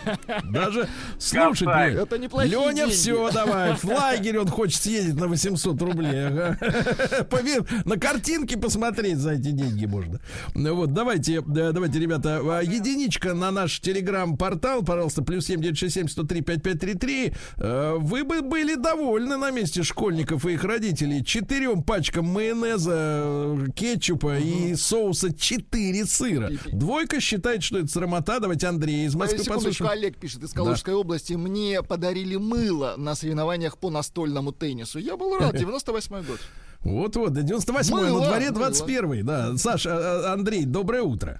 Даже 0.50 0.88
слушать 1.20 1.68
Косарь. 1.68 1.94
не- 1.94 2.00
Это 2.02 2.18
неплохие 2.18 2.52
Леня, 2.58 2.88
все, 2.88 3.30
давай. 3.32 3.76
В 3.82 3.84
лагерь 3.86 4.38
он 4.40 4.48
хочет 4.48 4.82
съездить 4.82 5.16
на 5.16 5.28
800 5.28 5.82
рублей. 5.82 6.28
ага. 6.28 6.58
На 7.86 7.98
картинки 7.98 8.56
посмотреть 8.56 9.18
за 9.18 9.32
эти 9.34 9.52
деньги 9.52 9.86
можно. 9.86 10.20
Ну 10.56 10.76
Вот, 10.76 10.94
давайте, 10.94 11.42
да, 11.42 11.72
давайте, 11.72 12.00
ребята, 12.00 12.42
а, 12.44 12.62
единичка 12.62 13.34
на 13.34 13.52
наш 13.52 13.80
телеграм-портал, 13.80 14.84
пожалуйста, 14.84 15.22
плюс 15.24 15.46
7967 15.46 16.08
103 16.08 16.42
5533. 16.42 17.34
Э, 17.58 17.96
Вы 18.00 18.24
бы 18.24 18.42
были 18.42 18.76
довольны 18.76 19.38
на 19.38 19.52
месте 19.52 19.84
школьников 19.84 20.46
и 20.46 20.54
их 20.54 20.64
родителей 20.64 21.24
четырем 21.24 21.84
пачкам 21.84 22.26
майонеза, 22.28 22.94
э, 22.96 23.66
кетчупа 23.76 24.38
и 24.38 24.76
соуса 24.76 25.34
4 25.34 26.06
сыра. 26.06 26.31
Двойка 26.72 27.20
считает, 27.20 27.64
что 27.64 27.80
это 27.80 27.88
срамота. 27.88 28.40
Давайте 28.40 28.68
Андрей 28.68 29.06
из 29.06 29.16
Москвы 29.16 29.40
Секундочку, 29.44 29.70
послушаем. 29.70 29.91
Олег 29.91 30.18
пишет 30.18 30.44
из 30.44 30.52
Калужской 30.53 30.94
области. 30.94 31.34
Мне 31.34 31.84
подарили 31.84 32.36
мыло 32.36 32.95
на 32.98 33.16
соревнованиях 33.16 33.78
по 33.78 33.90
настольному 33.90 34.52
теннису. 34.52 34.99
Я 34.99 35.18
был 35.18 35.38
рад, 35.38 35.56
98 35.58 36.24
год. 36.24 36.40
Вот-вот, 36.82 37.34
98 37.34 37.95
на 37.95 38.02
Мыло, 38.02 38.26
дворе 38.26 38.45
мыло. 38.52 38.70
21 38.72 39.26
да. 39.26 39.58
Саша, 39.58 40.30
а, 40.30 40.34
Андрей, 40.34 40.66
доброе 40.66 41.03
утро. 41.03 41.40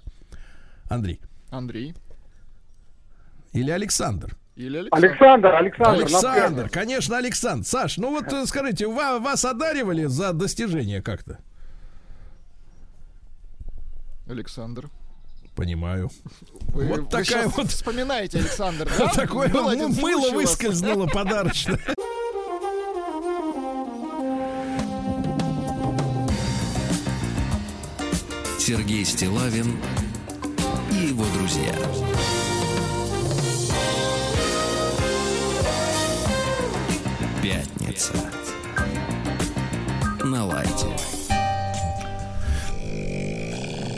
Андрей. 0.88 1.20
Андрей. 1.50 1.94
Или 3.52 3.70
Александр? 3.70 4.36
Или 4.54 4.76
Александр. 4.90 5.48
Александр, 5.48 5.48
Александр, 5.54 6.00
Александр, 6.02 6.68
конечно, 6.68 7.16
Александр. 7.18 7.66
Саш, 7.66 7.96
ну 7.98 8.10
вот 8.10 8.32
э, 8.32 8.46
скажите, 8.46 8.86
ва- 8.86 9.18
вас 9.18 9.44
одаривали 9.44 10.04
за 10.04 10.32
достижение 10.32 11.02
как-то? 11.02 11.38
Александр. 14.32 14.90
Понимаю. 15.54 16.10
Вы, 16.68 16.86
Вот 16.88 17.00
вы 17.00 17.06
такая 17.06 17.46
вот- 17.48 17.70
вспоминаете, 17.70 18.38
Александр, 18.38 18.90
да? 18.98 19.08
Такое 19.08 19.48
Был 19.48 19.68
м- 19.68 19.68
один 19.68 19.90
мыло 20.00 20.30
выскользнуло 20.32 21.06
подарочное. 21.06 21.78
Сергей 28.58 29.04
Стилавин 29.04 29.76
и 30.92 31.06
его 31.08 31.24
друзья. 31.36 31.74
Пятница. 37.42 38.12
На 40.24 40.44
лайте. 40.44 40.86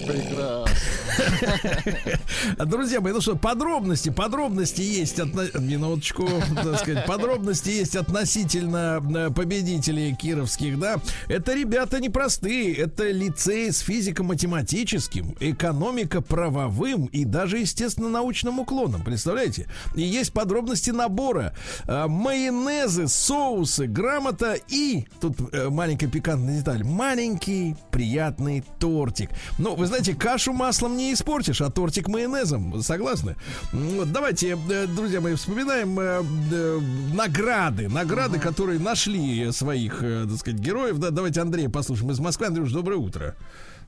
Прекрасно. 0.06 0.93
Друзья 2.66 3.00
мои, 3.00 3.12
ну 3.12 3.20
что, 3.20 3.36
подробности, 3.36 4.10
подробности 4.10 4.82
есть, 4.82 5.18
минуточку, 5.18 6.28
так 6.54 6.80
сказать, 6.80 7.06
подробности 7.06 7.70
есть 7.70 7.96
относительно 7.96 9.02
э, 9.16 9.30
победителей 9.30 10.14
кировских, 10.14 10.78
да. 10.78 10.96
Это 11.28 11.54
ребята 11.54 12.00
непростые, 12.00 12.74
это 12.74 13.10
лицей 13.10 13.72
с 13.72 13.80
физико-математическим, 13.80 15.36
экономико-правовым 15.40 17.06
и 17.06 17.24
даже, 17.24 17.58
естественно, 17.58 18.08
научным 18.08 18.58
уклоном, 18.58 19.02
представляете? 19.02 19.66
И 19.94 20.02
есть 20.02 20.32
подробности 20.32 20.90
набора. 20.90 21.54
Э, 21.86 22.06
майонезы, 22.06 23.08
соусы, 23.08 23.86
грамота 23.86 24.56
и, 24.68 25.06
тут 25.20 25.36
э, 25.52 25.68
маленькая 25.68 26.08
пикантная 26.08 26.58
деталь, 26.58 26.84
маленький 26.84 27.76
приятный 27.90 28.64
тортик. 28.78 29.30
Ну, 29.58 29.74
вы 29.74 29.86
знаете, 29.86 30.14
кашу 30.14 30.52
маслом 30.52 30.96
не 30.96 31.03
испортишь, 31.12 31.60
а 31.60 31.70
тортик 31.70 32.08
майонезом, 32.08 32.80
согласны? 32.80 33.36
Вот, 33.72 34.10
давайте, 34.12 34.56
э, 34.70 34.86
друзья 34.86 35.20
мои, 35.20 35.34
вспоминаем 35.34 35.98
э, 35.98 36.22
э, 36.52 36.78
награды, 37.14 37.88
награды, 37.88 38.38
которые 38.38 38.78
нашли 38.78 39.50
своих, 39.52 40.02
э, 40.02 40.26
так 40.28 40.38
сказать, 40.38 40.60
героев. 40.60 40.98
Да, 40.98 41.10
давайте 41.10 41.40
Андрея 41.40 41.68
послушаем 41.68 42.10
из 42.10 42.20
Москвы. 42.20 42.46
Андрюш, 42.46 42.72
доброе 42.72 42.96
утро. 42.96 43.34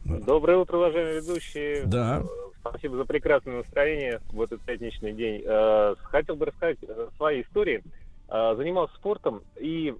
Доброе 0.04 0.58
утро, 0.58 0.76
уважаемые 0.76 1.20
ведущие. 1.20 1.84
Да. 1.86 2.22
Спасибо 2.60 2.96
за 2.96 3.04
прекрасное 3.04 3.58
настроение 3.58 4.20
в 4.30 4.40
этот 4.40 4.60
пятничный 4.62 5.12
день. 5.12 5.42
Хотел 6.02 6.36
бы 6.36 6.46
рассказать 6.46 6.78
свои 7.16 7.42
истории. 7.42 7.82
Занимался 8.28 8.94
спортом 8.96 9.42
и 9.56 9.94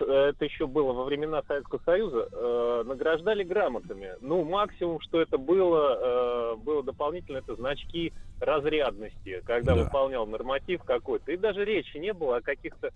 это 0.00 0.44
еще 0.44 0.66
было 0.66 0.92
во 0.92 1.04
времена 1.04 1.42
Советского 1.46 1.80
Союза, 1.84 2.28
э, 2.30 2.82
награждали 2.86 3.42
грамотами. 3.44 4.14
Ну, 4.20 4.44
максимум, 4.44 5.00
что 5.00 5.20
это 5.20 5.38
было, 5.38 6.52
э, 6.54 6.56
было 6.56 6.82
дополнительно, 6.82 7.38
это 7.38 7.54
значки 7.56 8.12
разрядности, 8.40 9.42
когда 9.44 9.74
Да. 9.74 9.84
выполнял 9.84 10.26
норматив 10.26 10.82
какой-то. 10.84 11.32
И 11.32 11.36
даже 11.36 11.64
речи 11.64 11.96
не 11.96 12.12
было 12.12 12.36
о 12.36 12.40
каких-то 12.42 12.90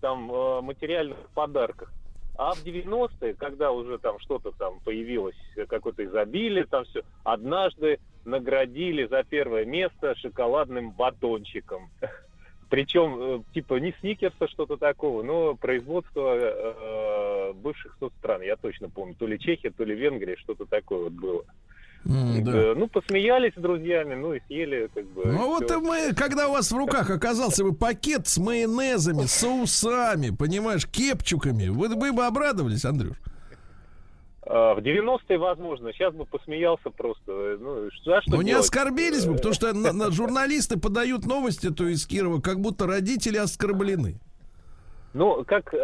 там 0.00 0.30
э, 0.30 0.60
материальных 0.60 1.18
подарках. 1.34 1.92
А 2.38 2.52
в 2.52 2.62
90-е, 2.64 3.34
когда 3.34 3.72
уже 3.72 3.98
там 3.98 4.18
что-то 4.18 4.52
там 4.52 4.80
появилось, 4.80 5.36
э, 5.56 5.64
какое-то 5.66 6.04
изобилие, 6.04 6.66
там 6.66 6.84
все, 6.84 7.02
однажды 7.24 7.98
наградили 8.24 9.06
за 9.06 9.22
первое 9.24 9.64
место 9.64 10.14
шоколадным 10.16 10.90
батончиком. 10.92 11.90
Причем, 12.68 13.16
э, 13.20 13.42
типа, 13.54 13.74
не 13.74 13.94
сникерса, 14.00 14.48
что-то 14.48 14.76
такого, 14.76 15.22
но 15.22 15.54
производство 15.54 16.34
э, 16.36 17.52
бывших 17.54 17.96
соцстран. 18.00 18.42
Я 18.42 18.56
точно 18.56 18.88
помню, 18.88 19.14
то 19.14 19.26
ли 19.26 19.38
Чехия, 19.38 19.70
то 19.70 19.84
ли 19.84 19.94
Венгрия, 19.94 20.36
что-то 20.36 20.64
такое 20.66 21.04
вот 21.04 21.12
было. 21.12 21.44
М, 22.04 22.44
да. 22.44 22.52
Э, 22.52 22.74
Ну, 22.74 22.88
посмеялись 22.88 23.52
с 23.56 23.60
друзьями, 23.60 24.14
ну 24.14 24.34
и 24.34 24.40
съели, 24.46 24.88
как 24.94 25.06
бы. 25.06 25.26
Ну 25.26 25.46
вот 25.48 25.70
и 25.70 25.76
мы, 25.76 26.12
когда 26.14 26.48
у 26.48 26.52
вас 26.52 26.72
в 26.72 26.76
руках 26.76 27.10
оказался 27.10 27.64
бы 27.64 27.72
пакет 27.72 28.26
с 28.26 28.38
майонезами, 28.38 29.26
соусами, 29.26 30.30
понимаешь, 30.30 30.86
кепчуками, 30.86 31.68
вы 31.68 31.94
бы 32.12 32.24
обрадовались, 32.24 32.84
Андрюш? 32.84 33.16
А, 34.48 34.74
В 34.74 34.78
90-е, 34.78 35.38
возможно, 35.38 35.92
сейчас 35.92 36.14
бы 36.14 36.24
посмеялся 36.24 36.90
просто. 36.90 37.56
Ну, 37.58 37.90
за 38.04 38.22
что 38.22 38.30
Ну 38.36 38.42
не 38.42 38.52
оскорбились 38.52 39.26
бы, 39.26 39.34
потому 39.36 39.54
что 39.54 39.72
на- 39.72 39.92
на 40.04 40.10
журналисты 40.12 40.78
подают 40.78 41.26
новости, 41.26 41.70
то 41.70 41.84
из 41.86 42.06
Кирова, 42.06 42.40
как 42.40 42.60
будто 42.60 42.86
родители 42.86 43.38
оскорблены. 43.38 44.14
Ну, 45.14 45.44
как 45.44 45.72
э, 45.74 45.76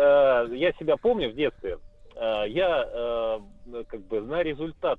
я 0.53 0.73
себя 0.79 0.97
помню 0.97 1.31
в 1.31 1.35
детстве, 1.35 1.79
э, 2.15 2.45
я 2.49 2.85
э, 2.87 3.85
как 3.89 4.01
бы 4.07 4.21
на 4.21 4.43
результат, 4.43 4.99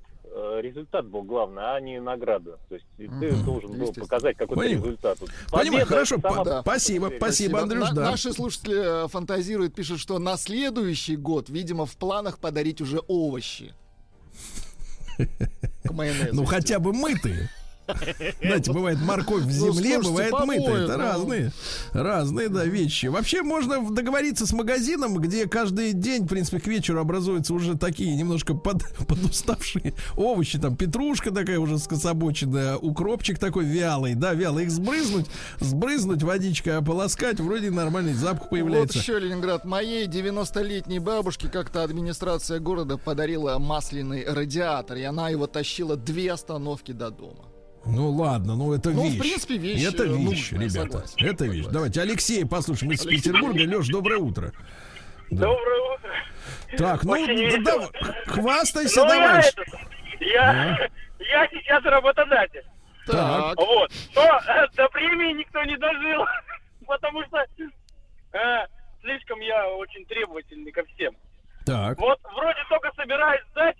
результат 0.60 1.06
был 1.06 1.22
главный, 1.22 1.62
а 1.62 1.80
не 1.80 2.00
награда. 2.00 2.58
То 2.68 2.74
есть 2.74 2.86
ты 2.96 3.08
должен 3.44 3.78
был 3.78 3.92
показать 3.92 4.36
какой-то 4.36 4.60
Понимаю. 4.62 4.84
результат. 4.84 5.20
Вот 5.20 5.30
Понимаю, 5.50 5.70
победа 5.72 5.86
хорошо, 5.86 6.14
это 6.16 6.28
сама- 6.30 6.44
да. 6.44 6.60
спасибо, 6.62 7.12
спасибо, 7.16 7.60
Андрюш, 7.60 7.88
На- 7.90 7.94
да. 7.94 8.10
Наши 8.10 8.32
слушатели 8.32 9.04
э, 9.04 9.08
фантазируют, 9.08 9.74
пишут, 9.74 10.00
что 10.00 10.18
на 10.18 10.36
следующий 10.36 11.16
год, 11.16 11.48
видимо, 11.48 11.86
в 11.86 11.96
планах 11.96 12.38
подарить 12.38 12.80
уже 12.80 13.00
овощи. 13.08 13.74
К 15.84 15.90
майонезу. 15.92 16.34
Ну 16.34 16.44
хотя 16.44 16.78
бы 16.78 16.92
мытые. 16.92 17.48
Знаете, 18.40 18.72
бывает 18.72 18.98
морковь 19.00 19.42
в 19.42 19.46
Ну, 19.46 19.72
земле, 19.72 20.00
бывает 20.00 20.32
мытая. 20.32 20.84
Это 20.84 20.96
разные, 20.96 21.52
разные, 21.92 22.48
да, 22.48 22.64
вещи. 22.64 23.06
Вообще 23.06 23.42
можно 23.42 23.90
договориться 23.90 24.46
с 24.46 24.52
магазином, 24.52 25.18
где 25.18 25.46
каждый 25.46 25.92
день, 25.92 26.24
в 26.24 26.28
принципе, 26.28 26.60
к 26.60 26.66
вечеру 26.66 27.00
образуются 27.00 27.52
уже 27.54 27.76
такие 27.76 28.14
немножко 28.16 28.54
под, 28.54 28.82
подуставшие 29.08 29.94
овощи. 30.16 30.58
Там 30.58 30.76
петрушка 30.76 31.30
такая 31.30 31.58
уже 31.58 31.78
скособоченная, 31.78 32.76
укропчик 32.76 33.38
такой 33.38 33.64
вялый, 33.64 34.14
да, 34.14 34.34
вялый. 34.34 34.64
Их 34.64 34.70
сбрызнуть, 34.70 35.26
сбрызнуть 35.60 36.22
водичкой, 36.22 36.78
ополоскать, 36.78 37.40
вроде 37.40 37.70
нормальный 37.70 38.14
запах 38.14 38.42
Вот 38.42 38.50
появляется. 38.50 38.98
еще 38.98 39.18
Ленинград. 39.18 39.64
Моей 39.64 40.06
90-летней 40.06 40.98
бабушке 40.98 41.48
как-то 41.48 41.82
администрация 41.82 42.60
города 42.60 42.96
подарила 42.96 43.58
масляный 43.58 44.24
радиатор, 44.24 44.96
и 44.96 45.02
она 45.02 45.28
его 45.28 45.46
тащила 45.46 45.96
две 45.96 46.32
остановки 46.32 46.92
до 46.92 47.10
дома. 47.10 47.44
Ну 47.86 48.10
ладно, 48.10 48.54
ну 48.56 48.72
это 48.72 48.90
Ну, 48.90 49.02
в 49.02 49.10
вещь. 49.12 49.18
принципе, 49.20 49.56
вещь, 49.58 49.84
Это 49.86 50.04
вещь, 50.04 50.50
нужная, 50.50 50.68
ребята. 50.68 51.06
согласен, 51.06 51.26
это 51.26 51.44
вещь. 51.44 51.66
Давайте 51.70 52.00
Алексей 52.00 52.44
послушаем 52.46 52.92
из 52.92 53.04
Алексей. 53.06 53.30
Петербурга. 53.30 53.60
Леш, 53.62 53.88
доброе 53.88 54.18
утро. 54.18 54.52
Да. 55.30 55.46
Доброе 55.46 55.94
утро. 55.94 56.10
Так, 56.78 57.04
ну, 57.04 57.14
да, 57.26 57.58
давай, 57.60 57.88
хвастайся 58.26 59.00
Ну, 59.04 59.06
я, 59.06 59.14
давай. 59.14 59.40
это, 59.48 59.62
я, 60.20 60.88
я 61.18 61.48
сейчас 61.48 61.84
работодатель. 61.84 62.64
Так. 63.06 63.56
Вот. 63.56 63.92
Но 64.14 64.22
э, 64.48 64.66
до 64.76 64.88
премии 64.88 65.32
никто 65.34 65.62
не 65.64 65.76
дожил, 65.76 66.24
потому 66.86 67.22
что 67.26 67.38
э, 67.38 68.66
слишком 69.02 69.40
я 69.40 69.68
очень 69.68 70.04
требовательный 70.06 70.72
ко 70.72 70.84
всем. 70.94 71.14
Так. 71.66 71.98
Вот 71.98 72.18
вроде 72.34 72.60
только 72.68 72.90
собираюсь 72.96 73.42
сдать, 73.52 73.76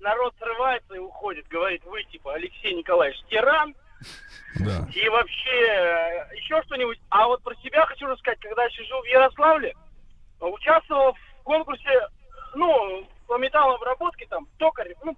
народ 0.00 0.34
срывается 0.38 0.94
и 0.94 0.98
уходит, 0.98 1.46
говорит, 1.48 1.82
вы 1.84 2.04
типа 2.04 2.34
Алексей 2.34 2.74
Николаевич 2.74 3.20
тиран, 3.28 3.74
Да. 4.60 4.86
и 4.94 5.08
вообще 5.08 5.50
э, 5.50 6.34
еще 6.36 6.62
что-нибудь. 6.64 7.00
А 7.10 7.26
вот 7.26 7.42
про 7.42 7.54
себя 7.56 7.84
хочу 7.86 8.06
рассказать, 8.06 8.38
когда 8.40 8.64
я 8.64 8.70
жил 8.70 9.00
в 9.02 9.06
Ярославле, 9.06 9.74
участвовал 10.40 11.14
в 11.40 11.42
конкурсе, 11.42 12.08
ну, 12.54 13.06
по 13.26 13.38
металлообработке, 13.38 14.26
там, 14.26 14.46
токарь, 14.58 14.94
ну, 15.04 15.16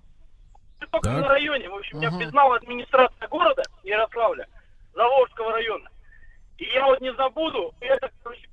только 0.90 1.10
Так. 1.10 1.20
на 1.22 1.28
районе, 1.28 1.68
в 1.68 1.74
общем, 1.74 1.98
меня 1.98 2.10
Мгм. 2.10 2.18
признала 2.20 2.56
администрация 2.56 3.28
города 3.28 3.62
Ярославля, 3.84 4.48
Заволжского 4.94 5.52
района. 5.52 5.88
И 6.56 6.64
я 6.64 6.86
вот 6.86 7.00
не 7.00 7.12
забуду, 7.14 7.74
это, 7.80 8.10
короче, 8.22 8.48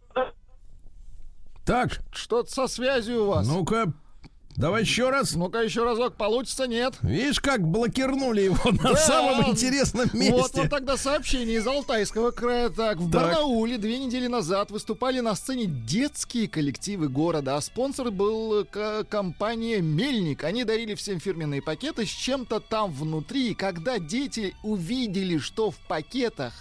Так. 1.65 1.99
Что-то 2.13 2.49
со 2.49 2.67
связью 2.67 3.23
у 3.23 3.27
вас. 3.29 3.47
Ну-ка, 3.47 3.87
давай 4.57 4.81
еще 4.81 5.09
раз. 5.09 5.33
Ну-ка, 5.35 5.59
еще 5.59 5.83
разок. 5.83 6.15
Получится, 6.15 6.67
нет. 6.67 6.95
Видишь, 7.01 7.39
как 7.39 7.61
блокирнули 7.65 8.41
его 8.41 8.71
на 8.71 8.91
Да. 8.91 8.95
самом 8.95 9.49
интересном 9.51 10.09
месте. 10.13 10.33
Вот, 10.33 10.51
вот 10.53 10.69
тогда 10.69 10.97
сообщение 10.97 11.57
из 11.57 11.67
Алтайского 11.67 12.31
края. 12.31 12.69
Так, 12.69 12.97
в 12.97 13.09
Так. 13.11 13.21
Барнауле 13.21 13.77
две 13.77 13.99
недели 13.99 14.27
назад 14.27 14.71
выступали 14.71 15.19
на 15.21 15.35
сцене 15.35 15.65
детские 15.65 16.47
коллективы 16.47 17.07
города, 17.07 17.55
а 17.55 17.61
спонсор 17.61 18.11
был 18.11 18.65
э, 18.73 19.03
компания 19.07 19.79
«Мельник». 19.81 20.43
Они 20.43 20.63
дарили 20.63 20.95
всем 20.95 21.19
фирменные 21.19 21.61
пакеты 21.61 22.05
с 22.05 22.09
чем-то 22.09 22.59
там 22.59 22.91
внутри. 22.91 23.51
И 23.51 23.55
когда 23.55 23.99
дети 23.99 24.55
увидели, 24.63 25.37
что 25.37 25.71
в 25.71 25.77
пакетах, 25.87 26.53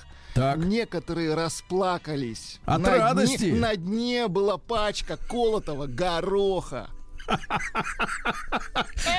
некоторые 0.57 1.35
расплакались. 1.35 2.61
От 2.67 2.83
на 2.83 2.91
радости. 2.97 3.51
Дне, 3.51 3.61
на 3.61 3.75
дне 3.77 4.29
была 4.29 4.59
пачка 4.59 5.17
колотого 5.17 5.87
гороха. 5.87 6.91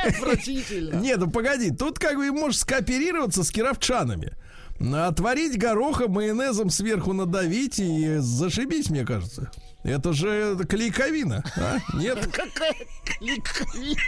Отвратительно. 0.05 0.95
Не, 0.99 1.15
ну 1.15 1.29
погоди, 1.29 1.71
тут 1.71 1.99
как 1.99 2.17
бы 2.17 2.31
можешь 2.31 2.59
скооперироваться 2.59 3.43
с 3.43 3.51
кировчанами. 3.51 4.34
Отварить 4.79 5.57
гороха, 5.57 6.07
майонезом 6.07 6.69
сверху 6.69 7.13
надавить 7.13 7.79
и 7.79 8.17
зашибись, 8.17 8.89
мне 8.89 9.05
кажется. 9.05 9.49
Это 9.84 10.13
же 10.13 10.57
клейковина, 10.69 11.43
а? 11.55 11.77
Нет? 11.95 12.27
Какая 12.27 12.75
клейковина? 13.05 14.01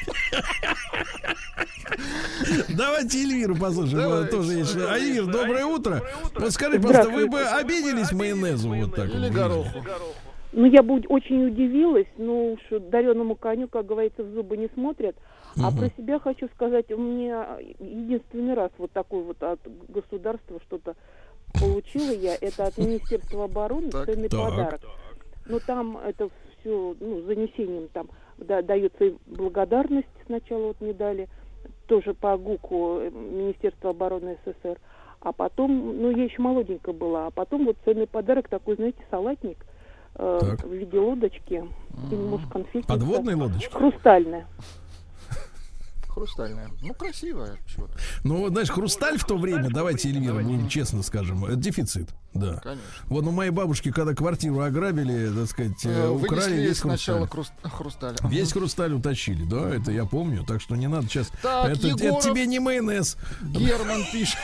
Давайте 2.70 3.24
Эльвиру 3.24 3.56
послушаем. 3.56 3.98
Давайте. 3.98 4.32
Тоже 4.32 4.54
есть. 4.54 4.76
А, 4.76 4.96
Эльвир, 4.98 5.26
доброе 5.26 5.66
утро. 5.66 6.04
Вот 6.36 6.52
скажи, 6.54 6.80
просто 6.80 7.10
вы 7.10 7.28
бы 7.28 7.42
обиделись 7.42 8.12
майонезу 8.12 8.70
вот 8.70 8.96
так 8.96 9.10
Или 9.10 9.30
гороху. 9.30 9.84
Ну, 10.52 10.66
я 10.66 10.82
бы 10.82 11.02
очень 11.10 11.48
удивилась, 11.48 12.08
ну, 12.18 12.58
что 12.66 12.80
дареному 12.80 13.36
коню, 13.36 13.68
как 13.68 13.86
говорится, 13.86 14.24
в 14.24 14.32
зубы 14.34 14.58
не 14.58 14.68
смотрят. 14.74 15.16
А 15.58 15.70
Мгм. 15.70 15.76
про 15.76 15.90
себя 15.98 16.20
хочу 16.20 16.48
сказать, 16.56 16.92
у 16.92 16.98
меня 16.98 17.58
единственный 17.80 18.56
раз 18.56 18.72
вот 18.78 18.92
такой 18.92 19.22
вот 19.24 19.42
от 19.44 19.60
государства 19.90 20.60
что-то 20.66 20.96
получила 21.60 22.12
я, 22.12 22.38
это 22.40 22.68
от 22.68 22.78
Министерства 22.78 23.44
обороны, 23.44 23.92
Так. 23.92 24.06
ценный 24.06 24.30
Так. 24.30 24.40
подарок. 24.40 24.82
Ну, 25.46 25.60
там 25.60 25.98
это 25.98 26.30
все, 26.60 26.96
ну, 27.00 27.22
занесением 27.22 27.90
там 27.90 28.10
да, 28.38 28.62
дается 28.62 29.06
и 29.06 29.16
благодарность 29.26 30.08
сначала 30.26 30.68
вот 30.68 30.82
медали, 30.82 31.28
тоже 31.88 32.14
по 32.14 32.38
ГУКу 32.38 33.00
э, 33.02 33.10
Министерства 33.10 33.92
обороны 33.92 34.38
СССр. 34.46 34.78
А 35.22 35.34
потом, 35.34 36.02
ну, 36.02 36.12
я 36.12 36.24
еще 36.24 36.42
молоденькая 36.42 36.94
была, 36.94 37.28
а 37.28 37.32
потом 37.32 37.66
вот 37.66 37.78
ценный 37.84 38.08
подарок 38.08 38.48
такой, 38.48 38.76
знаете, 38.76 39.04
салатник 39.12 39.66
э, 40.16 40.38
Так. 40.42 40.64
в 40.66 40.74
виде 40.74 40.98
лодочки. 41.00 41.64
И, 42.12 42.16
может, 42.16 42.50
конфетница. 42.52 42.88
Подводная 42.88 43.36
лодочка? 43.36 43.78
Хрустальная. 43.78 44.48
Хрустальная. 46.08 46.70
Ну, 46.82 46.94
красивая. 46.96 47.58
Чего-то. 47.68 47.94
Ну, 48.24 48.38
вот, 48.40 48.52
знаешь, 48.52 48.70
хрусталь 48.70 49.18
в 49.20 49.24
то 49.26 49.38
время, 49.38 49.70
давайте, 49.70 50.10
Эльвира, 50.10 50.34
будем 50.42 50.68
честно 50.68 51.04
скажем, 51.04 51.46
это 51.46 51.56
дефицит. 51.56 52.10
Да. 52.34 52.56
Конечно. 52.58 52.84
Вот 53.06 53.26
у 53.26 53.32
моей 53.32 53.52
бабушки, 53.52 53.92
когда 53.92 54.14
квартиру 54.16 54.60
ограбили, 54.60 55.32
так 55.34 55.48
сказать, 55.48 55.86
э, 55.86 55.90
Э, 55.90 56.10
украли 56.10 56.40
Вынесли 56.42 56.62
весь 56.62 56.78
сначала 56.80 57.28
хрусталь. 57.28 57.56
хрус- 57.64 57.72
хрусталь. 57.72 58.16
Весь 58.30 58.52
хрусталь 58.52 58.94
утащили, 58.94 59.44
да, 59.46 59.70
это 59.74 59.92
я 59.92 60.06
помню. 60.06 60.44
Так 60.44 60.62
что 60.62 60.76
не 60.76 60.88
надо 60.88 61.08
сейчас. 61.08 61.32
Так, 61.44 61.70
это, 61.70 61.88
это 61.88 62.20
тебе 62.22 62.48
не 62.48 62.60
майонез. 62.60 63.16
Герман 63.42 64.02
пишет. 64.12 64.38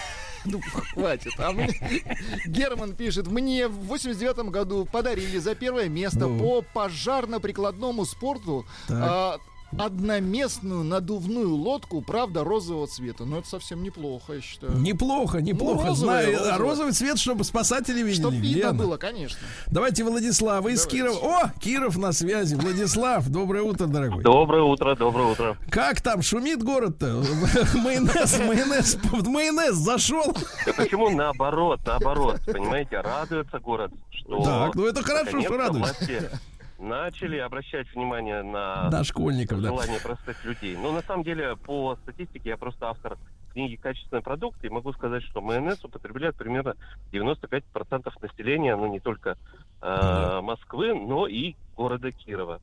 Ну, 0.45 0.61
хватит. 0.61 1.33
А 1.37 1.51
мне... 1.51 1.69
Герман 2.45 2.93
пишет, 2.93 3.27
мне 3.27 3.67
в 3.67 3.85
89 3.87 4.49
году 4.51 4.85
подарили 4.85 5.37
за 5.39 5.55
первое 5.55 5.89
место 5.89 6.27
Ну. 6.27 6.39
по 6.39 6.61
пожарно-прикладному 6.61 8.05
спорту 8.05 8.65
а, 8.89 9.37
одноместную 9.77 10.83
надувную 10.83 11.49
лодку, 11.53 12.01
правда, 12.01 12.43
розового 12.43 12.87
цвета. 12.87 13.25
Но 13.25 13.39
это 13.39 13.47
совсем 13.47 13.83
неплохо, 13.83 14.33
я 14.33 14.41
считаю. 14.41 14.73
Неплохо, 14.77 15.39
неплохо. 15.41 15.81
Ну, 15.83 15.87
розовый, 15.89 15.95
Знаю, 16.23 16.35
а 16.35 16.39
розовый. 16.39 16.57
розовый 16.69 16.91
цвет, 16.93 17.17
чтобы 17.19 17.43
спасатели 17.43 17.99
видели. 18.01 18.13
Чтоб 18.21 18.33
видно 18.33 18.57
Лена. 18.57 18.73
было, 18.73 18.97
конечно. 18.97 19.37
Давайте 19.67 20.03
Владислава 20.03 20.69
из 20.69 20.85
Кирова. 20.85 21.17
О, 21.17 21.51
Киров 21.59 21.97
на 21.97 22.11
связи. 22.11 22.55
Владислав, 22.55 23.27
доброе 23.29 23.63
утро, 23.63 23.87
дорогой. 23.87 24.23
Доброе 24.23 24.63
утро, 24.63 24.95
доброе 24.95 25.31
утро. 25.31 25.57
Как 25.69 26.01
там 26.01 26.21
шумит 26.21 26.63
город-то? 26.63 27.23
Майонез, 27.75 28.39
майонез, 28.39 28.95
в 28.95 29.27
майонез 29.29 29.75
зашел. 29.75 30.35
Да 30.65 30.73
почему 30.73 31.09
наоборот, 31.09 31.79
наоборот, 31.85 32.39
понимаете, 32.45 33.01
радуется 33.01 33.59
город, 33.59 33.91
что... 34.11 34.43
Так, 34.43 34.75
ну 34.75 34.85
это 34.85 35.03
хорошо, 35.03 35.41
что 35.41 35.57
радуется. 35.57 35.95
Начали 36.77 37.37
обращать 37.37 37.93
внимание 37.93 38.43
на, 38.43 38.89
На 38.89 39.03
школьников, 39.03 39.61
да. 39.61 39.69
желание 39.69 39.99
простых 39.99 40.43
людей. 40.45 40.77
Но 40.77 40.91
на 40.91 41.01
самом 41.01 41.23
деле, 41.23 41.55
по 41.55 41.95
статистике, 42.03 42.49
я 42.49 42.57
просто 42.57 42.89
автор 42.89 43.17
книги 43.53 43.75
«Качественный 43.75 44.21
продукт», 44.21 44.63
и 44.65 44.69
могу 44.69 44.91
сказать, 44.93 45.23
что 45.23 45.41
майонез 45.41 45.83
употребляет 45.83 46.35
примерно 46.35 46.75
95% 47.13 48.11
населения, 48.21 48.75
ну 48.75 48.87
не 48.87 48.99
только 48.99 49.37
э, 49.81 50.41
Москвы, 50.41 50.93
но 50.93 51.25
и 51.27 51.55
города 51.77 52.11
Кирова. 52.11 52.59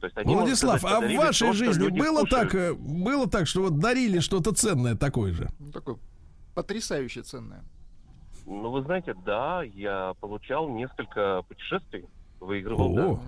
То 0.00 0.06
есть 0.06 0.16
они, 0.16 0.34
Владислав, 0.34 0.80
сказать, 0.80 1.04
а 1.04 1.06
в 1.06 1.16
вашей 1.16 1.48
то, 1.48 1.52
жизни 1.52 1.88
было 1.88 2.22
кушают. 2.22 2.30
так, 2.30 2.54
э, 2.54 2.74
было 2.74 3.28
так, 3.28 3.46
что 3.46 3.62
вот 3.62 3.78
дарили 3.78 4.18
что-то 4.18 4.52
ценное 4.52 4.96
такое 4.96 5.32
же? 5.32 5.48
Ну, 5.60 5.70
Такое 5.70 5.96
потрясающе 6.54 7.22
ценное. 7.22 7.62
Ну, 8.46 8.70
вы 8.70 8.82
знаете, 8.82 9.14
да, 9.24 9.62
я 9.62 10.14
получал 10.20 10.68
несколько 10.68 11.42
путешествий, 11.48 12.06
выигрывал, 12.44 12.94
да. 12.94 13.06
О, 13.06 13.20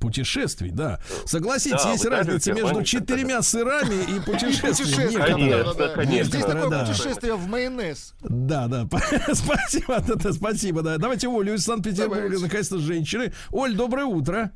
путешествий, 0.00 0.70
да. 0.70 1.00
Согласитесь, 1.24 1.82
Да, 1.82 1.92
есть 1.92 2.04
разница 2.04 2.52
между 2.52 2.82
четырьмя 2.82 3.40
сырами 3.42 4.16
и 4.16 4.20
путешествием. 4.20 5.14
Да, 5.46 5.64
да, 5.64 5.74
да. 5.88 5.94
конечно. 5.94 6.24
Здесь 6.30 6.44
такое 6.44 6.68
Да. 6.68 6.84
путешествие 6.84 7.34
в 7.36 7.46
майонез. 7.48 8.14
Да, 8.20 8.66
да, 8.68 8.86
спасибо, 9.32 10.00
да, 10.06 10.14
да, 10.16 10.32
спасибо, 10.32 10.82
да. 10.82 10.98
Давайте 10.98 11.28
Олю 11.28 11.54
из 11.54 11.64
Санкт-Петербурга, 11.64 12.38
наконец-то 12.38 12.78
женщины. 12.78 13.32
Оль, 13.50 13.74
доброе 13.74 14.04
утро. 14.06 14.50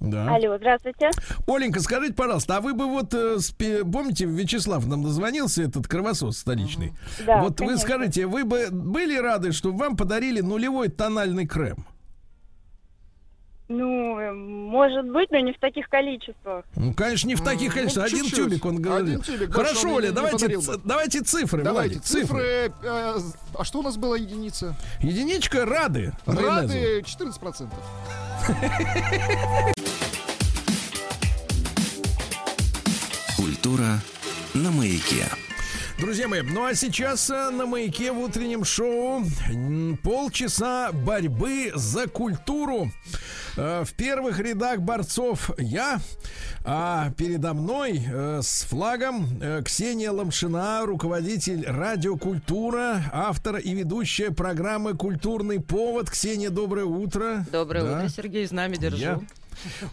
Да. 0.00 0.34
Алло, 0.34 0.58
здравствуйте. 0.58 1.10
Оленька, 1.46 1.80
скажите, 1.80 2.12
пожалуйста, 2.14 2.56
а 2.56 2.60
вы 2.60 2.74
бы 2.74 2.86
вот, 2.86 3.14
э, 3.14 3.36
спе- 3.36 3.88
помните, 3.88 4.24
Вячеслав 4.26 4.84
нам 4.86 5.04
дозвонился, 5.04 5.62
этот 5.62 5.86
кровосос 5.86 6.38
столичный? 6.38 6.92
Да, 7.24 7.40
вот 7.40 7.60
вы 7.60 7.66
конечно. 7.68 7.78
скажите, 7.86 8.26
вы 8.26 8.44
бы 8.44 8.66
были 8.72 9.16
рады, 9.16 9.52
чтобы 9.52 9.78
вам 9.78 9.96
подарили 9.96 10.40
нулевой 10.40 10.88
тональный 10.88 11.46
крем? 11.46 11.86
Ну, 13.72 14.18
э, 14.20 14.32
может 14.32 15.10
быть, 15.10 15.30
но 15.30 15.38
не 15.38 15.52
в 15.54 15.58
таких 15.58 15.88
количествах. 15.88 16.66
Ну, 16.76 16.92
конечно, 16.92 17.26
не 17.26 17.34
в 17.34 17.42
таких 17.42 17.68
ну, 17.70 17.74
количествах. 17.74 18.06
Один 18.06 18.24
чуть-чуть. 18.24 18.44
тюбик, 18.44 18.64
он 18.66 18.82
говорит. 18.82 19.08
Один 19.08 19.20
тюбик, 19.22 19.54
Хорошо, 19.54 19.94
Оля, 19.94 20.12
давайте, 20.12 20.58
ц- 20.60 20.80
давайте 20.84 21.20
цифры, 21.22 21.62
Давайте, 21.62 21.94
Владик, 21.94 22.04
цифры. 22.04 22.42
э, 22.42 22.68
а 23.58 23.64
что 23.64 23.78
у 23.78 23.82
нас 23.82 23.96
была 23.96 24.18
единица? 24.18 24.76
Единичка 25.00 25.64
рады. 25.64 26.12
Рады 26.26 27.00
14%. 27.00 27.70
Культура 33.38 34.00
на 34.52 34.70
маяке. 34.70 35.24
Друзья 36.02 36.26
мои, 36.26 36.42
ну 36.42 36.64
а 36.64 36.74
сейчас 36.74 37.30
э, 37.30 37.50
на 37.50 37.64
маяке 37.64 38.10
в 38.10 38.18
утреннем 38.18 38.64
шоу 38.64 39.22
полчаса 40.02 40.90
борьбы 40.90 41.70
за 41.76 42.08
культуру. 42.08 42.90
Э, 43.56 43.84
В 43.84 43.92
первых 43.92 44.40
рядах 44.40 44.80
борцов 44.80 45.52
я, 45.58 46.00
а 46.64 47.12
передо 47.16 47.54
мной 47.54 48.02
э, 48.04 48.40
с 48.42 48.64
флагом 48.64 49.28
Ксения 49.64 50.10
Ломшина, 50.10 50.82
руководитель 50.86 51.64
радиокультура, 51.68 53.04
автор 53.12 53.58
и 53.58 53.72
ведущая 53.72 54.32
программы 54.32 54.94
«Культурный 54.94 55.60
повод». 55.60 56.10
Ксения, 56.10 56.50
доброе 56.50 56.84
утро. 56.84 57.46
Доброе 57.52 57.84
Да. 57.84 57.98
утро, 57.98 58.08
Сергей, 58.08 58.44
знамя 58.46 58.76
держу. 58.76 58.96
Я 58.96 59.20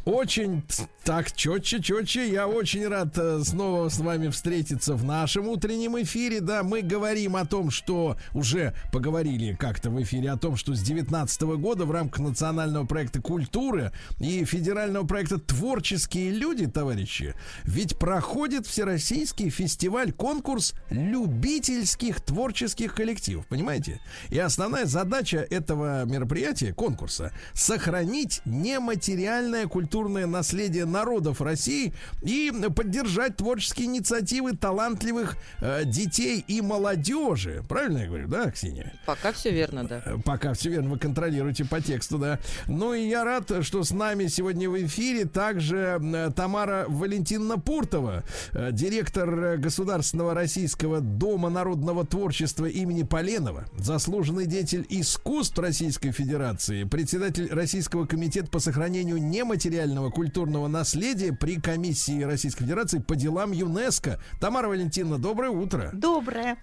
очень 0.05 0.63
так 1.03 1.31
четче, 1.31 1.81
четче. 1.81 2.31
Я 2.31 2.47
очень 2.47 2.87
рад 2.87 3.17
э, 3.17 3.41
снова 3.43 3.89
с 3.89 3.99
вами 3.99 4.29
встретиться 4.29 4.93
в 4.93 5.03
нашем 5.03 5.47
утреннем 5.47 5.99
эфире. 6.01 6.39
Да, 6.39 6.61
мы 6.61 6.81
говорим 6.81 7.35
о 7.35 7.45
том, 7.45 7.71
что 7.71 8.15
уже 8.33 8.75
поговорили 8.91 9.55
как-то 9.55 9.89
в 9.89 10.01
эфире 10.03 10.31
о 10.31 10.37
том, 10.37 10.55
что 10.55 10.75
с 10.75 10.81
2019 10.81 11.41
года 11.57 11.85
в 11.85 11.91
рамках 11.91 12.19
национального 12.19 12.85
проекта 12.85 13.21
культуры 13.21 13.91
и 14.19 14.45
федерального 14.45 15.05
проекта 15.05 15.39
творческие 15.39 16.31
люди, 16.31 16.67
товарищи, 16.67 17.33
ведь 17.63 17.97
проходит 17.97 18.67
всероссийский 18.67 19.49
фестиваль 19.49 20.11
конкурс 20.11 20.75
любительских 20.89 22.21
творческих 22.21 22.93
коллективов, 22.93 23.47
понимаете? 23.47 23.99
И 24.29 24.37
основная 24.37 24.85
задача 24.85 25.39
этого 25.49 26.05
мероприятия, 26.05 26.71
конкурса, 26.73 27.31
сохранить 27.53 28.41
нематериальное 28.45 29.59
культурное 29.68 30.26
наследие 30.27 30.86
народов 30.86 31.41
России 31.41 31.94
и 32.22 32.52
поддержать 32.76 33.38
творческие 33.38 33.88
инициативы 33.88 34.56
талантливых 34.56 35.38
э, 35.60 35.84
детей 35.86 36.44
и 36.48 36.61
молодежи. 36.61 37.64
Правильно 37.68 37.99
я 37.99 38.07
говорю, 38.07 38.27
да, 38.27 38.52
Ксения? 38.52 38.94
Пока 39.06 39.31
все 39.31 39.52
верно, 39.52 39.84
да. 39.84 40.02
Э, 40.06 40.18
Пока 40.23 40.53
все 40.53 40.69
верно, 40.69 40.91
вы 40.91 40.99
контролируете 40.99 41.65
по 41.65 41.81
тексту, 41.81 42.18
да. 42.18 42.40
Ну 42.68 42.94
и 42.94 43.07
я 43.07 43.23
рад, 43.23 43.52
что 43.61 43.84
с 43.84 43.91
нами 43.91 44.27
сегодня 44.27 44.69
в 44.69 44.86
эфире 44.86 45.26
также 45.26 45.99
э, 46.02 46.31
Тамара 46.36 46.86
Валентиновна 46.88 47.57
Пуртова, 47.57 48.23
э, 48.53 48.69
директор 48.72 49.30
э, 49.30 49.57
Государственного 49.57 50.34
Российского 50.34 50.99
Дома 51.02 51.49
народного 51.49 52.06
творчества 52.06 52.65
имени 52.65 53.03
Поленова, 53.03 53.65
заслуженный 53.77 54.45
деятель 54.45 54.86
искусств 54.90 55.57
Российской 55.57 56.11
Федерации, 56.11 56.84
председатель 56.84 57.49
Российского 57.52 58.06
комитета 58.06 58.49
по 58.49 58.60
сохранению 58.60 59.22
нематериального 59.40 60.10
культурного 60.10 60.68
наследия 60.68 61.32
при 61.32 61.61
комиссии 61.61 62.24
Российской 62.24 62.66
Федерации 62.66 62.99
по 62.99 63.16
делам 63.16 63.53
ЮНЕСКо. 63.53 64.20
Тамара 64.41 64.68
Валентиновна, 64.68 65.18
доброе 65.18 65.52
утро. 65.52 65.91
Доброе. 65.94 66.57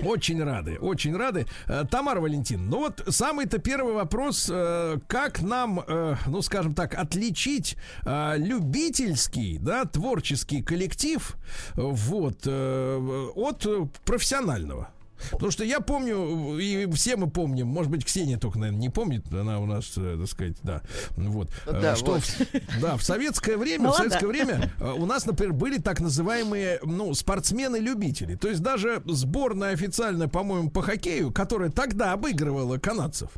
Очень 0.00 0.42
рады, 0.42 0.78
очень 0.80 1.16
рады. 1.16 1.46
Э, 1.66 1.84
Тамара 1.88 2.20
Валентин, 2.20 2.68
ну 2.68 2.78
вот 2.78 3.04
самый-то 3.08 3.58
первый 3.58 3.92
вопрос, 3.94 4.48
э, 4.50 4.98
как 5.06 5.42
нам, 5.42 5.84
э, 5.86 6.16
ну 6.26 6.42
скажем 6.42 6.74
так, 6.74 6.94
отличить 6.94 7.76
любительский, 8.04 9.58
да, 9.58 9.84
творческий 9.84 10.62
коллектив, 10.62 11.36
вот, 11.74 12.46
от 12.46 13.66
профессионального? 14.04 14.88
Потому 15.30 15.50
что 15.50 15.64
я 15.64 15.80
помню, 15.80 16.58
и 16.58 16.90
все 16.92 17.16
мы 17.16 17.30
помним, 17.30 17.66
может 17.68 17.90
быть, 17.90 18.04
Ксения 18.04 18.38
только, 18.38 18.58
наверное, 18.58 18.80
не 18.80 18.88
помнит, 18.90 19.24
она 19.32 19.58
у 19.60 19.66
нас, 19.66 19.92
э, 19.96 20.16
так 20.18 20.28
сказать, 20.28 20.56
да, 20.62 20.82
вот, 21.16 21.50
э, 21.66 21.80
Да, 21.80 21.96
что 21.96 22.12
вот. 22.12 22.22
в- 22.22 22.80
да, 22.80 22.96
в 22.96 23.02
советское 23.02 23.56
время, 23.56 23.80
в 23.80 23.82
Молода. 23.84 23.98
советское 23.98 24.26
время 24.26 24.72
э, 24.78 24.92
у 24.92 25.06
нас, 25.06 25.26
например, 25.26 25.52
были 25.52 25.78
так 25.78 26.00
называемые, 26.00 26.80
ну, 26.82 27.12
спортсмены-любители. 27.14 28.34
То 28.36 28.48
есть 28.48 28.60
даже 28.62 29.02
сборная 29.06 29.72
официальная, 29.72 30.28
по-моему, 30.28 30.70
по 30.70 30.82
хоккею, 30.82 31.32
которая 31.32 31.70
тогда 31.70 32.12
обыгрывала 32.12 32.78
канадцев. 32.78 33.30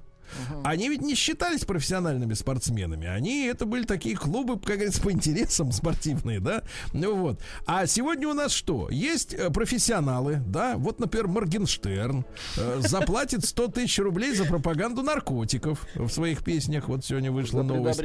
Они 0.65 0.89
ведь 0.89 1.03
не 1.03 1.15
считались 1.15 1.65
профессиональными 1.65 2.35
спортсменами. 2.35 3.07
Они 3.07 3.47
это 3.47 3.67
были 3.67 3.85
такие 3.85 4.17
клубы, 4.17 4.59
как 4.59 4.77
говорится, 4.77 5.03
по 5.03 5.13
интересам 5.13 5.73
спортивные, 5.73 6.41
да? 6.41 6.63
Ну 6.93 7.17
вот. 7.17 7.41
А 7.67 7.87
сегодня 7.87 8.29
у 8.29 8.35
нас 8.35 8.53
что? 8.53 8.89
Есть 8.91 9.35
э, 9.35 9.51
профессионалы, 9.51 10.43
да? 10.47 10.77
Вот, 10.77 11.01
например, 11.01 11.29
Моргенштерн 11.29 12.25
э, 12.57 12.81
заплатит 12.81 13.45
100 13.45 13.69
тысяч 13.69 13.99
рублей 13.99 14.35
за 14.35 14.45
пропаганду 14.45 15.03
наркотиков 15.03 15.87
в 15.95 16.09
своих 16.09 16.45
песнях. 16.45 16.89
Вот 16.89 17.05
сегодня 17.05 17.33
вышла 17.33 17.63
новость. 17.63 18.01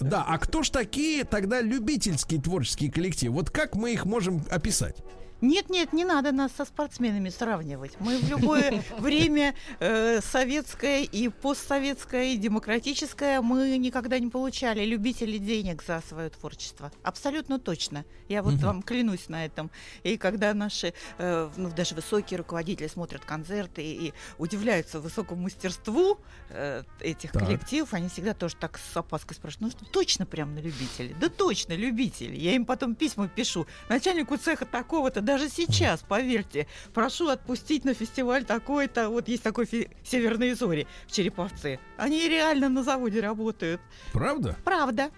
Да, 0.00 0.24
а 0.26 0.38
кто 0.38 0.62
ж 0.62 0.70
такие 0.70 1.24
тогда 1.24 1.60
любительские 1.60 2.40
творческие 2.40 2.90
коллективы? 2.90 3.34
Вот 3.34 3.50
как 3.50 3.74
мы 3.74 3.92
их 3.92 4.04
можем 4.04 4.44
описать? 4.50 4.96
Нет, 5.40 5.70
нет, 5.70 5.92
не 5.92 6.04
надо 6.04 6.32
нас 6.32 6.52
со 6.56 6.64
спортсменами 6.64 7.28
сравнивать. 7.28 7.92
Мы 8.00 8.18
в 8.18 8.28
любое 8.28 8.82
время 8.98 9.54
э, 9.78 10.20
советское 10.20 11.04
и 11.04 11.28
постсоветское, 11.28 12.32
и 12.32 12.36
демократическое 12.36 13.40
мы 13.40 13.78
никогда 13.78 14.18
не 14.18 14.28
получали 14.28 14.84
любителей 14.84 15.38
денег 15.38 15.82
за 15.84 16.02
свое 16.08 16.30
творчество. 16.30 16.90
Абсолютно 17.02 17.58
точно. 17.60 18.04
Я 18.28 18.42
вот 18.42 18.54
вам 18.54 18.82
клянусь 18.82 19.28
на 19.28 19.44
этом. 19.44 19.70
И 20.02 20.16
когда 20.16 20.52
наши, 20.54 20.92
э, 21.18 21.50
ну, 21.56 21.70
даже 21.70 21.94
высокие 21.94 22.38
руководители 22.38 22.88
смотрят 22.88 23.24
концерты 23.24 23.82
и, 23.82 24.08
и 24.08 24.14
удивляются 24.38 25.00
высокому 25.00 25.42
мастерству 25.42 26.18
э, 26.50 26.82
этих 27.00 27.32
Так. 27.32 27.44
коллективов, 27.44 27.94
они 27.94 28.08
всегда 28.08 28.34
тоже 28.34 28.56
так 28.56 28.78
с 28.78 28.96
опаской 28.96 29.36
спрашивают, 29.36 29.74
ну 29.74 29.84
что, 29.84 29.90
точно 29.90 30.26
прям 30.26 30.54
на 30.54 30.58
любителей? 30.58 31.14
Да 31.20 31.28
точно, 31.28 31.74
любители. 31.74 32.36
Я 32.36 32.54
им 32.56 32.64
потом 32.66 32.94
письма 32.96 33.28
пишу. 33.28 33.66
Начальнику 33.88 34.36
цеха 34.36 34.66
такого-то, 34.66 35.20
даже 35.28 35.50
сейчас, 35.50 36.00
поверьте, 36.08 36.66
прошу 36.94 37.28
отпустить 37.28 37.84
на 37.84 37.92
фестиваль 37.92 38.44
такой-то, 38.44 39.10
вот 39.10 39.28
есть 39.28 39.42
такой 39.42 39.66
фи- 39.66 39.90
«Северные 40.02 40.54
зори» 40.54 40.86
в 41.06 41.12
Череповце. 41.12 41.78
Они 41.98 42.26
реально 42.28 42.70
на 42.70 42.82
заводе 42.82 43.20
работают. 43.20 43.80
Правда? 44.14 44.56
Правда. 44.64 45.10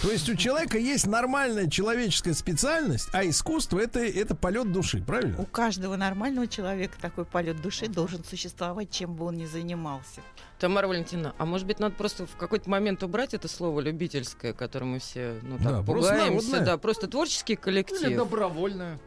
То 0.00 0.10
есть 0.10 0.26
у 0.30 0.34
человека 0.34 0.78
есть 0.78 1.06
нормальная 1.06 1.68
человеческая 1.68 2.32
специальность, 2.32 3.10
а 3.12 3.28
искусство 3.28 3.78
это, 3.78 4.00
это 4.00 4.34
полет 4.34 4.72
души, 4.72 5.02
правильно? 5.06 5.36
У 5.38 5.44
каждого 5.44 5.96
нормального 5.96 6.46
человека 6.46 6.94
такой 6.98 7.26
полет 7.26 7.60
души 7.60 7.88
должен 7.88 8.24
существовать, 8.24 8.90
чем 8.90 9.14
бы 9.14 9.26
он 9.26 9.36
ни 9.36 9.44
занимался. 9.44 10.22
Тамара 10.58 10.88
Валентиновна, 10.88 11.34
а 11.36 11.44
может 11.44 11.66
быть, 11.66 11.78
надо 11.78 11.94
просто 11.94 12.24
в 12.24 12.36
какой-то 12.36 12.70
момент 12.70 13.02
убрать 13.02 13.34
это 13.34 13.48
слово 13.48 13.80
любительское, 13.80 14.54
которое 14.54 14.86
мы 14.86 14.98
все 14.98 15.38
ну, 15.42 15.58
так 15.58 15.66
Да, 15.66 15.82
просто 15.82 16.12
пугаемся, 16.12 16.46
народное. 16.48 16.60
да, 16.66 16.78
просто 16.78 17.06
творческий 17.08 17.56
коллектив. 17.56 18.00
Или 18.00 18.16
добровольное. 18.16 18.98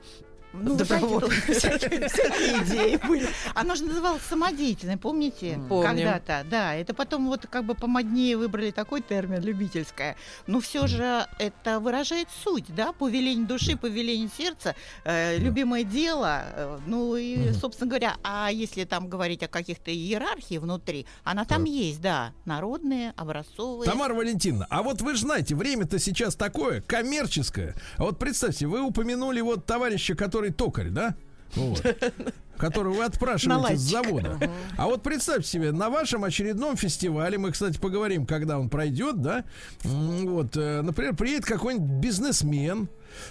Ну, 0.62 0.76
Добровольно. 0.76 1.30
всякие, 1.48 2.08
всякие 2.08 2.64
идеи 2.64 3.00
были. 3.08 3.28
Оно 3.54 3.76
же 3.76 3.86
называлось 3.86 4.22
самодеятельное, 4.24 4.98
помните? 4.98 5.60
Помним. 5.70 5.90
Когда-то, 5.90 6.46
да. 6.50 6.76
Это 6.76 6.94
потом 6.94 7.28
вот 7.28 7.46
как 7.50 7.66
бы 7.66 7.76
помоднее 7.76 8.38
выбрали 8.38 8.72
такой 8.72 9.02
термин 9.02 9.42
любительское. 9.42 10.16
Но 10.48 10.60
все 10.60 10.88
же 10.88 11.26
это 11.40 11.80
выражает 11.80 12.28
суть, 12.44 12.74
да, 12.76 12.94
по 12.94 13.10
велению 13.10 13.48
души, 13.48 13.78
по 13.78 13.88
велению 13.88 14.30
сердца, 14.36 14.76
э, 15.04 15.38
любимое 15.38 15.84
дело. 15.84 16.44
э, 16.56 16.80
ну 16.88 17.16
и, 17.16 17.52
собственно 17.54 17.90
говоря, 17.90 18.16
а 18.24 18.50
если 18.52 18.84
там 18.86 19.08
говорить 19.08 19.44
о 19.44 19.48
каких-то 19.48 19.92
иерархии 19.92 20.58
внутри, 20.58 21.06
она 21.24 21.46
там 21.46 21.64
есть, 21.66 22.02
да, 22.02 22.34
народные, 22.46 23.14
образцовые. 23.18 23.90
Тамара 23.90 24.14
Валентиновна, 24.14 24.68
а 24.70 24.84
вот 24.84 25.02
вы 25.02 25.14
же 25.16 25.22
знаете, 25.22 25.56
время-то 25.56 26.00
сейчас 26.00 26.36
такое, 26.36 26.82
коммерческое. 26.82 27.76
А 27.98 28.04
вот 28.04 28.20
представьте, 28.20 28.68
вы 28.68 28.82
упомянули 28.82 29.42
вот 29.42 29.66
товарища, 29.66 30.16
который 30.16 30.45
токарь, 30.52 30.90
да? 30.90 31.16
Вот. 31.56 31.84
Которого 32.58 32.94
вы 32.94 33.04
отпрашиваете 33.04 33.78
с 33.78 33.82
завода. 33.82 34.40
А 34.78 34.86
вот 34.86 35.04
представьте 35.04 35.48
себе, 35.48 35.72
на 35.74 35.90
вашем 35.90 36.24
очередном 36.24 36.78
фестивале, 36.78 37.38
мы, 37.38 37.52
кстати, 37.52 37.78
поговорим, 37.78 38.26
когда 38.26 38.58
он 38.58 38.70
пройдет, 38.70 39.22
да, 39.22 39.44
вот, 39.84 40.56
э, 40.56 40.82
например, 40.82 41.16
приедет 41.16 41.46
какой-нибудь 41.46 41.90
бизнесмен, 42.00 42.88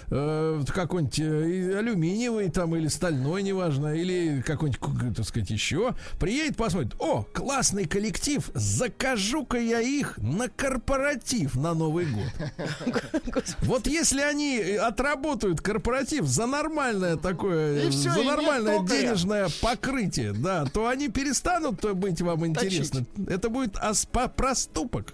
э, 0.09 0.63
какой-нибудь 0.73 1.19
э, 1.19 1.79
алюминиевый 1.79 2.49
там 2.49 2.75
или 2.75 2.87
стальной, 2.87 3.43
неважно, 3.43 3.93
или 3.93 4.41
какой-нибудь, 4.41 5.15
так 5.15 5.25
сказать, 5.25 5.49
еще, 5.49 5.95
приедет, 6.19 6.57
посмотрит, 6.57 6.95
о, 6.99 7.23
классный 7.23 7.85
коллектив, 7.85 8.49
закажу-ка 8.53 9.57
я 9.57 9.81
их 9.81 10.17
на 10.17 10.49
корпоратив 10.49 11.55
на 11.55 11.73
Новый 11.73 12.05
год. 12.05 13.43
Вот 13.61 13.87
если 13.87 14.21
они 14.21 14.57
э, 14.57 14.77
отработают 14.77 15.61
корпоратив 15.61 16.25
за 16.25 16.45
нормальное 16.45 17.17
такое, 17.17 17.89
за 17.91 18.23
нормальное 18.23 18.79
денежное 18.83 19.49
покрытие, 19.61 20.33
да, 20.33 20.65
то 20.65 20.87
они 20.87 21.09
перестанут 21.09 21.83
быть 21.95 22.21
вам 22.21 22.45
интересны. 22.45 23.05
Это 23.27 23.49
будет 23.49 23.77
проступок. 24.35 25.13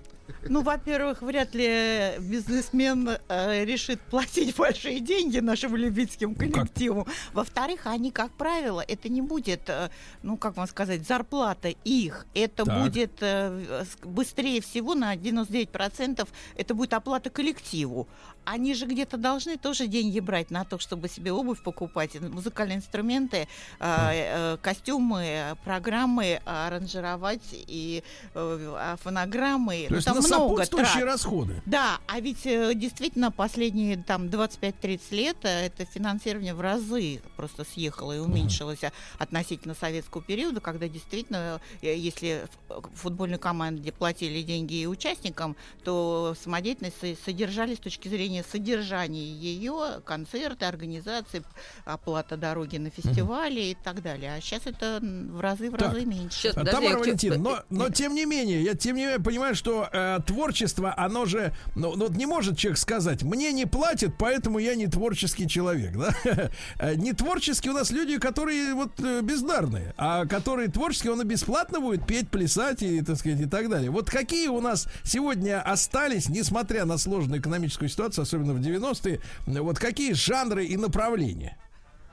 Ну, 0.50 0.62
во-первых, 0.62 1.22
вряд 1.22 1.54
ли 1.54 2.14
бизнесмен 2.20 3.10
э, 3.28 3.66
решит 3.66 4.02
платить 4.02 4.56
большие 4.58 5.00
деньги 5.00 5.40
нашим 5.40 5.76
любительским 5.76 6.36
коллективу. 6.36 7.08
Во-вторых, 7.34 7.82
они, 7.86 8.12
как 8.12 8.32
правило, 8.32 8.84
это 8.88 9.10
не 9.10 9.22
будет, 9.22 9.70
э, 9.70 9.90
ну, 10.24 10.38
как 10.38 10.58
вам 10.58 10.68
сказать, 10.68 11.08
зарплата 11.08 11.70
их. 11.84 12.26
Это 12.34 12.66
Так. 12.66 12.84
будет 12.84 13.12
э, 13.22 13.86
быстрее 14.04 14.62
всего 14.62 14.96
на 14.96 15.16
99% 15.16 16.28
это 16.56 16.74
будет 16.74 16.94
оплата 16.94 17.30
коллективу. 17.30 18.08
Они 18.46 18.74
же 18.74 18.86
где-то 18.86 19.18
должны 19.18 19.58
тоже 19.58 19.88
деньги 19.88 20.20
брать 20.20 20.52
на 20.52 20.66
то, 20.66 20.80
чтобы 20.80 21.08
себе 21.08 21.32
обувь 21.32 21.62
покупать, 21.64 22.20
музыкальные 22.20 22.78
инструменты, 22.78 23.38
э, 23.38 23.48
э, 23.80 24.58
костюмы, 24.62 25.58
программы 25.64 26.42
аранжировать 26.46 27.42
и 27.52 28.04
э, 28.34 28.74
а, 28.78 28.96
фонограммы. 28.98 29.86
То 29.90 29.96
есть 29.96 30.08
там 30.08 30.18
на 30.18 30.28
много 30.28 30.66
трат. 30.66 31.04
расходы. 31.04 31.62
Да, 31.66 32.00
а 32.08 32.20
ведь 32.20 32.46
э, 32.46 32.74
действительно 32.74 33.32
последние 33.32 33.98
там 33.98 34.26
25-30 34.26 35.02
лет 35.12 35.38
это 35.44 35.86
финансирование 35.86 36.54
в 36.54 36.62
разы 36.62 37.22
просто 37.36 37.64
съехало 37.64 38.14
и 38.14 38.20
уменьшилось 38.20 38.84
а, 38.84 38.92
относительно 39.20 39.76
советского 39.76 40.24
периода, 40.24 40.62
когда 40.62 40.88
действительно, 40.88 41.62
если 41.82 42.48
футбольной 42.96 43.38
команде 43.38 43.92
платили 43.92 44.42
деньги 44.42 44.76
и 44.76 44.86
участникам, 44.88 45.56
то 45.84 46.36
самодеятельность 46.42 47.00
со- 47.00 47.16
содержали 47.24 47.76
с 47.76 47.80
точки 47.80 48.08
зрения 48.08 48.31
содержания 48.40 49.24
ее, 49.26 50.02
концерты, 50.06 50.66
организации, 50.66 51.44
оплата 51.86 52.38
дороги 52.38 52.78
на 52.78 52.90
фестивале 52.90 53.72
и 53.72 53.78
так 53.84 54.02
далее. 54.02 54.34
А 54.36 54.42
сейчас 54.42 54.62
это 54.66 55.00
в 55.02 55.40
разы, 55.40 55.70
в 55.70 55.78
Так. 55.78 55.90
разы 55.94 56.06
меньше. 56.06 56.50
А, 56.56 56.66
Тамара 56.66 56.98
Валентиновна, 57.00 57.64
но, 57.70 57.86
но 57.86 57.90
тем 57.90 58.16
не 58.16 58.26
менее, 58.26 58.64
я 58.64 58.74
тем 58.76 58.96
не 58.96 59.04
менее 59.06 59.20
понимаю, 59.20 59.56
что 59.56 59.90
э, 59.92 60.20
творчество, 60.26 60.94
оно 60.98 61.26
же, 61.26 61.54
ну, 61.76 61.96
ну, 61.96 62.08
вот 62.08 62.16
не 62.16 62.26
может 62.26 62.58
человек 62.58 62.78
сказать, 62.80 63.24
мне 63.24 63.52
не 63.52 63.66
платят, 63.66 64.14
поэтому 64.18 64.60
я 64.60 64.76
не 64.76 64.88
творческий 64.88 65.48
человек, 65.48 65.94
да? 65.98 66.16
Э, 66.80 66.96
Не 66.96 67.14
творческий 67.14 67.70
у 67.70 67.74
нас 67.74 67.92
люди, 67.92 68.18
которые 68.18 68.74
вот 68.74 69.00
э, 69.00 69.22
бездарные, 69.22 69.94
а 69.98 70.26
которые 70.26 70.70
творческие, 70.70 71.14
он 71.14 71.22
и 71.22 71.26
бесплатно 71.26 71.80
будет 71.80 72.06
петь, 72.08 72.30
плясать 72.30 72.82
и, 72.82 73.02
так 73.02 73.18
сказать, 73.18 73.40
и 73.42 73.46
так 73.46 73.70
далее. 73.70 73.90
Вот 73.92 74.10
какие 74.10 74.48
у 74.48 74.62
нас 74.62 74.88
сегодня 75.04 75.62
остались, 75.62 76.30
несмотря 76.30 76.86
на 76.86 76.98
сложную 76.98 77.42
экономическую 77.42 77.90
ситуацию, 77.90 78.21
особенно 78.22 78.54
в 78.54 78.60
90-е, 78.62 79.20
вот 79.62 79.80
какие 79.80 80.14
жанры 80.14 80.66
и 80.66 80.78
направления? 80.78 81.58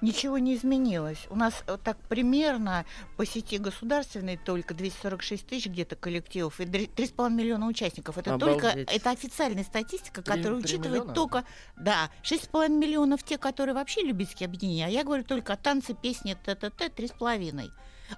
Ничего 0.00 0.38
не 0.38 0.54
изменилось. 0.54 1.26
У 1.28 1.34
нас 1.34 1.64
э, 1.66 1.76
так 1.82 1.98
примерно 2.08 2.86
по 3.16 3.26
сети 3.26 3.58
государственной 3.58 4.36
только 4.36 4.72
246 4.72 5.44
тысяч 5.44 5.66
где-то 5.66 5.96
коллективов 5.96 6.60
и 6.60 6.64
дри- 6.66 6.88
3,5 6.94 7.32
миллиона 7.32 7.66
участников. 7.66 8.16
Это 8.16 8.38
только 8.38 8.68
Обалдеть. 8.70 8.92
это 8.94 9.10
официальная 9.10 9.64
статистика, 9.64 10.22
Три- 10.22 10.36
которая 10.36 10.60
три 10.60 10.68
учитывает 10.74 10.92
миллиона? 11.00 11.14
только 11.14 11.44
да 11.76 12.10
6,5 12.22 12.68
миллионов 12.68 13.24
те, 13.24 13.38
которые 13.38 13.74
вообще 13.74 14.02
любительские 14.02 14.46
объединения. 14.46 14.86
А 14.86 14.88
я 14.88 15.02
говорю 15.02 15.24
только 15.24 15.54
о 15.54 15.56
танце, 15.56 15.94
песне, 15.94 16.36
т-т-т, 16.44 16.90
3,5. 16.96 17.70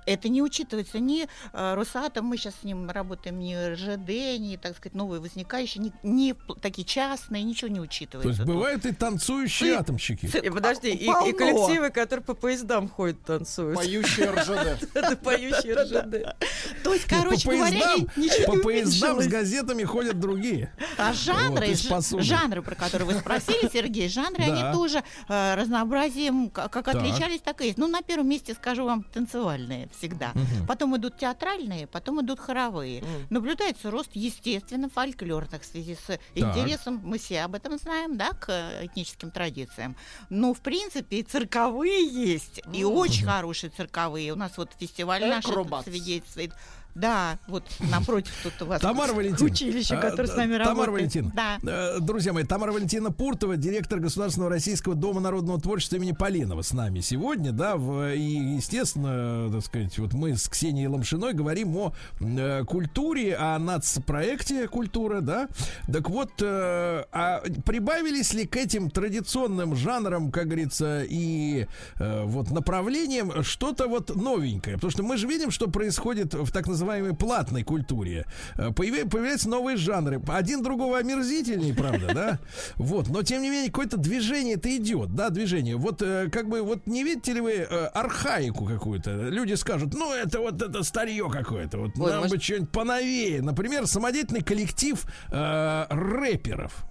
Это 0.07 0.29
не 0.29 0.43
учитывается 0.43 0.99
ни 0.99 1.27
э, 1.53 1.75
Росатом, 1.75 2.27
мы 2.27 2.37
сейчас 2.37 2.55
с 2.61 2.65
ним 2.65 2.89
работаем, 2.91 3.39
ни 3.39 3.55
РЖД, 3.55 4.39
ни, 4.41 4.57
так 4.61 4.77
сказать, 4.77 4.95
новые 4.95 5.21
возникающие, 5.21 5.83
ни, 5.83 5.93
ни 6.03 6.35
такие 6.61 6.85
частные, 6.87 7.43
ничего 7.43 7.69
не 7.69 7.77
То 7.77 7.83
учитывается. 7.83 8.29
есть 8.29 8.39
тут. 8.41 8.49
бывают 8.49 8.87
и 8.87 8.93
танцующие 8.93 9.75
Ты- 9.75 9.79
атомщики. 9.81 10.27
И 10.37 10.51
подожди, 10.51 10.91
и, 10.91 11.05
и 11.05 11.33
коллективы, 11.33 11.91
которые 11.91 12.25
по 12.25 12.35
поездам 12.35 12.89
ходят, 12.89 13.23
танцуют. 13.25 13.77
Поющие 13.77 14.31
РЖД. 14.31 14.91
Это 14.95 15.17
поющие 15.17 15.75
РЖД. 15.75 16.37
То 16.85 16.95
есть, 16.95 17.07
Ну, 17.11 17.17
короче 17.23 17.47
по 17.49 17.55
говоря, 17.55 17.71
поездам, 17.81 18.09
ничего 18.17 18.53
по 18.55 18.63
поездам 18.63 19.21
с 19.23 19.27
газетами 19.27 19.85
ходят 19.85 20.19
другие. 20.19 20.73
А 20.99 21.13
жанры, 21.13 21.75
жанры, 22.21 22.63
про 22.63 22.75
которые 22.75 23.07
вы 23.07 23.15
спросили, 23.15 23.69
Сергей, 23.73 24.09
жанры, 24.09 24.45
они 24.45 24.73
тоже 24.73 25.03
э, 25.29 25.55
разнообразием, 25.55 26.51
как 26.51 26.77
отличались, 26.89 27.41
так 27.41 27.61
и 27.61 27.67
есть. 27.67 27.79
Ну, 27.79 27.87
на 27.89 28.03
первом 28.03 28.29
месте, 28.29 28.55
скажу 28.55 28.85
вам, 28.85 29.05
танцевальные 29.05 29.80
всегда. 29.89 30.33
Мгм. 30.35 30.67
Потом 30.67 30.97
идут 30.97 31.19
театральные, 31.19 31.87
потом 31.87 32.21
идут 32.23 32.41
хоровые. 32.41 33.03
Наблюдается 33.31 33.91
рост, 33.91 34.11
естественно, 34.15 34.89
фольклорных 34.89 35.63
в 35.63 35.65
связи 35.65 35.97
с 35.97 36.19
интересом, 36.35 37.01
мы 37.05 37.19
все 37.19 37.43
об 37.43 37.55
этом 37.55 37.79
знаем, 37.79 38.17
да, 38.17 38.31
к 38.31 38.49
э, 38.49 38.87
этническим 38.87 39.31
традициям. 39.31 39.97
Но, 40.29 40.55
в 40.55 40.61
принципе, 40.61 41.19
и 41.19 41.23
цирковые 41.23 42.07
есть, 42.07 42.61
и 42.73 42.85
очень 42.85 43.27
хорошие 43.27 43.71
цирковые. 43.71 44.33
У 44.33 44.37
нас 44.37 44.57
вот 44.57 44.71
фестиваль 44.79 45.21
наш 45.21 45.45
это 45.45 45.51
Акробат. 45.51 45.85
свидетельствует. 45.85 46.53
Да, 47.01 47.39
вот 47.49 47.65
напротив 47.91 48.33
тут 48.43 48.63
у 48.63 48.67
вас 48.67 48.81
Тамара 48.81 49.13
Валентиновна. 49.13 49.53
училище, 49.55 49.97
которое 49.97 50.27
с 50.29 50.35
а, 50.35 50.37
нами 50.37 50.53
Тамара 50.59 50.69
работает. 50.87 50.93
Валентиновна. 51.15 51.33
Да. 51.35 51.59
э, 51.97 52.01
Друзья 52.01 52.33
мои, 52.33 52.45
Тамара 52.45 52.73
Валентина 52.73 53.11
Пуртова, 53.11 53.57
директор 53.57 53.99
Государственного 54.01 54.51
российского 54.51 54.95
дома 54.95 55.21
народного 55.21 55.61
творчества 55.61 55.97
имени 55.97 56.13
Полинова 56.13 56.63
с 56.63 56.73
нами 56.73 57.01
сегодня, 57.01 57.53
да, 57.53 57.77
в- 57.77 58.15
и, 58.15 58.21
естественно, 58.57 59.51
так 59.53 59.65
сказать, 59.65 59.99
вот 59.99 60.13
мы 60.13 60.37
с 60.37 60.49
Ксенией 60.49 60.87
Ломшиной 60.89 61.33
говорим 61.33 61.77
о 61.77 61.93
э, 62.21 62.65
культуре, 62.65 63.37
о 63.37 63.59
нацпроекте 63.59 64.69
«Культура», 64.69 65.21
да. 65.21 65.49
Так 65.93 66.09
вот, 66.11 66.31
э, 66.41 67.05
а 67.13 67.43
прибавились 67.65 68.33
ли 68.35 68.47
к 68.47 68.57
этим 68.57 68.91
традиционным 68.91 69.75
жанрам, 69.77 70.31
как 70.31 70.47
говорится, 70.47 71.03
и 71.09 71.67
э, 71.99 72.25
вот 72.25 72.51
направлениям 72.51 73.43
что-то 73.43 73.89
вот 73.89 74.15
новенькое? 74.15 74.77
Потому 74.77 74.91
что 74.91 75.03
мы 75.03 75.17
же 75.17 75.27
видим, 75.27 75.51
что 75.51 75.69
происходит 75.69 76.35
в 76.35 76.51
так 76.53 76.67
называемой 76.91 77.15
платной 77.17 77.63
культуре. 77.63 78.27
Э, 78.57 78.71
Появляются 78.73 79.49
новые 79.49 79.77
жанры. 79.77 80.21
Один 80.29 80.63
другого 80.63 80.99
омерзительней, 80.99 81.75
правда, 81.75 82.15
да? 82.15 82.39
Вот, 82.77 83.09
но 83.09 83.23
тем 83.23 83.43
не 83.43 83.51
менее 83.51 83.71
какое-то 83.71 83.97
движение-то 83.97 84.75
идет, 84.77 85.15
да, 85.15 85.31
движение. 85.31 85.77
Вот 85.77 86.03
э, 86.03 86.29
как 86.31 86.49
бы 86.49 86.63
вот 86.63 86.87
не 86.87 87.05
видите 87.05 87.33
ли 87.35 87.41
вы 87.41 87.53
э, 87.53 87.87
архаику 87.87 88.65
какую-то? 88.65 89.11
Люди 89.29 89.55
скажут, 89.55 89.95
ну 89.95 90.13
это 90.13 90.41
вот 90.41 90.61
это 90.61 90.83
старье 90.83 91.29
какое-то, 91.31 91.79
вот 91.79 91.93
Ой, 91.99 92.11
нам 92.11 92.21
может- 92.21 92.37
бы 92.37 92.43
что-нибудь 92.43 92.71
поновее. 92.71 93.43
Например, 93.43 93.87
самодеятельный 93.87 94.43
коллектив 94.43 95.03
э, 95.31 95.87
рэперов. 95.91 96.85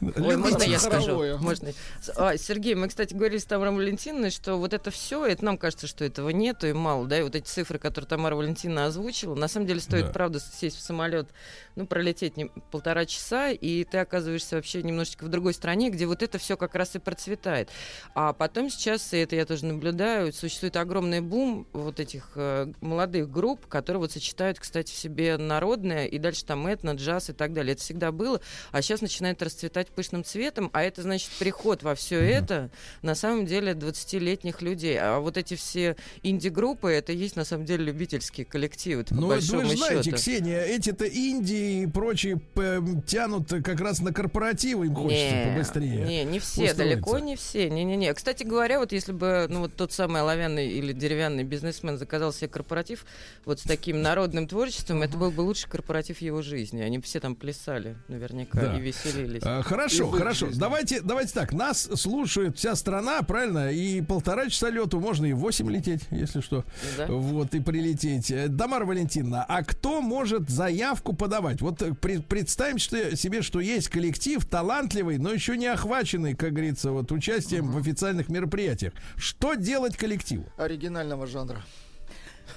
Ой, 0.00 0.36
можно 0.36 0.62
я 0.64 0.78
скажу? 0.78 1.38
Можно. 1.38 1.70
А, 2.16 2.36
Сергей, 2.36 2.74
мы, 2.74 2.88
кстати, 2.88 3.14
говорили 3.14 3.38
с 3.38 3.44
Тамарой 3.44 3.74
Валентиновной, 3.74 4.30
что 4.30 4.56
вот 4.56 4.72
это 4.72 4.90
все, 4.90 5.24
это 5.24 5.44
нам 5.44 5.58
кажется, 5.58 5.86
что 5.86 6.04
этого 6.04 6.30
нету 6.30 6.66
и 6.66 6.72
мало, 6.72 7.06
да, 7.06 7.18
и 7.18 7.22
вот 7.22 7.36
эти 7.36 7.46
цифры, 7.46 7.78
которые 7.78 8.08
Тамара 8.08 8.34
Валентиновна 8.34 8.86
озвучила, 8.86 9.34
на 9.34 9.48
самом 9.48 9.66
деле 9.66 9.80
стоит, 9.80 10.06
Да. 10.06 10.12
правда, 10.12 10.40
сесть 10.40 10.76
в 10.78 10.80
самолет, 10.82 11.28
ну, 11.76 11.86
пролететь 11.86 12.36
не- 12.36 12.50
полтора 12.70 13.06
часа, 13.06 13.50
и 13.50 13.84
ты 13.84 13.98
оказываешься 13.98 14.56
вообще 14.56 14.82
немножечко 14.82 15.24
в 15.24 15.28
другой 15.28 15.54
стране, 15.54 15.90
где 15.90 16.06
вот 16.06 16.22
это 16.22 16.38
все 16.38 16.56
как 16.56 16.74
раз 16.74 16.94
и 16.96 16.98
процветает. 16.98 17.68
А 18.14 18.32
потом 18.32 18.70
сейчас, 18.70 19.12
и 19.14 19.18
это 19.18 19.36
я 19.36 19.46
тоже 19.46 19.66
наблюдаю, 19.66 20.32
существует 20.32 20.76
огромный 20.76 21.20
бум 21.20 21.66
вот 21.72 22.00
этих 22.00 22.30
э, 22.34 22.72
молодых 22.80 23.30
групп, 23.30 23.66
которые 23.66 24.00
вот 24.00 24.12
сочетают, 24.12 24.58
кстати, 24.58 24.90
в 24.92 24.96
себе 24.96 25.36
народное, 25.36 26.06
и 26.06 26.18
дальше 26.18 26.44
там 26.44 26.66
этно, 26.66 26.90
джаз 26.92 27.30
и 27.30 27.32
так 27.32 27.52
далее. 27.52 27.74
Это 27.74 27.82
всегда 27.82 28.10
было, 28.12 28.40
а 28.72 28.82
сейчас 28.82 29.00
начинает 29.00 29.38
расцветать 29.52 29.88
пышным 29.88 30.24
цветом, 30.24 30.70
а 30.72 30.82
это 30.82 31.02
значит 31.02 31.30
приход 31.38 31.82
во 31.82 31.94
все 31.94 32.18
это 32.18 32.70
на 33.02 33.14
самом 33.14 33.44
деле 33.46 33.72
20-летних 33.72 34.62
людей. 34.62 34.98
А 34.98 35.20
вот 35.20 35.36
эти 35.36 35.54
все 35.54 35.96
инди-группы, 36.22 36.90
это 36.90 37.12
есть 37.12 37.36
на 37.36 37.44
самом 37.44 37.66
деле 37.66 37.84
любительские 37.84 38.46
коллективы, 38.46 39.04
Ну, 39.10 39.26
вы 39.28 39.40
же 39.40 39.64
знаете, 39.76 40.02
счету. 40.04 40.16
Ксения, 40.16 40.62
эти-то 40.62 41.04
Индии 41.04 41.82
и 41.82 41.86
прочие 41.86 42.38
п- 42.38 42.80
тянут 43.06 43.48
как 43.48 43.80
раз 43.80 44.00
на 44.00 44.12
корпоративы, 44.12 44.86
им 44.86 44.94
хочется 44.94 45.34
Не, 45.36 45.52
побыстрее. 45.52 46.04
Не, 46.06 46.24
не 46.24 46.38
все, 46.38 46.64
устроиться. 46.64 46.76
далеко 46.76 47.18
не 47.18 47.36
все. 47.36 47.68
Не-не-не. 47.70 48.14
Кстати 48.14 48.42
говоря, 48.44 48.78
вот 48.80 48.92
если 48.92 49.12
бы 49.12 49.46
ну, 49.50 49.60
вот 49.60 49.74
тот 49.76 49.92
самый 49.92 50.22
оловянный 50.22 50.68
или 50.68 50.92
деревянный 50.92 51.44
бизнесмен 51.44 51.98
заказал 51.98 52.32
себе 52.32 52.48
корпоратив 52.48 53.04
вот 53.44 53.60
с 53.60 53.62
таким 53.62 54.00
народным 54.02 54.48
творчеством, 54.48 55.02
это 55.02 55.16
был 55.16 55.30
бы 55.30 55.42
лучший 55.42 55.68
корпоратив 55.70 56.20
его 56.20 56.40
жизни. 56.42 56.80
Они 56.80 56.98
бы 56.98 57.04
все 57.04 57.20
там 57.20 57.36
плясали 57.36 57.96
наверняка 58.08 58.60
Да. 58.60 58.76
и 58.78 58.80
веселились. 58.80 59.41
А, 59.44 59.62
Хорошо, 59.62 60.04
И 60.04 60.06
в 60.06 60.12
их 60.14 60.18
хорошо. 60.18 60.46
жизни. 60.46 60.60
Давайте, 60.60 61.00
давайте 61.00 61.32
так. 61.32 61.52
Нас 61.52 61.88
слушает 61.94 62.56
вся 62.56 62.76
страна, 62.76 63.22
правильно? 63.22 63.72
И 63.72 64.00
полтора 64.00 64.48
часа 64.48 64.70
лету 64.70 65.00
можно 65.00 65.26
и 65.26 65.32
восемь 65.32 65.70
лететь, 65.70 66.02
если 66.10 66.40
что. 66.40 66.64
Да. 66.96 67.06
Вот, 67.08 67.54
и 67.54 67.60
прилететь. 67.60 68.30
Э, 68.30 68.48
Тамара 68.48 68.84
Валентиновна, 68.84 69.44
а 69.48 69.62
кто 69.64 70.00
может 70.00 70.48
заявку 70.48 71.12
подавать? 71.12 71.60
Вот 71.60 71.82
э, 71.82 71.92
при- 71.94 72.18
представим 72.18 72.78
что, 72.78 73.16
себе, 73.16 73.42
что 73.42 73.60
есть 73.60 73.88
коллектив 73.88 74.44
талантливый, 74.44 75.18
но 75.18 75.32
еще 75.32 75.56
не 75.56 75.66
охваченный, 75.66 76.34
как 76.34 76.52
говорится, 76.52 76.92
вот 76.92 77.10
участием 77.12 77.70
в 77.72 77.76
официальных 77.78 78.28
мероприятиях. 78.28 78.92
Что 79.16 79.54
делать 79.54 79.96
коллективу? 79.96 80.46
Оригинального 80.56 81.26
жанра. 81.26 81.62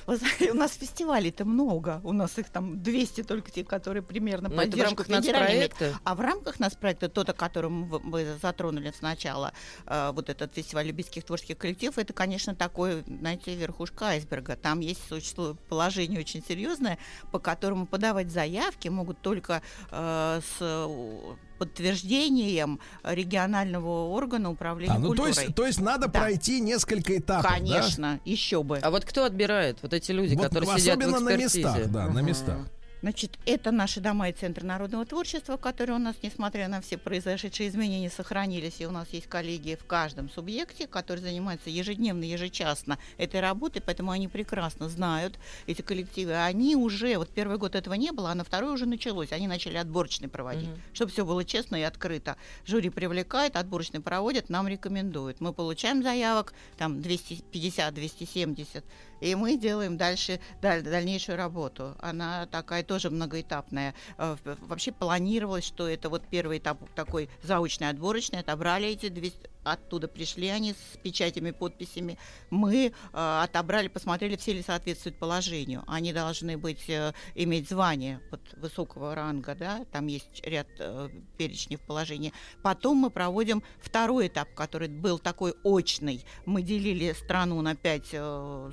Вы 0.06 0.18
знаете, 0.18 0.52
у 0.52 0.56
нас 0.56 0.74
фестивалей-то 0.74 1.46
много. 1.46 2.02
У 2.04 2.12
нас 2.12 2.38
их 2.38 2.50
там 2.50 2.82
200 2.82 3.24
только 3.24 3.52
те, 3.52 3.64
которые 3.64 4.04
примерно 4.04 4.50
Но 4.50 4.56
это 4.56 4.64
в 4.64 4.72
поддержку 4.72 5.04
рамках 5.04 5.08
нацпроекта? 5.10 6.00
А 6.04 6.16
в 6.16 6.22
рамках 6.22 6.60
нацпроекта, 6.60 7.10
тот, 7.10 7.30
о 7.30 7.34
котором 7.34 7.86
вы- 7.90 8.38
затронули 8.42 8.94
сначала, 8.98 9.54
э, 9.86 10.12
вот 10.14 10.30
этот 10.30 10.54
фестиваль 10.54 10.88
любительских 10.88 11.24
творческих 11.24 11.58
коллективов, 11.58 11.98
это, 11.98 12.14
конечно, 12.14 12.56
такой, 12.56 13.04
знаете, 13.08 13.56
верхушка 13.56 14.08
айсберга. 14.08 14.56
Там 14.56 14.80
есть 14.80 15.08
существует 15.08 15.60
положение 15.62 16.20
очень 16.20 16.44
серьезное, 16.44 16.98
по 17.32 17.40
которому 17.40 17.86
подавать 17.86 18.30
заявки 18.32 18.88
могут 18.88 19.22
только 19.22 19.62
э, 19.92 20.42
с 20.60 20.62
подтверждением 21.58 22.80
регионального 23.04 24.10
органа 24.10 24.50
управления 24.52 24.94
А, 24.94 25.00
ну 25.00 25.14
то 25.14 25.24
культурой. 25.24 25.46
есть, 25.46 25.56
то 25.56 25.66
есть 25.66 25.82
надо 25.82 26.08
Да. 26.08 26.20
пройти 26.20 26.60
несколько 26.60 27.18
этапов. 27.18 27.44
да? 27.44 27.58
Конечно, 27.58 28.20
еще 28.26 28.64
бы. 28.64 28.78
А 28.80 28.92
вот 28.92 29.06
кто 29.06 29.24
отбирает? 29.26 29.80
Вот 29.82 29.94
эти 29.94 30.12
люди, 30.12 30.36
Вот 30.36 30.44
которые 30.50 30.78
сидят 30.80 30.98
в 30.98 31.00
особенно 31.02 31.20
на 31.20 31.36
экспертизе. 31.36 31.60
местах, 31.68 31.92
да, 31.92 32.08
на 32.08 32.20
местах. 32.20 32.58
Значит, 33.06 33.38
это 33.46 33.70
наши 33.70 34.02
дома 34.02 34.30
и 34.30 34.34
центры 34.34 34.66
народного 34.66 35.06
творчества, 35.06 35.58
которые 35.58 35.98
у 35.98 36.00
нас, 36.00 36.16
несмотря 36.24 36.68
на 36.68 36.82
все 36.82 36.98
произошедшие 36.98 37.70
изменения, 37.70 38.10
сохранились. 38.10 38.82
И 38.82 38.88
у 38.88 38.90
нас 38.90 39.10
есть 39.12 39.28
коллеги 39.28 39.78
в 39.80 39.86
каждом 39.86 40.28
субъекте, 40.28 40.88
которые 40.88 41.24
занимаются 41.24 41.70
ежедневно, 41.70 42.24
ежечасно 42.24 42.98
этой 43.20 43.42
работой, 43.42 43.84
поэтому 43.86 44.10
они 44.10 44.28
прекрасно 44.28 44.90
знают 44.90 45.38
эти 45.68 45.84
коллективы. 45.84 46.34
Они 46.44 46.76
уже, 46.76 47.20
вот 47.20 47.30
первый 47.30 47.60
год 47.60 47.76
этого 47.76 47.94
не 47.94 48.10
было, 48.12 48.32
а 48.32 48.34
на 48.34 48.44
второй 48.44 48.74
уже 48.74 48.88
началось. 48.88 49.32
Они 49.32 49.48
начали 49.48 49.78
отборочный 49.78 50.28
проводить, 50.28 50.70
Мгм. 50.70 50.82
чтобы 50.94 51.12
все 51.12 51.24
было 51.26 51.46
честно 51.46 51.76
и 51.76 51.84
открыто. 51.84 52.38
Жюри 52.66 52.90
привлекает, 52.90 53.56
отборочный 53.56 54.00
проводит, 54.00 54.50
нам 54.50 54.68
рекомендуют. 54.68 55.42
Мы 55.42 55.54
получаем 55.54 56.02
заявок, 56.02 56.56
там 56.80 57.02
250-270, 57.02 58.84
и 59.22 59.36
мы 59.36 59.58
делаем 59.58 59.98
дальше 59.98 60.40
даль- 60.62 60.82
дальнейшую 60.82 61.38
работу. 61.38 61.96
Она 62.00 62.46
такая 62.48 62.84
тоже 62.84 63.10
многоэтапная. 63.10 63.94
Э, 64.18 64.36
Вообще 64.62 64.92
планировалось, 64.92 65.66
что 65.66 65.88
это 65.88 66.10
вот 66.10 66.24
первый 66.30 66.58
этап 66.60 66.78
такой 66.96 67.30
заочный, 67.44 67.90
отборочный. 67.90 68.40
Отобрали 68.40 68.88
эти 68.88 69.10
200, 69.10 69.50
оттуда 69.64 70.08
пришли 70.08 70.48
они 70.48 70.74
с 70.74 70.98
печатями, 71.02 71.52
подписями. 71.52 72.18
Мы 72.50 72.88
э, 72.88 72.92
отобрали, 73.44 73.88
посмотрели, 73.88 74.36
все 74.36 74.54
ли 74.54 74.62
соответствуют 74.62 75.18
положению. 75.18 75.84
Они 75.88 76.14
должны 76.14 76.58
быть, 76.58 76.90
э, 76.90 77.14
иметь 77.36 77.70
звание 77.70 78.20
вот, 78.32 78.42
высокого 78.58 79.16
ранга, 79.16 79.56
да, 79.56 79.86
там 79.92 80.08
есть 80.08 80.42
ряд 80.44 80.68
э, 80.80 81.10
перечней 81.38 81.78
в 81.78 81.82
положении. 81.82 82.34
Потом 82.62 82.98
мы 82.98 83.10
проводим 83.10 83.64
второй 83.80 84.28
этап, 84.28 84.54
который 84.54 84.88
был 84.88 85.20
такой 85.20 85.56
очный. 85.64 86.24
Мы 86.46 86.62
делили 86.62 87.14
страну 87.14 87.62
на 87.62 87.76
пять 87.76 88.10
э, 88.12 88.72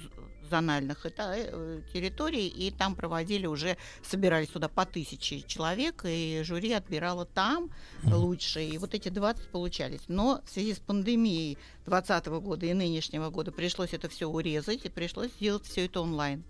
зональных 0.53 1.07
эта- 1.07 1.35
э, 1.35 1.81
территорий, 1.95 2.47
и 2.47 2.71
там 2.71 2.95
проводили 2.95 3.47
уже, 3.47 3.77
собирались 4.03 4.49
туда 4.49 4.69
по 4.69 4.85
тысяче 4.85 5.41
человек, 5.43 6.05
и 6.05 6.43
жюри 6.45 6.73
отбирало 6.73 7.25
там 7.25 7.71
лучшие. 8.05 8.69
И 8.69 8.79
вот 8.79 8.95
эти 8.95 9.09
20 9.09 9.49
получались. 9.49 10.03
Но 10.09 10.43
в 10.45 10.51
связи 10.51 10.75
с 10.75 10.79
пандемией 10.79 11.57
2020 11.87 12.27
года 12.41 12.67
и 12.67 12.75
нынешнего 12.75 13.31
года 13.31 13.51
пришлось 13.51 13.95
это 13.95 14.09
все 14.09 14.27
урезать, 14.27 14.85
и 14.85 14.91
пришлось 14.91 15.31
сделать 15.41 15.65
все 15.65 15.87
это 15.87 16.01
онлайн. 16.03 16.45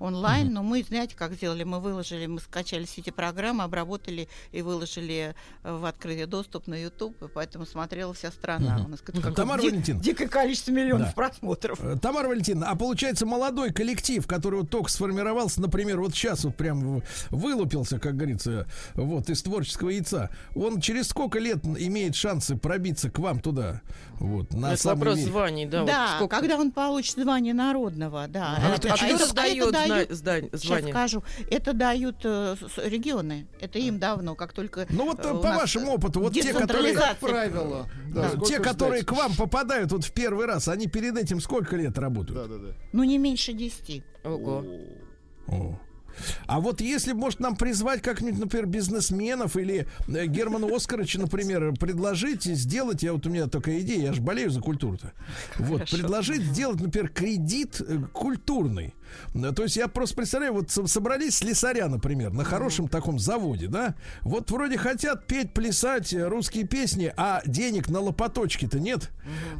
Онлайн, 0.00 0.52
но 0.52 0.62
мы, 0.62 0.82
знаете, 0.82 1.14
как 1.16 1.34
сделали? 1.34 1.62
Мы 1.64 1.80
выложили, 1.80 2.26
мы 2.26 2.40
скачали 2.40 2.84
все 2.84 3.00
эти 3.00 3.10
программы, 3.10 3.64
обработали 3.64 4.28
и 4.52 4.62
выложили 4.62 5.34
э, 5.62 5.72
в 5.72 5.84
открытый 5.84 6.26
доступ 6.26 6.66
на 6.66 6.74
YouTube, 6.82 7.22
и 7.22 7.28
поэтому 7.28 7.64
смотрела 7.66 8.12
вся 8.14 8.30
страна. 8.32 8.78
Мгм. 8.78 8.86
У 8.86 8.88
нас 8.88 9.00
какое-то 9.00 9.32
Тамара 9.32 9.60
ди- 9.60 9.68
Валентиновна. 9.68 10.02
дикое 10.04 10.28
количество 10.28 10.72
миллионов 10.72 11.08
Да. 11.08 11.12
просмотров. 11.12 11.78
Э, 11.82 11.96
Тамара 12.00 12.28
Валентиновна, 12.28 12.70
а 12.70 12.74
получается 12.76 13.24
молодой 13.26 13.72
коллектив, 13.72 14.26
который 14.26 14.60
вот 14.60 14.70
только 14.70 14.90
сформировался, 14.90 15.60
например, 15.60 16.00
вот 16.00 16.12
сейчас 16.12 16.44
вот 16.44 16.56
прям 16.56 17.02
вылупился, 17.30 17.98
как 17.98 18.16
говорится, 18.16 18.66
вот 18.94 19.30
из 19.30 19.42
творческого 19.42 19.90
яйца, 19.90 20.30
он 20.54 20.80
через 20.80 21.08
сколько 21.08 21.38
лет 21.38 21.64
имеет 21.64 22.14
шансы 22.16 22.56
пробиться 22.56 23.10
к 23.10 23.18
вам 23.18 23.40
туда? 23.40 23.80
Вот, 24.18 24.52
на 24.52 24.72
Это 24.72 24.88
вопрос 24.88 25.16
верх? 25.18 25.28
званий, 25.30 25.66
да. 25.66 25.80
вот 25.82 25.86
Да, 25.86 26.16
сколько- 26.16 26.36
когда 26.36 26.56
он 26.58 26.72
получит 26.72 27.14
звание 27.16 27.54
народного, 27.54 28.26
да. 28.28 28.56
А 28.58 28.74
Это- 28.74 28.88
это 28.88 28.94
А 28.94 28.96
кто 28.96 29.06
это 29.06 29.28
дает 29.60 29.88
дают- 29.88 30.08
зна- 30.08 30.16
здань- 30.16 30.50
Сейчас 30.58 30.90
скажу. 30.90 31.24
Это 31.50 31.72
дают 31.72 32.16
э, 32.24 32.56
с- 32.60 32.78
регионы. 32.86 33.46
Это 33.60 33.78
им 33.78 33.98
давно, 33.98 34.34
как 34.34 34.52
только... 34.52 34.86
Ну 34.90 35.06
вот 35.06 35.20
э, 35.20 35.22
по 35.22 35.28
у 35.34 35.42
нас 35.42 35.60
вашему 35.62 35.92
опыту, 35.92 36.20
вот 36.20 36.32
те, 36.32 36.40
которые, 36.52 36.92
децентрализация. 36.92 37.08
Как 37.08 37.18
правило. 37.18 37.90
Да, 38.14 38.26
э, 38.26 38.28
сколько 38.30 38.46
те, 38.46 38.54
ждать? 38.54 38.66
которые 38.66 39.02
к 39.04 39.12
вам 39.12 39.34
попадают 39.36 39.92
вот 39.92 40.04
в 40.04 40.12
первый 40.12 40.46
раз, 40.46 40.68
они 40.68 40.86
перед 40.86 41.16
этим 41.16 41.40
сколько 41.40 41.76
лет 41.76 41.98
работают? 41.98 42.48
Да, 42.48 42.56
да, 42.56 42.62
да. 42.68 42.74
Ну, 42.92 43.04
не 43.04 43.18
меньше 43.18 43.52
10. 43.52 44.02
Ого. 44.24 44.64
О. 45.48 45.78
А 46.46 46.60
вот 46.60 46.80
если, 46.80 47.12
может, 47.12 47.40
нам 47.40 47.56
призвать 47.56 48.02
как-нибудь, 48.02 48.40
например, 48.40 48.66
бизнесменов 48.66 49.56
или 49.56 49.86
э, 50.08 50.26
Германа 50.26 50.66
Оскаровича, 50.74 51.20
например, 51.20 51.74
предложить 51.78 52.44
сделать, 52.44 53.02
я 53.02 53.12
вот 53.12 53.26
у 53.26 53.30
меня 53.30 53.46
такая 53.46 53.80
идея, 53.80 54.06
я 54.06 54.12
же 54.12 54.20
болею 54.20 54.50
за 54.50 54.60
культуру-то, 54.60 55.12
вот, 55.58 55.88
предложить 55.90 56.42
сделать, 56.42 56.80
например, 56.80 57.08
кредит 57.10 57.80
э, 57.80 57.98
культурный. 58.12 58.94
То 59.54 59.62
есть 59.62 59.76
я 59.76 59.88
просто 59.88 60.16
представляю, 60.16 60.52
вот 60.54 60.70
со- 60.70 60.86
собрались 60.86 61.36
слесаря, 61.38 61.88
например, 61.88 62.32
на 62.32 62.44
хорошем 62.44 62.88
таком 62.88 63.18
заводе, 63.18 63.68
да? 63.68 63.94
Вот 64.22 64.50
вроде 64.50 64.78
хотят 64.78 65.26
петь, 65.26 65.52
плясать 65.52 66.12
э, 66.12 66.26
русские 66.26 66.66
песни, 66.66 67.12
а 67.16 67.42
денег 67.46 67.88
на 67.88 68.00
лопаточки-то 68.00 68.78
нет. 68.80 69.10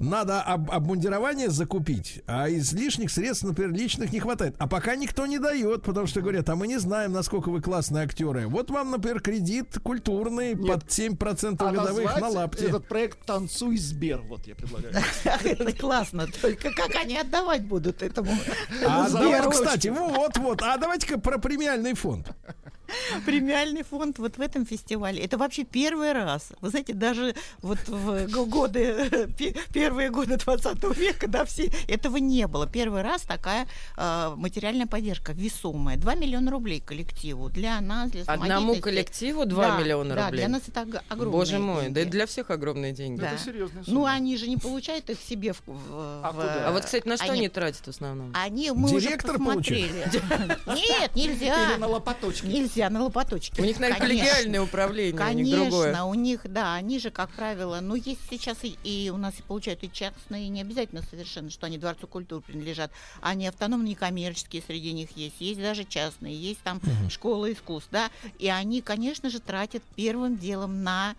Надо 0.00 0.40
об- 0.42 0.70
обмундирование 0.70 1.50
закупить, 1.50 2.22
а 2.26 2.48
из 2.48 2.72
лишних 2.72 3.10
средств, 3.10 3.44
например, 3.44 3.72
личных 3.72 4.12
не 4.12 4.20
хватает. 4.20 4.54
А 4.58 4.66
пока 4.66 4.96
никто 4.96 5.26
не 5.26 5.38
дает, 5.38 5.82
потому 5.82 6.06
что 6.06 6.20
говорят, 6.20 6.48
а 6.48 6.56
мы 6.56 6.66
не 6.66 6.78
знаем, 6.78 7.12
насколько 7.12 7.50
вы 7.50 7.60
классные 7.60 8.04
актеры. 8.04 8.46
Вот 8.48 8.70
вам, 8.70 8.90
например, 8.90 9.20
кредит 9.20 9.78
культурный 9.82 10.56
под 10.56 10.84
7% 10.86 11.56
А 11.58 11.72
годовых 11.72 12.20
на 12.20 12.28
лапте. 12.28 12.66
этот 12.66 12.86
проект 12.88 13.24
«Танцуй, 13.26 13.76
Сбер», 13.76 14.20
вот 14.22 14.46
я 14.46 14.54
предлагаю. 14.54 14.94
Это 15.44 15.72
классно, 15.72 16.26
только 16.40 16.70
как 16.72 16.94
они 16.96 17.16
отдавать 17.18 17.64
будут 17.66 18.02
этому 18.02 18.30
А 18.86 19.08
кстати, 19.47 19.89
вот, 19.89 20.36
вот. 20.39 20.62
А 20.62 20.77
давайте-ка 20.77 21.19
про 21.19 21.39
премиальный 21.39 21.94
фонд. 21.94 22.31
Премиальный 23.27 23.82
фонд 23.82 24.19
вот 24.19 24.39
в 24.39 24.40
этом 24.40 24.65
фестивале. 24.66 25.23
Это 25.23 25.36
вообще 25.39 25.65
первый 25.65 26.12
раз. 26.12 26.52
Вы 26.60 26.70
знаете, 26.70 26.93
даже 26.94 27.35
вот 27.62 27.78
в 27.86 28.27
годы, 28.48 29.28
пе- 29.39 29.55
первые 29.73 30.10
годы 30.10 30.36
20 30.36 30.82
века, 30.97 31.28
да, 31.28 31.44
все, 31.44 31.70
этого 31.86 32.16
не 32.16 32.47
было. 32.47 32.66
Первый 32.66 33.02
раз 33.02 33.23
такая 33.23 33.66
э, 33.97 34.32
материальная 34.36 34.86
поддержка 34.86 35.32
весомая. 35.32 35.97
2 35.97 36.15
миллиона 36.15 36.51
рублей 36.51 36.81
коллективу. 36.81 37.48
Для 37.51 37.81
нас, 37.81 38.10
для 38.10 38.23
Одному 38.24 38.77
коллективу 38.77 39.44
2 39.44 39.69
Да, 39.69 39.78
миллиона 39.78 40.15
да, 40.15 40.24
рублей. 40.27 40.39
для 40.40 40.48
нас 40.48 40.62
это 40.69 40.82
ог- 40.82 41.02
огромные 41.09 41.32
Боже 41.32 41.59
мой, 41.59 41.77
да 41.77 41.82
деньги. 41.85 42.01
это 42.01 42.10
для 42.10 42.27
всех 42.27 42.51
огромные 42.51 42.93
деньги. 42.93 43.20
Да. 43.20 43.32
Ну, 43.86 44.05
они 44.06 44.36
же 44.36 44.48
не 44.48 44.56
получают 44.56 45.10
их 45.10 45.19
себе 45.20 45.52
в... 45.52 45.60
в- 45.66 45.73
в- 45.77 46.66
А 46.66 46.70
вот, 46.73 46.85
кстати, 46.85 47.06
на 47.06 47.16
что 47.16 47.27
они- 47.27 47.40
они 47.40 47.48
тратят 47.48 47.85
в 47.85 47.89
основном? 47.89 48.32
Они, 48.35 48.70
мы 48.70 48.89
Директор 48.90 49.36
уже 49.36 49.44
посмотрели. 49.44 50.10
Нет, 50.66 51.15
нельзя. 51.15 51.73
Или 51.73 51.78
на 51.81 51.86
лопаточке. 51.86 52.47
Нельзя, 52.47 52.77
на 52.90 53.02
лопаточке. 53.05 53.62
У 53.62 53.64
них, 53.64 53.78
наверное, 53.78 53.98
Конечно. 53.98 54.26
коллегиальное 54.26 54.60
управление, 54.62 55.26
у 55.26 55.32
них 55.32 55.46
Конечно, 55.46 55.59
другое. 55.68 56.00
у 56.06 56.14
них, 56.14 56.42
да, 56.44 56.74
они 56.74 56.98
же, 56.98 57.10
как 57.10 57.34
правило, 57.34 57.80
ну, 57.80 57.94
есть 57.94 58.20
сейчас 58.28 58.62
и, 58.64 58.68
и 58.82 59.10
у 59.10 59.16
нас 59.16 59.40
и 59.40 59.42
получают 59.42 59.82
и 59.82 59.90
частные, 59.90 60.48
не 60.48 60.60
обязательно 60.60 61.02
совершенно, 61.02 61.50
что 61.50 61.66
они 61.66 61.78
Дворцу 61.78 62.06
культуры 62.06 62.42
принадлежат, 62.42 62.92
они 63.20 63.46
автономные, 63.46 63.90
некоммерческие 63.90 64.62
среди 64.62 64.92
них 64.92 65.10
есть, 65.12 65.40
есть 65.40 65.60
даже 65.60 65.84
частные, 65.84 66.38
есть 66.40 66.62
там 66.62 66.82
Мгм. 66.82 67.09
школы 67.09 67.52
искусств, 67.52 67.88
да, 67.90 68.10
и 68.34 68.48
они, 68.48 68.82
конечно 68.82 69.30
же, 69.30 69.40
тратят 69.40 69.84
первым 69.94 70.36
делом 70.36 70.82
на 70.82 71.16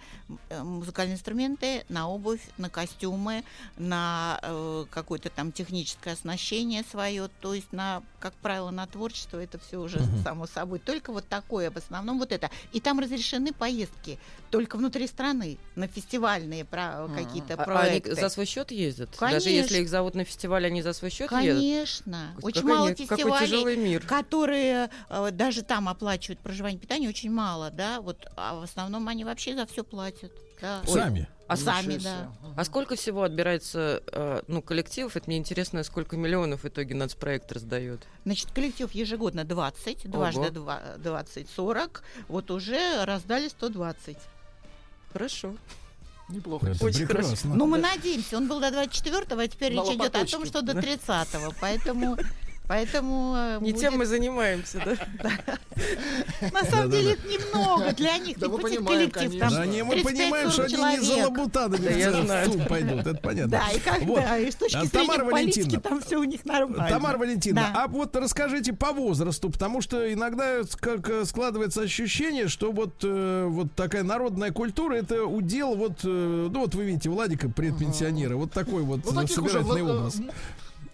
э, 0.50 0.64
музыкальные 0.64 1.16
инструменты, 1.16 1.84
на 1.90 2.10
обувь, 2.10 2.50
на 2.58 2.70
костюмы, 2.70 3.44
на 3.76 4.40
э, 4.44 4.86
какое-то 4.90 5.30
там 5.30 5.52
техническое 5.52 6.12
оснащение 6.14 6.84
свое, 6.84 7.28
то 7.28 7.54
есть 7.54 7.72
на, 7.72 8.04
как 8.20 8.38
правило, 8.40 8.70
на 8.72 8.88
творчество 8.88 9.38
это 9.42 9.60
все 9.60 9.78
уже 9.80 10.04
Мгм. 10.04 10.18
само 10.24 10.48
собой. 10.48 10.80
Только 10.80 11.12
вот 11.12 11.28
такое, 11.50 11.72
в 11.72 11.78
основном 11.78 12.20
вот 12.20 12.32
это. 12.32 12.50
И 12.74 12.80
там 12.80 13.00
разрешены 13.00 13.52
поездки 13.54 14.20
только 14.52 14.78
внутри 14.78 15.08
страны 15.08 15.58
на 15.76 15.88
фестивальные 15.88 16.64
про- 16.64 17.08
какие-то 17.16 17.56
А- 17.56 17.64
а 17.64 17.80
они 17.82 18.00
проекты. 18.00 18.16
за 18.16 18.30
свой 18.30 18.46
счет 18.46 18.72
ездят? 18.72 19.10
Конечно. 19.18 19.40
Даже 19.40 19.50
если 19.50 19.80
их 19.82 19.90
зовут 19.90 20.14
на 20.16 20.24
фестиваль, 20.26 20.66
они 20.68 20.82
за 20.84 20.94
свой 20.94 21.10
счет 21.10 21.32
едут? 21.32 21.58
Конечно. 21.62 22.36
Очень 22.42 22.62
какой 22.62 22.76
мало 22.76 22.96
фестивалей, 22.96 23.76
мир. 23.78 24.06
которые 24.06 24.90
э, 25.10 25.32
даже 25.32 25.64
там 25.64 25.90
оплачивают 25.90 26.40
проживание 26.40 26.80
питание, 26.80 27.10
очень 27.10 27.32
мало, 27.32 27.72
да, 27.72 28.00
вот, 28.02 28.18
а 28.36 28.60
в 28.60 28.64
основном 28.64 29.08
они 29.08 29.24
вообще 29.26 29.56
за 29.56 29.66
все 29.66 29.84
платят. 29.84 30.32
да. 30.62 30.82
Ой, 30.88 31.28
А 31.50 31.58
сами, 31.58 31.98
да. 31.98 32.32
А 32.56 32.64
сколько 32.64 32.96
всего 32.96 33.24
отбирается 33.24 34.04
э, 34.12 34.42
ну, 34.48 34.62
коллективов? 34.62 35.16
Это 35.18 35.28
мне 35.28 35.38
интересно, 35.38 35.84
сколько 35.84 36.16
миллионов 36.16 36.64
в 36.64 36.68
итоге 36.68 36.94
нацпроект 36.94 37.52
раздает. 37.52 38.06
Значит, 38.24 38.52
коллектив 38.52 38.92
ежегодно 38.92 39.44
20, 39.44 40.10
дважды 40.10 40.42
Ого. 40.42 40.50
два- 40.52 40.82
20, 40.98 41.50
40, 41.50 42.04
вот 42.28 42.52
уже 42.52 43.04
раздали 43.04 43.48
120. 43.48 44.18
Хорошо. 45.12 45.56
Неплохо. 46.30 46.68
Это 46.68 46.86
Очень 46.86 47.08
прекрасно. 47.08 47.36
хорошо. 47.36 47.56
Ну, 47.56 47.66
мы 47.66 47.80
надеемся, 47.80 48.38
он 48.38 48.48
был 48.48 48.60
до 48.60 48.68
24-го, 48.68 49.40
а 49.40 49.48
теперь 49.48 49.74
На 49.74 49.82
речь 49.82 49.96
идет 49.96 50.16
о 50.16 50.26
том, 50.26 50.46
что 50.46 50.62
до 50.62 50.76
да? 50.76 50.82
30-го, 50.82 51.54
поэтому... 51.60 52.16
Поэтому 52.70 53.34
э, 53.36 53.58
Не 53.62 53.72
будет- 53.72 53.82
тем 53.82 53.98
мы 53.98 54.06
занимаемся, 54.06 54.80
да? 54.86 54.96
На 56.54 56.64
самом 56.66 56.92
деле 56.92 57.14
это 57.14 57.28
немного 57.28 57.94
для 57.94 58.16
них. 58.20 58.38
Да 58.38 58.48
мы 58.48 58.60
понимаем, 58.60 59.10
коллектив, 59.10 59.40
Да 59.40 59.66
не, 59.66 59.84
мы 59.84 59.96
35-40 59.96 60.04
понимаем, 60.04 60.52
что 60.52 60.64
они 60.66 60.76
не 60.76 61.00
за 61.00 61.16
Да, 61.80 61.90
я 61.90 62.12
в 62.12 62.26
знаю. 62.26 62.52
суд 62.52 62.68
пойдут, 62.68 63.00
это 63.08 63.16
понятно. 63.16 63.52
Да, 63.58 63.72
и 63.72 63.80
когда, 63.80 64.38
и 64.38 64.52
с 64.52 64.56
точки 64.56 64.76
А, 64.78 64.86
зрения 64.86 65.30
политики, 65.32 65.78
там 65.78 66.00
все 66.00 66.18
у 66.18 66.24
них 66.24 66.46
нормально. 66.46 66.88
Тамара 66.88 67.18
Валентиновна, 67.18 67.72
а 67.74 67.88
вот 67.88 68.16
расскажите 68.16 68.72
по 68.74 68.94
возрасту, 68.94 69.50
потому 69.50 69.82
что 69.82 70.14
иногда 70.14 70.62
как 70.80 71.10
э, 71.10 71.26
складывается 71.26 71.82
ощущение, 71.82 72.48
что 72.50 72.72
вот, 72.72 72.94
э, 73.02 73.46
вот 73.50 73.74
такая 73.74 74.04
народная 74.04 74.52
культура 74.52 74.94
это 74.94 75.26
удел 75.26 75.74
вот, 75.74 76.04
ну 76.04 76.60
вот 76.60 76.76
вы 76.76 76.84
видите, 76.86 77.10
Владика 77.10 77.50
предпенсионера, 77.50 78.36
вот 78.36 78.52
такой 78.52 78.84
вот 78.84 79.12
Ну, 79.12 79.26
собирательный 79.26 79.82
образ. 79.82 80.22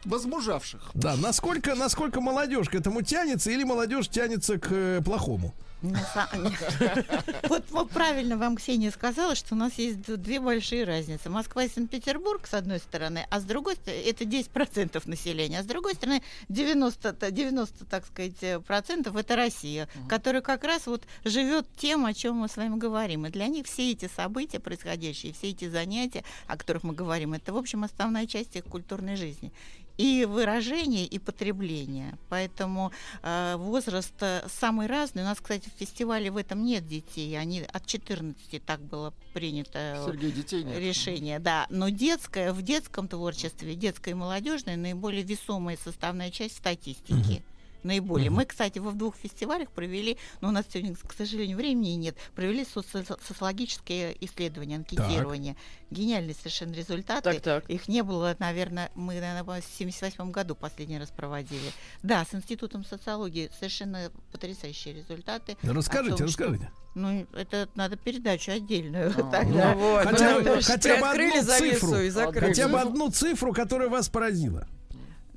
Возмужавших. 0.05 0.91
Да, 0.93 1.15
насколько, 1.15 1.75
насколько 1.75 2.21
молодежь 2.21 2.69
к 2.69 2.75
этому 2.75 3.01
тянется 3.01 3.51
или 3.51 3.63
молодежь 3.63 4.07
тянется 4.07 4.59
к 4.59 4.67
э, 4.71 5.01
плохому? 5.03 5.53
Вот, 7.49 7.63
вот 7.69 7.89
правильно 7.91 8.37
вам 8.37 8.57
Ксения 8.57 8.91
сказала, 8.91 9.35
что 9.35 9.55
у 9.55 9.57
нас 9.57 9.73
есть 9.73 10.01
две 10.01 10.39
большие 10.39 10.83
разницы. 10.83 11.29
Москва 11.29 11.63
и 11.63 11.69
Санкт-Петербург, 11.69 12.47
с 12.47 12.53
одной 12.53 12.79
стороны, 12.79 13.25
а 13.29 13.39
с 13.39 13.43
другой 13.43 13.75
стороны, 13.75 14.01
это 14.01 14.23
10% 14.23 15.01
населения, 15.07 15.59
а 15.59 15.63
с 15.63 15.65
другой 15.65 15.93
стороны, 15.93 16.23
90, 16.49 17.13
т- 17.13 17.31
90 17.31 17.85
так 17.85 18.05
сказать, 18.05 18.41
э, 18.41 18.59
процентов 18.59 19.15
это 19.15 19.35
Россия, 19.35 19.87
которая 20.09 20.41
как 20.41 20.63
раз 20.63 20.87
вот 20.87 21.03
живет 21.23 21.67
тем, 21.77 22.05
о 22.05 22.13
чем 22.13 22.37
мы 22.37 22.47
с 22.47 22.57
вами 22.57 22.77
говорим. 22.77 23.25
И 23.25 23.29
для 23.29 23.47
них 23.47 23.67
все 23.67 23.91
эти 23.91 24.09
события 24.13 24.59
происходящие, 24.59 25.33
все 25.33 25.49
эти 25.49 25.69
занятия, 25.69 26.23
о 26.47 26.57
которых 26.57 26.83
мы 26.83 26.93
говорим, 26.93 27.33
это, 27.33 27.53
в 27.53 27.57
общем, 27.57 27.83
основная 27.83 28.25
часть 28.27 28.55
их 28.55 28.65
культурной 28.65 29.15
жизни 29.15 29.51
и 29.97 30.25
выражение, 30.25 31.05
и 31.05 31.19
потребление. 31.19 32.17
Поэтому 32.29 32.91
э, 33.23 33.55
возраст 33.57 34.13
э, 34.21 34.45
самый 34.47 34.87
разный. 34.87 35.23
У 35.23 35.25
нас, 35.25 35.39
кстати, 35.39 35.69
в 35.69 35.79
фестивале 35.79 36.31
в 36.31 36.37
этом 36.37 36.63
нет 36.63 36.87
детей. 36.87 37.37
Они 37.39 37.61
от 37.61 37.85
14 37.85 38.63
так 38.65 38.81
было 38.81 39.13
принято 39.33 39.79
э, 39.79 40.05
Сергей, 40.05 40.31
детей 40.31 40.63
нет. 40.63 40.79
решение. 40.79 41.39
Да, 41.39 41.65
но 41.69 41.89
детское, 41.89 42.51
в 42.53 42.61
детском 42.61 43.07
творчестве, 43.07 43.75
детское 43.75 44.11
и 44.11 44.13
молодежное 44.13 44.77
наиболее 44.77 45.23
весомая 45.23 45.77
составная 45.83 46.31
часть 46.31 46.57
статистики. 46.57 47.43
Наиболее. 47.85 48.31
Мы, 48.31 48.45
кстати, 48.45 48.79
во 48.79 48.89
в 48.89 48.97
двух 48.97 49.15
фестивалях 49.15 49.69
провели, 49.69 50.17
но 50.41 50.49
у 50.49 50.51
нас 50.51 50.65
сегодня, 50.67 50.95
к 50.95 51.13
сожалению, 51.13 51.55
времени 51.55 51.89
нет, 51.91 52.17
провели 52.33 52.63
соци- 52.63 53.05
социологические 53.27 54.15
исследования, 54.25 54.77
анкетирование. 54.77 55.55
Гениальные 55.91 56.33
совершенно 56.33 56.73
результаты. 56.73 57.33
Так, 57.33 57.41
так. 57.41 57.69
Их 57.69 57.87
не 57.87 58.01
было, 58.01 58.35
наверное, 58.39 58.89
мы, 58.95 59.13
наверное, 59.13 59.43
в 59.43 59.49
1978 59.49 60.31
году 60.31 60.55
последний 60.55 60.97
раз 60.97 61.09
проводили. 61.11 61.71
Да, 62.01 62.25
с 62.25 62.33
Институтом 62.33 62.83
социологии 62.83 63.51
совершенно 63.59 64.11
потрясающие 64.31 64.93
результаты. 64.95 65.55
Расскажите, 65.61 66.15
о 66.15 66.17
том, 66.17 66.27
что- 66.27 66.43
расскажите. 66.43 66.71
Ну, 66.95 67.27
это 67.33 67.69
надо 67.75 67.97
передачу 67.97 68.51
отдельную. 68.51 69.13
Ну 69.17 69.29
тогда. 69.31 69.73
вот, 69.75 70.03
хотя, 70.05 70.33
бы, 70.33 70.39
потому 70.39 70.61
что 70.61 70.71
хотя 70.71 70.89
бы 70.95 70.99
приоткрыли 71.01 71.29
одну 71.37 71.43
завесу 71.43 71.79
цифру, 71.79 71.99
и 72.01 72.09
закрыли. 72.09 72.45
хотя 72.49 72.67
бы 72.67 72.79
одну 72.81 73.09
цифру, 73.11 73.53
которая 73.53 73.89
вас 73.89 74.09
поразила. 74.09 74.67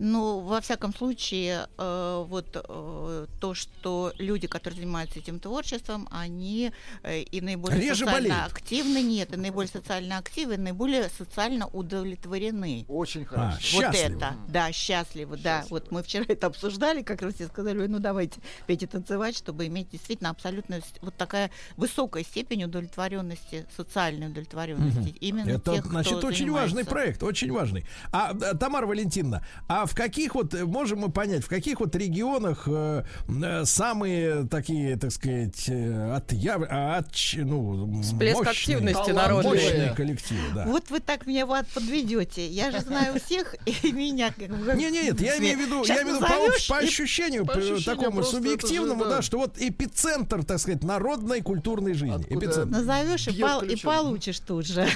Ну, 0.00 0.40
во 0.40 0.60
всяком 0.60 0.94
случае, 0.94 1.66
э, 1.76 2.24
вот 2.28 2.46
э, 2.54 3.26
то, 3.40 3.54
что 3.54 4.12
люди, 4.18 4.46
которые 4.46 4.80
занимаются 4.80 5.18
этим 5.18 5.40
творчеством, 5.40 6.08
они 6.12 6.72
э, 7.02 7.20
и 7.22 7.40
наиболее 7.40 7.80
Реже 7.80 8.04
социально 8.04 8.28
болеют. 8.30 8.52
активны, 8.52 9.02
нет, 9.02 9.32
и 9.34 9.36
наиболее 9.36 9.70
социально 9.70 10.18
активны, 10.18 10.54
и 10.54 10.56
наиболее 10.58 11.08
социально 11.08 11.66
удовлетворены. 11.66 12.84
Очень 12.88 13.22
А, 13.24 13.26
хорошо. 13.26 13.76
Вот 13.76 13.84
счастливы. 13.94 14.16
это, 14.16 14.36
да, 14.48 14.72
счастливы, 14.72 15.36
да. 15.36 15.64
Вот 15.70 15.90
мы 15.90 16.02
вчера 16.02 16.24
это 16.28 16.46
обсуждали, 16.46 17.02
как 17.02 17.22
раз 17.22 17.34
все 17.34 17.46
сказали, 17.48 17.80
«Ой, 17.80 17.88
ну 17.88 17.98
давайте 17.98 18.40
петь 18.66 18.82
и 18.82 18.86
танцевать, 18.86 19.36
чтобы 19.36 19.66
иметь 19.66 19.90
действительно 19.90 20.30
абсолютно 20.30 20.80
вот 21.00 21.16
такая 21.16 21.50
высокая 21.76 22.22
степень 22.22 22.64
удовлетворенности, 22.64 23.66
социальной 23.76 24.28
удовлетворенности. 24.28 25.14
Именно 25.20 25.50
Это, 25.50 25.72
тех, 25.72 25.80
кто 25.80 25.90
значит, 25.90 26.24
очень 26.24 26.50
важный 26.50 26.68
занимается. 26.84 26.90
проект, 26.90 27.22
очень 27.22 27.52
важный. 27.52 27.84
А, 28.12 28.32
э, 28.32 28.54
Тамара 28.56 28.86
Валентиновна, 28.86 29.44
а 29.68 29.86
в 29.88 29.94
каких 29.94 30.34
вот, 30.34 30.54
э, 30.54 30.64
можем 30.64 31.00
мы 31.00 31.10
понять, 31.10 31.44
в 31.44 31.48
каких 31.48 31.80
вот 31.80 31.94
регионах 31.96 32.64
э, 32.66 33.04
э, 33.28 33.64
самые 33.64 34.46
такие, 34.46 34.96
так 34.96 35.10
сказать, 35.10 35.68
э, 35.68 36.14
отъяв... 36.14 36.62
а, 36.70 37.00
отч- 37.00 37.42
ну, 37.42 38.02
Всплеск 38.02 38.36
мощные, 38.38 38.50
активности 38.52 39.10
народной. 39.10 39.50
Мощные 39.50 39.94
коллективы, 39.94 40.40
да. 40.54 40.64
Вот 40.66 40.90
вы 40.90 41.00
так 41.00 41.26
меня 41.26 41.46
вот 41.46 41.66
подведете. 41.68 42.46
Я 42.46 42.70
же 42.70 42.80
знаю 42.80 43.18
всех, 43.20 43.56
и 43.66 43.92
меня 43.92 44.30
как 44.30 44.48
бы... 44.48 44.74
Не, 44.74 44.90
не, 44.90 45.02
нет, 45.02 45.20
я 45.20 45.38
имею 45.38 45.58
в 45.58 45.60
виду, 45.62 45.84
я 45.84 46.02
имею 46.02 46.18
в 46.18 46.22
виду 46.22 46.26
по, 46.68 46.78
ощущению, 46.78 47.42
ощущению 47.50 47.82
такому 47.82 48.22
субъективному, 48.22 49.04
да. 49.04 49.22
что 49.22 49.38
вот 49.38 49.56
эпицентр, 49.58 50.44
так 50.44 50.58
сказать, 50.58 50.82
народной 50.84 51.40
культурной 51.40 51.94
жизни. 51.94 52.24
Эпицентр. 52.28 52.66
Назовешь 52.66 53.28
и, 53.28 53.76
получишь 53.82 54.40
тут 54.40 54.66
же. 54.66 54.88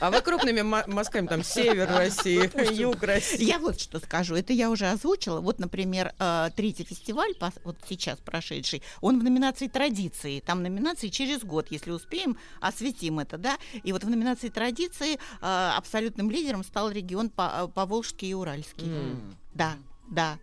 А 0.00 0.10
вы 0.10 0.20
крупными 0.20 0.60
ма- 0.60 0.84
мазками 0.86 1.26
там 1.26 1.42
север 1.42 1.88
России, 1.88 2.50
юг 2.80 3.02
России. 3.02 3.44
Я 3.44 3.58
вот 3.58 3.80
что 3.80 3.98
скажу. 3.98 4.35
Это 4.36 4.52
я 4.52 4.70
уже 4.70 4.86
озвучила. 4.86 5.40
Вот, 5.40 5.58
например, 5.58 6.12
э, 6.18 6.50
третий 6.54 6.84
фестиваль, 6.84 7.34
вот 7.64 7.76
сейчас 7.88 8.18
прошедший, 8.18 8.82
он 9.00 9.20
в 9.20 9.24
номинации 9.24 9.68
традиции. 9.68 10.40
Там 10.40 10.62
номинации 10.62 11.08
через 11.08 11.42
год, 11.42 11.68
если 11.70 11.90
успеем, 11.90 12.36
осветим 12.60 13.18
это, 13.18 13.38
да. 13.38 13.58
И 13.82 13.92
вот 13.92 14.04
в 14.04 14.10
номинации 14.10 14.48
традиции 14.48 15.14
э, 15.14 15.18
абсолютным 15.40 16.30
лидером 16.30 16.64
стал 16.64 16.90
регион 16.90 17.30
э, 17.36 17.68
Поволжский 17.74 18.30
и 18.30 18.34
Уральский. 18.34 18.88
М. 18.88 19.36
Да, 19.54 19.76
да. 20.08 20.38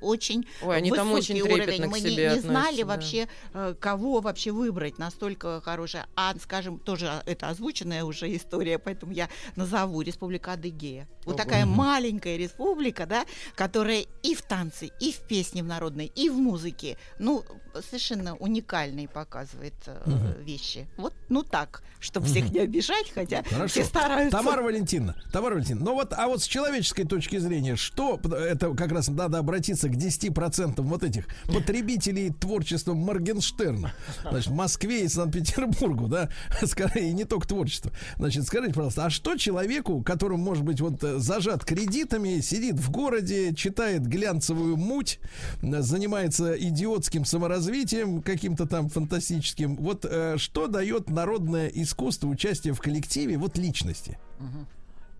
Очень 0.00 0.46
Ой, 0.62 0.76
они 0.76 0.90
там 0.90 1.10
очень 1.12 1.40
уровень. 1.40 1.86
Мы 1.86 2.00
не, 2.00 2.16
не 2.16 2.40
знали 2.40 2.82
вообще, 2.82 3.28
э, 3.52 3.74
кого 3.78 4.20
вообще 4.20 4.52
выбрать, 4.52 4.98
настолько 4.98 5.60
хорошая. 5.60 6.06
А, 6.14 6.34
скажем, 6.40 6.78
тоже 6.78 7.10
это 7.26 7.48
озвученная 7.48 8.04
уже 8.04 8.34
история, 8.34 8.78
поэтому 8.78 9.12
я 9.12 9.28
назову 9.56 10.02
Республика 10.02 10.52
Адыгея. 10.52 11.08
Вот 11.28 11.36
такая 11.36 11.66
маленькая 11.66 12.36
республика, 12.36 13.06
да, 13.06 13.24
которая 13.54 14.04
и 14.22 14.34
в 14.34 14.42
танце, 14.42 14.90
и 15.00 15.12
в 15.12 15.18
песне 15.20 15.62
в 15.62 15.66
народной, 15.66 16.06
и 16.14 16.28
в 16.30 16.34
музыке, 16.34 16.96
ну, 17.18 17.44
совершенно 17.90 18.34
уникальные 18.36 19.08
показывает 19.08 19.74
Мгм. 20.06 20.42
вещи. 20.42 20.88
Вот, 20.96 21.14
ну 21.28 21.42
так, 21.42 21.82
чтобы 22.00 22.26
всех 22.26 22.44
Мгм. 22.46 22.52
не 22.54 22.60
обижать, 22.60 23.10
хотя 23.14 23.42
Хорошо. 23.44 23.68
все 23.68 23.84
стараются. 23.84 24.36
Тамара 24.36 24.62
Валентиновна, 24.62 25.14
Тамара 25.32 25.54
Валентиновна, 25.54 25.84
ну 25.86 25.94
вот, 25.94 26.12
а 26.12 26.26
вот 26.28 26.42
с 26.42 26.46
человеческой 26.46 27.04
точки 27.04 27.38
зрения, 27.38 27.76
что 27.76 28.18
это 28.24 28.74
как 28.74 28.90
раз 28.92 29.08
надо 29.08 29.38
обратиться 29.38 29.88
к 29.88 29.92
10% 29.92 30.80
вот 30.82 31.02
этих 31.02 31.26
потребителей 31.46 32.30
творчества 32.30 32.94
Моргенштерна. 32.94 33.92
Значит, 34.28 34.48
в 34.48 34.54
Москве 34.54 35.04
и 35.04 35.08
Санкт-Петербургу, 35.08 36.08
да, 36.08 36.28
скорее, 36.66 37.10
и 37.10 37.12
не 37.12 37.24
только 37.24 37.46
творчество. 37.48 37.92
Значит, 38.16 38.46
скажите, 38.46 38.72
пожалуйста, 38.74 39.06
а 39.06 39.10
что 39.10 39.36
человеку, 39.36 40.02
которому, 40.02 40.42
может 40.42 40.64
быть, 40.64 40.80
вот 40.80 41.02
э, 41.02 41.17
зажат 41.18 41.64
кредитами, 41.64 42.40
сидит 42.40 42.76
в 42.76 42.90
городе, 42.90 43.54
читает 43.54 44.06
глянцевую 44.06 44.76
муть, 44.76 45.20
занимается 45.62 46.54
идиотским 46.58 47.24
саморазвитием, 47.24 48.22
каким-то 48.22 48.66
там 48.66 48.88
фантастическим, 48.88 49.76
вот 49.76 50.04
э, 50.04 50.36
что 50.38 50.66
дает 50.66 51.10
народное 51.10 51.68
искусство, 51.68 52.28
участие 52.28 52.74
в 52.74 52.80
коллективе, 52.80 53.38
вот 53.38 53.58
личности? 53.58 54.18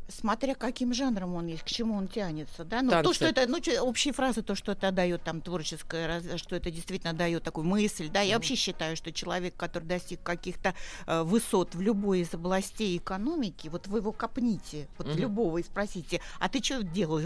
Смотря 0.09 0.55
каким 0.55 0.95
жанром 0.95 1.35
он 1.35 1.47
есть, 1.49 1.63
к 1.63 1.67
чему 1.67 1.95
он 1.95 2.09
тянется, 2.09 2.65
да. 2.65 2.81
Ну, 2.81 2.91
то, 3.03 3.13
что 3.13 3.27
это, 3.27 3.47
ну, 3.47 3.59
общие 3.83 4.15
фразы, 4.15 4.41
то, 4.43 4.55
что 4.55 4.73
это 4.73 4.91
дает 4.91 5.23
там 5.23 5.43
творческое, 5.43 6.23
что 6.39 6.57
это 6.57 6.71
действительно 6.71 7.13
дает 7.13 7.43
такую 7.43 7.67
мысль, 7.67 8.09
да. 8.09 8.23
Я 8.23 8.37
вообще 8.37 8.55
считаю, 8.55 8.97
что 8.97 9.13
человек, 9.13 9.55
который 9.57 9.85
достиг 9.85 10.23
каких-то 10.23 10.75
э, 11.07 11.23
высот 11.25 11.75
в 11.75 11.81
любой 11.83 12.21
из 12.21 12.33
областей 12.33 12.97
экономики, 12.97 13.69
вот 13.69 13.87
вы 13.87 13.99
его 13.99 14.13
копните, 14.13 14.89
вот 14.97 15.09
Мгм. 15.09 15.19
любого 15.19 15.59
и 15.59 15.63
спросите, 15.63 16.23
а 16.41 16.49
ты 16.49 16.63
что 16.63 16.83
делал 16.83 17.21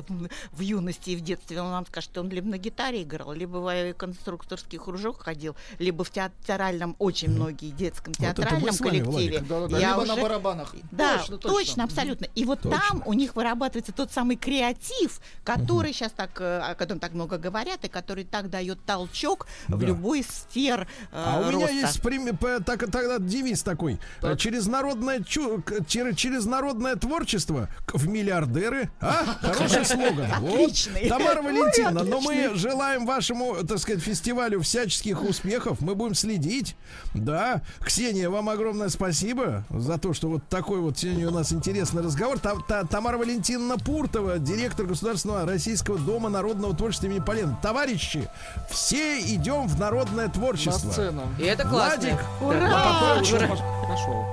в, 0.51 0.61
юности 0.61 1.11
и 1.11 1.17
в 1.17 1.21
детстве? 1.21 1.61
Он 1.63 1.71
вам 1.71 1.87
скажет, 1.87 2.11
что 2.11 2.21
он 2.21 2.31
либо 2.31 2.49
на 2.49 2.59
гитаре 2.59 3.03
играл, 3.03 3.33
либо 3.33 3.59
в 3.59 3.95
конструкторский 3.95 4.79
кружок 4.79 5.23
ходил, 5.23 5.55
либо 5.79 6.03
в 6.03 6.11
театральном, 6.11 6.97
очень 6.99 7.31
многие 7.31 7.71
детском 7.71 8.13
Вот 8.19 8.19
мы 8.21 8.27
театральном 8.27 8.61
вами, 8.75 8.77
коллективе. 8.77 9.39
Владик. 9.39 9.47
Да-да-да, 9.47 9.79
Я 9.79 9.91
либо 9.93 10.05
на 10.05 10.13
уже- 10.15 10.23
барабанах. 10.23 10.75
Да, 10.91 11.19
Точно, 11.19 11.39
точно, 11.39 11.59
точно. 11.59 11.85
абсолютно. 11.85 12.25
И 12.35 12.45
вот. 12.45 12.72
Там 12.79 13.03
у 13.07 13.13
них 13.13 13.35
вырабатывается 13.37 13.93
тот 13.93 14.13
самый 14.13 14.37
креатив, 14.37 15.21
который 15.45 15.93
сейчас 15.93 16.13
так, 16.13 16.31
э, 16.41 16.59
о 16.61 16.75
котором 16.75 17.01
так 17.01 17.13
много 17.13 17.39
говорят, 17.39 17.85
и 17.85 17.89
который 17.89 18.25
так 18.25 18.51
дает 18.51 18.85
толчок 18.85 19.47
в 19.69 19.79
Да. 19.79 19.87
любой 19.87 20.23
сфер 20.25 20.87
э, 21.13 21.15
А 21.25 21.41
у 21.41 21.49
меня 21.49 21.53
роста. 21.67 21.73
есть 21.75 22.03
прим- 22.03 22.37
так, 22.65 22.91
тогда 22.91 23.19
девиз 23.19 23.63
такой. 23.63 23.99
Так. 24.21 24.39
Через 24.39 24.67
народное, 24.67 25.21
чу- 25.21 25.63
через, 25.87 26.17
через 26.17 26.45
народное 26.45 26.97
творчество 26.97 27.69
в 27.93 28.09
миллиардеры. 28.09 28.91
А? 29.01 29.25
Хороший 29.41 29.85
слоган. 29.85 30.29
Вот. 30.41 30.55
Отличный. 30.55 31.09
Тамара 31.09 31.41
Ой, 31.41 31.47
Валентиновна, 31.47 32.03
но 32.05 32.21
мы 32.21 32.53
желаем 32.55 33.07
вашему, 33.07 33.57
так 33.67 33.79
сказать, 33.79 34.03
фестивалю 34.03 34.61
всяческих 34.61 35.23
успехов. 35.23 35.81
Мы 35.81 35.95
будем 35.95 36.15
следить. 36.15 36.77
Да. 37.15 37.63
Ксения, 37.81 38.29
вам 38.31 38.49
огромное 38.49 38.89
спасибо 38.89 39.65
за 39.71 39.99
то, 39.99 40.13
что 40.15 40.29
вот 40.29 40.49
такой 40.49 40.81
вот 40.81 40.99
сегодня 40.99 41.29
у 41.29 41.31
нас 41.33 41.53
интересный 41.53 42.03
разговор. 42.03 42.39
Та- 42.39 42.57
та- 42.67 42.85
Тамара 42.85 43.19
Валентиновна 43.19 43.79
Пуртова, 43.79 44.39
директор 44.39 44.87
Государственного 44.87 45.47
Российского 45.47 45.99
дома 45.99 46.29
народного 46.29 46.75
творчества 46.75 47.07
имени 47.07 47.21
Полена. 47.21 47.59
Товарищи, 47.63 48.29
все 48.71 49.21
идем 49.21 49.67
в 49.69 49.79
народное 49.79 50.27
На 50.27 50.33
творчество. 50.33 50.91
сцену. 50.91 51.23
И 51.39 51.43
это 51.45 51.65
классно. 51.69 52.01
Владик, 52.01 52.19
Ура! 52.41 53.21
Попробуй. 53.21 53.59
Пошел. 53.89 54.27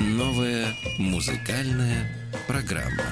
Новая 0.00 0.66
музыкальная 0.98 2.10
программа. 2.46 3.04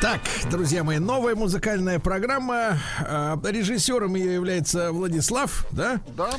Так, 0.00 0.20
друзья 0.50 0.82
мои, 0.82 0.98
новая 0.98 1.34
музыкальная 1.34 1.98
программа. 1.98 2.78
Э, 3.06 3.36
Режиссером 3.44 4.14
ее 4.14 4.32
является 4.32 4.92
Владислав, 4.92 5.66
да? 5.72 6.00
Да. 6.16 6.30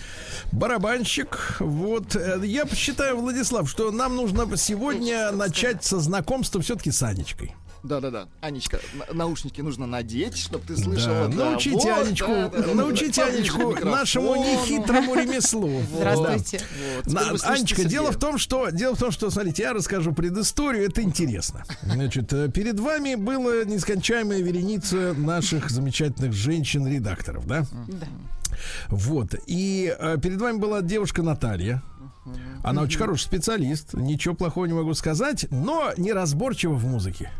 Барабанщик. 0.51 1.57
Вот. 1.59 2.15
Э, 2.15 2.39
Я 2.43 2.65
считаю, 2.67 3.17
Владислав, 3.17 3.69
что 3.69 3.91
нам 3.91 4.15
нужно 4.15 4.57
сегодня 4.57 5.31
начать 5.31 5.83
со 5.83 5.99
знакомства 5.99 6.59
все-таки 6.61 6.89
с 6.89 7.03
Анечкой. 7.03 7.55
Да-да-да. 7.83 8.27
Анечка, 8.41 8.79
на- 8.93 9.13
наушники 9.13 9.61
нужно 9.61 9.87
надеть, 9.87 10.37
чтобы 10.37 10.65
ты 10.65 10.77
слышала. 10.77 11.27
Да, 11.27 11.35
да, 11.35 11.49
научите 11.51 11.93
вот, 11.93 12.05
Анечку, 12.07 12.27
да, 12.31 12.49
да, 12.49 12.73
научите 12.73 13.21
да, 13.21 13.27
Анечку 13.27 13.85
нашему 13.85 14.35
нехитрому 14.35 15.15
ремеслу. 15.15 15.81
Здравствуйте. 15.95 16.61
Вот, 16.97 17.13
На- 17.13 17.31
Анечка, 17.51 17.83
дело 17.83 18.11
в 18.11 18.17
том, 18.19 18.37
что 18.37 18.69
дело 18.69 18.95
в 18.95 18.99
том, 18.99 19.11
что 19.11 19.29
смотрите, 19.29 19.63
я 19.63 19.73
расскажу 19.73 20.13
предысторию, 20.13 20.85
это 20.85 21.01
интересно. 21.01 21.63
Значит, 21.81 22.31
э, 22.33 22.49
перед 22.49 22.79
вами 22.79 23.15
была 23.15 23.63
нескончаемая 23.65 24.41
вереница 24.41 25.13
наших 25.13 25.69
замечательных 25.69 26.33
женщин-редакторов, 26.33 27.47
да? 27.47 27.65
Да. 27.87 28.07
Вот. 28.89 29.35
И 29.47 29.95
э, 29.97 30.17
перед 30.21 30.39
вами 30.39 30.57
была 30.57 30.81
девушка 30.81 31.23
Наталья. 31.23 31.81
Она 32.64 32.84
очень 32.84 32.99
хороший 32.99 33.23
специалист, 33.23 33.93
ничего 33.93 34.35
плохого 34.35 34.65
не 34.65 34.73
могу 34.73 34.93
сказать, 34.93 35.48
но 35.49 35.91
неразборчива 35.98 36.73
в 36.73 36.85
музыке. 36.85 37.31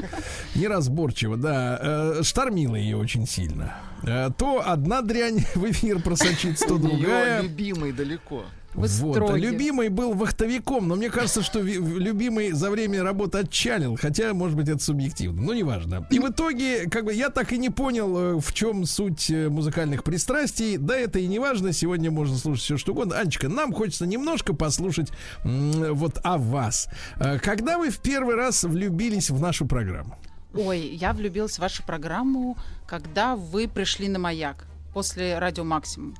Неразборчива, 0.54 1.36
да. 1.36 1.78
Э, 1.80 2.22
Штормила 2.22 2.76
ее 2.76 2.96
очень 2.96 3.26
сильно. 3.26 3.76
Э, 4.02 4.30
То 4.36 4.62
одна 4.66 5.02
дрянь 5.02 5.44
в 5.54 5.70
эфир 5.70 6.00
просочится, 6.00 6.66
то 6.66 6.78
другая. 6.78 7.42
любимый 7.42 7.92
далеко. 7.92 8.44
Вы 8.74 8.88
Вот. 8.88 9.16
строги. 9.16 9.40
Любимый 9.42 9.88
был 9.90 10.14
вахтовиком, 10.14 10.88
но 10.88 10.96
мне 10.96 11.10
кажется, 11.10 11.42
что 11.42 11.60
любимый 11.60 12.52
за 12.52 12.70
время 12.70 13.02
работы 13.02 13.38
отчалил, 13.38 13.96
хотя, 14.00 14.32
может 14.32 14.56
быть, 14.56 14.68
это 14.68 14.82
субъективно, 14.82 15.42
но 15.42 15.54
неважно. 15.54 16.06
И 16.10 16.18
в 16.18 16.30
итоге, 16.30 16.88
как 16.88 17.04
бы, 17.04 17.12
я 17.12 17.28
так 17.28 17.52
и 17.52 17.58
не 17.58 17.68
понял, 17.70 18.18
э, 18.18 18.40
в 18.40 18.52
чем 18.54 18.86
суть 18.86 19.30
э, 19.30 19.48
музыкальных 19.48 20.04
пристрастий. 20.04 20.78
Да, 20.78 20.96
это 20.96 21.18
и 21.18 21.26
не 21.26 21.38
важно, 21.38 21.72
сегодня 21.72 22.10
можно 22.10 22.36
слушать 22.38 22.64
все, 22.64 22.76
что 22.78 22.92
угодно. 22.92 23.18
Анечка, 23.18 23.48
нам 23.48 23.72
хочется 23.72 24.06
немножко 24.06 24.54
послушать 24.54 25.10
вот 25.44 26.18
о 26.24 26.38
вас. 26.38 26.88
Э, 27.16 27.38
Когда 27.38 27.76
вы 27.78 27.90
в 27.90 27.98
первый 27.98 28.36
раз 28.36 28.64
влюбились 28.64 29.30
в 29.30 29.40
нашу 29.40 29.66
программу? 29.66 30.16
Ой, 30.54 30.80
я 30.80 31.12
влюбилась 31.12 31.56
в 31.56 31.58
вашу 31.60 31.82
программу, 31.82 32.56
когда 32.86 33.36
вы 33.36 33.68
пришли 33.68 34.08
на 34.08 34.18
маяк 34.18 34.66
после 34.92 35.38
радио 35.38 35.64
Максимум. 35.64 36.14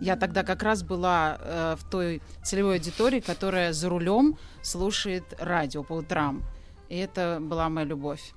Я 0.00 0.16
тогда 0.16 0.42
как 0.42 0.62
раз 0.62 0.82
была 0.82 1.38
э, 1.40 1.76
в 1.78 1.90
той 1.90 2.22
целевой 2.42 2.76
аудитории, 2.76 3.20
которая 3.20 3.72
за 3.72 3.88
рулем 3.88 4.38
слушает 4.62 5.24
радио 5.38 5.82
по 5.82 5.94
утрам. 5.94 6.42
И 6.88 6.96
это 6.96 7.38
была 7.40 7.68
моя 7.68 7.86
любовь. 7.86 8.32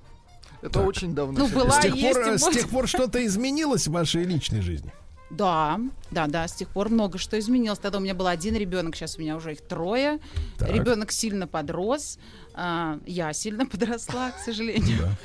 Это 0.62 0.80
очень 0.80 1.14
давно. 1.14 1.40
Ну, 1.40 1.48
была, 1.48 1.72
с 1.72 1.82
тех 1.82 1.94
есть 1.94 2.18
пор, 2.18 2.28
э, 2.28 2.38
с 2.38 2.48
тех 2.48 2.68
пор 2.68 2.88
что-то 2.88 3.24
изменилось 3.24 3.86
в 3.86 3.92
вашей 3.92 4.24
личной 4.24 4.60
жизни? 4.60 4.92
Да, 5.30 5.80
да, 6.10 6.26
да, 6.26 6.46
с 6.46 6.52
тех 6.52 6.68
пор 6.68 6.90
много 6.90 7.18
что 7.18 7.38
изменилось. 7.38 7.78
Тогда 7.78 7.98
у 7.98 8.00
меня 8.00 8.14
был 8.14 8.26
один 8.26 8.54
ребенок, 8.56 8.94
сейчас 8.94 9.16
у 9.16 9.20
меня 9.20 9.36
уже 9.36 9.52
их 9.52 9.60
трое. 9.62 10.20
Так. 10.58 10.70
Ребенок 10.70 11.12
сильно 11.12 11.46
подрос, 11.46 12.18
а, 12.54 12.98
я 13.06 13.32
сильно 13.32 13.66
подросла, 13.70 14.30
к 14.30 14.38
сожалению, 14.38 15.16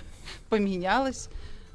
поменялась. 0.49 1.30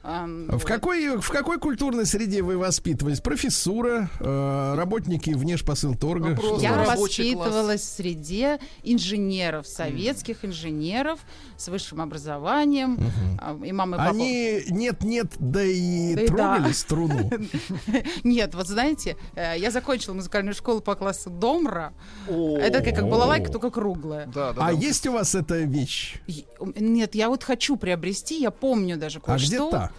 В 0.05 0.65
какой, 0.65 1.17
в 1.19 1.31
какой 1.31 1.59
культурной 1.59 2.05
среде 2.05 2.43
вы 2.43 2.59
воспитывались? 2.59 3.21
Профессура, 3.21 4.11
э, 4.21 4.75
работники 4.77 5.31
внешпосылторга? 5.31 6.39
Ну, 6.41 6.61
Я 6.61 6.85
воспитывалась 6.85 7.81
в 7.81 7.85
среде 7.85 8.59
инженеров, 8.83 9.67
советских 9.67 10.45
инженеров 10.45 11.21
с 11.57 11.69
высшим 11.69 12.03
образованием. 12.03 12.99
А, 13.39 13.59
И 13.65 13.73
мама 13.73 13.97
и 13.97 13.99
папа... 13.99 14.11
Они 14.11 14.63
нет-нет, 14.69 15.33
да 15.39 15.63
и 15.63 16.15
Да 16.15 16.23
и 16.23 16.27
трогали 16.27 16.69
да. 16.69 16.75
струну. 16.75 17.31
Нет, 18.25 18.55
вот 18.55 18.69
знаете, 18.69 19.17
э, 19.35 19.55
я 19.57 19.71
закончила 19.71 20.13
музыкальную 20.13 20.55
школу 20.55 20.81
по 20.81 20.97
классу 20.97 21.31
Домра. 21.31 21.95
Это 22.29 22.83
как, 22.83 22.95
как 22.95 23.09
балалайка, 23.09 23.51
только 23.51 23.71
круглая. 23.71 24.31
А 24.35 24.71
есть 24.73 25.07
у 25.07 25.13
вас 25.13 25.35
эта 25.35 25.57
вещь? 25.61 26.17
Нет, 26.77 27.15
я 27.15 27.31
вот 27.31 27.43
хочу 27.43 27.77
приобрести, 27.77 28.41
я 28.41 28.51
помню 28.51 28.99
даже 28.99 29.21
А 29.25 29.37
где 29.39 29.57
кое-что. 29.57 29.71
та? 29.71 29.91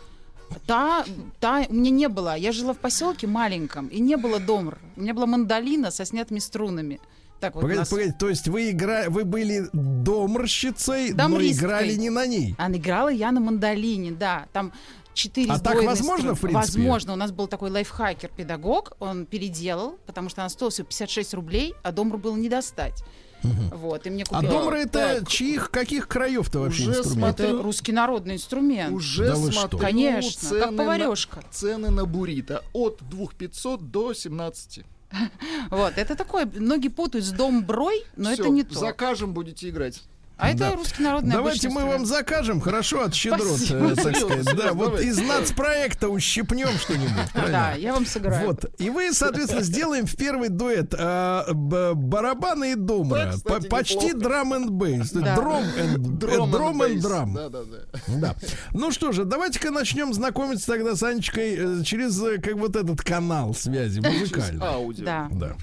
Та, 0.68 1.06
та, 1.40 1.66
у 1.70 1.74
меня 1.74 1.90
не 1.92 2.08
было. 2.10 2.36
Я 2.38 2.52
жила 2.52 2.74
в 2.74 2.78
поселке 2.78 3.28
маленьком, 3.28 3.88
и 3.88 4.00
не 4.00 4.16
было 4.18 4.40
домр. 4.40 4.78
У 4.98 5.02
меня 5.02 5.14
была 5.14 5.26
мандолина 5.26 5.92
со 5.92 6.06
снятыми 6.06 6.40
струнами. 6.40 7.00
Так 7.40 7.54
вот 7.56 7.62
Погодите, 7.62 7.80
нас- 7.82 7.90
погодите, 7.90 8.16
то 8.18 8.30
есть 8.30 8.48
вы 8.48 8.72
игра... 8.72 9.10
вы 9.10 9.26
были 9.26 9.70
доморщицей, 9.74 11.12
но 11.12 11.18
Домристкой. 11.30 11.68
играли 11.68 11.96
не 11.96 12.10
на 12.10 12.26
ней. 12.26 12.56
А 12.58 12.72
играла 12.72 13.10
я 13.10 13.32
на 13.32 13.40
мандолине, 13.42 14.12
да. 14.12 14.48
Там 14.54 14.72
четыре 15.14 15.52
А 15.52 15.60
так 15.60 15.84
возможно, 15.84 16.34
в 16.34 16.38
струны. 16.38 16.54
принципе? 16.54 16.80
Возможно. 16.80 17.14
У 17.14 17.16
нас 17.18 17.32
был 17.32 17.48
такой 17.48 17.70
лайфхакер-педагог, 17.72 18.94
он 19.00 19.26
переделал, 19.26 19.98
потому 20.06 20.30
что 20.30 20.42
она 20.42 20.50
стоила 20.50 20.72
всего 20.72 20.86
56 20.88 21.34
рублей, 21.34 21.74
а 21.84 21.92
домру 21.92 22.18
было 22.18 22.36
не 22.36 22.50
достать. 22.50 23.04
Вот, 23.44 24.08
и 24.08 24.10
мне 24.10 24.24
А 24.30 24.36
купили. 24.36 24.50
домры 24.52 24.80
это 24.80 25.20
Так. 25.20 25.28
чьих, 25.30 25.70
каких 25.70 26.08
краев-то 26.08 26.60
вообще 26.60 26.90
Уже 26.90 27.00
инструмент? 27.00 27.40
Это 27.40 27.62
русский 27.62 27.92
народный 27.92 28.36
инструмент. 28.36 28.94
Уже 28.94 29.28
Да 29.28 29.36
смотрю 29.36 29.78
Конечно, 29.80 30.50
как 30.50 30.66
цены 30.70 30.78
поварёшка. 30.78 31.36
На, 31.42 31.44
цены 31.52 31.90
на 31.92 32.06
буррито 32.06 32.64
от 32.74 33.00
2500 33.10 33.92
до 33.92 34.14
17. 34.14 34.80
Вот, 35.70 35.94
это 35.98 36.16
такое, 36.16 36.46
многие 36.56 36.90
путают 36.90 37.26
с 37.26 37.32
домброй, 37.32 38.04
но 38.16 38.34
Всё, 38.34 38.44
это 38.44 38.52
не 38.52 38.64
то. 38.64 38.78
Закажем, 38.78 39.34
будете 39.34 39.70
играть. 39.70 40.02
А 40.38 40.50
это 40.50 40.58
Да. 40.60 40.76
русский 40.76 41.02
народный 41.02 41.32
Давайте 41.32 41.70
мы 41.70 41.86
вам 41.86 42.06
закажем, 42.06 42.60
хорошо, 42.60 43.04
от 43.06 43.14
щедрот, 43.14 43.58
Спасибо. 43.58 43.92
э, 43.92 43.96
так 43.96 44.16
Серьезно, 44.18 44.44
сказать. 44.44 44.56
Да, 44.58 44.74
вот 44.74 45.00
из 45.00 45.18
нацпроекта 45.20 46.10
ущипнем 46.10 46.68
что-нибудь. 46.78 47.32
Да, 47.34 47.72
я 47.74 47.94
вам 47.94 48.06
сыграю. 48.06 48.48
Вот. 48.48 48.66
И 48.78 48.90
вы, 48.90 49.14
соответственно, 49.14 49.62
сделаем 49.64 50.06
в 50.06 50.16
первый 50.18 50.50
дуэт 50.50 50.94
а, 50.98 51.46
б- 51.54 51.94
барабаны 51.94 52.74
и. 52.74 52.76
Да, 52.76 53.34
По- 53.46 53.62
Почти 53.62 54.12
драм 54.14 54.54
and 54.54 54.70
бейс. 54.72 55.12
Дром 55.12 55.64
and 55.64 56.78
бейс. 56.78 57.02
драм. 57.02 57.34
Да, 57.34 57.50
да, 57.50 57.60
да. 57.64 57.98
Да. 58.08 58.36
Ну 58.74 58.92
что 58.92 59.12
же, 59.14 59.24
давайте-ка 59.26 59.72
начнем 59.72 60.14
знакомиться 60.14 60.68
тогда 60.68 60.96
с 60.96 61.04
Анечкой 61.04 61.56
э, 61.80 61.84
через 61.84 62.22
э, 62.22 62.40
как 62.42 62.56
вот 62.56 62.76
этот 62.76 63.02
канал 63.02 63.54
связи 63.54 64.00
музыкальный. 64.02 64.62
Аудио. 64.66 65.06
Да. 65.06 65.28
Да. 65.32 65.54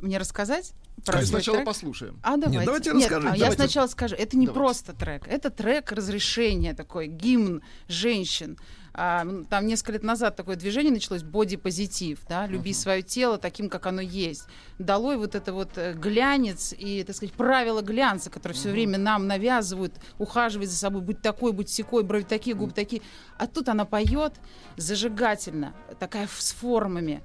Мне 0.00 0.16
рассказать? 0.18 0.72
Свой 1.04 1.24
Сначала 1.24 1.56
трек? 1.58 1.66
послушаем. 1.66 2.20
А 2.22 2.36
давайте. 2.36 2.64
давайте 2.66 2.90
Нет, 2.92 3.02
расскажите, 3.10 3.28
а 3.28 3.36
я 3.36 3.38
давайте. 3.38 3.56
сначала 3.62 3.86
скажу. 3.86 4.16
Это 4.16 4.36
не 4.36 4.46
Давайте. 4.46 4.60
просто 4.60 4.92
трек. 4.92 5.26
Это 5.28 5.50
трек 5.50 5.92
разрешения, 5.92 6.74
такой 6.74 7.06
гимн 7.06 7.62
женщин. 7.88 8.58
А, 8.92 9.24
там 9.48 9.66
несколько 9.66 9.92
лет 9.92 10.02
назад 10.02 10.34
такое 10.34 10.56
движение 10.56 10.92
началось 10.92 11.22
боди-позитив, 11.22 12.18
да, 12.28 12.46
люби 12.48 12.72
свое 12.72 13.02
тело 13.02 13.38
таким, 13.38 13.68
как 13.68 13.86
оно 13.86 14.00
есть. 14.00 14.44
Долой 14.78 15.16
вот 15.16 15.36
это 15.36 15.52
вот 15.52 15.78
э, 15.78 15.94
глянец 15.94 16.74
и, 16.76 17.04
так 17.04 17.14
сказать, 17.14 17.32
правила 17.34 17.82
глянца, 17.82 18.30
которые 18.30 18.56
все 18.56 18.70
время 18.70 18.98
нам 18.98 19.28
навязывают, 19.28 19.94
ухаживать 20.18 20.70
за 20.70 20.76
собой, 20.76 21.02
будь 21.02 21.22
такой, 21.22 21.52
будь 21.52 21.68
секой, 21.70 22.02
брови 22.02 22.24
такие, 22.24 22.56
губы 22.56 22.72
такие. 22.72 23.00
А 23.38 23.46
тут 23.46 23.68
она 23.68 23.84
поет 23.84 24.34
зажигательно, 24.76 25.72
такая 26.00 26.26
с 26.26 26.52
формами, 26.52 27.22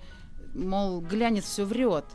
мол, 0.53 1.01
глянец 1.01 1.45
все 1.45 1.65
врет. 1.65 2.05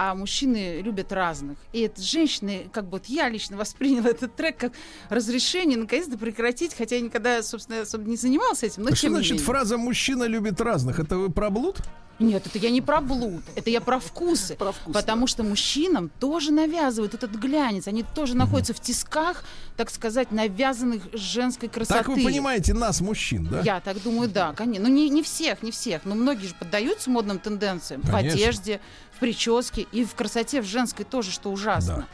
А 0.00 0.14
мужчины 0.14 0.80
любят 0.80 1.12
разных. 1.12 1.58
И 1.72 1.80
это 1.80 2.00
женщины, 2.00 2.70
как 2.72 2.84
бы 2.84 2.98
вот 2.98 3.06
я 3.06 3.28
лично 3.28 3.56
восприняла 3.56 4.08
этот 4.10 4.36
трек 4.36 4.56
как 4.56 4.72
разрешение 5.08 5.76
наконец-то 5.76 6.16
прекратить, 6.16 6.72
хотя 6.72 6.94
я 6.94 7.02
никогда, 7.02 7.42
собственно, 7.42 7.80
особо 7.80 8.04
не 8.08 8.14
занималась 8.14 8.62
этим, 8.62 8.84
но 8.84 8.90
А 8.90 8.94
что 8.94 9.08
значит 9.08 9.32
менее. 9.32 9.44
фраза 9.44 9.76
«мужчина 9.76 10.22
любит 10.22 10.60
разных»? 10.60 11.00
Это 11.00 11.18
вы 11.18 11.30
про 11.32 11.50
блуд? 11.50 11.78
Нет, 12.18 12.46
это 12.46 12.58
я 12.58 12.70
не 12.70 12.80
про 12.80 13.00
блуд, 13.00 13.42
это 13.54 13.70
я 13.70 13.80
про 13.80 14.00
вкусы. 14.00 14.56
Про 14.56 14.72
вкус, 14.72 14.92
потому 14.92 15.26
что 15.26 15.44
мужчинам 15.44 16.10
тоже 16.18 16.52
навязывают 16.52 17.14
этот 17.14 17.30
глянец. 17.32 17.86
Они 17.86 18.02
тоже 18.02 18.36
находятся 18.36 18.74
в 18.74 18.80
тисках, 18.80 19.44
так 19.76 19.90
сказать, 19.90 20.32
навязанных 20.32 21.02
женской 21.12 21.68
красоты. 21.68 22.00
Так 22.00 22.08
вы 22.08 22.24
понимаете 22.24 22.74
нас, 22.74 23.00
мужчин, 23.00 23.46
да? 23.46 23.60
Я 23.60 23.80
так 23.80 24.02
думаю, 24.02 24.28
да, 24.28 24.52
конечно. 24.52 24.88
Ну, 24.88 24.94
не, 24.94 25.08
не 25.08 25.22
всех, 25.22 25.62
не 25.62 25.70
всех. 25.70 26.04
Но 26.04 26.16
многие 26.16 26.46
же 26.46 26.54
поддаются 26.54 27.08
модным 27.08 27.38
тенденциям. 27.38 28.02
В 28.02 28.10
Конечно. 28.10 28.38
одежде, 28.38 28.80
в 29.14 29.20
прическе 29.20 29.82
и 29.92 30.04
в 30.04 30.14
красоте 30.14 30.60
в 30.60 30.66
женской 30.66 31.04
тоже, 31.04 31.30
что 31.30 31.50
ужасно. 31.50 32.06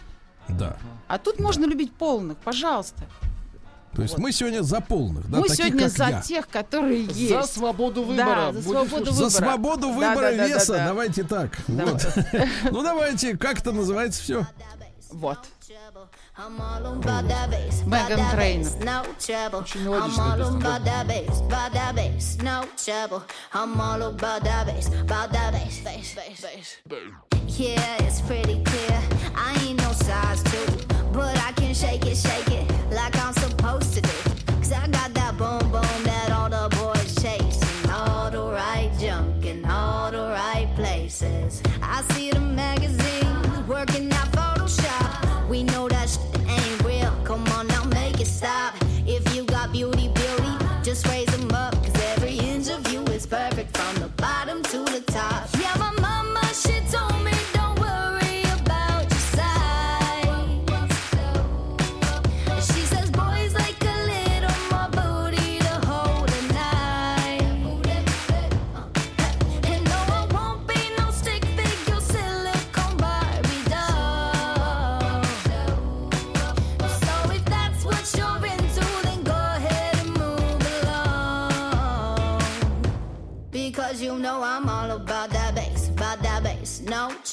Да. 0.48 0.76
А 1.08 1.18
тут 1.18 1.40
можно 1.40 1.64
любить 1.64 1.92
полных, 1.92 2.36
пожалуйста. 2.38 3.04
То 3.94 4.02
есть 4.02 4.18
мы 4.18 4.32
сегодня 4.32 4.62
за 4.62 4.80
полных, 4.80 5.30
да, 5.30 5.38
Мы 5.38 5.48
таких, 5.48 5.66
сегодня 5.66 5.82
как 5.88 5.96
за 5.96 6.08
я. 6.08 6.20
тех, 6.22 6.48
которые 6.48 7.04
есть. 7.04 7.28
За 7.28 7.42
свободу 7.44 8.02
выбора. 8.02 8.52
Да, 8.52 8.52
за 8.52 8.62
свободу 8.62 9.12
выбора. 9.12 9.12
За 9.12 9.30
свободу 9.30 9.80
Да, 9.88 9.88
выбора 9.88 10.30
да, 10.32 10.36
да, 10.36 10.46
веса. 10.46 10.72
да, 10.72 10.78
да. 10.78 10.86
Давайте 10.88 11.22
так. 11.24 11.50
Да. 11.68 11.84
Вот. 11.86 12.06
Ну 12.70 12.82
давайте, 12.82 13.36
как 13.36 13.58
это 13.60 13.72
называется 13.72 14.22
все? 14.22 14.46
Вот. 15.12 15.38
Меган 17.86 18.30
Трейнер. 18.32 18.70
Очень 19.58 19.82
мелодичная 19.82 20.36
песня, 20.36 20.60
да. 20.60 20.80
Yeah, 27.46 27.98
it's 28.00 28.20
pretty 28.22 28.64
clear. 28.64 28.98
I 29.36 29.54
ain't 29.66 29.76
no 29.82 29.92
size 29.92 30.42
two, 30.44 30.66
but 31.12 31.36
I 31.36 31.52
can 31.52 31.74
shake 31.74 32.06
it, 32.06 32.16
shake 32.16 32.48
it 32.48 32.53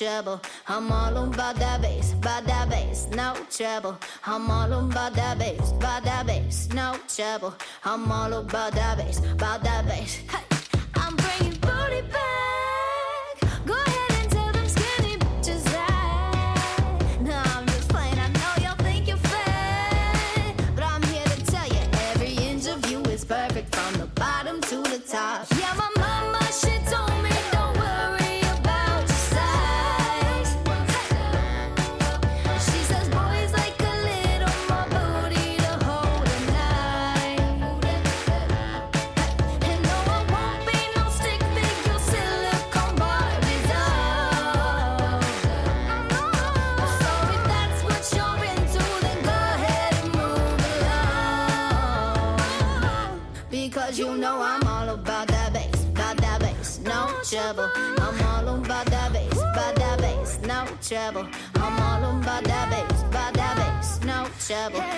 trouble. 0.01 0.41
I'm 0.67 0.91
all 0.91 1.15
on 1.15 1.31
about 1.31 1.57
that 1.57 1.79
bass, 1.79 2.13
about 2.13 2.45
that 2.45 2.69
bass, 2.69 3.07
no 3.11 3.35
trouble. 3.51 3.99
I'm 4.25 4.49
all 4.49 4.73
on 4.73 4.91
about 4.91 5.13
that 5.13 5.37
bass, 5.37 5.73
about 5.73 6.03
that 6.05 6.25
bass, 6.25 6.69
no 6.73 6.95
trouble. 7.07 7.53
I'm 7.85 8.11
all 8.11 8.33
about 8.33 8.73
that 8.73 8.97
bass, 8.97 9.19
about 9.19 9.63
that 9.63 9.85
bass. 9.85 10.15
Hey, 10.27 10.43
I'm 10.95 11.15
bringing 11.15 11.59
booty 11.59 12.01
back. 12.11 12.60
Trouble. 64.51 64.90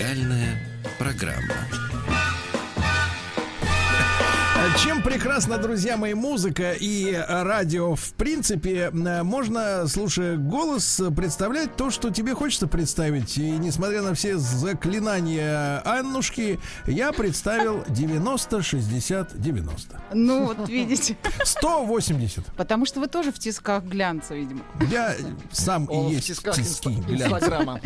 Музыкальная 0.00 0.59
прекрасна, 5.10 5.58
друзья 5.58 5.96
мои, 5.96 6.14
музыка 6.14 6.72
и 6.72 7.10
э, 7.10 7.42
радио 7.42 7.96
в 7.96 8.12
принципе, 8.12 8.92
э, 8.92 9.22
можно, 9.24 9.88
слушая 9.88 10.36
голос, 10.36 11.00
представлять 11.16 11.74
то, 11.74 11.90
что 11.90 12.10
тебе 12.10 12.34
хочется 12.34 12.68
представить. 12.68 13.36
И 13.36 13.50
несмотря 13.50 14.02
на 14.02 14.14
все 14.14 14.38
заклинания 14.38 15.82
Аннушки, 15.84 16.60
я 16.86 17.10
представил 17.10 17.80
90-60-90. 17.88 19.70
Ну, 20.14 20.44
вот 20.44 20.68
видите. 20.68 21.16
180. 21.42 22.46
Потому 22.54 22.86
что 22.86 23.00
вы 23.00 23.08
тоже 23.08 23.32
в 23.32 23.38
тисках 23.40 23.82
глянца, 23.82 24.36
видимо. 24.36 24.60
Я 24.92 25.16
сам 25.50 25.88
О, 25.90 26.04
в 26.04 26.10
и 26.10 26.14
есть 26.14 26.28
тисках 26.28 26.54
тиски 26.54 26.94
глянца. 27.08 27.80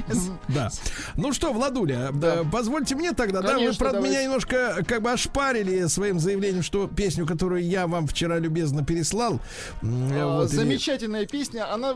Да. 0.49 0.71
Ну 1.17 1.33
что, 1.33 1.55
Владуля, 1.55 2.11
да, 2.13 2.45
позвольте 2.53 2.95
мне 2.97 3.13
тогда, 3.13 3.41
да, 3.41 3.55
вы, 3.55 3.61
Конечно, 3.61 3.79
правда, 3.79 3.97
давайте. 3.97 4.15
меня 4.15 4.25
немножко 4.27 4.85
как 4.87 5.01
бы 5.01 5.11
ошпарили 5.11 5.87
своим 5.87 6.21
заявлением, 6.21 6.63
что 6.63 6.87
песню, 7.15 7.27
которую 7.27 7.63
я 7.65 7.87
вам 7.87 8.07
вчера 8.07 8.39
любезно 8.41 8.85
переслал, 8.85 9.41
м, 9.83 10.13
А, 10.13 10.39
вот, 10.39 10.53
и- 10.53 10.57
Замечательная 10.57 11.27
песня, 11.27 11.73
она 11.73 11.95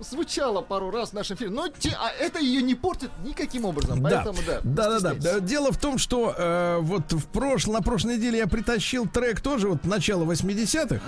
звучала 0.00 0.60
пару 0.60 0.90
раз 0.90 1.10
в 1.10 1.12
нашем 1.14 1.36
фильме, 1.36 1.54
но 1.54 1.68
те- 1.68 1.96
а 1.98 2.10
это 2.10 2.38
ее 2.40 2.62
не 2.62 2.74
портит 2.74 3.10
никаким 3.24 3.64
образом, 3.64 4.02
поэтому 4.02 4.38
да. 4.46 4.60
да, 4.64 5.00
да, 5.00 5.14
да. 5.14 5.40
Дело 5.40 5.72
в 5.72 5.78
том, 5.78 5.98
что 5.98 6.34
э, 6.36 6.78
вот 6.80 7.12
в 7.12 7.26
прошл- 7.30 7.72
на 7.72 7.80
прошлой 7.80 8.16
неделе 8.16 8.38
я 8.38 8.46
притащил 8.46 9.06
трек 9.06 9.40
тоже 9.40 9.68
вот 9.68 9.84
начала 9.84 10.24
80-х. 10.24 11.00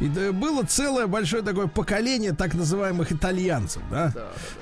И 0.00 0.08
да, 0.08 0.32
было 0.32 0.62
целое 0.64 1.06
большое 1.06 1.42
такое 1.42 1.66
поколение 1.68 2.32
так 2.32 2.54
называемых 2.54 3.12
итальянцев, 3.12 3.82
да, 3.90 4.12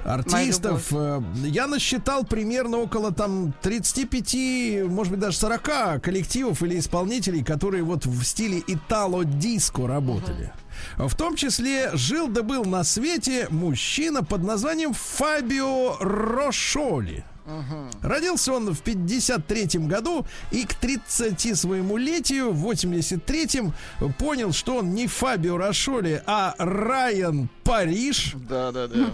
артистов. 0.04 0.86
Э, 0.92 1.20
я 1.44 1.66
насчитал 1.66 2.24
примерно 2.24 2.78
около 2.78 3.12
там 3.12 3.52
35, 3.62 4.88
может 4.88 5.12
быть 5.12 5.20
даже 5.20 5.36
40 5.38 6.00
коллективов 6.02 6.62
или 6.62 6.78
исполнителей, 6.78 7.42
которые 7.42 7.82
вот 7.82 8.06
в 8.06 8.22
стиле 8.24 8.62
итало-диско 8.66 9.86
работали. 9.86 10.52
В 10.96 11.14
том 11.14 11.36
числе 11.36 11.90
жил 11.94 12.28
да 12.28 12.42
был 12.42 12.64
на 12.64 12.84
свете 12.84 13.46
мужчина 13.50 14.22
под 14.24 14.42
названием 14.42 14.92
Фабио 14.92 15.96
Рошоли. 16.00 17.24
Родился 18.02 18.52
он 18.52 18.72
в 18.74 18.80
53 18.80 19.80
году 19.80 20.26
и 20.50 20.64
к 20.64 20.74
30 20.74 21.56
своему 21.56 21.96
летию 21.96 22.52
в 22.52 22.70
83-м 22.70 23.72
понял, 24.18 24.52
что 24.52 24.76
он 24.76 24.94
не 24.94 25.06
Фабио 25.06 25.56
Рошоли, 25.56 26.22
а 26.26 26.54
Райан 26.58 27.48
Париж. 27.64 28.34
Да, 28.48 28.72
да, 28.72 28.86
да. 28.86 29.10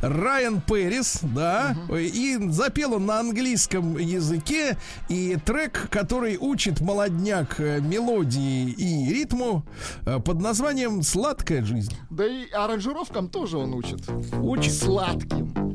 Райан 0.00 0.60
Пэрис, 0.60 1.20
да. 1.22 1.76
И 1.96 2.38
запел 2.50 2.94
он 2.94 3.06
на 3.06 3.20
английском 3.20 3.98
языке. 3.98 4.76
И 5.08 5.36
трек, 5.44 5.88
который 5.90 6.36
учит 6.36 6.80
молодняк 6.80 7.60
э, 7.60 7.80
мелодии 7.80 8.70
и 8.70 9.12
ритму 9.12 9.64
э, 10.06 10.18
под 10.20 10.40
названием 10.40 11.02
«Сладкая 11.02 11.64
жизнь». 11.64 11.96
Да 12.10 12.26
и 12.26 12.48
аранжировкам 12.50 13.28
тоже 13.28 13.58
он 13.58 13.74
учит. 13.74 14.08
Учит. 14.40 14.74
Сладким. 14.74 15.69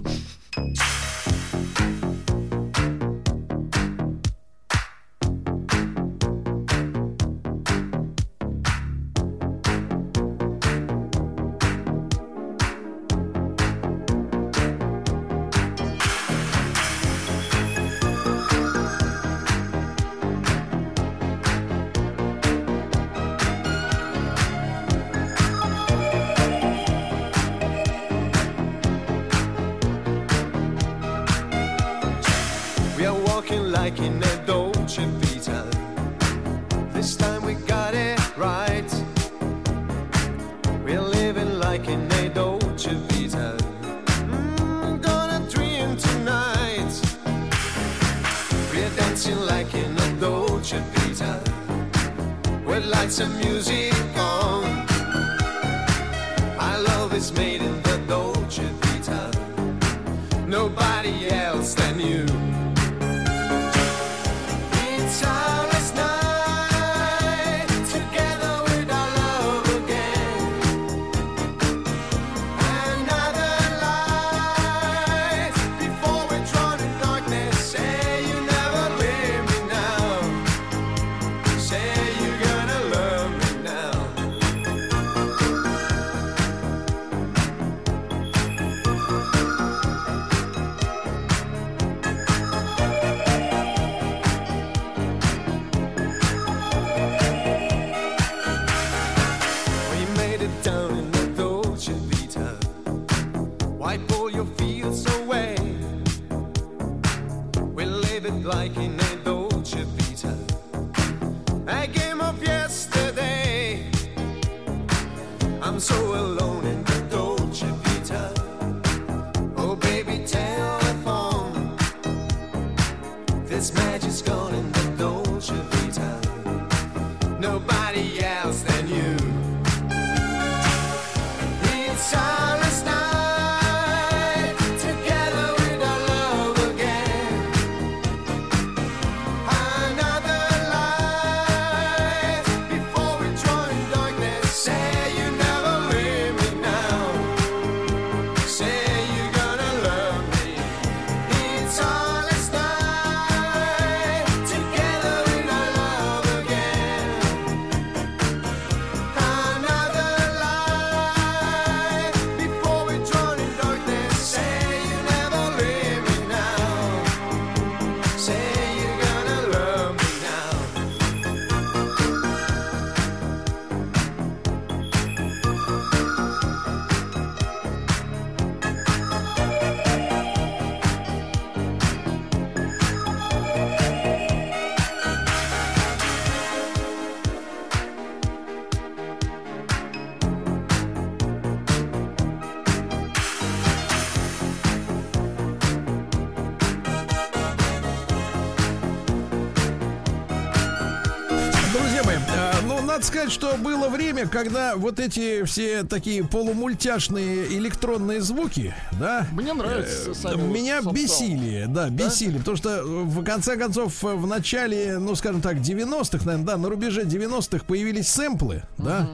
Что 203.35 203.57
было 203.57 203.89
время, 203.89 204.27
когда 204.29 204.77
вот 204.77 204.97
эти 204.97 205.43
все 205.43 205.83
такие 205.83 206.23
полумультяшные 206.23 207.47
электронные 207.57 208.21
звуки, 208.21 208.73
да? 208.93 209.27
Мне 209.33 209.51
э, 209.53 210.13
сами 210.13 210.41
Меня 210.41 210.81
вот 210.81 210.95
бесили, 210.95 211.65
да, 211.67 211.89
бесили. 211.89 212.37
Потому 212.37 212.55
что, 212.55 212.69
э, 212.69 212.81
в 212.83 213.23
конце 213.25 213.57
концов, 213.57 214.01
э, 214.05 214.15
в 214.15 214.25
начале, 214.25 214.99
ну, 214.99 215.15
скажем 215.15 215.41
так, 215.41 215.57
90-х, 215.57 216.25
наверное, 216.25 216.45
да, 216.45 216.57
на 216.57 216.69
рубеже 216.69 217.01
90-х 217.01 217.65
появились 217.65 218.07
сэмплы, 218.07 218.63
да? 218.77 219.09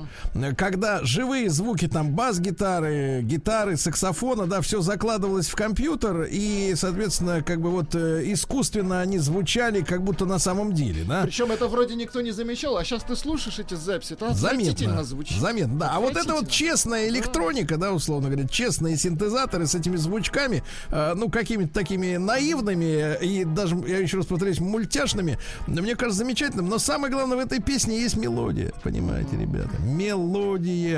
Когда 0.57 1.03
живые 1.03 1.49
звуки, 1.49 1.87
там, 1.87 2.11
бас-гитары, 2.11 3.21
гитары, 3.21 3.77
саксофона, 3.77 4.47
да, 4.47 4.61
все 4.61 4.81
закладывалось 4.81 5.47
в 5.47 5.55
компьютер, 5.55 6.27
и, 6.29 6.73
соответственно, 6.75 7.43
как 7.43 7.61
бы 7.61 7.69
вот 7.69 7.95
э, 7.95 8.23
искусственно 8.25 9.01
они 9.01 9.17
звучали, 9.19 9.81
как 9.81 10.03
будто 10.03 10.25
на 10.25 10.39
самом 10.39 10.73
деле, 10.73 11.03
да? 11.03 11.23
Причем 11.23 11.51
это 11.51 11.67
вроде 11.67 11.95
никто 11.95 12.21
не 12.21 12.31
замечал, 12.31 12.77
а 12.77 12.83
сейчас 12.83 13.03
ты 13.03 13.15
слушаешь 13.15 13.59
эти 13.59 13.73
записи, 13.73 14.13
это 14.13 14.33
Заметно. 14.33 15.03
звучит. 15.03 15.39
Заметно, 15.39 15.79
да. 15.79 15.91
А 15.95 15.99
вот 15.99 16.15
это 16.15 16.33
вот 16.33 16.49
честная 16.49 17.07
электроника, 17.09 17.77
да, 17.77 17.91
условно 17.91 18.29
говоря, 18.29 18.47
честные 18.47 18.97
синтезаторы 18.97 19.67
с 19.67 19.75
этими 19.75 19.95
звучками, 19.95 20.63
э, 20.89 21.13
ну, 21.15 21.29
какими-то 21.29 21.73
такими 21.73 22.17
наивными 22.17 23.17
и 23.21 23.43
даже, 23.45 23.75
я 23.87 23.99
еще 23.99 24.17
раз 24.17 24.25
повторюсь, 24.25 24.59
мультяшными, 24.59 25.37
мне 25.67 25.95
кажется, 25.95 26.19
замечательным. 26.19 26.69
Но 26.69 26.79
самое 26.79 27.13
главное 27.13 27.37
в 27.37 27.39
этой 27.39 27.61
песне 27.61 27.99
есть 27.99 28.17
мелодия, 28.17 28.71
понимаете, 28.83 29.37
ребята? 29.37 29.77
Мелодия. 29.81 30.30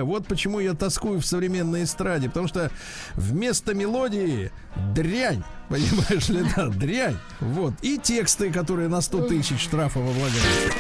Вот 0.04 0.28
почему 0.28 0.60
я 0.60 0.74
тоскую 0.74 1.20
в 1.20 1.26
современной 1.26 1.84
эстраде, 1.84 2.28
потому 2.28 2.48
что 2.48 2.72
вместо 3.16 3.74
мелодии 3.74 4.52
дрянь, 4.94 5.44
понимаешь 5.70 6.30
ли, 6.30 6.44
да, 6.56 6.68
дрянь. 6.68 7.18
Вот. 7.40 7.74
И 7.82 7.98
тексты, 7.98 8.52
которые 8.52 8.90
на 8.90 9.02
100 9.02 9.28
тысяч 9.28 9.62
штрафов 9.62 10.04
облагают. 10.04 10.74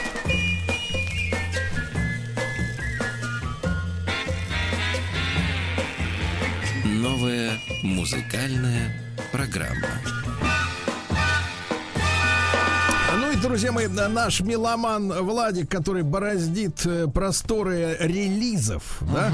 Новая 6.85 7.51
музыкальная 7.84 8.93
программа. 9.31 9.88
Друзья 13.44 13.74
мои, 13.74 13.88
на- 13.88 14.07
наш 14.07 14.40
меломан 14.40 15.11
Владик, 15.22 15.70
который 15.70 16.02
бороздит 16.03 16.86
э, 16.86 17.07
просторы 17.14 17.98
релизов, 17.99 18.99
да, 19.14 19.32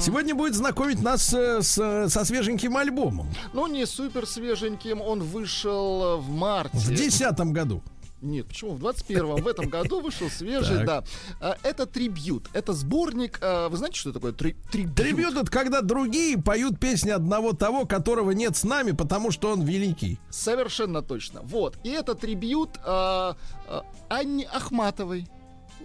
сегодня 0.00 0.34
будет 0.34 0.54
знакомить 0.54 1.02
нас 1.02 1.32
э, 1.34 1.60
с- 1.60 2.08
со 2.08 2.24
свеженьким 2.24 2.76
альбомом 2.78 3.28
Ну, 3.52 3.66
не 3.66 3.86
супер 3.86 4.26
свеженьким, 4.26 5.02
он 5.02 5.22
вышел 5.22 6.18
в 6.20 6.30
марте. 6.30 6.78
в 6.78 6.88
десятом 6.94 7.52
году. 7.52 7.82
Нет, 8.20 8.48
почему? 8.48 8.72
В 8.72 8.84
21-м, 8.84 9.42
в 9.42 9.48
этом 9.48 9.68
году 9.68 10.00
вышел 10.00 10.28
свежий, 10.28 10.84
да. 10.84 11.04
А, 11.40 11.56
Это 11.62 11.86
трибют. 11.86 12.48
Это 12.52 12.72
сборник. 12.72 13.38
а, 13.40 13.68
Вы 13.68 13.76
знаете, 13.78 13.98
что 13.98 14.12
такое 14.12 14.32
три- 14.32 14.56
трибют? 14.70 14.94
Трибют 14.96 15.36
это 15.36 15.50
когда 15.50 15.80
другие 15.80 16.36
поют 16.40 16.78
песни 16.78 17.10
одного 17.10 17.52
того, 17.52 17.86
которого 17.86 18.32
нет 18.32 18.56
с 18.56 18.64
нами, 18.64 18.92
потому 18.92 19.30
что 19.30 19.50
он 19.52 19.62
великий. 19.62 20.18
Совершенно 20.30 21.02
точно. 21.02 21.40
Вот. 21.42 21.78
И 21.82 21.88
это 21.90 22.14
трибют 22.14 22.78
а, 22.84 23.36
а, 23.68 23.84
Анне 24.08 24.44
Ахматовой. 24.52 25.26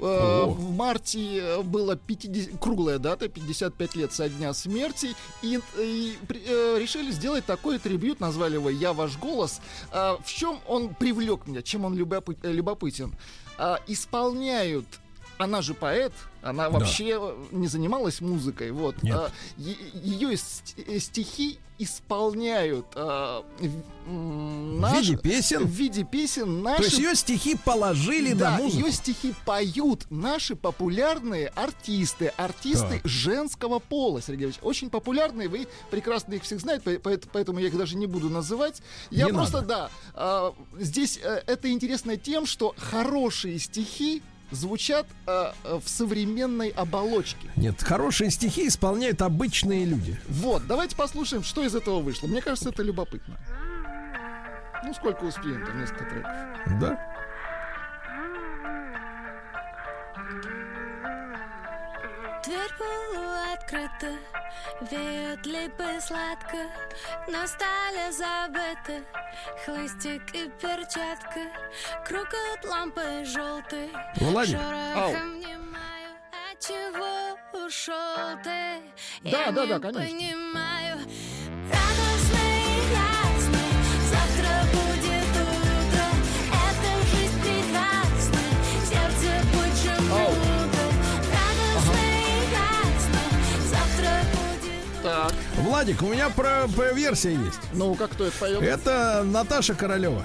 О. 0.01 0.45
В 0.47 0.75
марте 0.75 1.37
э, 1.39 1.61
было 1.61 1.95
50, 1.95 2.59
круглая 2.59 2.99
дата, 2.99 3.27
55 3.29 3.95
лет 3.95 4.13
со 4.13 4.27
дня 4.29 4.53
смерти, 4.53 5.15
и, 5.41 5.59
и 5.77 6.17
э, 6.29 6.77
решили 6.79 7.11
сделать 7.11 7.45
такой 7.45 7.79
трибют, 7.79 8.19
назвали 8.19 8.55
его 8.55 8.69
«Я 8.69 8.93
ваш 8.93 9.17
голос». 9.17 9.61
А, 9.91 10.17
в 10.23 10.27
чем 10.31 10.59
он 10.67 10.93
привлек 10.93 11.47
меня, 11.47 11.61
чем 11.61 11.85
он 11.85 11.95
любопы- 11.95 12.37
э, 12.43 12.51
любопытен? 12.51 13.13
А, 13.57 13.79
исполняют 13.87 14.85
она 15.37 15.61
же 15.61 15.73
поэт, 15.73 16.13
она 16.41 16.69
Да. 16.69 16.79
вообще 16.79 17.17
э, 17.19 17.35
не 17.51 17.67
занималась 17.67 18.21
музыкой, 18.21 18.71
вот. 18.71 19.01
Нет. 19.03 19.31
Е- 19.57 19.75
ее 19.93 20.37
ст- 20.37 20.75
э, 20.77 20.97
стихи 20.99 21.59
исполняют 21.79 22.85
в 22.95 23.43
м, 24.07 24.77
В 24.77 24.79
наш- 24.79 24.97
виде 25.09 25.17
песен? 25.17 25.63
в 25.65 25.69
виде 25.69 26.03
песен 26.03 26.61
наши... 26.61 26.77
То 26.77 26.83
есть 26.83 26.97
ее 26.99 27.15
стихи 27.15 27.55
положили 27.55 28.33
да, 28.33 28.51
на 28.51 28.57
музыку. 28.57 28.85
ее 28.85 28.91
стихи 28.91 29.33
поют 29.45 30.05
наши 30.09 30.55
популярные 30.55 31.47
артисты, 31.49 32.27
артисты 32.37 32.99
Так. 33.01 33.07
женского 33.11 33.79
пола, 33.79 34.21
Сергей 34.21 34.45
Ильич. 34.45 34.57
Очень 34.61 34.89
популярные, 34.89 35.49
вы 35.49 35.67
прекрасно 35.89 36.35
их 36.35 36.43
всех 36.43 36.59
знаете, 36.61 36.99
по- 36.99 37.09
по- 37.17 37.27
поэтому 37.33 37.59
я 37.59 37.67
их 37.67 37.77
даже 37.77 37.97
не 37.97 38.05
буду 38.07 38.29
называть. 38.29 38.81
Я 39.09 39.25
Не 39.25 39.33
просто, 39.33 39.57
надо. 39.57 39.67
да, 39.67 39.89
а, 40.13 40.53
здесь 40.79 41.19
э, 41.21 41.41
это 41.47 41.71
интересно 41.71 42.15
тем, 42.17 42.45
что 42.45 42.73
хорошие 42.77 43.57
стихи 43.59 44.21
звучат 44.55 45.05
э, 45.27 45.51
э, 45.63 45.79
в 45.83 45.87
современной 45.87 46.69
оболочке. 46.69 47.49
Нет, 47.55 47.81
хорошие 47.83 48.31
стихи 48.31 48.67
исполняют 48.67 49.21
обычные 49.21 49.85
люди. 49.85 50.19
Вот, 50.27 50.65
давайте 50.67 50.95
послушаем, 50.95 51.43
что 51.43 51.63
из 51.63 51.75
этого 51.75 51.99
вышло. 51.99 52.27
Мне 52.27 52.41
кажется, 52.41 52.69
это 52.69 52.81
любопытно. 52.81 53.37
Ну, 54.83 54.93
сколько 54.93 55.23
успеем, 55.23 55.65
там 55.65 55.79
несколько 55.79 56.05
треков. 56.05 56.31
Да? 56.79 56.99
Дверь 62.45 62.69
полуоткрыта, 62.77 64.13
веет 64.91 65.45
липы 65.47 65.99
сладко, 65.99 66.57
На 67.27 67.47
столе 67.47 68.11
забыты 68.11 69.03
хлыстик 69.65 70.21
и 70.35 70.47
перчатка, 70.61 71.39
Круг 72.05 72.27
от 72.53 72.65
лампы 72.65 73.25
желтой, 73.25 73.89
Владик. 74.17 74.59
шорохом 74.59 75.39
внимаю, 75.39 76.11
Отчего 76.51 77.65
ушел 77.65 78.37
ты? 78.43 78.81
Да, 79.23 79.45
Я 79.45 79.51
да, 79.51 79.65
не 79.65 79.67
да, 79.73 79.79
конечно. 79.79 80.01
понимаю. 80.01 80.84
Так. 95.05 95.31
Владик, 95.57 96.01
у 96.01 96.07
меня 96.07 96.31
про, 96.31 96.67
про 96.75 96.91
версия 96.93 97.33
есть. 97.33 97.59
Ну, 97.73 97.93
как 97.93 98.09
кто 98.09 98.23
это 98.25 98.35
поет? 98.39 98.59
Это 98.63 99.21
Наташа 99.23 99.75
Королева. 99.75 100.23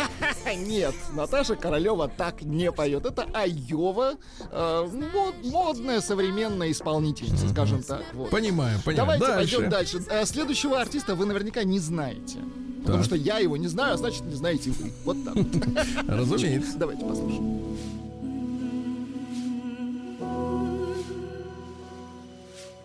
Нет, 0.56 0.94
Наташа 1.12 1.54
Королева 1.54 2.08
так 2.08 2.40
не 2.40 2.72
поет. 2.72 3.04
Это 3.04 3.26
Айова, 3.34 4.14
э, 4.50 4.88
мод- 4.90 5.34
модная 5.44 6.00
современная 6.00 6.70
исполнительница, 6.70 7.46
скажем 7.50 7.82
так. 7.82 8.02
Вот. 8.14 8.30
Понимаю, 8.30 8.78
понимаю. 8.82 9.20
Давайте 9.20 9.26
Дальше. 9.26 9.54
пойдем 9.56 9.70
дальше. 9.70 10.02
Э, 10.08 10.24
Следующего 10.24 10.80
артиста 10.80 11.14
вы 11.14 11.26
наверняка 11.26 11.62
не 11.62 11.78
знаете. 11.78 12.38
Потому 12.80 12.98
Так. 12.98 13.04
что 13.04 13.16
я 13.16 13.36
его 13.38 13.58
не 13.58 13.68
знаю, 13.68 13.94
а 13.94 13.96
значит 13.98 14.22
не 14.24 14.34
знаете 14.34 14.70
вы. 14.70 14.90
Вот 15.04 15.16
так. 15.26 15.34
Разумеется. 16.08 16.78
Давайте 16.78 17.04
послушаем. 17.04 17.76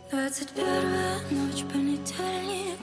Двадцать 0.10 0.52
первая 0.52 1.20
ночь, 1.32 1.66
понедельник 1.66 2.80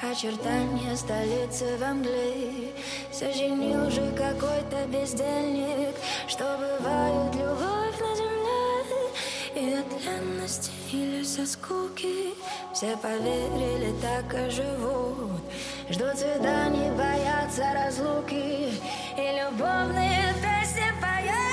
Очертания 0.00 0.96
столицы 0.96 1.76
во 1.76 1.92
мгле 1.92 2.72
Сочинил 3.12 3.90
же 3.90 4.10
какой-то 4.12 4.86
бездельник 4.86 5.94
Что 6.26 6.56
бывает 6.56 7.34
любовь 7.34 8.00
на 8.00 8.16
земле. 8.16 9.12
И 9.54 9.74
от 9.74 10.02
ленности 10.02 10.70
или 10.92 11.22
со 11.22 11.46
скуки 11.46 12.32
Все 12.72 12.96
поверили, 12.96 13.94
так 14.00 14.32
и 14.32 14.50
живут. 14.50 15.42
Ждут 15.90 16.16
свиданий, 16.16 16.90
боятся 16.92 17.64
разлуки 17.74 18.80
И 19.18 19.42
любовные 19.42 20.32
песни 20.40 20.90
поют 21.02 21.51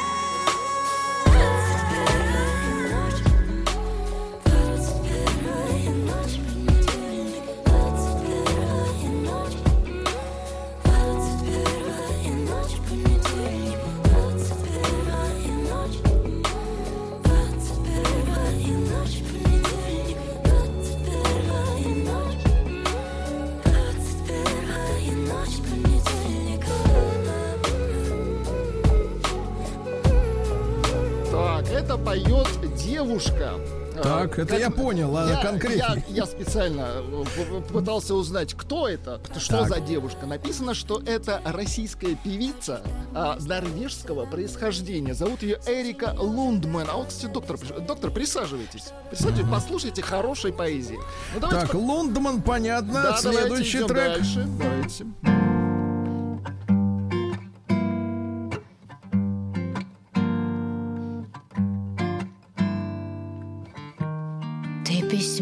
поет 32.06 32.76
девушка. 32.76 33.54
Так, 34.02 34.40
это 34.40 34.58
я 34.58 34.70
понял, 34.70 35.16
а 35.18 35.28
я, 35.30 35.42
конкретнее? 35.42 36.04
Я, 36.08 36.16
я 36.24 36.26
специально 36.26 36.88
э, 37.04 37.62
пытался 37.74 38.16
узнать, 38.16 38.54
кто 38.54 38.88
это, 38.88 39.20
что 39.38 39.60
Так. 39.60 39.68
за 39.68 39.80
девушка. 39.82 40.26
Написано, 40.26 40.74
что 40.74 41.02
это 41.06 41.42
российская 41.44 42.16
певица 42.16 42.82
а, 43.14 43.38
норвежского 43.42 44.26
происхождения. 44.26 45.14
Зовут 45.14 45.44
ее 45.44 45.60
Эрика 45.68 46.16
Лундман. 46.18 46.88
А 46.90 46.96
вот, 46.96 47.08
кстати, 47.08 47.32
доктор, 47.32 47.58
доктор, 47.86 48.12
присаживайтесь. 48.12 48.92
Присаживайтесь, 49.10 49.50
послушайте 49.52 50.02
хорошей 50.02 50.54
поэзии. 50.54 51.00
Ну, 51.36 51.48
Так, 51.50 51.72
по- 51.72 51.76
Лундман, 51.78 52.42
понятно. 52.42 52.94
Да, 53.04 53.18
Следующий 53.18 53.80
трек. 53.80 53.90
дальше. 53.90 54.48
Давайте. 54.58 55.06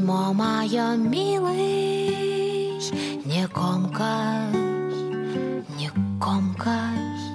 Письмо 0.07 0.33
мое, 0.33 0.95
милый, 0.95 2.79
не 3.25 3.45
комкаешь, 3.49 4.93
не 5.77 5.89
комкаешь. 6.21 7.27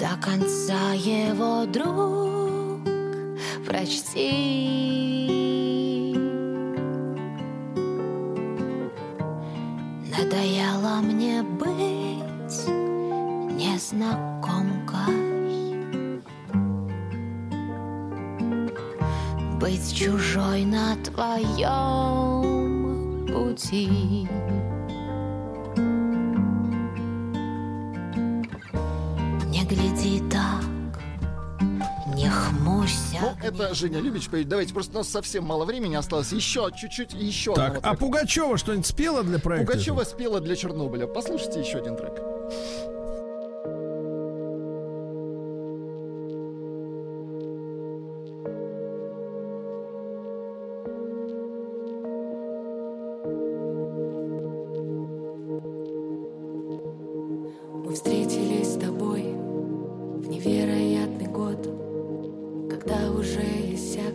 До 0.00 0.16
конца 0.20 0.94
его, 0.94 1.64
друг, 1.66 2.80
прочти. 3.64 4.16
Надоело 10.10 11.00
мне 11.02 11.42
быть 11.42 12.66
незнакомкой. 13.54 14.75
Быть 19.58 19.94
чужой 19.94 20.64
на 20.64 20.96
твоем 20.96 22.42
пути. 23.26 24.28
Не 29.46 29.64
гляди 29.64 30.22
так, 30.30 30.64
не 32.14 32.28
хмурься. 32.28 33.18
Ну, 33.20 33.32
это 33.42 33.74
Женя 33.74 34.00
Любич 34.00 34.28
поет. 34.28 34.48
Давайте, 34.48 34.74
просто 34.74 34.92
у 34.94 34.98
нас 34.98 35.08
совсем 35.08 35.44
мало 35.44 35.64
времени 35.64 35.94
осталось. 35.94 36.32
Еще 36.32 36.70
чуть-чуть, 36.76 37.14
еще 37.14 37.54
Так, 37.54 37.80
а. 37.82 37.94
Пугачева 37.94 38.58
что-нибудь 38.58 38.86
спела 38.86 39.22
для 39.22 39.38
проекта? 39.38 39.72
Пугачева 39.72 40.04
спела 40.04 40.40
для 40.40 40.54
Чернобыля. 40.56 41.06
Послушайте 41.06 41.60
еще 41.60 41.78
один 41.78 41.96
трек. 41.96 42.12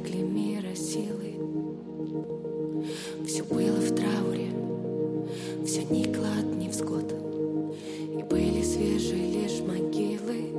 Иссякли 0.02 0.22
мира 0.22 0.76
силы. 0.76 1.36
Все 3.26 3.44
было 3.44 3.78
в 3.78 3.95
трауре, 3.95 4.52
все 5.65 5.84
никло 5.84 6.26
от 6.40 6.56
невзгод, 6.56 7.14
и 8.18 8.23
были 8.23 8.64
свежие 8.64 9.44
лишь 9.44 9.60
могилы. 9.61 10.53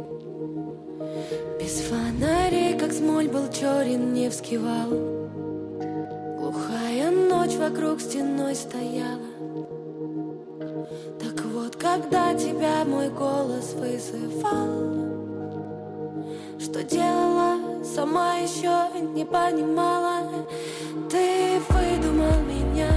Без 1.60 1.80
фонарей, 1.80 2.78
как 2.78 2.92
смоль 2.92 3.28
был 3.28 3.48
черен 3.50 4.12
Невский 4.12 4.58
вал. 4.58 4.90
Глухая 6.38 7.10
ночь 7.10 7.56
вокруг 7.56 8.00
стеной 8.00 8.54
стояла. 8.54 9.18
Так 11.18 11.44
вот, 11.44 11.76
когда 11.76 12.34
тебя 12.34 12.84
мой 12.84 13.08
голос 13.08 13.74
вызывал, 13.74 14.91
сама 18.02 18.34
еще 18.34 18.88
не 19.14 19.24
понимала, 19.24 20.44
Ты 21.08 21.60
выдумал 21.68 22.40
меня. 22.42 22.90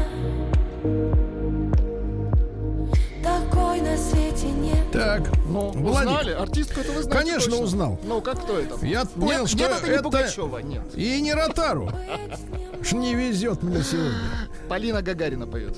Такой 3.23 3.81
на 3.81 3.95
свете 3.97 4.47
нет. 4.47 4.91
Так, 4.91 5.21
Ну, 5.47 5.69
Владик. 5.71 6.09
узнали? 6.09 6.31
Артистку 6.31 6.79
это 6.79 6.91
вы 6.91 7.03
знаете 7.03 7.11
Конечно, 7.23 7.51
точно? 7.51 7.65
узнал. 7.65 7.99
Ну, 8.03 8.21
как 8.21 8.41
кто 8.43 8.57
это? 8.57 8.83
Я 8.83 9.05
понял, 9.05 9.41
нет, 9.41 9.47
что 9.49 9.57
нет, 9.59 9.71
это 9.77 9.85
не 9.87 9.93
это- 9.93 10.03
Пугачева, 10.03 10.57
нет. 10.59 10.83
И 10.95 11.21
не 11.21 11.33
Ротару. 11.35 11.91
Ж 12.81 12.93
не 12.93 13.13
везет 13.13 13.61
мне 13.61 13.83
сегодня. 13.83 14.13
Полина 14.67 15.01
Гагарина 15.01 15.45
поет. 15.47 15.75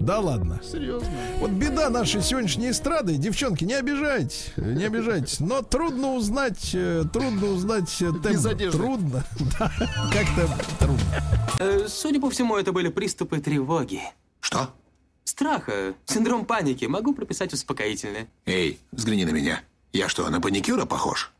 Да 0.00 0.18
ладно. 0.20 0.60
Серьезно. 0.62 1.08
Вот 1.38 1.50
беда 1.50 1.88
нашей 1.90 2.22
сегодняшней 2.22 2.70
эстрады, 2.70 3.16
девчонки, 3.16 3.64
не 3.64 3.74
обижайтесь, 3.74 4.50
не 4.56 4.84
обижайтесь. 4.84 5.40
Но 5.40 5.62
трудно 5.62 6.14
узнать, 6.14 6.70
э, 6.74 7.04
трудно 7.12 7.46
узнать 7.48 7.90
э, 8.02 8.10
Без 8.10 8.22
тембр. 8.42 8.48
одежды. 8.50 8.78
Трудно, 8.78 9.24
да, 9.58 9.72
как-то 10.12 10.64
трудно. 10.78 11.04
Э, 11.60 11.86
Судя 11.88 12.20
по 12.20 12.30
всему, 12.30 12.56
это 12.56 12.72
были 12.72 12.88
приступы 12.88 13.40
тревоги. 13.40 14.00
Что? 14.40 14.70
Страха, 15.24 15.94
синдром 16.04 16.44
паники. 16.44 16.84
Могу 16.84 17.14
прописать 17.14 17.52
успокоительное. 17.52 18.28
Эй, 18.46 18.78
взгляни 18.92 19.24
на 19.24 19.30
меня. 19.30 19.60
Я 19.92 20.08
что, 20.08 20.28
на 20.28 20.40
паникюра 20.40 20.84
похож? 20.86 21.32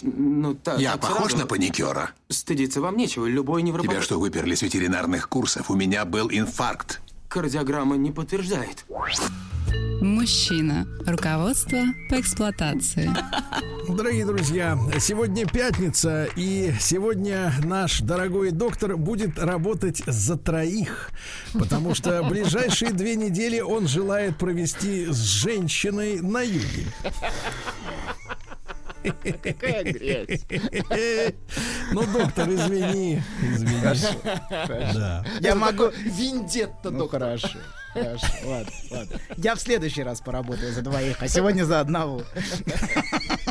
Ну, 0.00 0.54
так, 0.54 0.78
Я 0.80 0.92
так 0.92 1.02
похож 1.02 1.32
сразу. 1.32 1.38
на 1.38 1.46
паникюра? 1.46 2.10
Стыдиться 2.28 2.80
вам 2.80 2.96
нечего. 2.96 3.26
Любой 3.26 3.62
невропат... 3.62 3.90
Тебя 3.90 4.02
что, 4.02 4.18
выперли 4.18 4.54
с 4.54 4.62
ветеринарных 4.62 5.28
курсов? 5.28 5.70
У 5.70 5.74
меня 5.74 6.04
был 6.04 6.28
инфаркт. 6.30 7.00
Кардиограмма 7.28 7.96
не 7.96 8.10
подтверждает. 8.10 8.84
Мужчина. 10.02 10.84
Руководство 11.06 11.78
по 12.10 12.20
эксплуатации. 12.20 13.08
Дорогие 13.88 14.26
друзья, 14.26 14.76
сегодня 14.98 15.46
пятница, 15.46 16.28
и 16.36 16.72
сегодня 16.80 17.52
наш 17.64 18.00
дорогой 18.00 18.50
доктор 18.50 18.96
будет 18.96 19.38
работать 19.38 20.02
за 20.06 20.36
троих, 20.36 21.10
потому 21.52 21.94
что 21.94 22.22
ближайшие 22.28 22.92
две 22.92 23.14
недели 23.14 23.60
он 23.60 23.86
желает 23.86 24.36
провести 24.38 25.06
с 25.06 25.18
женщиной 25.18 26.20
на 26.20 26.42
юге. 26.42 26.86
Какая 29.42 29.84
грязь. 29.84 30.44
Ну, 31.92 32.02
доктор, 32.12 32.48
извини. 32.48 33.22
Извини. 33.42 33.80
Хорошо. 33.80 34.08
Да. 34.94 35.24
Я 35.40 35.54
могу... 35.54 35.90
Виндетта, 36.04 36.90
Ну, 36.90 37.08
хорошо. 37.08 37.58
Хорошо, 37.92 38.26
ладно, 38.46 38.72
ладно. 38.90 39.16
Я 39.36 39.54
в 39.54 39.60
следующий 39.60 40.02
раз 40.02 40.22
поработаю 40.22 40.72
за 40.72 40.80
двоих, 40.80 41.18
а 41.20 41.28
сегодня 41.28 41.64
за 41.64 41.80
одного. 41.80 42.22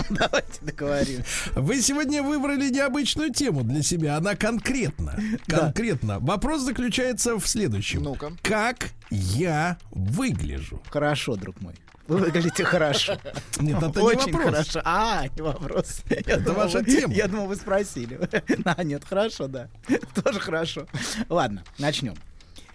Давайте 0.10 0.60
договорим. 0.62 1.22
Вы 1.54 1.80
сегодня 1.82 2.24
выбрали 2.24 2.72
необычную 2.72 3.32
тему 3.32 3.64
для 3.64 3.84
себя. 3.84 4.18
Она 4.18 4.36
конкретна. 4.36 5.20
Конкретно. 5.48 6.18
Вопрос 6.20 6.64
заключается 6.64 7.38
в 7.38 7.48
следующем. 7.48 8.02
Ну-ка. 8.02 8.32
Как 8.42 8.90
я 9.12 9.78
выгляжу? 9.92 10.82
Хорошо, 10.90 11.36
друг 11.36 11.62
мой. 11.62 11.76
Вы 12.12 12.18
выглядите 12.18 12.66
хорошо. 12.66 13.18
Нет, 13.60 13.82
это 13.82 14.00
не 14.02 14.06
Очень 14.06 14.34
вопрос. 14.34 14.44
хорошо. 14.44 14.82
А, 14.84 15.28
не 15.34 15.42
вопрос. 15.42 16.02
Я 16.10 16.18
Это 16.18 16.40
думал, 16.42 16.58
ваша 16.64 16.80
вы- 16.80 16.84
тема. 16.86 17.14
Я 17.14 17.28
думал, 17.30 17.48
вы 17.48 17.56
спросили. 17.56 18.20
А, 18.66 18.84
нет, 18.84 19.06
хорошо, 19.06 19.48
да. 19.48 19.70
Тоже 20.24 20.40
хорошо. 20.42 20.88
Ладно, 21.30 21.64
начнем. 21.78 22.16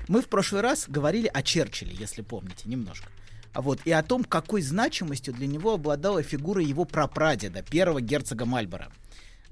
Мы 0.08 0.22
в 0.22 0.28
прошлый 0.28 0.62
раз 0.62 0.86
говорили 0.88 1.30
о 1.32 1.42
Черчилле, 1.42 1.94
если 1.94 2.22
помните, 2.22 2.62
немножко. 2.64 3.08
Вот, 3.54 3.80
и 3.84 3.92
о 3.92 4.02
том, 4.02 4.24
какой 4.24 4.62
значимостью 4.62 5.34
для 5.34 5.46
него 5.46 5.74
обладала 5.74 6.22
фигура 6.22 6.62
его 6.62 6.84
прапрадеда, 6.86 7.62
первого 7.62 8.00
герцога 8.00 8.46
Мальборо. 8.46 8.88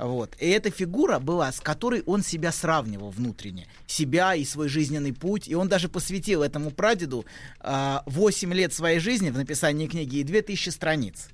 Вот. 0.06 0.36
И 0.38 0.46
эта 0.46 0.70
фигура 0.70 1.18
была, 1.18 1.50
с 1.50 1.60
которой 1.60 2.02
он 2.06 2.22
себя 2.22 2.52
сравнивал 2.52 3.10
внутренне. 3.10 3.66
Себя 3.86 4.34
и 4.34 4.44
свой 4.44 4.68
жизненный 4.68 5.12
путь. 5.12 5.48
И 5.48 5.54
он 5.54 5.68
даже 5.68 5.88
посвятил 5.88 6.42
этому 6.42 6.70
прадеду 6.70 7.24
а, 7.60 8.02
8 8.06 8.52
лет 8.52 8.72
своей 8.72 8.98
жизни 8.98 9.30
в 9.30 9.36
написании 9.36 9.86
книги 9.86 10.16
и 10.16 10.24
2000 10.24 10.68
страниц. 10.68 11.28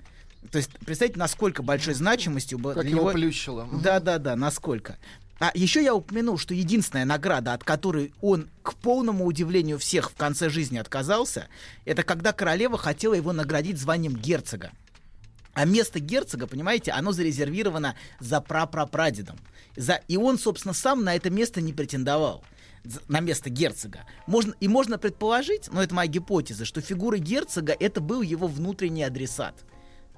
То 0.51 0.59
есть, 0.59 0.71
представьте, 0.85 1.19
насколько 1.19 1.63
большой 1.63 1.95
значимостью 1.95 2.59
было 2.59 2.75
Как 2.75 2.85
для 2.85 2.97
его 2.97 3.11
плющило. 3.11 3.69
Да-да-да, 3.83 4.37
насколько. 4.37 4.97
А 5.39 5.51
еще 5.55 5.83
я 5.83 5.95
упомянул, 5.95 6.39
что 6.39 6.55
единственная 6.55 7.07
награда, 7.07 7.55
от 7.55 7.65
которой 7.65 8.13
он, 8.21 8.49
к 8.63 8.75
полному 8.75 9.25
удивлению 9.25 9.79
всех, 9.79 10.11
в 10.11 10.15
конце 10.15 10.51
жизни 10.51 10.79
отказался, 10.79 11.49
это 11.87 12.03
когда 12.03 12.33
королева 12.33 12.77
хотела 12.77 13.15
его 13.15 13.33
наградить 13.33 13.79
званием 13.79 14.15
герцога. 14.15 14.71
А 15.53 15.65
место 15.65 16.01
герцога, 16.01 16.47
понимаете, 16.47 16.93
оно 16.93 17.13
зарезервировано 17.13 17.97
за 18.21 18.41
прапрапрадедом. 18.41 19.39
За... 19.77 20.01
И 20.09 20.17
он, 20.17 20.39
собственно, 20.39 20.75
сам 20.75 21.05
на 21.05 21.15
это 21.15 21.31
место 21.31 21.61
не 21.61 21.73
претендовал. 21.73 22.45
На 23.09 23.21
место 23.21 23.51
герцога. 23.51 24.01
Можно... 24.27 24.55
И 24.61 24.69
можно 24.69 24.99
предположить, 24.99 25.69
но 25.73 25.83
это 25.83 25.95
моя 25.95 26.09
гипотеза, 26.09 26.65
что 26.65 26.81
фигура 26.81 27.19
герцога 27.19 27.77
это 27.79 28.01
был 28.01 28.23
его 28.23 28.47
внутренний 28.47 29.03
адресат. 29.03 29.55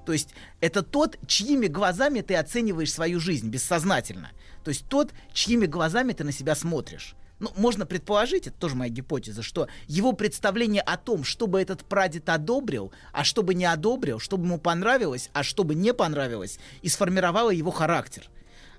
То 0.05 0.13
есть 0.13 0.29
это 0.59 0.83
тот, 0.83 1.17
чьими 1.27 1.67
глазами 1.67 2.21
ты 2.21 2.35
оцениваешь 2.35 2.93
свою 2.93 3.19
жизнь 3.19 3.49
бессознательно. 3.49 4.31
То 4.63 4.69
есть 4.69 4.85
тот, 4.87 5.11
чьими 5.33 5.65
глазами 5.65 6.13
ты 6.13 6.23
на 6.23 6.31
себя 6.31 6.55
смотришь. 6.55 7.15
Ну, 7.39 7.51
можно 7.55 7.85
предположить, 7.85 8.47
это 8.47 8.57
тоже 8.57 8.75
моя 8.75 8.89
гипотеза, 8.89 9.41
что 9.41 9.67
его 9.87 10.13
представление 10.13 10.81
о 10.81 10.97
том, 10.97 11.23
что 11.23 11.47
бы 11.47 11.61
этот 11.61 11.83
прадед 11.83 12.29
одобрил, 12.29 12.91
а 13.11 13.23
что 13.23 13.43
бы 13.43 13.53
не 13.53 13.65
одобрил, 13.65 14.19
что 14.19 14.37
бы 14.37 14.45
ему 14.45 14.59
понравилось, 14.59 15.29
а 15.33 15.43
что 15.43 15.63
бы 15.63 15.75
не 15.75 15.93
понравилось, 15.93 16.59
и 16.81 16.89
сформировало 16.89 17.49
его 17.49 17.71
характер. 17.71 18.29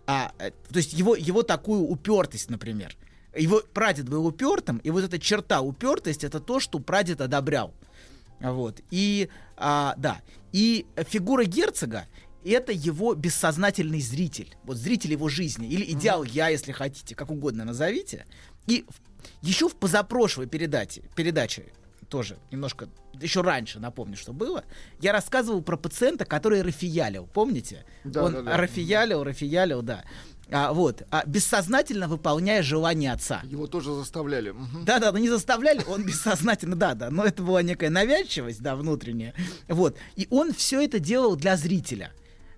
А, 0.06 0.32
э, 0.38 0.50
то 0.50 0.76
есть 0.76 0.92
его, 0.92 1.16
его 1.16 1.42
такую 1.42 1.82
упертость, 1.82 2.50
например. 2.50 2.96
Его 3.34 3.62
прадед 3.72 4.08
был 4.08 4.26
упертым, 4.26 4.78
и 4.78 4.90
вот 4.90 5.04
эта 5.04 5.18
черта 5.18 5.60
упертость 5.60 6.24
это 6.24 6.40
то, 6.40 6.60
что 6.60 6.78
прадед 6.78 7.20
одобрял. 7.20 7.74
Вот. 8.40 8.80
И, 8.90 9.28
а, 9.56 9.94
да. 9.96 10.20
И 10.52 10.86
фигура 11.08 11.44
герцога 11.44 12.06
это 12.50 12.72
его 12.72 13.14
бессознательный 13.14 14.00
зритель. 14.00 14.54
Вот 14.64 14.76
зритель 14.76 15.12
его 15.12 15.28
жизни. 15.28 15.68
Или 15.68 15.84
идеал 15.92 16.24
я, 16.24 16.48
если 16.48 16.72
хотите, 16.72 17.14
как 17.14 17.30
угодно 17.30 17.64
назовите. 17.64 18.26
И 18.66 18.84
в- 18.88 19.46
еще 19.46 19.68
в 19.68 19.76
позапрошлой 19.76 20.46
передаче, 20.46 21.02
передаче 21.16 21.66
тоже 22.08 22.36
немножко, 22.50 22.88
еще 23.20 23.40
раньше, 23.40 23.80
напомню, 23.80 24.16
что 24.16 24.32
было, 24.32 24.64
я 25.00 25.12
рассказывал 25.12 25.62
про 25.62 25.76
пациента, 25.76 26.24
который 26.26 26.62
рафиялил, 26.62 27.26
помните? 27.26 27.84
Да, 28.04 28.24
Он 28.24 28.32
да, 28.32 28.42
да. 28.42 28.56
рафиялил, 28.56 29.24
рафиялил, 29.24 29.82
да. 29.82 30.04
А, 30.50 30.74
вот, 30.74 31.02
а, 31.10 31.24
бессознательно 31.26 32.06
выполняя 32.06 32.62
желание 32.62 33.12
отца. 33.12 33.40
Его 33.44 33.66
тоже 33.66 33.94
заставляли. 33.94 34.54
Да, 34.84 34.98
да, 34.98 35.10
но 35.10 35.16
не 35.18 35.30
заставляли, 35.30 35.82
он 35.88 36.04
бессознательно, 36.04 36.76
да, 36.76 36.94
да, 36.94 37.10
но 37.10 37.24
это 37.24 37.42
была 37.42 37.62
некая 37.62 37.88
навязчивость, 37.88 38.60
да, 38.60 38.76
внутренняя. 38.76 39.32
Вот. 39.68 39.96
И 40.16 40.26
он 40.30 40.52
все 40.52 40.82
это 40.82 40.98
делал 40.98 41.34
для 41.36 41.56
зрителя, 41.56 42.12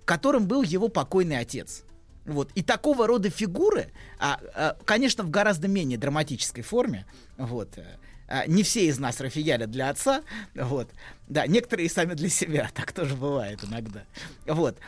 которым 0.06 0.46
был 0.46 0.62
его 0.62 0.88
покойный 0.88 1.38
отец. 1.38 1.82
Вот. 2.24 2.50
И 2.54 2.62
такого 2.62 3.06
рода 3.06 3.28
фигуры, 3.28 3.92
а, 4.18 4.40
а, 4.54 4.76
конечно, 4.84 5.22
в 5.22 5.30
гораздо 5.30 5.68
менее 5.68 5.98
драматической 5.98 6.62
форме, 6.62 7.04
вот, 7.36 7.76
э, 7.76 7.84
а, 8.26 8.46
не 8.46 8.62
все 8.62 8.86
из 8.86 8.98
нас 8.98 9.20
рафиялят 9.20 9.70
для 9.70 9.90
отца, 9.90 10.22
вот, 10.54 10.90
да, 11.28 11.46
некоторые 11.46 11.88
сами 11.88 12.14
для 12.14 12.28
себя, 12.28 12.70
так 12.74 12.92
тоже 12.92 13.14
бывает 13.14 13.62
иногда, 13.62 14.04
вот, 14.46 14.78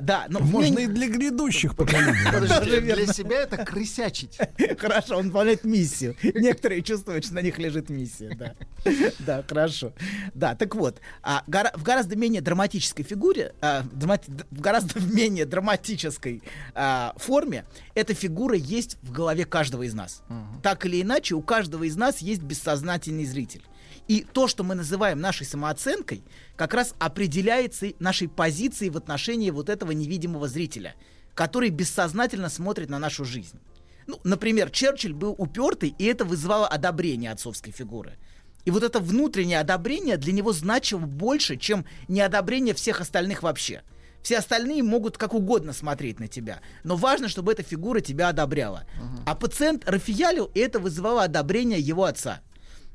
да, 0.00 0.26
но 0.28 0.40
Можно 0.40 0.74
мне- 0.76 0.84
и 0.84 0.86
для 0.86 1.08
грядущих 1.08 1.76
поколений. 1.76 2.16
Подожди, 2.32 2.80
для 2.80 3.06
себя 3.06 3.42
это 3.42 3.64
крысячить. 3.64 4.38
Хорошо, 4.78 5.18
он 5.18 5.26
выполняет 5.26 5.64
миссию. 5.64 6.16
Некоторые 6.22 6.82
чувствуют, 6.82 7.24
что 7.26 7.34
на 7.34 7.40
них 7.40 7.58
лежит 7.58 7.90
миссия, 7.90 8.34
да. 8.34 8.54
Да, 9.18 9.44
хорошо. 9.48 9.92
Да, 10.34 10.54
так 10.54 10.74
вот, 10.74 11.00
а, 11.22 11.42
гора- 11.46 11.72
в 11.74 11.82
гораздо 11.82 12.16
менее 12.16 12.40
драматической 12.40 13.04
фигуре, 13.04 13.54
а, 13.60 13.82
в 13.92 14.60
гораздо 14.60 15.00
менее 15.00 15.44
драматической 15.46 16.42
а, 16.74 17.14
форме, 17.16 17.64
эта 17.94 18.14
фигура 18.14 18.56
есть 18.56 18.96
в 19.02 19.12
голове 19.12 19.44
каждого 19.44 19.82
из 19.82 19.94
нас. 19.94 20.22
Так 20.62 20.86
или 20.86 21.02
иначе, 21.02 21.34
у 21.34 21.42
каждого 21.42 21.84
из 21.84 21.96
нас 21.96 22.18
есть 22.18 22.42
бессознательный 22.42 23.24
зритель. 23.24 23.62
И 24.06 24.26
то, 24.32 24.48
что 24.48 24.64
мы 24.64 24.74
называем 24.74 25.20
нашей 25.20 25.46
самооценкой, 25.46 26.22
как 26.56 26.74
раз 26.74 26.94
определяется 26.98 27.92
нашей 27.98 28.28
позицией 28.28 28.90
в 28.90 28.96
отношении 28.96 29.50
вот 29.50 29.68
этого 29.68 29.92
невидимого 29.92 30.46
зрителя, 30.46 30.94
который 31.34 31.70
бессознательно 31.70 32.50
смотрит 32.50 32.90
на 32.90 32.98
нашу 32.98 33.24
жизнь. 33.24 33.58
Ну, 34.06 34.20
например, 34.22 34.70
Черчилль 34.70 35.14
был 35.14 35.34
упертый, 35.38 35.94
и 35.98 36.04
это 36.04 36.24
вызывало 36.24 36.68
одобрение 36.68 37.32
отцовской 37.32 37.72
фигуры. 37.72 38.18
И 38.66 38.70
вот 38.70 38.82
это 38.82 39.00
внутреннее 39.00 39.60
одобрение 39.60 40.16
для 40.16 40.32
него 40.32 40.52
значило 40.52 41.00
больше, 41.00 41.56
чем 41.56 41.86
неодобрение 42.08 42.74
всех 42.74 43.00
остальных 43.00 43.42
вообще. 43.42 43.82
Все 44.22 44.38
остальные 44.38 44.82
могут 44.82 45.18
как 45.18 45.34
угодно 45.34 45.74
смотреть 45.74 46.18
на 46.18 46.28
тебя, 46.28 46.60
но 46.82 46.96
важно, 46.96 47.28
чтобы 47.28 47.52
эта 47.52 47.62
фигура 47.62 48.00
тебя 48.00 48.28
одобряла. 48.28 48.84
А 49.26 49.34
пациент 49.34 49.86
Рафиялил, 49.86 50.50
и 50.54 50.60
это 50.60 50.78
вызывало 50.78 51.24
одобрение 51.24 51.78
его 51.78 52.04
отца. 52.04 52.40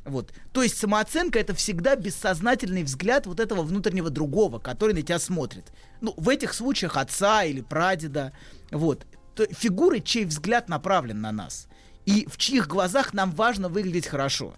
Вот. 0.05 0.33
То 0.53 0.63
есть 0.63 0.77
самооценка 0.77 1.39
это 1.39 1.53
всегда 1.53 1.95
бессознательный 1.95 2.83
взгляд 2.83 3.27
вот 3.27 3.39
этого 3.39 3.61
внутреннего 3.61 4.09
другого, 4.09 4.59
который 4.59 4.93
на 4.93 5.01
тебя 5.01 5.19
смотрит. 5.19 5.71
Ну, 6.01 6.13
в 6.17 6.29
этих 6.29 6.53
случаях 6.53 6.97
отца 6.97 7.43
или 7.43 7.61
прадеда. 7.61 8.33
Вот. 8.71 9.05
То, 9.35 9.45
фигуры, 9.45 9.99
чей 9.99 10.25
взгляд 10.25 10.69
направлен 10.69 11.21
на 11.21 11.31
нас. 11.31 11.67
И 12.05 12.25
в 12.27 12.37
чьих 12.37 12.67
глазах 12.67 13.13
нам 13.13 13.31
важно 13.31 13.69
выглядеть 13.69 14.07
хорошо. 14.07 14.55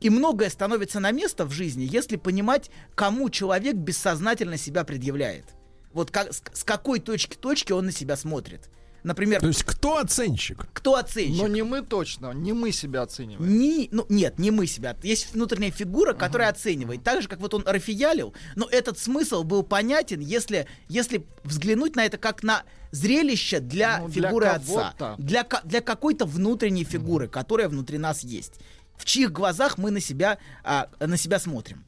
И 0.00 0.10
многое 0.10 0.48
становится 0.48 1.00
на 1.00 1.10
место 1.10 1.44
в 1.44 1.50
жизни, 1.50 1.88
если 1.90 2.16
понимать, 2.16 2.70
кому 2.94 3.30
человек 3.30 3.74
бессознательно 3.74 4.56
себя 4.56 4.84
предъявляет. 4.84 5.44
Вот 5.92 6.10
как, 6.10 6.32
с, 6.32 6.42
с 6.52 6.64
какой 6.64 7.00
точки 7.00 7.36
точки 7.36 7.72
он 7.72 7.86
на 7.86 7.92
себя 7.92 8.16
смотрит. 8.16 8.70
Например, 9.04 9.40
То 9.40 9.48
есть 9.48 9.62
кто 9.64 9.98
оценщик? 9.98 10.66
кто 10.72 10.96
оценщик? 10.96 11.40
Но 11.40 11.48
не 11.48 11.62
мы 11.62 11.82
точно, 11.82 12.32
не 12.32 12.52
мы 12.52 12.72
себя 12.72 13.02
оцениваем. 13.02 13.58
Не, 13.58 13.88
ну, 13.92 14.04
нет, 14.08 14.38
не 14.38 14.50
мы 14.50 14.66
себя. 14.66 14.96
Есть 15.02 15.32
внутренняя 15.32 15.70
фигура, 15.70 16.14
которая 16.14 16.50
оценивает. 16.50 17.02
Так 17.04 17.22
же, 17.22 17.28
как 17.28 17.40
вот 17.40 17.54
он 17.54 17.62
рафиялил, 17.66 18.34
но 18.56 18.66
этот 18.70 18.98
смысл 18.98 19.44
был 19.44 19.62
понятен, 19.62 20.20
если, 20.20 20.66
если 20.88 21.26
взглянуть 21.44 21.96
на 21.96 22.04
это 22.04 22.18
как 22.18 22.42
на 22.42 22.64
зрелище 22.90 23.60
для 23.60 24.00
Ну, 24.00 24.08
для 24.08 24.28
фигуры 24.28 24.46
отца. 24.46 24.94
кого-то. 24.98 25.14
Для, 25.18 25.46
для 25.64 25.80
какой-то 25.80 26.24
внутренней 26.26 26.84
фигуры, 26.84 27.28
которая 27.28 27.68
внутри 27.68 27.98
нас 27.98 28.24
есть. 28.24 28.54
В 28.96 29.04
чьих 29.04 29.30
глазах 29.30 29.78
мы 29.78 29.90
на 29.90 30.00
себя, 30.00 30.38
а, 30.64 30.88
на 30.98 31.16
себя 31.16 31.38
смотрим. 31.38 31.84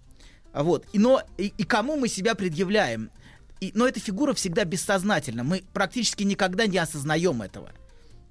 Вот. 0.53 0.87
И, 0.93 0.99
но, 0.99 1.23
и, 1.39 1.53
и 1.57 1.65
кому 1.65 1.97
мы 1.97 2.09
себя 2.09 2.35
предъявляем. 2.35 3.11
И, 3.61 3.73
но 3.75 3.87
эта 3.87 4.01
фигура 4.01 4.33
всегда 4.33 4.65
бессознательна. 4.65 5.45
Мы 5.45 5.65
практически 5.73 6.23
никогда 6.23 6.67
не 6.67 6.79
осознаем 6.79 7.43
этого. 7.43 7.71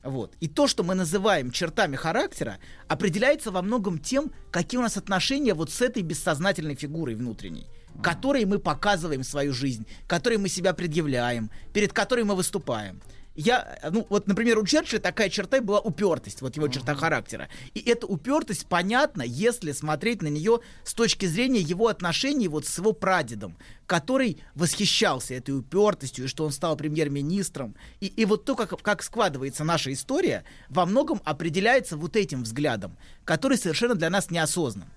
Вот. 0.03 0.35
И 0.39 0.47
то, 0.47 0.68
что 0.68 0.84
мы 0.84 0.95
называем 0.95 1.51
чертами 1.51 1.95
характера, 1.95 2.57
определяется 2.88 3.51
во 3.51 3.61
многом 3.61 3.99
тем, 3.99 4.31
какие 4.49 4.80
у 4.80 4.84
нас 4.84 4.97
отношения 4.97 5.53
вот 5.53 5.72
с 5.72 5.81
этой 5.81 6.03
бессознательной 6.03 6.76
фигурой 6.76 7.15
внутренней, 7.15 7.68
которой 8.01 8.45
мы 8.45 8.60
показываем 8.60 9.23
свою 9.23 9.53
жизнь, 9.53 9.85
которой 10.07 10.38
мы 10.38 10.47
себя 10.47 10.73
предъявляем, 10.73 11.51
перед 11.73 11.91
которой 11.91 12.23
мы 12.23 12.35
выступаем. 12.35 13.01
Я, 13.39 13.79
ну, 13.89 14.05
вот, 14.09 14.27
например, 14.27 14.57
у 14.57 14.65
Черчилля 14.65 14.99
такая 14.99 15.29
черта 15.29 15.61
была 15.61 15.79
упертость, 15.79 16.41
вот 16.41 16.57
его 16.57 16.67
черта 16.67 16.93
характера. 16.93 17.47
И 17.73 17.79
эта 17.79 18.05
упертость 18.05 18.65
понятна, 18.65 19.21
если 19.21 19.71
смотреть 19.71 20.21
на 20.21 20.27
нее 20.27 20.59
с 20.83 20.93
точки 20.93 21.25
зрения 21.25 21.61
его 21.61 21.87
отношений 21.87 22.49
вот 22.49 22.67
с 22.67 22.77
его 22.77 22.91
прадедом, 22.91 23.55
который 23.85 24.43
восхищался 24.55 25.35
этой 25.35 25.51
упертостью, 25.57 26.25
и 26.25 26.27
что 26.27 26.43
он 26.43 26.51
стал 26.51 26.75
премьер-министром. 26.75 27.77
И, 28.01 28.07
и 28.07 28.25
вот 28.25 28.43
то, 28.43 28.57
как, 28.57 28.77
как 28.81 29.01
складывается 29.03 29.63
наша 29.63 29.93
история, 29.93 30.43
во 30.67 30.85
многом 30.85 31.21
определяется 31.23 31.95
вот 31.95 32.17
этим 32.17 32.43
взглядом, 32.43 32.97
который 33.23 33.57
совершенно 33.57 33.95
для 33.95 34.09
нас 34.09 34.29
неосознан. 34.31 34.89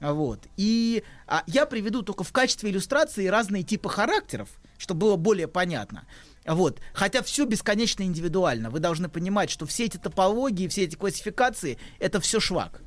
Вот. 0.00 0.40
И 0.56 1.04
а, 1.26 1.44
я 1.46 1.66
приведу 1.66 2.00
только 2.00 2.24
в 2.24 2.32
качестве 2.32 2.70
иллюстрации 2.70 3.26
разные 3.26 3.62
типы 3.62 3.90
характеров, 3.90 4.48
чтобы 4.78 5.00
было 5.00 5.16
более 5.16 5.48
понятно. 5.48 6.06
Вот. 6.46 6.80
Хотя 6.92 7.22
все 7.22 7.46
бесконечно 7.46 8.02
индивидуально. 8.02 8.70
Вы 8.70 8.80
должны 8.80 9.08
понимать, 9.08 9.50
что 9.50 9.66
все 9.66 9.84
эти 9.84 9.96
топологии, 9.96 10.68
все 10.68 10.84
эти 10.84 10.96
классификации 10.96 11.78
это 11.98 12.20
все 12.20 12.40
швак. 12.40 12.82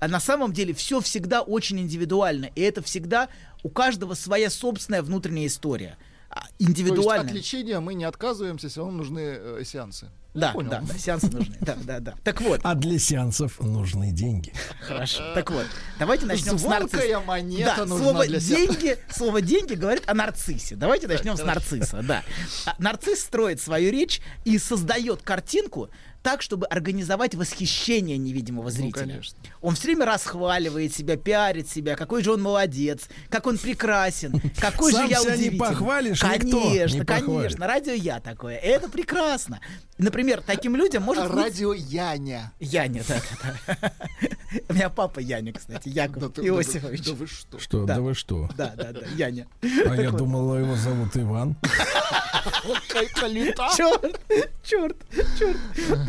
А 0.00 0.08
на 0.08 0.20
самом 0.20 0.52
деле 0.52 0.72
все 0.72 1.00
всегда 1.00 1.42
очень 1.42 1.78
индивидуально. 1.80 2.46
И 2.54 2.60
это 2.62 2.82
всегда 2.82 3.28
у 3.62 3.68
каждого 3.68 4.14
своя 4.14 4.48
собственная 4.48 5.02
внутренняя 5.02 5.46
история. 5.46 5.98
А, 6.30 6.40
То 6.40 6.46
есть 6.58 6.70
Индивидуально. 6.70 7.28
от 7.30 7.32
лечения 7.32 7.80
мы 7.80 7.94
не 7.94 8.04
отказываемся, 8.04 8.68
все 8.68 8.80
равно 8.80 8.98
нужны 8.98 9.20
э, 9.20 9.62
сеансы. 9.64 10.08
Да, 10.36 10.52
Понял. 10.52 10.70
да, 10.70 10.82
да, 10.82 10.98
сеансы 10.98 11.28
нужны. 11.30 11.56
Да, 11.60 11.76
да, 11.82 12.00
да. 12.00 12.14
Так 12.22 12.40
вот. 12.42 12.60
А 12.62 12.74
для 12.74 12.98
сеансов 12.98 13.58
нужны 13.60 14.12
деньги. 14.12 14.52
Хорошо. 14.80 15.32
Так 15.34 15.50
вот, 15.50 15.66
давайте 15.98 16.26
начнем 16.26 16.58
с 16.58 16.62
нарцисса. 16.64 17.20
монета 17.20 17.74
да, 17.78 17.84
нужна 17.86 18.04
слово 18.04 18.26
для 18.26 18.38
сеанса. 18.40 18.66
деньги, 18.72 18.98
слово 19.10 19.40
деньги 19.40 19.74
говорит 19.74 20.02
о 20.06 20.14
нарциссе. 20.14 20.76
Давайте 20.76 21.08
начнем 21.08 21.36
с 21.36 21.42
нарцисса, 21.42 22.02
да. 22.02 22.22
А, 22.66 22.74
Нарцисс 22.78 23.20
строит 23.20 23.60
свою 23.60 23.90
речь 23.90 24.20
и 24.44 24.58
создает 24.58 25.22
картинку 25.22 25.88
так, 26.22 26.42
чтобы 26.42 26.66
организовать 26.66 27.34
восхищение 27.34 28.18
невидимого 28.18 28.70
зрителя. 28.70 29.02
конечно. 29.06 29.38
Он 29.60 29.74
все 29.74 29.88
время 29.88 30.06
расхваливает 30.06 30.94
себя, 30.94 31.16
пиарит 31.16 31.68
себя, 31.68 31.96
какой 31.96 32.22
же 32.22 32.32
он 32.32 32.42
молодец, 32.42 33.08
как 33.28 33.46
он 33.46 33.58
прекрасен, 33.58 34.40
какой 34.60 34.92
же 34.92 35.06
я 35.06 35.20
себя 35.20 35.36
не 35.36 35.50
похвалишь, 35.50 36.20
Конечно, 36.20 37.04
конечно, 37.04 37.66
радио 37.66 37.92
я 37.92 38.20
такое. 38.20 38.56
Это 38.56 38.88
прекрасно. 38.88 39.60
Например, 39.98 40.42
таким 40.44 40.76
людям 40.76 41.02
может. 41.02 41.30
Радио 41.30 41.72
Яня. 41.72 42.52
Яня, 42.60 43.02
да, 43.08 43.16
да, 43.42 43.76
да. 43.80 43.92
У 44.68 44.74
меня 44.74 44.90
папа 44.90 45.20
Яня, 45.20 45.52
кстати, 45.52 45.88
Яков 45.88 46.38
Иосифович. 46.38 47.04
да 47.04 47.12
вы 47.14 47.26
что? 47.26 47.58
Что, 47.58 47.84
да, 47.84 48.00
вы 48.00 48.14
что? 48.14 48.48
Да, 48.56 48.74
да, 48.76 48.92
да, 48.92 49.00
Яня. 49.16 49.46
А 49.62 49.88
Так 49.88 49.98
я 49.98 50.10
вот. 50.10 50.18
думал, 50.18 50.56
его 50.58 50.76
зовут 50.76 51.16
Иван. 51.16 51.56
Черт, 53.76 54.16
черт, 54.64 54.96
черт. 55.38 55.56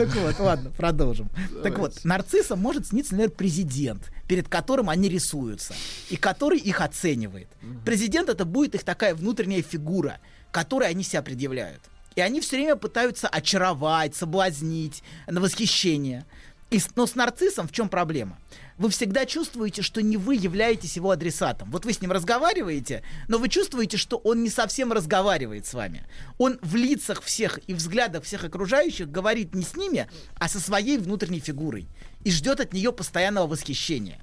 Так 0.08 0.24
вот, 0.24 0.40
ладно, 0.40 0.72
продолжим. 0.72 1.30
Так 1.64 1.78
вот, 1.80 2.04
нарциссам 2.04 2.60
может 2.60 2.88
сниться, 2.88 3.14
например, 3.14 3.32
президент, 3.32 4.12
перед 4.28 4.48
которым 4.48 4.90
они 4.90 5.10
рисуются, 5.10 5.74
и 6.10 6.16
который 6.16 6.60
их 6.60 6.82
оценивает. 6.82 7.48
Президент 7.86 8.30
это 8.30 8.46
будет 8.46 8.76
их 8.76 8.84
такая 8.84 9.16
внутренняя 9.16 9.62
фигура, 9.62 10.20
которой 10.52 10.90
они 10.90 11.04
себя 11.04 11.22
предъявляют. 11.22 11.82
И 12.16 12.22
они 12.22 12.42
все 12.42 12.58
время 12.58 12.76
пытаются 12.76 13.28
очаровать, 13.28 14.16
соблазнить, 14.16 15.04
на 15.28 15.40
восхищение. 15.40 16.26
И 16.72 16.82
но 16.96 17.06
с 17.06 17.16
нарциссом 17.16 17.68
в 17.68 17.72
чем 17.72 17.90
проблема? 17.90 18.40
Вы 18.78 18.90
всегда 18.90 19.26
чувствуете, 19.26 19.82
что 19.82 20.02
не 20.02 20.18
вы 20.18 20.36
являетесь 20.36 20.95
его 20.95 21.12
адресатом. 21.12 21.72
Вот 21.72 21.86
вы 21.86 21.94
с 21.94 22.02
ним 22.02 22.12
разговариваете, 22.12 23.04
но 23.28 23.40
вы 23.40 23.49
чувствуете, 23.49 23.98
что 23.98 24.18
он 24.18 24.44
не 24.44 24.49
совсем 24.49 24.94
разговаривает 24.94 25.66
с 25.66 25.74
вами. 25.74 26.06
Он 26.38 26.60
в 26.62 26.76
лицах 26.76 27.24
всех 27.24 27.60
и 27.68 27.74
взглядах 27.74 28.24
всех 28.24 28.44
окружающих 28.44 29.10
говорит 29.10 29.56
не 29.56 29.64
с 29.64 29.76
ними, 29.76 30.08
а 30.36 30.48
со 30.48 30.60
своей 30.60 30.98
внутренней 30.98 31.40
фигурой. 31.40 31.88
И 32.24 32.32
ждет 32.32 32.60
от 32.60 32.74
нее 32.74 32.94
постоянного 32.94 33.48
восхищения. 33.48 34.22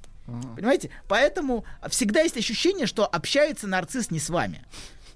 Понимаете? 0.57 0.91
Поэтому 1.09 1.65
всегда 1.89 2.23
есть 2.23 2.37
ощущение, 2.37 2.87
что 2.87 3.07
общается 3.07 3.67
нарцисс 3.67 4.11
не 4.11 4.21
с 4.21 4.31
вами. 4.31 4.65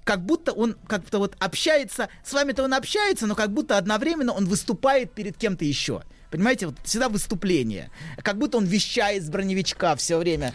Как 0.03 0.25
будто 0.25 0.51
он 0.51 0.75
как-то 0.87 1.19
вот 1.19 1.35
общается, 1.39 2.09
с 2.23 2.33
вами-то 2.33 2.63
он 2.63 2.73
общается, 2.73 3.25
но 3.25 3.35
как 3.35 3.53
будто 3.53 3.77
одновременно 3.77 4.33
он 4.33 4.45
выступает 4.45 5.13
перед 5.13 5.37
кем-то 5.37 5.65
еще. 5.65 6.03
Понимаете, 6.29 6.67
вот 6.67 6.75
всегда 6.83 7.09
выступление. 7.09 7.89
Как 8.23 8.37
будто 8.37 8.57
он 8.57 8.65
вещает 8.65 9.23
с 9.23 9.29
броневичка 9.29 9.95
все 9.95 10.17
время. 10.17 10.53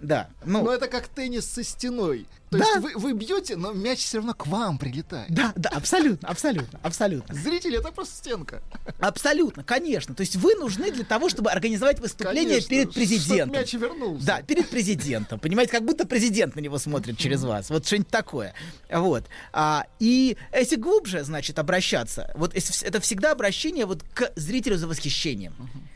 Да. 0.00 0.28
Ну, 0.44 0.62
Но 0.62 0.72
это 0.72 0.88
как 0.88 1.08
теннис 1.08 1.46
со 1.46 1.64
стеной. 1.64 2.26
То 2.50 2.58
Да. 2.58 2.64
есть 2.64 2.80
вы, 2.80 2.92
вы 3.00 3.12
бьете, 3.12 3.56
но 3.56 3.72
мяч 3.72 3.98
все 3.98 4.18
равно 4.18 4.32
к 4.32 4.46
вам 4.46 4.78
прилетает. 4.78 5.28
Да, 5.30 5.52
да, 5.56 5.68
абсолютно, 5.70 6.28
абсолютно, 6.28 6.78
абсолютно. 6.82 7.34
Зрители 7.34 7.78
это 7.78 7.90
просто 7.90 8.14
стенка. 8.16 8.62
Абсолютно, 9.00 9.64
конечно. 9.64 10.14
То 10.14 10.20
есть 10.20 10.36
вы 10.36 10.54
нужны 10.54 10.92
для 10.92 11.04
того, 11.04 11.28
чтобы 11.28 11.50
организовать 11.50 11.98
выступление 11.98 12.60
Конечно, 12.60 12.68
перед 12.70 12.94
президентом. 12.94 13.52
мяч 13.52 13.72
вернулся. 13.72 14.26
Да, 14.26 14.42
перед 14.42 14.68
президентом. 14.70 15.40
Понимаете, 15.40 15.72
как 15.72 15.84
будто 15.84 16.06
президент 16.06 16.54
на 16.54 16.60
него 16.60 16.78
смотрит 16.78 17.18
через 17.18 17.42
вас. 17.42 17.68
Вот 17.70 17.84
что-нибудь 17.86 18.08
такое. 18.10 18.54
Вот. 18.90 19.24
А, 19.52 19.84
и 19.98 20.36
если 20.54 20.76
глубже, 20.76 21.24
значит, 21.24 21.58
обращаться, 21.58 22.32
вот 22.36 22.54
это 22.54 23.00
всегда 23.00 23.32
обращение 23.32 23.86
вот 23.86 24.04
к 24.14 24.32
зрителю 24.36 24.76
за 24.76 24.86
восхищением. 24.86 25.54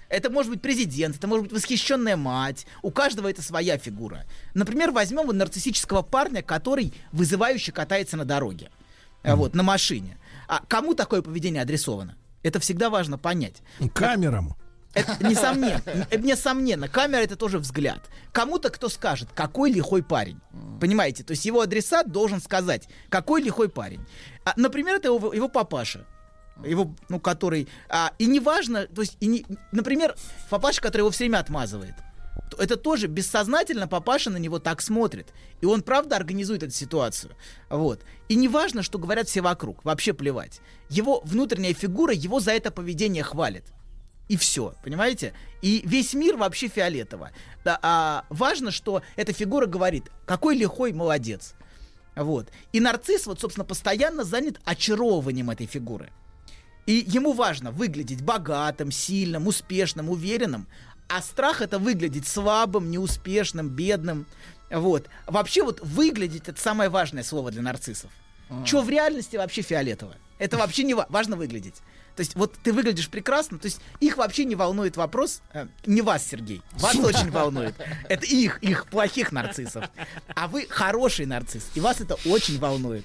Это 0.09 0.28
может 0.28 0.51
быть 0.51 0.60
президент, 0.60 1.14
это 1.14 1.28
может 1.28 1.44
быть 1.44 1.52
восхищенная 1.52 2.16
мать. 2.16 2.66
У 2.82 2.90
каждого 2.90 3.31
это 3.31 3.43
своя 3.43 3.78
фигура. 3.78 4.24
Например, 4.55 4.90
возьмем 4.90 5.27
вот 5.27 5.36
нарциссического 5.36 6.02
парня, 6.02 6.40
который 6.43 6.93
вызывающе 7.12 7.73
катается 7.73 8.17
на 8.17 8.25
дороге. 8.25 8.71
А, 9.23 9.37
Вот, 9.37 9.55
на 9.55 9.62
машине. 9.62 10.19
А 10.49 10.61
кому 10.67 10.95
такое 10.95 11.23
поведение 11.23 11.62
адресовано? 11.62 12.17
Это 12.43 12.59
всегда 12.61 12.89
важно 12.91 13.19
понять. 13.19 13.62
Камерам. 13.95 14.55
Это 14.93 15.17
несомненно, 15.25 15.83
н- 16.11 16.23
несомненно, 16.25 16.89
камера 16.89 17.21
это 17.21 17.37
тоже 17.37 17.59
взгляд. 17.61 18.09
Кому-то 18.33 18.71
кто 18.71 18.89
скажет, 18.89 19.29
какой 19.35 19.71
лихой 19.71 20.03
парень. 20.03 20.41
Понимаете? 20.81 21.23
То 21.23 21.31
есть 21.33 21.45
его 21.45 21.61
адресат 21.61 22.11
должен 22.11 22.41
сказать, 22.41 22.89
какой 23.09 23.41
лихой 23.43 23.69
парень. 23.69 24.01
А, 24.45 24.53
например, 24.57 24.97
это 24.97 25.09
его, 25.09 25.33
его 25.33 25.49
папаша. 25.49 26.07
Его, 26.65 26.93
ну, 27.09 27.21
который... 27.21 27.69
а, 27.89 28.12
и 28.19 28.27
неважно, 28.27 28.87
то 28.87 29.03
есть, 29.03 29.17
и 29.21 29.27
не- 29.29 29.47
например, 29.71 30.17
папаша, 30.49 30.81
который 30.81 31.03
его 31.03 31.11
все 31.11 31.25
время 31.25 31.39
отмазывает. 31.39 31.95
То 32.51 32.57
Это 32.57 32.77
тоже 32.77 33.07
бессознательно 33.07 33.86
папаша 33.86 34.31
на 34.31 34.36
него 34.36 34.59
так 34.59 34.81
смотрит. 34.82 35.28
И 35.61 35.66
он, 35.66 35.82
правда, 35.82 36.16
организует 36.16 36.62
эту 36.62 36.73
ситуацию. 36.73 37.35
Вот. 37.69 38.02
И 38.28 38.35
неважно, 38.35 38.82
что 38.82 38.98
говорят 38.98 39.28
все 39.28 39.40
вокруг. 39.40 39.85
Вообще 39.85 40.12
плевать. 40.12 40.61
Его 40.89 41.20
внутренняя 41.24 41.74
фигура 41.74 42.12
его 42.12 42.40
за 42.40 42.52
это 42.52 42.70
поведение 42.70 43.23
хвалит 43.23 43.65
и 44.31 44.36
все, 44.36 44.74
понимаете? 44.85 45.32
И 45.61 45.82
весь 45.85 46.15
мир 46.15 46.36
вообще 46.36 46.69
фиолетово. 46.69 47.32
Да, 47.65 47.81
а 47.82 48.24
важно, 48.28 48.70
что 48.70 49.02
эта 49.16 49.32
фигура 49.32 49.66
говорит, 49.66 50.05
какой 50.24 50.57
лихой 50.57 50.93
молодец. 50.93 51.55
Вот. 52.15 52.47
И 52.73 52.78
нарцисс, 52.78 53.27
вот, 53.27 53.40
собственно, 53.40 53.65
постоянно 53.65 54.23
занят 54.23 54.61
очаровыванием 54.65 55.51
этой 55.51 55.66
фигуры. 55.66 56.11
И 56.86 57.05
ему 57.09 57.32
важно 57.32 57.73
выглядеть 57.73 58.23
богатым, 58.23 58.93
сильным, 58.93 59.48
успешным, 59.48 60.09
уверенным. 60.09 60.69
А 61.11 61.20
страх 61.23 61.61
это 61.61 61.78
выглядеть 61.78 62.27
слабым, 62.28 62.91
неуспешным, 62.91 63.69
бедным. 63.69 64.27
Вот. 64.70 65.09
Вообще 65.27 65.62
вот 65.65 65.81
выглядеть 65.82 66.49
это 66.49 66.61
самое 66.61 66.89
важное 66.89 67.23
слово 67.24 67.51
для 67.51 67.62
нарциссов. 67.62 68.11
Что 68.65 68.82
в 68.82 68.89
реальности 68.91 69.37
вообще 69.37 69.62
фиолетово. 69.62 70.15
Это 70.39 70.57
вообще 70.57 70.82
не 70.85 70.95
ва- 70.95 71.07
важно 71.09 71.37
выглядеть. 71.37 71.77
То 72.16 72.20
есть 72.20 72.35
вот 72.35 72.55
ты 72.62 72.73
выглядишь 72.73 73.09
прекрасно, 73.09 73.59
то 73.59 73.66
есть 73.66 73.81
их 74.01 74.16
вообще 74.16 74.45
не 74.45 74.55
волнует 74.57 74.97
вопрос, 74.97 75.43
э, 75.53 75.66
не 75.87 76.03
вас, 76.03 76.27
Сергей, 76.27 76.61
вас 76.73 76.97
очень 76.97 77.31
волнует. 77.31 77.74
Это 78.09 78.27
их, 78.27 78.59
их 78.62 78.87
плохих 78.89 79.31
нарциссов. 79.32 79.85
А 80.35 80.49
вы 80.49 80.66
хороший 80.69 81.27
нарцисс, 81.27 81.70
и 81.74 81.81
вас 81.81 82.01
это 82.01 82.16
очень 82.27 82.59
волнует. 82.59 83.05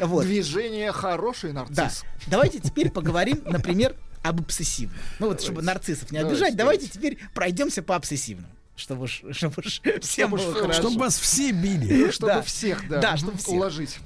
Вот. 0.00 0.24
Движение 0.24 0.92
хороший 0.92 1.52
Да. 1.52 1.64
нарцисс. 1.64 2.04
Давайте 2.28 2.60
теперь 2.60 2.90
поговорим, 2.90 3.42
например, 3.44 3.96
об 4.24 4.40
обсессивном. 4.40 4.98
Ну 5.18 5.28
вот, 5.28 5.42
чтобы 5.42 5.62
нарциссов 5.62 6.10
не 6.10 6.18
Давайте, 6.18 6.42
обижать, 6.42 6.56
давайте 6.56 6.88
теперь 6.88 7.18
пройдемся 7.34 7.82
по 7.82 7.94
обсессивному. 7.94 8.48
Чтобы, 8.74 9.06
чтобы 9.06 9.62
всем 9.62 10.02
Чтобы 10.02 10.36
было 10.38 10.54
хорошо. 10.54 10.80
Чтобы 10.80 10.98
вас 10.98 11.18
все 11.18 11.52
били. 11.52 12.10
Чтобы 12.10 12.42
всех, 12.42 12.88
да, 12.88 13.00
Да, 13.00 13.16
чтобы 13.16 13.36
всех. 13.38 13.48
уложить. 13.50 13.98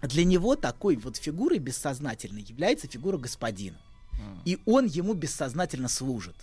Для 0.00 0.24
него 0.24 0.56
такой 0.56 0.96
вот 0.96 1.16
фигурой 1.18 1.58
бессознательной 1.58 2.42
является 2.42 2.88
фигура 2.88 3.18
господина. 3.18 3.76
И 4.46 4.58
он 4.64 4.86
ему 4.86 5.12
бессознательно 5.14 5.88
служит. 5.88 6.36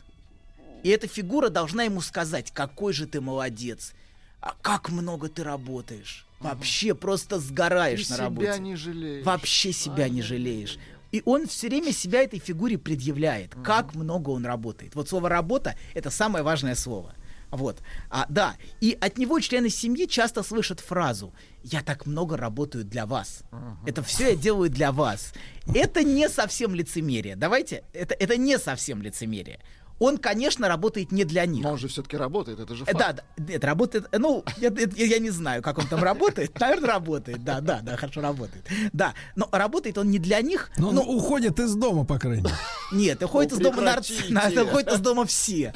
И 0.84 0.90
эта 0.90 1.08
фигура 1.08 1.50
должна 1.50 1.84
ему 1.84 2.02
сказать, 2.02 2.52
какой 2.54 2.94
же 2.94 3.08
ты 3.08 3.22
молодец, 3.22 3.94
а 4.42 4.54
как 4.62 4.90
много 4.90 5.30
ты 5.30 5.44
работаешь. 5.44 6.28
Вообще 6.40 6.94
просто 6.94 7.40
сгораешь 7.40 8.04
Ты 8.04 8.10
на 8.12 8.16
себя 8.18 8.24
работе. 8.26 8.60
не 8.60 8.76
жалеешь. 8.76 9.26
Вообще 9.26 9.74
себя 9.74 10.08
не 10.10 10.22
жалеешь. 10.22 10.78
И 11.12 11.22
он 11.26 11.48
все 11.48 11.68
время 11.68 11.92
себя 11.92 12.24
этой 12.24 12.40
фигуре 12.40 12.78
предъявляет, 12.78 13.56
как 13.64 13.96
много 13.96 14.30
он 14.32 14.46
работает. 14.46 14.96
Вот 14.96 15.10
слово 15.10 15.30
работа 15.30 15.76
это 15.94 16.10
самое 16.10 16.44
важное 16.44 16.76
слово. 16.76 17.14
Вот. 17.50 17.82
А, 18.10 18.26
да. 18.30 18.56
И 18.82 18.98
от 19.00 19.18
него 19.18 19.40
члены 19.40 19.70
семьи 19.70 20.06
часто 20.06 20.44
слышат 20.44 20.80
фразу 20.80 21.34
«Я 21.64 21.82
так 21.82 22.06
много 22.06 22.36
работаю 22.36 22.84
для 22.84 23.06
вас». 23.06 23.44
Это 23.86 24.04
все 24.04 24.32
я 24.32 24.36
делаю 24.36 24.70
для 24.70 24.92
вас. 24.92 25.34
Это 25.74 26.04
не 26.04 26.30
совсем 26.30 26.76
лицемерие. 26.76 27.36
Давайте, 27.36 27.84
это, 27.94 28.16
это 28.16 28.38
не 28.38 28.58
совсем 28.58 29.02
лицемерие. 29.02 29.60
Он, 30.00 30.18
конечно, 30.18 30.68
работает 30.68 31.12
не 31.12 31.24
для 31.24 31.46
них. 31.46 31.64
Но 31.64 31.72
он 31.72 31.78
же 31.78 31.88
все-таки 31.88 32.18
работает, 32.18 32.60
это 32.60 32.76
же 32.76 32.84
Э, 32.84 32.92
факт. 32.94 32.98
Да, 33.00 33.14
да, 33.38 33.54
это 33.54 33.68
работает, 33.68 34.08
э, 34.12 34.18
ну, 34.20 34.44
я, 34.58 34.70
я- 34.70 35.06
я 35.06 35.20
не 35.20 35.32
знаю, 35.32 35.62
как 35.64 35.80
он 35.80 35.88
там 35.88 36.04
работает, 36.04 36.52
наверное, 36.60 36.88
работает, 36.90 37.44
да, 37.44 37.62
да, 37.62 37.80
да, 37.82 37.98
хорошо 37.98 38.22
работает, 38.22 38.64
да, 38.94 39.14
но 39.36 39.50
работает 39.52 39.98
он 39.98 40.12
не 40.12 40.20
для 40.20 40.42
них, 40.42 40.70
Но 40.78 40.90
он 40.90 40.96
ну, 40.96 41.02
уходит 41.02 41.60
из 41.60 41.74
дома, 41.76 42.06
по 42.06 42.20
крайней 42.20 42.44
мере. 42.44 42.56
нет, 42.92 43.24
уходит 43.24 43.54
из 43.54 43.58
дома 43.60 43.82
нарцисс, 43.82 44.22
прекратите. 44.28 44.62
уходит 44.64 44.92
из 44.94 45.00
дома 45.00 45.26
все, 45.26 45.74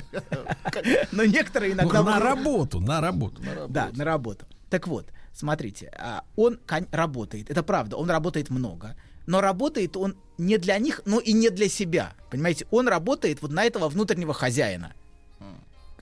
но 1.12 1.24
некоторые 1.26 1.74
иногда... 1.74 2.00
Ну, 2.00 2.06
на 2.06 2.20
работу, 2.20 2.80
на 2.80 3.02
работу. 3.02 3.42
Да, 3.70 3.90
на 3.94 4.06
работу. 4.06 4.46
Так 4.70 4.88
вот, 4.88 5.08
смотрите, 5.34 5.92
а, 5.98 6.24
он 6.36 6.60
работает, 6.92 7.50
это 7.50 7.64
правда, 7.64 7.98
он 7.98 8.10
работает 8.10 8.50
много, 8.50 8.96
но 9.26 9.42
работает 9.42 9.98
он 9.98 10.18
не 10.38 10.58
для 10.58 10.78
них, 10.80 11.02
но 11.06 11.20
и 11.20 11.34
не 11.34 11.50
для 11.50 11.70
себя. 11.70 12.14
Понимаете, 12.30 12.66
он 12.72 12.88
работает 12.88 13.42
вот 13.42 13.52
на 13.52 13.64
этого 13.64 13.90
внутреннего 13.90 14.34
хозяина, 14.34 14.94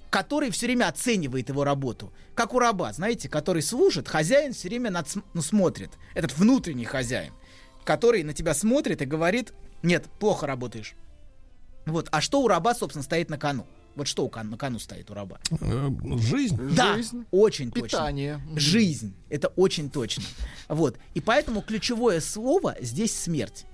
который 0.09 0.49
все 0.49 0.65
время 0.65 0.87
оценивает 0.87 1.49
его 1.49 1.63
работу. 1.63 2.11
Как 2.35 2.53
у 2.53 2.59
раба, 2.59 2.91
знаете, 2.93 3.29
который 3.29 3.61
служит, 3.61 4.07
хозяин 4.07 4.53
все 4.53 4.69
время 4.69 4.91
над, 4.91 5.07
ну, 5.33 5.41
смотрит. 5.41 5.91
Этот 6.13 6.37
внутренний 6.37 6.85
хозяин, 6.85 7.33
который 7.83 8.23
на 8.23 8.33
тебя 8.33 8.53
смотрит 8.53 9.01
и 9.01 9.05
говорит, 9.05 9.53
нет, 9.83 10.05
плохо 10.19 10.47
работаешь. 10.47 10.95
Вот, 11.85 12.07
а 12.11 12.21
что 12.21 12.41
у 12.41 12.47
раба, 12.47 12.75
собственно, 12.75 13.03
стоит 13.03 13.29
на 13.29 13.37
кону? 13.37 13.65
Вот 13.99 14.07
что 14.07 14.23
у 14.23 14.29
кон- 14.29 14.49
на 14.49 14.57
кону 14.57 14.79
стоит 14.79 15.11
у 15.11 15.13
раба? 15.13 15.39
Э, 15.51 15.89
Жизнь. 16.17 16.57
Да, 16.73 16.95
Жизнь, 16.95 17.25
очень 17.31 17.69
питание. 17.69 18.35
точно. 18.45 18.59
Жизнь. 18.59 19.13
Это 19.29 19.49
очень 19.49 19.89
точно. 19.89 20.23
Вот. 20.69 20.97
И 21.15 21.19
поэтому 21.19 21.61
ключевое 21.61 22.21
слово 22.21 22.77
здесь 22.79 23.13
смерть 23.13 23.65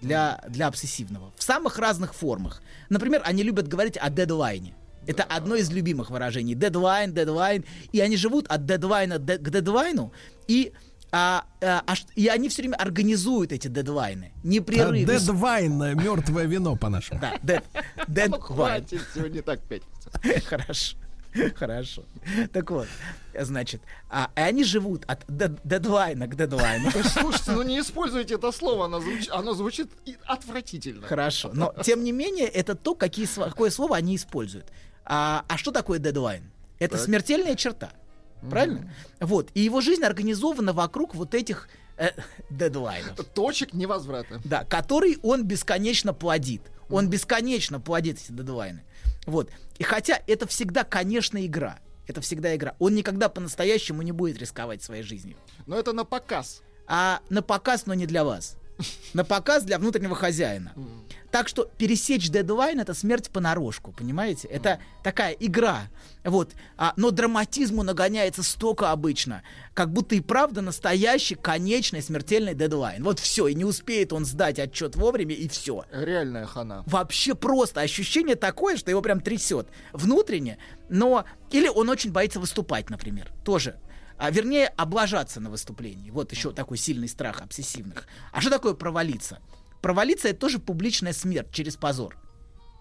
для, 0.00 0.42
для 0.48 0.68
обсессивного. 0.68 1.32
В 1.36 1.42
самых 1.42 1.78
разных 1.78 2.14
формах. 2.14 2.62
Например, 2.88 3.20
они 3.26 3.42
любят 3.42 3.68
говорить 3.68 3.98
о 4.00 4.08
дедлайне. 4.08 4.74
Это 5.06 5.22
одно 5.22 5.54
из 5.54 5.70
любимых 5.70 6.08
выражений. 6.08 6.54
Дедлайн, 6.54 7.12
дедлайн. 7.12 7.64
И 7.92 8.00
они 8.00 8.16
живут 8.16 8.46
от 8.48 8.64
дедлайна 8.64 9.18
де- 9.18 9.36
к 9.36 9.50
дедлайну. 9.50 10.12
И, 10.48 10.72
а, 11.12 11.44
а, 11.62 11.82
а 11.86 11.94
ш- 11.94 12.06
и 12.16 12.26
они 12.28 12.48
все 12.48 12.62
время 12.62 12.76
организуют 12.76 13.52
эти 13.52 13.68
дедлайны. 13.68 14.32
Непрерывно. 14.42 14.98
Дедвайн, 15.04 15.78
мертвое 15.96 16.44
вино, 16.46 16.76
по-нашему. 16.76 17.20
Да, 17.20 17.38
дед, 17.42 17.64
дед 18.08 18.30
Ну, 18.30 18.40
хватит, 18.40 19.00
сегодня 19.14 19.42
так 19.42 19.60
пятница. 19.60 20.10
Хорошо. 20.48 20.96
Хорошо. 21.56 22.04
Так 22.52 22.70
вот, 22.70 22.86
значит, 23.38 23.82
а, 24.08 24.30
и 24.36 24.40
они 24.40 24.62
живут 24.62 25.04
от 25.08 25.24
дед- 25.26 25.58
дедлайна 25.64 26.28
к 26.28 26.36
дедлайну. 26.36 26.90
Слушайте, 26.92 27.50
ну 27.52 27.62
не 27.62 27.80
используйте 27.80 28.34
это 28.34 28.52
слово, 28.52 28.84
оно, 28.84 28.98
звуч- 29.00 29.28
оно 29.32 29.54
звучит 29.54 29.90
отвратительно. 30.26 31.06
Хорошо. 31.06 31.50
Но, 31.52 31.74
тем 31.82 32.04
не 32.04 32.12
менее, 32.12 32.46
это 32.46 32.76
то, 32.76 32.94
какие, 32.94 33.26
какое 33.26 33.70
слово 33.70 33.96
они 33.96 34.14
используют. 34.14 34.70
А, 35.04 35.44
а 35.48 35.58
что 35.58 35.72
такое 35.72 35.98
дедлайн? 35.98 36.50
Это 36.78 36.96
Так. 36.96 37.04
смертельная 37.04 37.56
черта. 37.56 37.90
Правильно? 38.50 38.92
Вот. 39.20 39.50
И 39.54 39.60
его 39.60 39.80
жизнь 39.80 40.04
организована 40.04 40.72
вокруг 40.72 41.14
вот 41.14 41.34
этих 41.34 41.68
э, 41.96 42.10
дедлайнов. 42.50 43.16
Точек 43.34 43.72
невозврата. 43.72 44.40
Да, 44.44 44.64
который 44.64 45.18
он 45.22 45.44
бесконечно 45.44 46.12
плодит. 46.12 46.62
Он 46.90 47.08
бесконечно 47.08 47.80
плодит 47.80 48.18
эти 48.18 48.32
дедлайны. 48.32 48.82
Вот. 49.26 49.50
И 49.78 49.82
хотя 49.82 50.20
это 50.26 50.46
всегда, 50.46 50.84
конечно, 50.84 51.44
игра. 51.44 51.78
Это 52.06 52.20
всегда 52.20 52.54
игра. 52.54 52.74
Он 52.78 52.94
никогда 52.94 53.28
по-настоящему 53.28 54.02
не 54.02 54.12
будет 54.12 54.38
рисковать 54.38 54.82
своей 54.82 55.02
жизнью. 55.02 55.36
Но 55.66 55.78
это 55.78 55.92
на 55.92 56.04
показ. 56.04 56.62
А 56.86 57.20
на 57.30 57.42
показ, 57.42 57.86
но 57.86 57.94
не 57.94 58.06
для 58.06 58.24
вас. 58.24 58.56
На 59.14 59.24
показ 59.24 59.62
для 59.62 59.78
внутреннего 59.78 60.16
хозяина. 60.16 60.72
Так 61.34 61.48
что 61.48 61.64
пересечь 61.64 62.30
дедлайн 62.30 62.78
это 62.78 62.94
смерть 62.94 63.28
понарошку, 63.28 63.90
понимаете? 63.90 64.46
Это 64.46 64.78
такая 65.02 65.32
игра. 65.32 65.88
Вот. 66.22 66.52
А, 66.76 66.92
но 66.96 67.10
драматизму 67.10 67.82
нагоняется 67.82 68.44
столько 68.44 68.92
обычно, 68.92 69.42
как 69.74 69.92
будто 69.92 70.14
и 70.14 70.20
правда 70.20 70.60
настоящий, 70.62 71.34
конечный, 71.34 72.02
смертельный 72.02 72.54
дедлайн. 72.54 73.02
Вот 73.02 73.18
все, 73.18 73.48
и 73.48 73.54
не 73.56 73.64
успеет 73.64 74.12
он 74.12 74.24
сдать 74.24 74.60
отчет 74.60 74.94
вовремя, 74.94 75.34
и 75.34 75.48
все. 75.48 75.84
Реальная 75.90 76.46
хана. 76.46 76.84
Вообще 76.86 77.34
просто 77.34 77.80
ощущение 77.80 78.36
такое, 78.36 78.76
что 78.76 78.92
его 78.92 79.02
прям 79.02 79.20
трясет 79.20 79.66
внутренне, 79.92 80.58
но 80.88 81.24
или 81.50 81.66
он 81.66 81.88
очень 81.88 82.12
боится 82.12 82.38
выступать, 82.38 82.90
например, 82.90 83.32
тоже. 83.44 83.80
А, 84.18 84.30
вернее, 84.30 84.68
облажаться 84.76 85.40
на 85.40 85.50
выступлении. 85.50 86.10
Вот 86.10 86.30
еще 86.30 86.52
такой 86.52 86.78
сильный 86.78 87.08
страх 87.08 87.40
обсессивных. 87.40 88.06
А 88.30 88.40
что 88.40 88.50
такое 88.50 88.74
провалиться? 88.74 89.40
Провалиться 89.84 90.28
это 90.28 90.38
тоже 90.38 90.60
публичная 90.60 91.12
смерть 91.12 91.48
через 91.52 91.76
позор. 91.76 92.16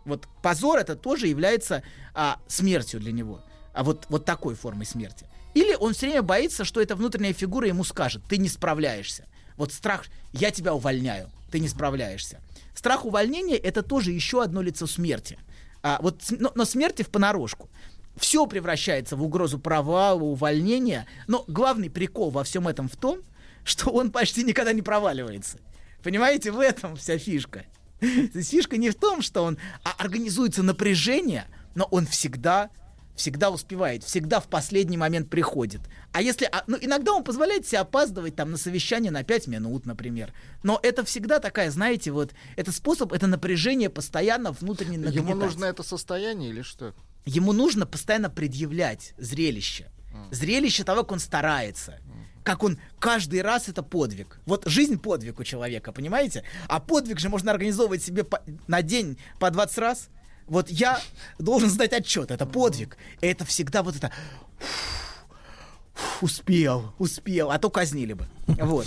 Вот 0.06 0.26
позор 0.42 0.80
это 0.80 0.96
тоже 0.96 1.28
является 1.28 1.84
а, 2.14 2.40
смертью 2.48 3.02
для 3.02 3.12
него. 3.12 3.44
А 3.74 3.84
вот, 3.84 4.06
вот 4.08 4.24
такой 4.24 4.56
формой 4.56 4.86
смерти. 4.86 5.26
Или 5.54 5.76
он 5.76 5.94
все 5.94 6.06
время 6.06 6.22
боится, 6.22 6.64
что 6.64 6.80
эта 6.80 6.96
внутренняя 6.96 7.34
фигура 7.34 7.68
ему 7.68 7.84
скажет, 7.84 8.24
ты 8.30 8.38
не 8.38 8.48
справляешься. 8.48 9.26
Вот 9.58 9.74
страх, 9.74 10.06
я 10.32 10.50
тебя 10.50 10.74
увольняю, 10.74 11.30
ты 11.52 11.60
не 11.60 11.68
справляешься. 11.68 12.40
Страх 12.74 13.04
увольнения 13.04 13.58
это 13.58 13.84
тоже 13.84 14.14
еще 14.14 14.42
одно 14.42 14.62
лицо 14.62 14.88
смерти. 14.88 15.38
А, 15.82 16.00
вот, 16.02 16.22
но, 16.30 16.54
но 16.56 16.64
смерти 16.64 17.02
в 17.02 17.10
понарошку. 17.10 17.68
Все 18.16 18.48
превращается 18.48 19.18
в 19.18 19.24
угрозу 19.24 19.60
провала, 19.60 20.24
увольнения. 20.24 21.06
Но 21.28 21.44
главный 21.50 21.90
прикол 21.90 22.30
во 22.30 22.46
всем 22.46 22.66
этом 22.66 22.88
в 22.88 22.96
том, 22.96 23.24
что 23.66 23.90
он 23.90 24.10
почти 24.10 24.46
никогда 24.46 24.72
не 24.72 24.82
проваливается. 24.82 25.58
Понимаете, 26.04 26.52
в 26.52 26.60
этом 26.60 26.96
вся 26.96 27.18
фишка. 27.18 27.66
То 28.00 28.38
есть 28.38 28.52
фишка 28.52 28.78
не 28.78 28.90
в 28.90 28.96
том, 28.96 29.22
что 29.22 29.44
он 29.44 29.58
а, 29.84 29.94
организуется 29.98 30.62
напряжение, 30.62 31.46
но 31.76 31.86
он 31.86 32.06
всегда 32.06 32.70
всегда 33.16 33.52
успевает, 33.52 34.04
всегда 34.04 34.40
в 34.40 34.48
последний 34.48 34.98
момент 34.98 35.30
приходит. 35.30 35.82
А 36.12 36.22
если, 36.22 36.50
а, 36.52 36.64
ну, 36.68 36.78
иногда 36.82 37.14
он 37.14 37.24
позволяет 37.24 37.68
себе 37.68 37.80
опаздывать 37.80 38.36
там 38.36 38.52
на 38.52 38.58
совещание 38.58 39.12
на 39.12 39.24
5 39.24 39.48
минут, 39.48 39.86
например. 39.86 40.34
Но 40.64 40.80
это 40.82 41.04
всегда 41.06 41.40
такая, 41.40 41.70
знаете, 41.70 42.12
вот, 42.12 42.34
это 42.56 42.72
способ, 42.72 43.14
это 43.14 43.28
напряжение 43.28 43.90
постоянно 43.90 44.52
внутренне 44.52 44.96
Ему 44.96 45.06
нагнетать. 45.06 45.36
нужно 45.36 45.66
это 45.66 45.84
состояние 45.84 46.50
или 46.50 46.62
что? 46.62 46.94
Ему 47.26 47.54
нужно 47.54 47.86
постоянно 47.86 48.30
предъявлять 48.30 49.14
зрелище. 49.18 49.90
Зрелище 50.32 50.84
того, 50.84 51.02
как 51.02 51.14
он 51.14 51.20
старается. 51.20 52.00
Как 52.44 52.64
он 52.64 52.78
каждый 53.00 53.42
раз 53.42 53.70
это 53.70 53.84
подвиг. 53.84 54.40
Вот 54.46 54.64
жизнь 54.66 55.00
подвиг 55.00 55.40
у 55.40 55.44
человека, 55.44 55.92
понимаете? 55.92 56.44
А 56.68 56.80
подвиг 56.80 57.20
же 57.20 57.30
можно 57.30 57.52
организовывать 57.52 58.04
себе 58.04 58.24
по- 58.24 58.42
на 58.68 58.82
день 58.82 59.18
по 59.40 59.50
20 59.50 59.78
раз. 59.78 60.10
Вот 60.48 60.70
я 60.70 61.00
должен 61.40 61.70
сдать 61.70 61.94
отчет, 61.94 62.32
это 62.32 62.46
подвиг. 62.46 62.98
Это 63.22 63.46
всегда 63.46 63.82
вот 63.82 63.96
это 63.96 64.12
успел, 66.22 66.94
успел, 67.00 67.52
а 67.52 67.60
то 67.60 67.70
казнили 67.70 68.14
бы. 68.14 68.28
Вот. 68.60 68.86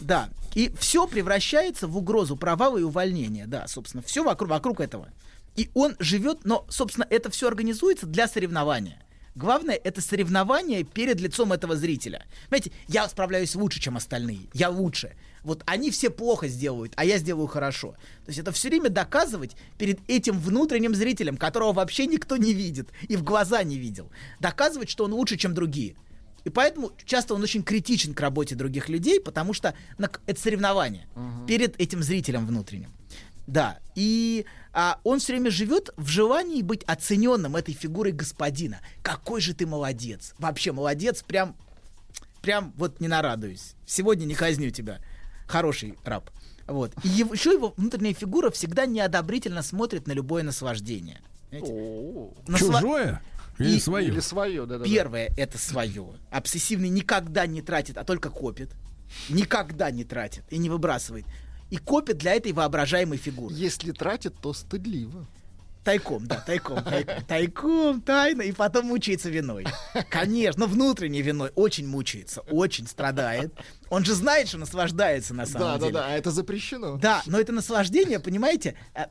Да. 0.00 0.28
И 0.54 0.72
все 0.78 1.06
превращается 1.06 1.86
в 1.86 1.96
угрозу 1.96 2.36
провала 2.36 2.78
и 2.78 2.82
увольнения. 2.82 3.46
Да, 3.46 3.66
собственно, 3.68 4.02
все 4.02 4.24
вокруг, 4.24 4.50
вокруг 4.50 4.80
этого. 4.80 5.08
И 5.54 5.70
он 5.74 5.96
живет, 5.98 6.44
но, 6.44 6.66
собственно, 6.68 7.06
это 7.08 7.30
все 7.30 7.48
организуется 7.48 8.06
для 8.06 8.26
соревнования. 8.28 9.00
Главное, 9.36 9.74
это 9.76 10.00
соревнование 10.00 10.82
перед 10.82 11.20
лицом 11.20 11.52
этого 11.52 11.76
зрителя. 11.76 12.24
Знаете, 12.48 12.72
я 12.88 13.06
справляюсь 13.08 13.54
лучше, 13.54 13.78
чем 13.80 13.96
остальные. 13.98 14.48
Я 14.54 14.70
лучше. 14.70 15.14
Вот 15.44 15.62
они 15.66 15.90
все 15.90 16.08
плохо 16.10 16.48
сделают, 16.48 16.92
а 16.96 17.04
я 17.04 17.18
сделаю 17.18 17.46
хорошо. 17.46 17.92
То 18.24 18.28
есть 18.30 18.38
это 18.40 18.50
все 18.50 18.68
время 18.70 18.88
доказывать 18.88 19.54
перед 19.78 20.00
этим 20.08 20.40
внутренним 20.40 20.94
зрителем, 20.94 21.36
которого 21.36 21.74
вообще 21.74 22.06
никто 22.06 22.36
не 22.38 22.54
видит 22.54 22.88
и 23.08 23.16
в 23.16 23.22
глаза 23.22 23.62
не 23.62 23.76
видел. 23.78 24.10
Доказывать, 24.40 24.88
что 24.88 25.04
он 25.04 25.12
лучше, 25.12 25.36
чем 25.36 25.54
другие. 25.54 25.96
И 26.44 26.48
поэтому 26.50 26.92
часто 27.04 27.34
он 27.34 27.42
очень 27.42 27.62
критичен 27.62 28.14
к 28.14 28.20
работе 28.20 28.54
других 28.54 28.88
людей, 28.88 29.20
потому 29.20 29.52
что 29.52 29.74
на- 29.98 30.10
это 30.26 30.40
соревнование 30.40 31.06
перед 31.46 31.78
этим 31.80 32.02
зрителем 32.02 32.46
внутренним. 32.46 32.90
Да, 33.46 33.78
и 33.94 34.44
а, 34.78 35.00
он 35.04 35.20
все 35.20 35.32
время 35.32 35.50
живет 35.50 35.88
в 35.96 36.06
желании 36.06 36.60
быть 36.60 36.84
оцененным 36.84 37.56
этой 37.56 37.72
фигурой 37.72 38.12
господина. 38.12 38.80
Какой 39.02 39.40
же 39.40 39.54
ты 39.54 39.66
молодец. 39.66 40.34
Вообще 40.38 40.70
молодец, 40.72 41.22
прям, 41.22 41.56
прям 42.42 42.74
вот 42.76 43.00
не 43.00 43.08
нарадуюсь. 43.08 43.72
Сегодня 43.86 44.26
не 44.26 44.34
казню 44.34 44.70
тебя. 44.70 45.00
Хороший 45.46 45.94
раб. 46.04 46.30
Вот. 46.66 46.92
И 47.02 47.08
его, 47.08 47.32
еще 47.32 47.52
его 47.52 47.72
внутренняя 47.78 48.12
фигура 48.12 48.50
всегда 48.50 48.84
неодобрительно 48.84 49.62
смотрит 49.62 50.06
на 50.06 50.12
любое 50.12 50.42
наслаждение. 50.42 51.22
Насла- 51.50 52.58
Чужое 52.58 53.22
или 53.58 53.76
И- 53.76 53.80
свое? 53.80 54.08
Или 54.08 54.20
свое, 54.20 54.66
да, 54.66 54.76
да. 54.78 54.84
Первое 54.84 55.32
это 55.38 55.56
свое. 55.56 56.06
Обсессивный 56.30 56.90
никогда 56.90 57.46
не 57.46 57.62
тратит, 57.62 57.96
а 57.96 58.04
только 58.04 58.28
копит. 58.28 58.72
Никогда 59.30 59.90
не 59.90 60.04
тратит 60.04 60.44
и 60.50 60.58
не 60.58 60.68
выбрасывает. 60.68 61.24
И 61.70 61.78
копит 61.78 62.18
для 62.18 62.34
этой 62.34 62.52
воображаемой 62.52 63.18
фигуры. 63.18 63.54
Если 63.54 63.92
тратит, 63.92 64.34
то 64.40 64.52
стыдливо. 64.52 65.26
Тайком, 65.82 66.26
да, 66.26 66.40
тайком, 66.40 66.82
тайком. 66.82 67.24
Тайком, 67.26 68.00
тайно, 68.00 68.42
и 68.42 68.50
потом 68.50 68.86
мучается 68.86 69.30
виной. 69.30 69.64
Конечно, 70.10 70.66
внутренней 70.66 71.22
виной 71.22 71.52
очень 71.54 71.86
мучается, 71.86 72.40
очень 72.40 72.88
страдает. 72.88 73.52
Он 73.88 74.04
же 74.04 74.14
знает, 74.14 74.48
что 74.48 74.58
наслаждается 74.58 75.32
на 75.32 75.46
самом 75.46 75.60
Да, 75.60 75.72
да, 75.74 75.78
деле. 75.78 75.92
да, 75.92 76.06
а 76.08 76.10
это 76.10 76.32
запрещено. 76.32 76.96
Да, 76.96 77.22
но 77.26 77.38
это 77.38 77.52
наслаждение, 77.52 78.18
понимаете, 78.18 78.74
а, 78.94 79.08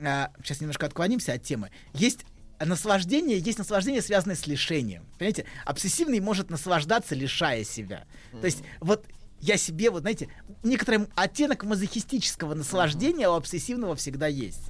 а, 0.00 0.30
сейчас 0.44 0.60
немножко 0.60 0.86
отклонимся 0.86 1.32
от 1.32 1.42
темы. 1.42 1.70
Есть 1.94 2.20
наслаждение, 2.60 3.38
есть 3.40 3.58
наслаждение, 3.58 4.00
связанное 4.00 4.36
с 4.36 4.46
лишением. 4.46 5.04
Понимаете, 5.18 5.46
обсессивный 5.64 6.20
может 6.20 6.48
наслаждаться, 6.48 7.16
лишая 7.16 7.64
себя. 7.64 8.04
То 8.40 8.46
есть 8.46 8.62
вот 8.80 9.04
я 9.44 9.56
себе, 9.58 9.90
вот 9.90 10.00
знаете, 10.00 10.28
некоторый 10.62 11.06
оттенок 11.14 11.64
мазохистического 11.64 12.54
наслаждения 12.54 13.28
у 13.28 13.34
обсессивного 13.34 13.94
всегда 13.94 14.26
есть. 14.26 14.60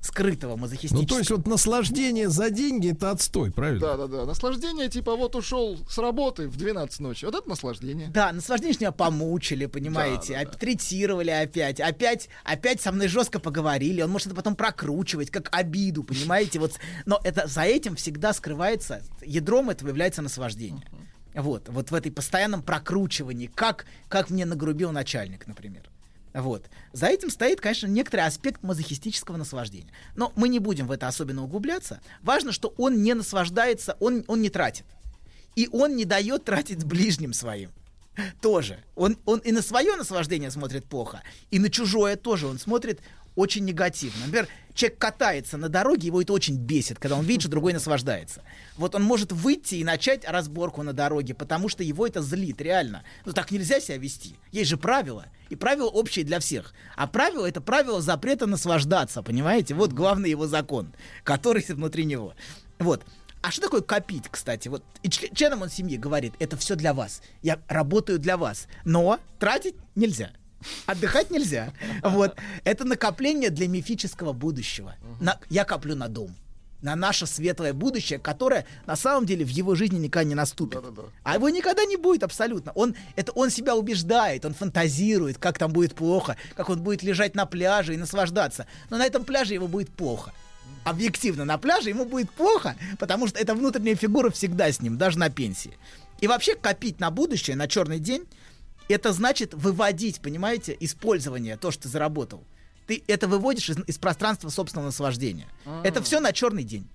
Скрытого 0.00 0.56
мазохистического. 0.56 1.00
Ну, 1.00 1.06
то 1.06 1.18
есть 1.18 1.30
вот 1.30 1.46
наслаждение 1.46 2.28
за 2.28 2.50
деньги 2.50 2.92
это 2.92 3.10
отстой, 3.10 3.50
правильно? 3.50 3.80
Да, 3.80 3.96
да, 3.96 4.06
да. 4.06 4.24
Наслаждение, 4.26 4.90
типа, 4.90 5.16
вот 5.16 5.34
ушел 5.34 5.78
с 5.88 5.96
работы 5.96 6.46
в 6.46 6.58
12 6.58 7.00
ночи. 7.00 7.24
Вот 7.24 7.34
это 7.34 7.48
наслаждение. 7.48 8.08
Да, 8.08 8.30
наслаждение, 8.32 8.74
что 8.74 8.82
меня 8.84 8.92
помучили, 8.92 9.64
понимаете, 9.64 10.38
оп- 10.38 10.56
третировали 10.56 11.30
опять, 11.30 11.80
опять, 11.80 12.28
опять 12.44 12.82
со 12.82 12.92
мной 12.92 13.08
жестко 13.08 13.38
поговорили, 13.38 14.02
он 14.02 14.10
может 14.10 14.26
это 14.26 14.36
потом 14.36 14.56
прокручивать, 14.56 15.30
как 15.30 15.48
обиду, 15.52 16.04
понимаете, 16.04 16.58
вот, 16.58 16.72
но 17.06 17.18
это 17.24 17.46
за 17.46 17.62
этим 17.62 17.96
всегда 17.96 18.34
скрывается, 18.34 19.00
ядром 19.24 19.70
этого 19.70 19.88
является 19.88 20.20
наслаждение. 20.20 20.86
Вот, 21.34 21.68
вот 21.68 21.90
в 21.90 21.94
этой 21.94 22.12
постоянном 22.12 22.62
прокручивании, 22.62 23.46
как, 23.46 23.86
как 24.08 24.30
мне 24.30 24.44
нагрубил 24.44 24.92
начальник, 24.92 25.46
например. 25.46 25.90
Вот. 26.32 26.68
За 26.92 27.06
этим 27.06 27.30
стоит, 27.30 27.60
конечно, 27.60 27.86
некоторый 27.86 28.26
аспект 28.26 28.62
мазохистического 28.62 29.36
наслаждения. 29.36 29.92
Но 30.16 30.32
мы 30.34 30.48
не 30.48 30.58
будем 30.58 30.88
в 30.88 30.90
это 30.90 31.06
особенно 31.06 31.44
углубляться. 31.44 32.00
Важно, 32.22 32.52
что 32.52 32.74
он 32.76 33.02
не 33.02 33.14
наслаждается, 33.14 33.96
он, 34.00 34.24
он 34.26 34.42
не 34.42 34.50
тратит. 34.50 34.84
И 35.54 35.68
он 35.70 35.94
не 35.94 36.04
дает 36.04 36.44
тратить 36.44 36.84
ближним 36.84 37.32
своим. 37.32 37.70
Тоже. 38.40 38.82
Он, 38.96 39.16
он 39.24 39.40
и 39.40 39.52
на 39.52 39.62
свое 39.62 39.96
наслаждение 39.96 40.50
смотрит 40.50 40.84
плохо, 40.84 41.22
и 41.50 41.58
на 41.58 41.68
чужое 41.68 42.16
тоже 42.16 42.46
он 42.46 42.58
смотрит 42.58 43.00
очень 43.36 43.64
негативно. 43.64 44.20
Например, 44.26 44.48
человек 44.74 44.98
катается 44.98 45.56
на 45.56 45.68
дороге, 45.68 46.06
его 46.06 46.22
это 46.22 46.32
очень 46.32 46.56
бесит, 46.56 46.98
когда 46.98 47.16
он 47.16 47.24
видит, 47.24 47.42
что 47.42 47.50
другой 47.50 47.72
наслаждается. 47.72 48.42
Вот 48.76 48.94
он 48.94 49.02
может 49.02 49.32
выйти 49.32 49.76
и 49.76 49.84
начать 49.84 50.24
разборку 50.24 50.82
на 50.82 50.92
дороге, 50.92 51.34
потому 51.34 51.68
что 51.68 51.82
его 51.82 52.06
это 52.06 52.22
злит, 52.22 52.60
реально. 52.60 53.02
Ну 53.24 53.32
так 53.32 53.50
нельзя 53.50 53.80
себя 53.80 53.96
вести. 53.98 54.36
Есть 54.52 54.70
же 54.70 54.76
правила. 54.76 55.26
И 55.48 55.56
правила 55.56 55.88
общие 55.88 56.24
для 56.24 56.40
всех. 56.40 56.74
А 56.96 57.06
правило 57.06 57.46
это 57.46 57.60
правило 57.60 58.00
запрета 58.00 58.46
наслаждаться, 58.46 59.22
понимаете? 59.22 59.74
Вот 59.74 59.92
главный 59.92 60.30
его 60.30 60.46
закон, 60.46 60.92
который 61.22 61.64
внутри 61.68 62.04
него. 62.04 62.34
Вот. 62.78 63.04
А 63.42 63.50
что 63.50 63.60
такое 63.60 63.82
копить, 63.82 64.24
кстати? 64.30 64.68
Вот 64.68 64.82
и 65.02 65.10
член- 65.10 65.34
членам 65.34 65.60
он 65.60 65.68
семьи 65.68 65.98
говорит, 65.98 66.32
это 66.38 66.56
все 66.56 66.76
для 66.76 66.94
вас. 66.94 67.20
Я 67.42 67.60
работаю 67.68 68.18
для 68.18 68.38
вас. 68.38 68.68
Но 68.86 69.20
тратить 69.38 69.74
нельзя. 69.94 70.30
Отдыхать 70.86 71.30
нельзя. 71.30 71.72
Вот. 72.02 72.36
Это 72.64 72.84
накопление 72.84 73.50
для 73.50 73.68
мифического 73.68 74.32
будущего. 74.32 74.94
На- 75.20 75.38
я 75.50 75.64
коплю 75.64 75.94
на 75.94 76.08
дом. 76.08 76.34
На 76.82 76.96
наше 76.96 77.26
светлое 77.26 77.72
будущее, 77.72 78.18
которое 78.18 78.66
на 78.84 78.94
самом 78.94 79.24
деле 79.24 79.42
в 79.44 79.48
его 79.48 79.74
жизни 79.74 79.98
никогда 79.98 80.28
не 80.28 80.34
наступит. 80.34 80.80
А 81.22 81.34
его 81.34 81.48
никогда 81.48 81.84
не 81.86 81.96
будет 81.96 82.22
абсолютно. 82.22 82.72
Он, 82.72 82.94
это 83.16 83.32
он 83.32 83.48
себя 83.48 83.74
убеждает, 83.74 84.44
он 84.44 84.52
фантазирует, 84.52 85.38
как 85.38 85.56
там 85.58 85.72
будет 85.72 85.94
плохо, 85.94 86.36
как 86.54 86.68
он 86.68 86.82
будет 86.82 87.02
лежать 87.02 87.34
на 87.34 87.46
пляже 87.46 87.94
и 87.94 87.96
наслаждаться. 87.96 88.66
Но 88.90 88.98
на 88.98 89.06
этом 89.06 89.24
пляже 89.24 89.54
ему 89.54 89.66
будет 89.66 89.88
плохо. 89.88 90.32
Объективно, 90.84 91.46
на 91.46 91.56
пляже 91.56 91.88
ему 91.88 92.04
будет 92.04 92.30
плохо, 92.30 92.76
потому 92.98 93.28
что 93.28 93.38
эта 93.38 93.54
внутренняя 93.54 93.96
фигура 93.96 94.30
всегда 94.30 94.70
с 94.70 94.82
ним, 94.82 94.98
даже 94.98 95.18
на 95.18 95.30
пенсии. 95.30 95.78
И 96.20 96.26
вообще 96.26 96.54
копить 96.54 97.00
на 97.00 97.10
будущее, 97.10 97.56
на 97.56 97.66
черный 97.66 97.98
день, 97.98 98.26
это 98.88 99.12
значит 99.12 99.54
выводить, 99.54 100.20
понимаете, 100.20 100.76
использование, 100.80 101.56
то, 101.56 101.70
что 101.70 101.84
ты 101.84 101.88
заработал. 101.88 102.44
Ты 102.86 103.02
это 103.06 103.28
выводишь 103.28 103.70
из, 103.70 103.78
из 103.86 103.98
пространства 103.98 104.50
собственного 104.50 104.86
наслаждения. 104.86 105.46
Это 105.82 106.02
все 106.02 106.20
на 106.20 106.32
черный 106.32 106.64
день. 106.64 106.88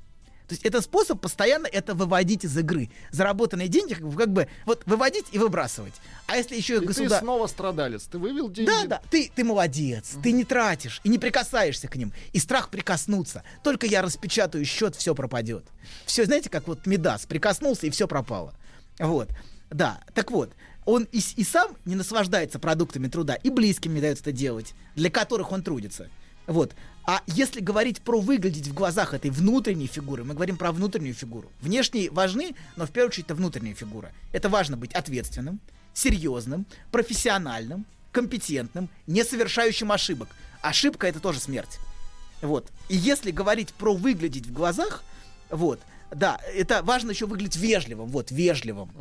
То 0.49 0.53
есть 0.53 0.65
это 0.65 0.81
способ 0.81 1.21
постоянно 1.21 1.67
это 1.67 1.93
выводить 1.93 2.43
из 2.43 2.57
игры. 2.57 2.89
Заработанные 3.11 3.67
деньги 3.67 3.93
как 3.93 4.07
бы, 4.07 4.17
как 4.17 4.33
бы 4.33 4.47
вот 4.65 4.81
выводить 4.87 5.27
и 5.31 5.37
выбрасывать. 5.37 5.93
А 6.25 6.37
если 6.37 6.55
еще 6.55 6.77
и 6.77 6.83
И 6.83 6.87
ты 6.87 7.07
снова 7.07 7.45
страдалец. 7.45 8.05
Ты 8.05 8.17
вывел 8.17 8.49
деньги. 8.49 8.67
Да, 8.67 8.85
да, 8.85 9.01
ты, 9.11 9.31
ты 9.33 9.43
молодец, 9.43 10.15
ты 10.23 10.31
не 10.31 10.43
тратишь 10.43 11.01
и 11.03 11.09
не 11.09 11.19
прикасаешься 11.19 11.87
к 11.87 11.95
ним. 11.95 12.13
И 12.33 12.39
страх 12.39 12.69
прикоснуться. 12.69 13.43
Только 13.63 13.85
я 13.85 14.01
распечатаю 14.01 14.65
счет, 14.65 14.95
все 14.95 15.13
пропадет. 15.13 15.65
Все, 16.07 16.25
знаете, 16.25 16.49
как 16.49 16.67
вот 16.67 16.87
Медас 16.87 17.27
прикоснулся 17.27 17.85
и 17.85 17.91
все 17.91 18.07
пропало. 18.07 18.55
Вот, 18.97 19.29
да, 19.69 20.01
так 20.15 20.31
вот, 20.31 20.51
он 20.89 21.07
и, 21.11 21.21
и 21.35 21.43
сам 21.43 21.75
не 21.85 21.95
наслаждается 21.95 22.57
продуктами 22.57 23.07
труда, 23.07 23.35
и 23.35 23.49
близким 23.49 23.93
не 23.93 24.01
дает 24.01 24.19
это 24.19 24.31
делать, 24.31 24.73
для 24.95 25.09
которых 25.09 25.51
он 25.51 25.61
трудится. 25.61 26.09
Вот. 26.47 26.73
А 27.05 27.21
если 27.27 27.59
говорить 27.59 28.01
про 28.01 28.19
выглядеть 28.19 28.67
в 28.67 28.73
глазах 28.73 29.13
этой 29.13 29.29
внутренней 29.29 29.85
фигуры, 29.85 30.23
мы 30.23 30.33
говорим 30.33 30.57
про 30.57 30.71
внутреннюю 30.71 31.13
фигуру. 31.13 31.51
Внешние 31.61 32.09
важны, 32.09 32.55
но 32.75 32.87
в 32.87 32.91
первую 32.91 33.09
очередь 33.09 33.25
это 33.25 33.35
внутренняя 33.35 33.75
фигура. 33.75 34.11
Это 34.31 34.49
важно 34.49 34.77
быть 34.77 34.93
ответственным, 34.93 35.59
серьезным, 35.93 36.65
профессиональным, 36.91 37.85
компетентным, 38.11 38.89
не 39.05 39.23
совершающим 39.23 39.91
ошибок. 39.91 40.29
Ошибка 40.61 41.05
это 41.05 41.19
тоже 41.19 41.39
смерть. 41.39 41.77
Вот. 42.41 42.71
И 42.89 42.97
если 42.97 43.29
говорить 43.29 43.73
про 43.73 43.93
выглядеть 43.93 44.47
в 44.47 44.53
глазах, 44.53 45.03
вот, 45.51 45.79
да, 46.11 46.39
это 46.55 46.81
важно 46.83 47.11
еще 47.11 47.25
выглядеть 47.25 47.55
вежливым, 47.55 48.09
вот, 48.09 48.31
вежливым. 48.31 48.91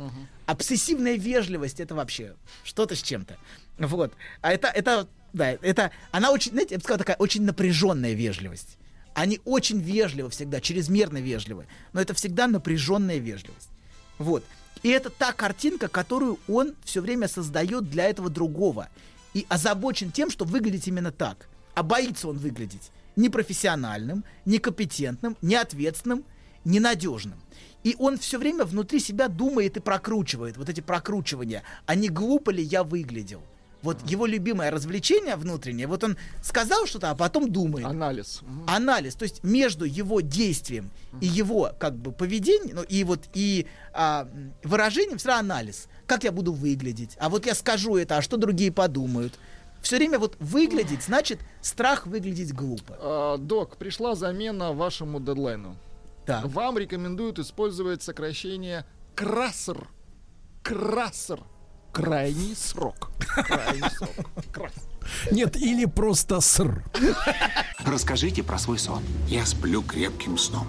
Обсессивная 0.45 1.15
вежливость 1.15 1.79
это 1.79 1.95
вообще 1.95 2.35
что-то 2.63 2.95
с 2.95 3.01
чем-то. 3.01 3.37
Вот. 3.77 4.13
А 4.41 4.51
это, 4.51 4.67
это, 4.67 5.07
да, 5.33 5.51
это, 5.51 5.91
она 6.11 6.31
очень, 6.31 6.51
знаете, 6.51 6.75
я 6.75 6.77
бы 6.77 6.83
сказал, 6.83 6.99
такая 6.99 7.17
очень 7.17 7.43
напряженная 7.43 8.13
вежливость. 8.13 8.77
Они 9.13 9.39
очень 9.45 9.79
вежливы 9.79 10.29
всегда, 10.29 10.61
чрезмерно 10.61 11.17
вежливы, 11.17 11.65
но 11.93 12.01
это 12.01 12.13
всегда 12.13 12.47
напряженная 12.47 13.17
вежливость. 13.17 13.69
Вот. 14.17 14.43
И 14.83 14.89
это 14.89 15.09
та 15.09 15.33
картинка, 15.33 15.87
которую 15.87 16.39
он 16.47 16.73
все 16.85 17.01
время 17.01 17.27
создает 17.27 17.89
для 17.89 18.05
этого 18.05 18.29
другого. 18.29 18.89
И 19.33 19.45
озабочен 19.49 20.11
тем, 20.11 20.29
что 20.29 20.45
выглядеть 20.45 20.87
именно 20.87 21.11
так. 21.11 21.49
А 21.75 21.83
боится 21.83 22.27
он 22.27 22.37
выглядеть 22.37 22.91
непрофессиональным, 23.15 24.23
некомпетентным, 24.45 25.35
неответственным, 25.41 26.23
ненадежным. 26.65 27.39
И 27.83 27.95
он 27.97 28.17
все 28.17 28.37
время 28.37 28.65
внутри 28.65 28.99
себя 28.99 29.27
думает 29.27 29.77
и 29.77 29.79
прокручивает 29.79 30.57
вот 30.57 30.69
эти 30.69 30.81
прокручивания. 30.81 31.63
А 31.85 31.95
не 31.95 32.09
глупо 32.09 32.49
ли 32.49 32.63
я 32.63 32.83
выглядел? 32.83 33.41
Вот 33.81 33.97
его 34.09 34.25
любимое 34.25 34.71
развлечение 34.71 35.37
внутреннее, 35.37 35.87
вот 35.87 36.03
он 36.03 36.17
сказал 36.43 36.85
что-то, 36.85 37.11
а 37.11 37.15
потом 37.15 37.49
думает. 37.49 37.85
Анализ. 37.85 38.41
Анализ, 38.67 39.15
то 39.15 39.23
есть 39.23 39.41
между 39.43 39.85
его 39.85 40.19
действием 40.19 40.91
и 41.21 41.27
его 41.27 41.71
как 41.79 41.95
бы 41.95 42.11
поведением, 42.11 42.75
ну 42.75 42.83
и 42.83 43.05
вот 43.05 43.21
и 43.33 43.67
а, 43.93 44.27
выражением 44.63 45.17
всегда 45.17 45.39
анализ. 45.39 45.87
Как 46.07 46.25
я 46.25 46.33
буду 46.33 46.51
выглядеть? 46.51 47.15
А 47.19 47.29
вот 47.29 47.45
я 47.45 47.55
скажу 47.55 47.95
это, 47.95 48.17
а 48.17 48.21
что 48.21 48.35
другие 48.35 48.71
подумают? 48.71 49.39
Все 49.81 49.95
время 49.95 50.19
вот 50.19 50.35
выглядеть 50.39 51.03
значит 51.03 51.39
страх 51.61 52.05
выглядеть 52.05 52.53
глупо. 52.53 52.97
А, 52.99 53.37
док, 53.37 53.77
пришла 53.77 54.13
замена 54.15 54.73
вашему 54.73 55.21
дедлайну. 55.21 55.77
Так. 56.29 56.45
Вам 56.45 56.77
рекомендуют 56.77 57.39
использовать 57.39 58.03
сокращение 58.03 58.85
красер. 59.15 59.87
Красер. 60.61 61.39
Крайний 61.91 62.55
срок. 62.55 63.09
Крайний 63.47 63.89
срок. 63.89 64.69
Нет, 65.31 65.57
или 65.57 65.85
просто 65.85 66.39
ср. 66.39 66.83
Расскажите 67.79 68.43
про 68.43 68.59
свой 68.59 68.77
сон. 68.77 69.01
Я 69.27 69.43
сплю 69.47 69.81
крепким 69.81 70.37
сном. 70.37 70.67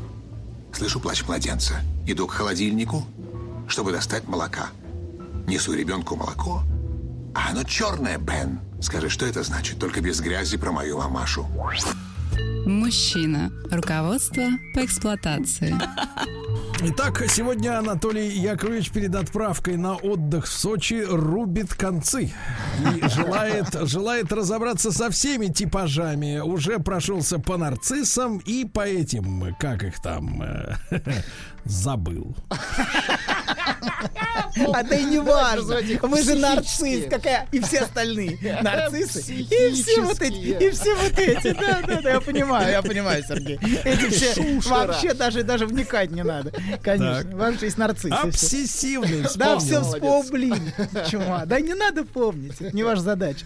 Слышу 0.73 0.99
плач 0.99 1.25
младенца. 1.27 1.75
Иду 2.07 2.27
к 2.27 2.31
холодильнику, 2.31 3.05
чтобы 3.69 3.93
достать 3.93 4.27
молока. 4.27 4.71
Несу 5.47 5.75
ребенку 5.75 6.17
молоко. 6.17 6.63
А 7.35 7.51
оно 7.51 7.65
черное, 7.65 8.17
Бен. 8.17 8.61
Скажи, 8.81 9.11
что 9.11 9.27
это 9.27 9.43
значит? 9.43 9.79
Только 9.79 10.01
без 10.01 10.23
грязи 10.23 10.57
про 10.57 10.73
мою 10.73 10.97
мамашу. 10.97 11.47
Мужчина. 12.67 13.51
Руководство 13.71 14.45
по 14.75 14.85
эксплуатации. 14.85 15.75
Итак, 16.83 17.23
сегодня 17.29 17.79
Анатолий 17.79 18.29
Яковлевич 18.29 18.91
перед 18.91 19.15
отправкой 19.15 19.77
на 19.77 19.97
отдых 19.97 20.47
в 20.47 20.53
Сочи 20.53 21.05
рубит 21.07 21.75
концы 21.75 22.33
и 22.79 23.09
желает, 23.15 23.77
желает 23.83 24.33
разобраться 24.33 24.91
со 24.91 25.11
всеми 25.11 25.47
типажами. 25.49 26.39
Уже 26.39 26.79
прошелся 26.79 27.39
по 27.39 27.59
нарциссам 27.59 28.39
и 28.39 28.65
по 28.65 28.87
этим, 28.87 29.55
как 29.59 29.83
их 29.83 30.01
там, 30.01 30.43
забыл. 31.65 32.35
А 34.73 34.83
да 34.83 34.97
и 34.97 35.05
не 35.05 35.19
важно. 35.19 35.79
Мы 36.03 36.23
же 36.23 36.35
нарцисс, 36.35 37.09
какая 37.09 37.47
и 37.53 37.61
все 37.61 37.81
остальные 37.81 38.39
нарциссы. 38.63 39.33
И 39.33 39.73
все 39.73 40.03
вот 40.03 40.21
эти, 40.21 40.65
и 40.65 40.71
все 40.71 40.95
вот 40.95 41.19
эти. 41.19 41.53
Да, 41.53 41.83
да, 41.87 42.01
да, 42.01 42.11
я 42.11 42.21
понимаю, 42.21 42.71
я 42.71 42.83
понимаю, 42.83 43.23
Сергей. 43.27 43.59
Эти 43.85 44.09
все 44.11 44.61
вообще 44.69 45.15
даже 45.15 45.43
даже 45.43 45.67
вникать 45.67 46.11
не 46.11 46.25
надо. 46.25 46.53
Конечно, 46.83 47.37
вообще 47.37 47.67
есть 47.67 47.79
нарциссы. 47.79 48.13
Обсессивный, 48.13 49.27
Да, 49.37 49.59
все 49.59 49.83
вспомнил, 49.83 50.57
чума. 51.09 51.45
Да 51.47 51.61
не 51.61 51.75
надо 51.75 52.05
помнить, 52.05 52.61
это 52.61 52.75
не 52.75 52.83
ваша 52.83 53.03
задача. 53.03 53.45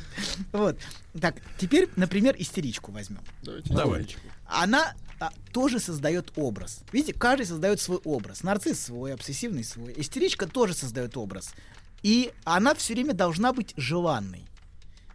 Вот. 0.53 0.79
Так, 1.21 1.37
теперь, 1.59 1.89
например, 1.97 2.35
истеричку 2.39 2.91
возьмем. 2.91 3.21
Давайте. 3.67 4.17
Она 4.47 4.95
а, 5.27 5.33
тоже 5.53 5.79
создает 5.81 6.33
образ. 6.37 6.81
Видите, 6.93 7.13
каждый 7.13 7.47
создает 7.47 7.81
свой 7.81 7.99
образ. 8.05 8.43
Нарцисс 8.43 8.81
свой, 8.81 9.15
обсессивный 9.15 9.65
свой. 9.65 9.95
Истеричка 9.97 10.47
тоже 10.47 10.75
создает 10.75 11.17
образ. 11.17 11.55
И 12.03 12.33
она 12.45 12.75
все 12.75 12.95
время 12.95 13.15
должна 13.15 13.53
быть 13.53 13.73
желанной. 13.77 14.45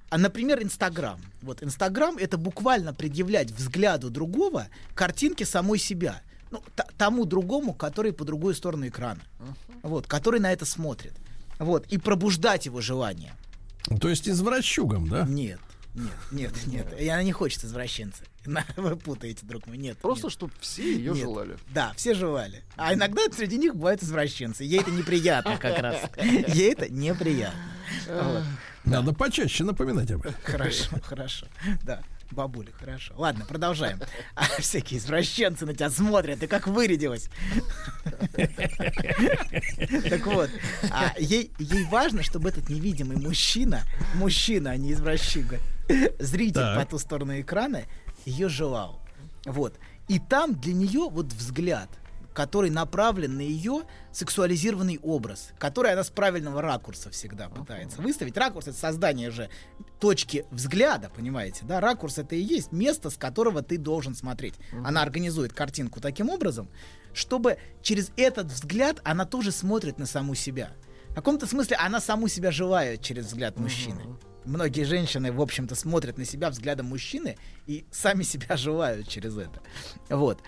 А, 0.09 0.17
например, 0.17 0.63
Инстаграм. 0.63 1.21
Вот 1.41 1.61
Инстаграм 1.61 2.17
это 2.17 2.37
буквально 2.37 2.93
предъявлять 2.93 3.51
взгляду 3.51 4.09
другого 4.09 4.67
картинки 4.95 5.43
самой 5.43 5.77
себя. 5.77 6.21
Ну, 6.51 6.63
т- 6.75 6.87
тому 6.97 7.25
другому, 7.25 7.73
который 7.73 8.11
по 8.11 8.25
другую 8.25 8.55
сторону 8.55 8.87
экрана. 8.87 9.21
Вот, 9.83 10.07
который 10.07 10.39
на 10.39 10.51
это 10.51 10.65
смотрит. 10.65 11.13
Вот, 11.59 11.85
и 11.87 11.97
пробуждать 11.97 12.65
его 12.65 12.81
желание. 12.81 13.33
То 14.01 14.09
есть 14.09 14.27
извращугом, 14.27 15.07
да? 15.09 15.25
Нет, 15.27 15.59
нет, 15.95 16.13
нет, 16.31 16.53
нет. 16.67 16.99
И 16.99 17.07
она 17.07 17.23
не 17.23 17.31
хочет 17.31 17.63
извращенца. 17.63 18.23
Вы 18.77 18.95
путаете, 18.95 19.45
друг 19.45 19.67
мой. 19.67 19.77
Нет. 19.77 19.97
Просто, 19.97 20.29
чтобы 20.29 20.53
все 20.59 20.83
ее 20.83 21.13
Нет. 21.13 21.23
желали. 21.23 21.57
Да, 21.73 21.93
все 21.95 22.13
желали. 22.13 22.63
А 22.75 22.93
иногда 22.93 23.21
среди 23.31 23.57
них 23.57 23.75
бывают 23.75 24.01
извращенцы. 24.03 24.63
Ей 24.63 24.79
это 24.79 24.91
неприятно 24.91 25.57
как 25.57 25.79
раз. 25.79 25.97
Ей 26.17 26.73
это 26.73 26.89
неприятно. 26.89 27.59
Вот. 28.07 28.43
Надо 28.85 29.13
почаще 29.13 29.63
напоминать 29.63 30.11
об 30.11 30.21
этом. 30.21 30.35
Хорошо, 30.43 30.97
хорошо. 31.03 31.47
Да, 31.83 32.01
бабуля, 32.31 32.71
хорошо. 32.71 33.13
Ладно, 33.17 33.45
продолжаем. 33.45 33.99
А 34.35 34.45
всякие 34.59 34.99
извращенцы 34.99 35.65
на 35.65 35.73
тебя 35.73 35.89
смотрят, 35.89 36.39
ты 36.39 36.47
как 36.47 36.67
вырядилась. 36.67 37.29
Так 40.09 40.25
вот, 40.25 40.49
а 40.91 41.13
ей, 41.19 41.51
ей 41.59 41.83
важно, 41.85 42.23
чтобы 42.23 42.49
этот 42.49 42.69
невидимый 42.69 43.17
мужчина, 43.17 43.83
мужчина, 44.15 44.71
а 44.71 44.77
не 44.77 44.93
извращенка, 44.93 45.59
зритель 46.19 46.61
Так. 46.61 46.79
по 46.83 46.89
ту 46.91 46.99
сторону 46.99 47.39
экрана, 47.39 47.83
ее 48.25 48.49
желал. 48.49 49.01
Вот. 49.45 49.75
И 50.07 50.19
там 50.19 50.55
для 50.59 50.73
нее 50.73 51.07
вот 51.09 51.27
взгляд, 51.27 51.89
который 52.33 52.69
направлен 52.69 53.37
на 53.37 53.41
ее 53.41 53.83
сексуализированный 54.11 54.99
образ, 55.01 55.49
который 55.57 55.91
она 55.91 56.03
с 56.03 56.09
правильного 56.09 56.61
ракурса 56.61 57.09
всегда 57.09 57.49
пытается 57.49 58.01
выставить. 58.01 58.37
Ракурс 58.37 58.67
это 58.67 58.77
создание 58.77 59.31
же 59.31 59.49
точки 59.99 60.45
взгляда, 60.51 61.09
понимаете, 61.09 61.65
да? 61.65 61.79
Ракурс 61.79 62.17
это 62.17 62.35
и 62.35 62.41
есть 62.41 62.71
место, 62.71 63.09
с 63.09 63.17
которого 63.17 63.61
ты 63.61 63.77
должен 63.77 64.15
смотреть. 64.15 64.55
Она 64.85 65.01
организует 65.01 65.53
картинку 65.53 65.99
таким 65.99 66.29
образом, 66.29 66.69
чтобы 67.13 67.57
через 67.81 68.11
этот 68.15 68.47
взгляд 68.47 69.01
она 69.03 69.25
тоже 69.25 69.51
смотрит 69.51 69.97
на 69.97 70.05
саму 70.05 70.35
себя. 70.35 70.71
В 71.09 71.15
каком-то 71.15 71.47
смысле 71.47 71.75
она 71.77 71.99
саму 71.99 72.27
себя 72.27 72.51
желает 72.51 73.01
через 73.01 73.25
взгляд 73.25 73.59
мужчины. 73.59 74.01
Многие 74.49 74.83
женщины, 74.83 75.31
в 75.31 75.41
общем-то, 75.41 75.75
смотрят 75.75 76.17
на 76.17 76.25
себя 76.25 76.49
взглядом 76.49 76.87
мужчины 76.87 77.37
и 77.67 77.85
сами 77.91 78.23
себя 78.23 78.57
желают 78.57 79.07
через 79.07 79.37
это. 79.37 79.61
Вот. 80.09 80.41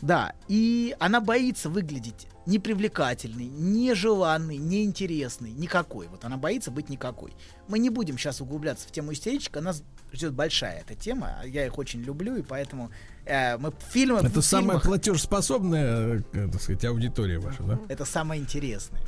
Да, 0.00 0.32
и 0.46 0.94
она 1.00 1.20
боится 1.20 1.68
выглядеть 1.68 2.28
непривлекательной, 2.46 3.46
нежеланной, 3.46 4.56
неинтересной, 4.56 5.50
никакой. 5.50 6.06
Вот 6.06 6.24
она 6.24 6.36
боится 6.36 6.70
быть 6.70 6.88
никакой. 6.88 7.32
Мы 7.66 7.80
не 7.80 7.90
будем 7.90 8.16
сейчас 8.16 8.40
углубляться 8.40 8.86
в 8.86 8.92
тему 8.92 9.12
истеричек, 9.12 9.56
нас 9.56 9.82
ждет 10.12 10.34
большая 10.34 10.80
эта 10.82 10.94
тема. 10.94 11.42
Я 11.44 11.66
их 11.66 11.76
очень 11.78 12.00
люблю, 12.00 12.36
и 12.36 12.42
поэтому 12.42 12.92
э, 13.24 13.58
мы 13.58 13.72
фильмы... 13.90 14.20
Это 14.20 14.40
в 14.40 14.44
самая 14.44 14.78
фильмах- 14.78 14.84
платежеспособная, 14.84 16.22
э, 16.32 16.48
так 16.52 16.62
сказать, 16.62 16.84
аудитория 16.84 17.40
ваша, 17.40 17.64
да? 17.64 17.80
Это 17.88 18.04
самое 18.04 18.40
интересное. 18.40 19.02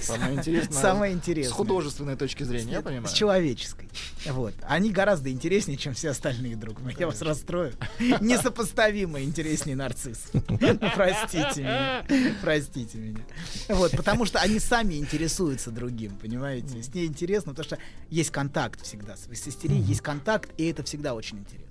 Самое 0.00 0.36
интересное. 0.36 0.80
Самое 0.80 1.12
интересное. 1.14 1.50
С 1.50 1.52
художественной 1.52 2.16
точки 2.16 2.42
зрения, 2.42 2.72
я 2.72 2.82
понимаю. 2.82 3.08
С 3.08 3.12
человеческой. 3.12 3.88
Вот. 4.26 4.54
Они 4.62 4.90
гораздо 4.90 5.30
интереснее, 5.30 5.76
чем 5.76 5.94
все 5.94 6.10
остальные, 6.10 6.56
друг 6.56 6.80
мой. 6.80 6.94
Я 6.98 7.06
вас 7.06 7.22
расстрою. 7.22 7.72
Несопоставимо 7.98 9.22
интереснее 9.22 9.76
нарцисс. 9.76 10.26
Простите 10.32 11.60
меня. 11.60 12.06
Простите 12.42 12.98
меня. 12.98 13.24
Вот, 13.68 13.92
потому 13.92 14.24
что 14.24 14.40
они 14.40 14.58
сами 14.58 14.94
интересуются 14.94 15.70
другим, 15.70 16.16
понимаете? 16.16 16.82
С 16.82 16.94
ней 16.94 17.06
интересно, 17.06 17.52
потому 17.52 17.64
что 17.64 17.78
есть 18.10 18.30
контакт 18.30 18.82
всегда. 18.82 19.16
С 19.16 19.28
с 19.28 19.48
истерией 19.48 19.82
есть 19.82 20.00
контакт, 20.00 20.50
и 20.56 20.66
это 20.66 20.82
всегда 20.82 21.14
очень 21.14 21.38
интересно. 21.38 21.67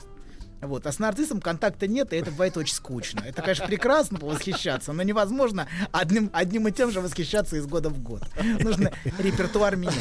Вот. 0.61 0.87
А 0.87 0.91
с 0.91 0.99
нарциссом 0.99 1.39
контакта 1.39 1.87
нет, 1.87 2.13
и 2.13 2.17
это 2.17 2.31
бывает 2.31 2.57
очень 2.57 2.73
скучно. 2.73 3.21
Это, 3.25 3.41
конечно, 3.41 3.67
прекрасно 3.67 4.19
повосхищаться, 4.19 4.93
но 4.93 5.03
невозможно 5.03 5.67
одним, 5.91 6.29
одним 6.33 6.67
и 6.67 6.71
тем 6.71 6.91
же 6.91 7.01
восхищаться 7.01 7.57
из 7.57 7.67
года 7.67 7.89
в 7.89 7.99
год. 8.01 8.23
Нужно 8.59 8.91
репертуар 9.19 9.75
менять. 9.75 9.95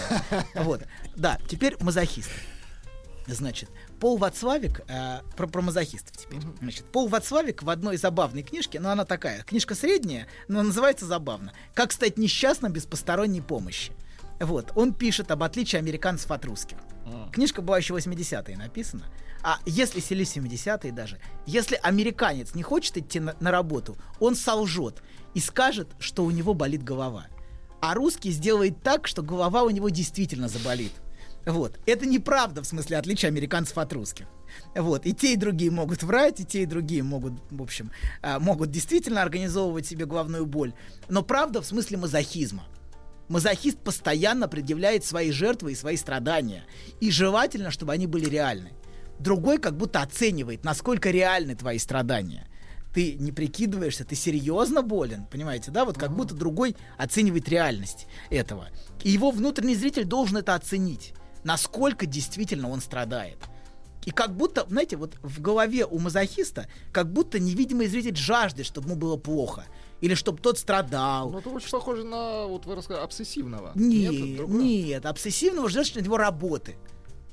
Вот. 0.54 0.82
Да, 1.14 1.38
теперь 1.48 1.76
мазохист. 1.80 2.30
Значит, 3.26 3.68
Пол 3.98 4.18
Вацлавик, 4.18 4.82
э, 4.88 5.20
про, 5.36 5.46
про 5.48 5.60
мазохистов 5.60 6.16
теперь. 6.16 6.40
Значит, 6.60 6.84
Пол 6.86 7.08
Вацлавик 7.08 7.62
в 7.62 7.70
одной 7.70 7.96
забавной 7.96 8.42
книжке, 8.42 8.78
но 8.78 8.90
она 8.90 9.04
такая, 9.04 9.42
книжка 9.42 9.74
средняя, 9.74 10.28
но 10.48 10.62
называется 10.62 11.06
забавно. 11.06 11.52
«Как 11.74 11.92
стать 11.92 12.18
несчастным 12.18 12.72
без 12.72 12.86
посторонней 12.86 13.40
помощи». 13.40 13.92
Вот, 14.38 14.72
он 14.76 14.94
пишет 14.94 15.30
об 15.30 15.42
отличии 15.42 15.76
американцев 15.76 16.30
от 16.30 16.44
русских. 16.44 16.76
Книжка 17.32 17.62
была 17.62 17.78
еще 17.78 17.94
80-е 17.94 18.56
написана. 18.56 19.04
А 19.46 19.60
если 19.64 20.00
сели 20.00 20.24
70-е 20.24 20.90
даже, 20.90 21.20
если 21.46 21.78
американец 21.80 22.56
не 22.56 22.64
хочет 22.64 22.96
идти 22.96 23.20
на, 23.20 23.36
на 23.38 23.52
работу, 23.52 23.96
он 24.18 24.34
солжет 24.34 25.04
и 25.34 25.38
скажет, 25.38 25.86
что 26.00 26.24
у 26.24 26.32
него 26.32 26.52
болит 26.52 26.82
голова. 26.82 27.28
А 27.80 27.94
русский 27.94 28.32
сделает 28.32 28.82
так, 28.82 29.06
что 29.06 29.22
голова 29.22 29.62
у 29.62 29.70
него 29.70 29.88
действительно 29.88 30.48
заболит. 30.48 30.90
Вот. 31.46 31.78
Это 31.86 32.06
неправда, 32.06 32.60
в 32.60 32.66
смысле 32.66 32.98
отличия 32.98 33.28
американцев 33.30 33.78
от 33.78 33.92
русских. 33.92 34.26
Вот. 34.74 35.06
И 35.06 35.14
те, 35.14 35.34
и 35.34 35.36
другие 35.36 35.70
могут 35.70 36.02
врать, 36.02 36.40
и 36.40 36.44
те, 36.44 36.64
и 36.64 36.66
другие 36.66 37.04
могут, 37.04 37.34
в 37.48 37.62
общем, 37.62 37.92
а, 38.22 38.40
могут 38.40 38.72
действительно 38.72 39.22
организовывать 39.22 39.86
себе 39.86 40.06
головную 40.06 40.44
боль. 40.44 40.74
Но 41.08 41.22
правда 41.22 41.62
в 41.62 41.66
смысле 41.66 41.98
мазохизма. 41.98 42.64
Мазохист 43.28 43.78
постоянно 43.78 44.48
предъявляет 44.48 45.04
свои 45.04 45.30
жертвы 45.30 45.70
и 45.70 45.76
свои 45.76 45.96
страдания. 45.96 46.64
И 46.98 47.12
желательно, 47.12 47.70
чтобы 47.70 47.92
они 47.92 48.08
были 48.08 48.28
реальны. 48.28 48.72
Другой 49.18 49.58
как 49.58 49.76
будто 49.76 50.02
оценивает, 50.02 50.64
насколько 50.64 51.10
реальны 51.10 51.54
твои 51.54 51.78
страдания. 51.78 52.48
Ты 52.92 53.14
не 53.14 53.32
прикидываешься, 53.32 54.04
ты 54.04 54.14
серьезно 54.14 54.82
болен, 54.82 55.26
понимаете, 55.26 55.70
да? 55.70 55.84
Вот 55.84 55.98
как 55.98 56.14
будто 56.14 56.34
другой 56.34 56.76
оценивает 56.96 57.48
реальность 57.48 58.06
этого. 58.30 58.68
И 59.02 59.10
его 59.10 59.30
внутренний 59.30 59.74
зритель 59.74 60.04
должен 60.04 60.38
это 60.38 60.54
оценить, 60.54 61.12
насколько 61.44 62.06
действительно 62.06 62.70
он 62.70 62.80
страдает. 62.80 63.38
И 64.06 64.12
как 64.12 64.36
будто, 64.36 64.64
знаете, 64.68 64.96
вот 64.96 65.16
в 65.22 65.40
голове 65.40 65.84
у 65.84 65.98
мазохиста, 65.98 66.68
как 66.92 67.12
будто 67.12 67.40
невидимый 67.40 67.88
зритель 67.88 68.16
жаждет, 68.16 68.64
чтобы 68.64 68.88
ему 68.88 68.96
было 68.96 69.16
плохо. 69.16 69.64
Или 70.00 70.14
чтобы 70.14 70.38
тот 70.38 70.58
страдал. 70.58 71.30
Ну, 71.30 71.38
это 71.38 71.48
очень 71.50 71.70
похоже 71.70 72.04
на, 72.04 72.46
вот 72.46 72.66
вы 72.66 72.76
рассказали, 72.76 73.04
обсессивного. 73.04 73.72
Нет, 73.74 74.36
другое? 74.36 74.62
нет, 74.62 75.06
обсессивного 75.06 75.68
ждешь 75.68 75.90
от 75.96 76.04
него 76.04 76.18
работы. 76.18 76.76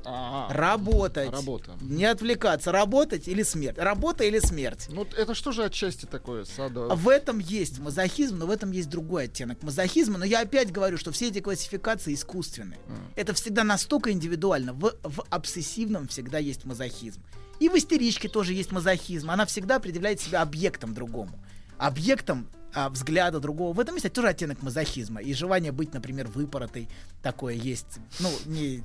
А, 0.06 0.51
Работать. 0.51 1.32
Работа. 1.32 1.72
Не 1.82 2.06
отвлекаться. 2.06 2.72
Работать 2.72 3.27
или 3.27 3.43
смерть. 3.43 3.77
Работа 3.77 4.23
или 4.23 4.40
смерть. 4.40 4.88
Ну, 4.90 5.07
это 5.17 5.33
что 5.33 5.51
же 5.51 5.64
отчасти 5.64 6.06
такое? 6.06 6.45
Садо... 6.45 6.95
В 6.95 7.09
этом 7.09 7.40
есть 7.40 7.80
мазохизм, 7.80 8.38
но 8.38 8.45
в 8.45 8.51
этом 8.51 8.72
есть 8.72 8.90
другой 8.90 9.25
оттенок 9.25 9.61
мазохизма. 9.64 10.17
Но 10.17 10.25
я 10.25 10.41
опять 10.41 10.72
говорю, 10.72 10.98
что 10.98 11.11
все 11.11 11.30
эти 11.30 11.40
классификации 11.40 12.14
искусственны. 12.14 12.77
Это 13.15 13.33
всегда 13.33 13.64
настолько 13.64 14.11
индивидуально. 14.11 14.73
В, 14.73 14.93
в 15.03 15.23
обсессивном 15.30 16.07
всегда 16.07 16.38
есть 16.38 16.65
мазохизм. 16.65 17.22
И 17.59 17.69
в 17.69 17.75
истеричке 17.75 18.27
тоже 18.27 18.53
есть 18.53 18.72
мазохизм. 18.72 19.30
Она 19.30 19.45
всегда 19.45 19.77
определяет 19.77 20.19
себя 20.19 20.41
объектом 20.41 20.93
другому. 20.93 21.40
Объектом 21.77 22.49
а, 22.73 22.90
взгляда 22.90 23.40
другого. 23.40 23.73
В 23.73 23.80
этом 23.80 23.95
есть 23.95 24.11
тоже 24.11 24.30
оттенок 24.30 24.61
мазохизма. 24.61 25.22
И 25.22 25.33
желание 25.33 25.72
быть, 25.72 25.93
например, 25.93 26.27
выпоротой 26.27 26.90
такое 27.24 27.56
есть. 27.56 28.00
Ну, 28.19 28.30
не 28.45 28.84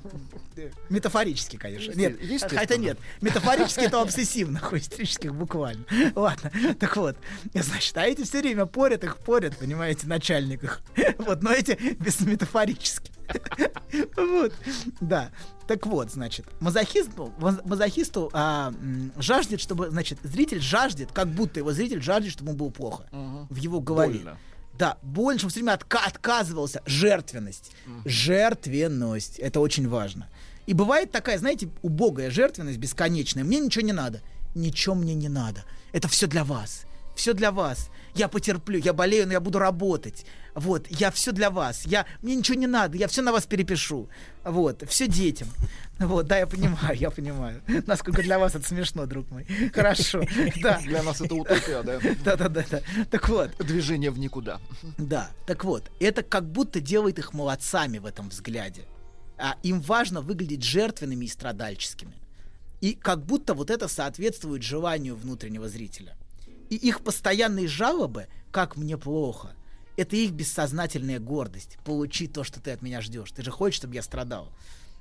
метафорически, 0.89 1.57
конечно. 1.57 1.93
Нет, 1.93 2.19
хотя 2.49 2.77
нет. 2.77 2.99
Метафорически 3.21 3.81
это 3.81 4.01
обсессивно, 4.01 4.63
истерических 4.73 5.35
буквально. 5.35 5.85
Ладно, 6.15 6.51
так 6.79 6.97
вот. 6.97 7.19
Значит, 7.53 7.97
а 7.99 8.07
эти 8.07 8.23
все 8.23 8.41
время 8.41 8.65
порят 8.67 9.05
их, 9.05 9.19
порят, 9.19 9.59
понимаете, 9.59 10.07
начальник 10.07 10.65
их. 10.65 10.81
Вот, 11.19 11.43
но 11.43 11.51
эти 11.53 11.73
без 11.95 12.21
метафорически. 12.21 13.13
Вот, 14.17 14.55
да. 15.01 15.31
Так 15.67 15.87
вот, 15.87 16.11
значит, 16.11 16.47
мазохист, 16.61 17.11
воз- 17.15 17.61
мазохисту 17.65 18.31
а, 18.33 18.73
жаждет, 19.19 19.61
чтобы, 19.61 19.91
значит, 19.91 20.19
зритель 20.23 20.61
жаждет, 20.61 21.11
как 21.13 21.29
будто 21.29 21.61
его 21.61 21.73
зритель 21.73 22.01
жаждет, 22.01 22.33
чтобы 22.33 22.51
ему 22.51 22.59
было 22.59 22.71
плохо 22.71 23.07
в 23.51 23.57
его 23.57 23.81
голове. 23.81 24.15
Больно. 24.21 24.39
Да, 24.79 24.97
больно, 25.03 25.39
чтобы 25.39 25.51
все 25.51 25.61
время 25.61 25.73
отка- 25.75 26.07
отказывался. 26.07 26.83
Жертвенность. 26.87 27.73
Жертвенность. 28.05 29.39
Это 29.39 29.61
очень 29.61 29.89
важно. 29.89 30.29
И 30.67 30.73
бывает 30.75 31.11
такая, 31.11 31.39
знаете, 31.39 31.69
убогая 31.83 32.31
жертвенность 32.31 32.79
бесконечная. 32.79 33.43
Мне 33.45 33.59
ничего 33.59 33.85
не 33.85 33.93
надо. 33.93 34.21
Ничего 34.55 34.95
мне 34.95 35.15
не 35.15 35.29
надо. 35.29 35.65
Это 35.93 36.09
все 36.09 36.27
для 36.27 36.45
вас. 36.45 36.83
Все 37.17 37.33
для 37.33 37.51
вас. 37.51 37.89
Я 38.15 38.29
потерплю, 38.29 38.79
я 38.79 38.93
болею, 38.93 39.27
но 39.27 39.33
я 39.33 39.41
буду 39.41 39.59
работать. 39.59 40.25
Вот, 40.55 40.87
я 40.89 41.11
все 41.11 41.33
для 41.33 41.51
вас. 41.51 41.87
Я, 41.87 42.07
мне 42.23 42.35
ничего 42.35 42.59
не 42.59 42.67
надо, 42.67 42.97
я 42.97 43.07
все 43.07 43.23
на 43.23 43.33
вас 43.33 43.47
перепишу. 43.47 44.09
Вот, 44.45 44.83
все 44.89 45.07
детям. 45.07 45.49
Вот, 45.99 46.27
да, 46.27 46.39
я 46.39 46.47
понимаю, 46.47 46.97
я 46.97 47.11
понимаю. 47.11 47.63
Насколько 47.87 48.23
для 48.23 48.39
вас 48.39 48.55
это 48.55 48.67
смешно, 48.67 49.07
друг 49.07 49.31
мой. 49.31 49.47
Хорошо, 49.75 50.23
да. 50.63 50.81
Для 50.81 51.03
нас 51.03 51.21
это 51.21 51.35
утопия, 51.35 51.83
да? 51.83 52.01
Да-да-да. 52.25 52.65
да. 52.71 52.81
Так 53.11 53.29
вот. 53.29 53.57
Движение 53.59 54.11
в 54.11 54.19
никуда. 54.19 54.61
Да, 54.97 55.31
так 55.47 55.65
вот, 55.65 55.91
это 56.01 56.23
как 56.23 56.51
будто 56.51 56.81
делает 56.81 57.19
их 57.19 57.35
молодцами 57.35 57.99
в 57.99 58.07
этом 58.07 58.29
взгляде. 58.29 58.83
А 59.37 59.57
им 59.63 59.81
важно 59.81 60.21
выглядеть 60.21 60.65
жертвенными 60.65 61.25
и 61.25 61.29
страдальческими. 61.29 62.15
И 62.81 62.95
как 62.95 63.25
будто 63.25 63.55
вот 63.55 63.71
это 63.71 63.89
соответствует 63.89 64.63
желанию 64.63 65.17
внутреннего 65.17 65.69
зрителя. 65.69 66.17
И 66.71 66.77
их 66.77 67.01
постоянные 67.03 67.69
жалобы, 67.69 68.27
как 68.51 68.77
мне 68.77 68.97
плохо, 68.97 69.55
это 69.97 70.17
их 70.17 70.33
бессознательная 70.33 71.19
гордость. 71.19 71.79
Получи 71.85 72.29
то, 72.29 72.45
что 72.45 72.61
ты 72.61 72.71
от 72.71 72.83
меня 72.83 73.01
ждешь. 73.01 73.33
Ты 73.33 73.43
же 73.43 73.51
хочешь, 73.51 73.79
чтобы 73.79 73.95
я 73.95 74.03
страдал. 74.03 74.53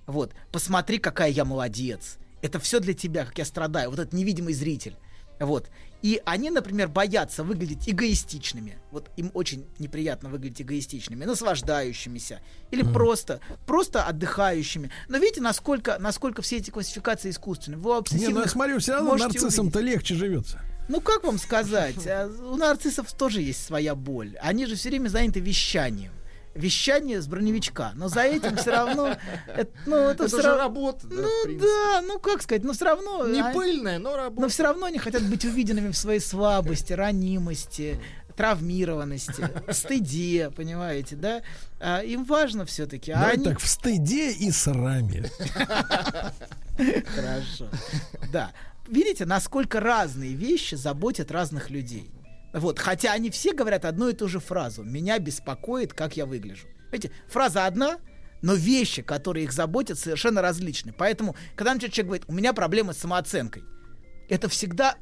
Вот, 0.07 0.33
посмотри, 0.51 0.97
какая 0.97 1.29
я 1.29 1.45
молодец. 1.45 2.17
Это 2.41 2.59
все 2.59 2.79
для 2.79 2.93
тебя, 2.93 3.25
как 3.25 3.37
я 3.37 3.45
страдаю. 3.45 3.89
Вот 3.89 3.99
этот 3.99 4.13
невидимый 4.13 4.53
зритель. 4.53 4.95
Вот. 5.39 5.69
И 6.01 6.21
они, 6.25 6.49
например, 6.49 6.87
боятся 6.87 7.43
выглядеть 7.43 7.89
эгоистичными. 7.89 8.79
Вот 8.91 9.09
им 9.17 9.31
очень 9.33 9.65
неприятно 9.79 10.29
выглядеть 10.29 10.61
эгоистичными, 10.61 11.25
наслаждающимися. 11.25 12.41
Или 12.71 12.83
просто, 12.83 13.39
просто 13.65 14.03
отдыхающими. 14.03 14.91
Но 15.07 15.17
видите, 15.17 15.41
насколько, 15.41 15.97
насколько 15.99 16.41
все 16.41 16.57
эти 16.57 16.69
классификации 16.69 17.29
искусственны. 17.29 17.77
Вы 17.77 18.03
Не, 18.11 18.29
ну 18.29 18.41
я 18.41 18.47
смотрю, 18.47 18.79
все 18.79 18.93
равно 18.93 19.15
нарциссам-то 19.15 19.79
легче 19.79 20.15
живется. 20.15 20.61
Ну, 20.87 21.01
как 21.01 21.23
вам 21.23 21.37
сказать? 21.37 22.05
а, 22.07 22.27
У 22.27 22.55
нарциссов 22.55 23.11
тоже 23.13 23.41
есть 23.41 23.65
своя 23.65 23.95
боль. 23.95 24.37
Они 24.41 24.65
же 24.65 24.75
все 24.75 24.89
время 24.89 25.09
заняты 25.09 25.39
вещанием. 25.39 26.11
Вещание 26.55 27.21
с 27.21 27.27
броневичка. 27.27 27.91
Но 27.95 28.07
за 28.09 28.21
этим 28.21 28.55
все 28.57 28.71
равно... 28.71 29.15
это- 29.55 29.71
ну, 29.85 29.95
это, 29.97 30.23
Это 30.23 30.27
всё 30.27 30.37
же 30.41 30.47
равно- 30.47 30.63
работа, 30.63 31.07
да, 31.07 31.15
Ну 31.15 31.59
да, 31.59 32.01
ну 32.01 32.19
как 32.19 32.41
сказать, 32.41 32.63
но 32.63 32.73
все 32.73 32.85
равно... 32.85 33.27
Не 33.27 33.41
а- 33.41 33.53
пыльная, 33.53 33.99
но 33.99 34.15
работа. 34.15 34.41
но 34.41 34.47
все 34.47 34.63
равно 34.63 34.87
они 34.87 34.97
хотят 34.97 35.21
быть 35.23 35.45
увиденными 35.45 35.91
в 35.91 35.97
своей 35.97 36.19
слабости, 36.19 36.93
ранимости, 36.93 37.99
травмированности, 38.35 39.49
стыде, 39.71 40.49
понимаете, 40.49 41.15
да? 41.15 41.41
А, 41.79 41.99
им 42.01 42.23
важно 42.23 42.65
все-таки. 42.65 43.11
А 43.11 43.25
они... 43.27 43.43
так, 43.45 43.59
в 43.59 43.67
стыде 43.67 44.31
и 44.31 44.49
сраме. 44.51 45.29
Хорошо. 47.15 47.67
Да. 48.31 48.51
Видите, 48.87 49.25
насколько 49.25 49.79
разные 49.79 50.33
вещи 50.33 50.75
заботят 50.75 51.31
разных 51.31 51.69
людей. 51.69 52.11
Вот, 52.53 52.79
хотя 52.79 53.13
они 53.13 53.29
все 53.29 53.53
говорят 53.53 53.85
одну 53.85 54.09
и 54.09 54.13
ту 54.13 54.27
же 54.27 54.39
фразу. 54.39 54.83
Меня 54.83 55.19
беспокоит, 55.19 55.93
как 55.93 56.17
я 56.17 56.25
выгляжу. 56.25 56.67
Видите, 56.91 57.13
фраза 57.27 57.65
одна, 57.65 57.97
но 58.41 58.53
вещи, 58.53 59.01
которые 59.01 59.45
их 59.45 59.51
заботят, 59.51 59.99
совершенно 59.99 60.41
различны. 60.41 60.93
Поэтому, 60.97 61.35
когда 61.55 61.73
начинает 61.73 61.93
человек 61.93 62.07
говорит, 62.07 62.25
у 62.27 62.33
меня 62.33 62.53
проблемы 62.53 62.93
с 62.93 62.97
самооценкой, 62.97 63.63
это 64.29 64.49
всегда, 64.49 64.95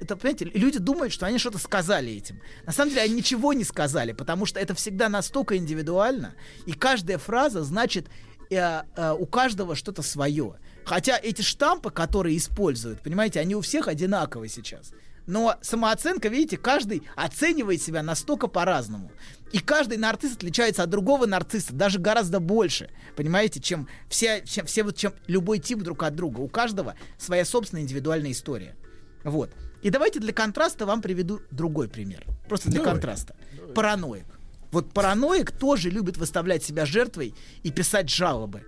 это, 0.00 0.16
понимаете, 0.16 0.44
люди 0.46 0.78
думают, 0.78 1.12
что 1.12 1.26
они 1.26 1.38
что-то 1.38 1.58
сказали 1.58 2.12
этим. 2.12 2.40
На 2.66 2.72
самом 2.72 2.90
деле 2.90 3.02
они 3.02 3.14
ничего 3.14 3.52
не 3.52 3.64
сказали, 3.64 4.12
потому 4.12 4.46
что 4.46 4.58
это 4.58 4.74
всегда 4.74 5.08
настолько 5.08 5.56
индивидуально, 5.56 6.34
и 6.66 6.72
каждая 6.72 7.18
фраза 7.18 7.62
значит 7.62 8.08
э, 8.50 8.82
э, 8.96 9.16
у 9.18 9.26
каждого 9.26 9.76
что-то 9.76 10.02
свое. 10.02 10.56
Хотя 10.84 11.18
эти 11.18 11.42
штампы, 11.42 11.90
которые 11.90 12.36
используют, 12.36 13.02
понимаете, 13.02 13.40
они 13.40 13.54
у 13.54 13.60
всех 13.60 13.88
одинаковые 13.88 14.48
сейчас. 14.48 14.92
Но 15.26 15.56
самооценка, 15.62 16.28
видите, 16.28 16.56
каждый 16.56 17.02
оценивает 17.14 17.80
себя 17.80 18.02
настолько 18.02 18.48
по-разному. 18.48 19.12
И 19.52 19.58
каждый 19.60 19.98
нарцисс 19.98 20.34
отличается 20.34 20.82
от 20.82 20.90
другого 20.90 21.26
нарцисса 21.26 21.72
даже 21.72 22.00
гораздо 22.00 22.40
больше, 22.40 22.90
понимаете, 23.16 23.60
чем 23.60 23.88
все, 24.08 24.42
чем, 24.44 24.66
все 24.66 24.82
вот, 24.82 24.96
чем 24.96 25.14
любой 25.26 25.58
тип 25.58 25.80
друг 25.80 26.02
от 26.02 26.16
друга. 26.16 26.40
У 26.40 26.48
каждого 26.48 26.96
своя 27.18 27.44
собственная 27.44 27.82
индивидуальная 27.82 28.32
история. 28.32 28.74
Вот. 29.22 29.50
И 29.82 29.90
давайте 29.90 30.20
для 30.20 30.32
контраста 30.32 30.86
вам 30.86 31.02
приведу 31.02 31.40
другой 31.50 31.88
пример. 31.88 32.24
Просто 32.48 32.70
для 32.70 32.80
Давай. 32.80 32.94
контраста. 32.94 33.36
Параноик. 33.74 34.26
Вот 34.70 34.92
параноик 34.92 35.50
тоже 35.50 35.90
любит 35.90 36.16
выставлять 36.16 36.64
себя 36.64 36.86
жертвой 36.86 37.34
и 37.62 37.70
писать 37.70 38.08
жалобы. 38.08 38.64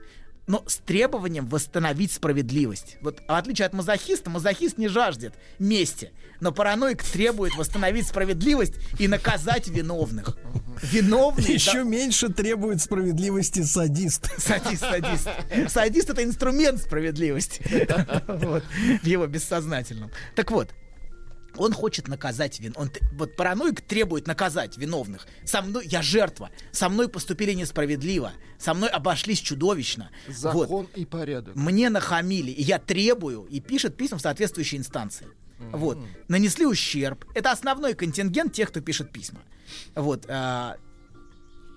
Но 0.46 0.62
с 0.66 0.76
требованием 0.76 1.46
восстановить 1.46 2.12
справедливость. 2.12 2.98
Вот 3.00 3.20
в 3.26 3.32
отличие 3.32 3.66
от 3.66 3.72
мазохиста, 3.72 4.28
мазохист 4.28 4.76
не 4.76 4.88
жаждет 4.88 5.34
мести. 5.58 6.12
Но 6.40 6.52
параноик 6.52 7.02
требует 7.02 7.54
восстановить 7.54 8.06
справедливость 8.06 8.74
и 8.98 9.08
наказать 9.08 9.68
виновных. 9.68 10.36
Виновные... 10.82 11.54
Еще 11.54 11.84
меньше 11.84 12.28
требует 12.28 12.82
справедливости 12.82 13.62
садист. 13.62 14.30
Садист, 14.38 14.82
садист. 14.82 15.28
Садист 15.68 16.10
это 16.10 16.22
инструмент 16.22 16.80
справедливости. 16.80 17.62
Вот, 18.44 18.62
в 19.02 19.06
его 19.06 19.26
бессознательном. 19.26 20.10
Так 20.34 20.50
вот, 20.50 20.70
он 21.56 21.72
хочет 21.72 22.08
наказать 22.08 22.60
вин. 22.60 22.72
Он, 22.76 22.90
вот 23.12 23.36
параноик 23.36 23.80
требует 23.80 24.26
наказать 24.26 24.76
виновных. 24.76 25.26
Со 25.44 25.62
мной 25.62 25.86
я 25.86 26.02
жертва. 26.02 26.50
Со 26.72 26.88
мной 26.88 27.08
поступили 27.08 27.52
несправедливо. 27.52 28.32
Со 28.58 28.74
мной 28.74 28.88
обошлись 28.88 29.40
чудовищно. 29.40 30.10
Вот. 30.26 30.36
Закон 30.36 30.88
и 30.94 31.04
порядок. 31.04 31.56
Мне 31.56 31.90
нахамили, 31.90 32.50
и 32.50 32.62
я 32.62 32.78
требую, 32.78 33.44
и 33.44 33.60
пишет 33.60 33.96
письма 33.96 34.18
в 34.18 34.22
соответствующие 34.22 34.78
инстанции. 34.80 35.26
Вот. 35.72 35.98
Нанесли 36.28 36.66
ущерб. 36.66 37.24
Это 37.34 37.52
основной 37.52 37.94
контингент 37.94 38.52
тех, 38.52 38.70
кто 38.70 38.80
пишет 38.80 39.12
письма. 39.12 39.40
Вот. 39.94 40.26
а, 40.28 40.76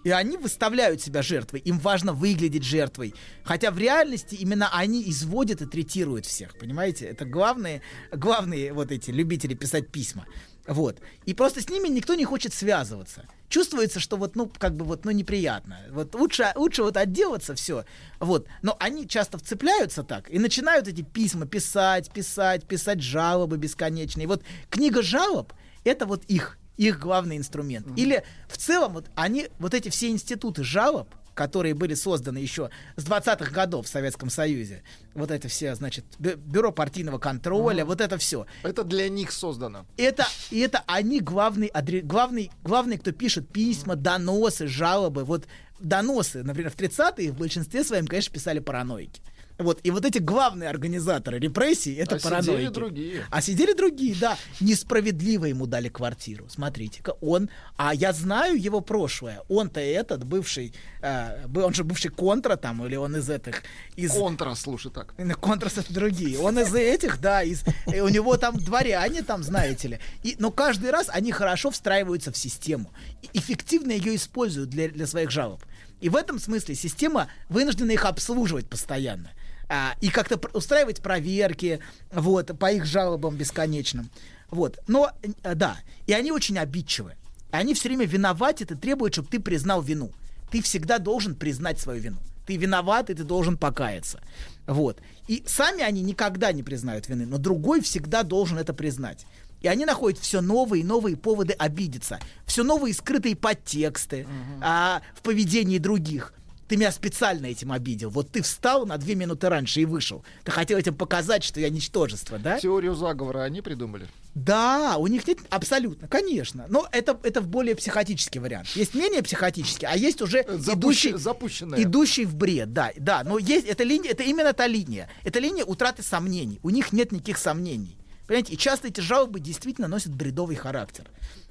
и 0.07 0.11
они 0.11 0.37
выставляют 0.37 1.01
себя 1.01 1.21
жертвой. 1.21 1.59
Им 1.59 1.79
важно 1.79 2.13
выглядеть 2.13 2.63
жертвой. 2.63 3.13
Хотя 3.43 3.71
в 3.71 3.77
реальности 3.77 4.35
именно 4.35 4.69
они 4.71 5.03
изводят 5.09 5.61
и 5.61 5.65
третируют 5.65 6.25
всех. 6.25 6.57
Понимаете? 6.57 7.07
Это 7.07 7.25
главные, 7.25 7.81
главные 8.13 8.71
вот 8.71 8.93
эти 8.93 9.11
любители 9.11 9.53
писать 9.53 9.89
письма. 9.89 10.25
Вот. 10.65 11.01
И 11.25 11.33
просто 11.33 11.61
с 11.61 11.69
ними 11.69 11.89
никто 11.89 12.15
не 12.15 12.23
хочет 12.23 12.53
связываться. 12.53 13.25
Чувствуется, 13.49 13.99
что 13.99 14.15
вот, 14.15 14.37
ну, 14.37 14.49
как 14.57 14.77
бы 14.77 14.85
вот, 14.85 15.03
ну, 15.03 15.11
неприятно. 15.11 15.77
Вот 15.91 16.15
лучше, 16.15 16.53
лучше 16.55 16.83
вот 16.83 16.95
отделаться, 16.95 17.53
все. 17.53 17.83
Вот. 18.21 18.47
Но 18.61 18.77
они 18.79 19.09
часто 19.09 19.37
вцепляются 19.37 20.03
так 20.03 20.29
и 20.29 20.39
начинают 20.39 20.87
эти 20.87 21.01
письма 21.01 21.47
писать, 21.47 22.13
писать, 22.13 22.65
писать 22.65 23.01
жалобы 23.01 23.57
бесконечные. 23.57 24.25
Вот 24.25 24.41
книга 24.69 25.01
жалоб— 25.01 25.51
это 25.83 26.05
вот 26.05 26.23
их, 26.29 26.56
их 26.77 26.99
главный 26.99 27.38
инструмент. 27.38 27.88
Или 27.97 28.23
в 28.47 28.57
целом 28.57 28.93
вот 28.93 29.09
они, 29.15 29.47
вот 29.59 29.73
эти 29.73 29.89
все 29.89 30.09
институты 30.09 30.64
жалоб, 30.64 31.09
которые 31.33 31.75
были 31.75 31.93
созданы 31.93 32.39
еще 32.39 32.72
с 32.95 33.06
20-х 33.06 33.51
годов 33.51 33.85
в 33.85 33.89
Советском 33.89 34.31
Союзе. 34.31 34.81
Вот 35.14 35.30
это 35.30 35.47
все, 35.47 35.75
значит, 35.75 36.03
бю- 36.17 36.35
бюро 36.35 36.72
партийного 36.72 37.19
контроля, 37.19 37.85
вот 37.85 38.01
это 38.01 38.17
все. 38.17 38.47
Это 38.64 38.83
для 38.83 39.07
них 39.07 39.31
создано. 39.31 39.85
Это, 39.97 40.25
и 40.49 40.59
это 40.59 40.83
они 40.88 41.19
главный, 41.19 41.67
адре- 41.67 42.01
главный, 42.01 42.49
главный, 42.64 42.97
кто 42.97 43.11
пишет 43.11 43.49
письма, 43.49 43.95
доносы, 43.95 44.65
жалобы. 44.65 45.25
Вот 45.25 45.45
доносы, 45.80 46.41
например, 46.43 46.72
в 46.72 46.75
30-е 46.75 47.31
в 47.31 47.38
большинстве 47.38 47.83
своем, 47.83 48.07
конечно, 48.07 48.33
писали 48.33 48.57
параноики. 48.57 49.22
Вот, 49.57 49.79
и 49.83 49.91
вот 49.91 50.05
эти 50.05 50.19
главные 50.19 50.69
организаторы 50.69 51.39
репрессий 51.39 51.95
это 51.95 52.15
А 52.15 52.19
сидели 52.19 52.29
параноики. 52.43 52.73
другие. 52.73 53.25
А 53.31 53.41
сидели 53.41 53.73
другие, 53.73 54.15
да. 54.19 54.37
Несправедливо 54.59 55.45
ему 55.45 55.65
дали 55.65 55.89
квартиру. 55.89 56.47
Смотрите-ка, 56.49 57.13
он, 57.21 57.49
а 57.75 57.93
я 57.93 58.13
знаю 58.13 58.61
его 58.61 58.81
прошлое. 58.81 59.41
Он-то 59.47 59.79
этот 59.79 60.23
бывший, 60.23 60.73
э, 61.01 61.47
он 61.55 61.73
же 61.73 61.83
бывший 61.83 62.09
контра 62.11 62.55
там, 62.55 62.85
или 62.85 62.95
он 62.95 63.15
из 63.15 63.29
этих, 63.29 63.63
из 63.95 64.11
Контра, 64.11 64.53
слушай 64.55 64.91
так. 64.91 65.15
Контрас 65.39 65.77
это 65.77 65.93
другие. 65.93 66.37
Он 66.39 66.59
из 66.59 66.73
этих, 66.73 67.19
да, 67.19 67.43
из, 67.43 67.63
у 67.87 68.09
него 68.09 68.37
там 68.37 68.57
дворяне, 68.57 69.23
там, 69.23 69.43
знаете 69.43 69.87
ли. 69.87 69.99
И, 70.23 70.35
но 70.39 70.51
каждый 70.51 70.91
раз 70.91 71.07
они 71.09 71.31
хорошо 71.31 71.71
встраиваются 71.71 72.31
в 72.31 72.37
систему. 72.37 72.91
И 73.21 73.37
эффективно 73.37 73.91
ее 73.91 74.15
используют 74.15 74.69
для, 74.69 74.89
для 74.89 75.07
своих 75.07 75.31
жалоб. 75.31 75.63
И 75.99 76.09
в 76.09 76.15
этом 76.15 76.39
смысле 76.39 76.75
система 76.75 77.27
вынуждена 77.49 77.91
их 77.91 78.05
обслуживать 78.05 78.69
постоянно. 78.69 79.31
А, 79.69 79.95
и 79.99 80.09
как-то 80.09 80.39
устраивать 80.53 81.01
проверки 81.01 81.81
вот, 82.11 82.57
по 82.57 82.71
их 82.71 82.85
жалобам 82.85 83.35
бесконечным. 83.35 84.09
Вот. 84.49 84.79
Но, 84.87 85.11
э, 85.43 85.55
да, 85.55 85.77
и 86.05 86.13
они 86.13 86.31
очень 86.31 86.57
обидчивы. 86.57 87.15
Они 87.51 87.73
все 87.73 87.89
время 87.89 88.05
виноватят 88.05 88.71
и 88.71 88.75
требуют, 88.75 89.13
чтобы 89.13 89.29
ты 89.29 89.39
признал 89.39 89.81
вину. 89.81 90.11
Ты 90.51 90.61
всегда 90.61 90.99
должен 90.99 91.35
признать 91.35 91.79
свою 91.79 92.01
вину. 92.01 92.17
Ты 92.45 92.55
виноват, 92.55 93.09
и 93.09 93.13
ты 93.13 93.23
должен 93.23 93.57
покаяться. 93.57 94.21
Вот. 94.67 95.01
И 95.27 95.43
сами 95.45 95.83
они 95.83 96.01
никогда 96.01 96.53
не 96.53 96.63
признают 96.63 97.09
вины, 97.09 97.25
но 97.25 97.37
другой 97.37 97.81
всегда 97.81 98.23
должен 98.23 98.57
это 98.57 98.73
признать. 98.73 99.25
И 99.61 99.67
они 99.67 99.85
находят 99.85 100.19
все 100.19 100.39
новые 100.39 100.81
и 100.83 100.85
новые 100.85 101.17
поводы 101.17 101.53
обидеться, 101.53 102.19
все 102.45 102.63
новые 102.63 102.93
скрытые 102.93 103.35
подтексты 103.35 104.27
а, 104.61 105.01
в 105.15 105.21
поведении 105.23 105.77
других. 105.77 106.33
Ты 106.67 106.75
меня 106.75 106.91
специально 106.91 107.45
этим 107.45 107.71
обидел. 107.71 108.09
Вот 108.09 108.29
ты 108.29 108.41
встал 108.41 108.85
на 108.85 108.97
две 108.97 109.15
минуты 109.15 109.47
раньше 109.47 109.81
и 109.81 109.85
вышел. 109.85 110.23
Ты 110.43 110.51
хотел 110.51 110.77
этим 110.77 110.95
показать, 110.95 111.43
что 111.43 111.59
я 111.59 111.69
ничтожество, 111.69 112.37
да? 112.37 112.59
Теорию 112.59 112.93
заговора 112.93 113.43
они 113.43 113.61
придумали. 113.61 114.07
Да, 114.35 114.97
у 114.97 115.07
них 115.07 115.25
нет 115.27 115.39
абсолютно, 115.49 116.07
конечно. 116.07 116.65
Но 116.69 116.87
это, 116.91 117.17
это 117.23 117.41
более 117.41 117.75
психотический 117.75 118.39
вариант. 118.39 118.67
Есть 118.75 118.93
менее 118.93 119.23
психотический, 119.23 119.87
а 119.87 119.95
есть 119.95 120.21
уже 120.21 120.41
идущий, 120.41 121.13
запущенная. 121.17 121.81
идущий 121.81 122.25
в 122.25 122.35
бред, 122.35 122.73
да, 122.73 122.91
да. 122.97 123.23
Но 123.23 123.39
есть 123.39 123.65
эта 123.65 123.83
линия, 123.83 124.11
это 124.11 124.23
именно 124.23 124.53
та 124.53 124.67
линия. 124.67 125.09
Это 125.23 125.39
линия 125.39 125.63
утраты 125.63 126.03
сомнений. 126.03 126.59
У 126.63 126.69
них 126.69 126.91
нет 126.91 127.11
никаких 127.11 127.37
сомнений. 127.37 127.97
Понимаете, 128.27 128.53
и 128.53 128.57
часто 128.57 128.89
эти 128.89 128.99
жалобы 128.99 129.39
действительно 129.39 129.87
носят 129.87 130.13
бредовый 130.13 130.57
характер. 130.57 131.05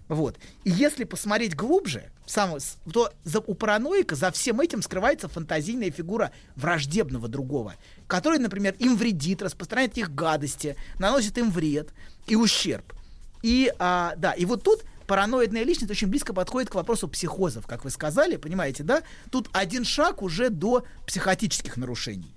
Вот. 0.08 0.38
И 0.64 0.70
если 0.70 1.04
посмотреть 1.04 1.56
глубже, 1.56 2.10
сам, 2.26 2.58
с- 2.60 2.76
то 2.92 3.12
за, 3.24 3.40
у 3.40 3.54
параноика 3.54 4.14
за 4.14 4.30
всем 4.30 4.60
этим 4.60 4.82
скрывается 4.82 5.28
фантазийная 5.28 5.90
фигура 5.90 6.30
враждебного 6.54 7.28
другого, 7.28 7.74
который, 8.06 8.38
например, 8.38 8.74
им 8.78 8.96
вредит, 8.96 9.42
распространяет 9.42 9.98
их 9.98 10.14
гадости, 10.14 10.76
наносит 10.98 11.38
им 11.38 11.50
вред 11.50 11.90
и 12.26 12.36
ущерб. 12.36 12.92
И, 13.42 13.72
а, 13.78 14.14
да, 14.16 14.32
и 14.32 14.44
вот 14.44 14.62
тут 14.62 14.84
параноидная 15.06 15.64
личность 15.64 15.90
очень 15.90 16.08
близко 16.08 16.32
подходит 16.32 16.70
к 16.70 16.74
вопросу 16.74 17.08
психозов, 17.08 17.66
как 17.66 17.84
вы 17.84 17.90
сказали, 17.90 18.36
понимаете, 18.36 18.82
да? 18.82 19.02
Тут 19.30 19.48
один 19.52 19.84
шаг 19.84 20.22
уже 20.22 20.50
до 20.50 20.84
психотических 21.06 21.76
нарушений 21.76 22.35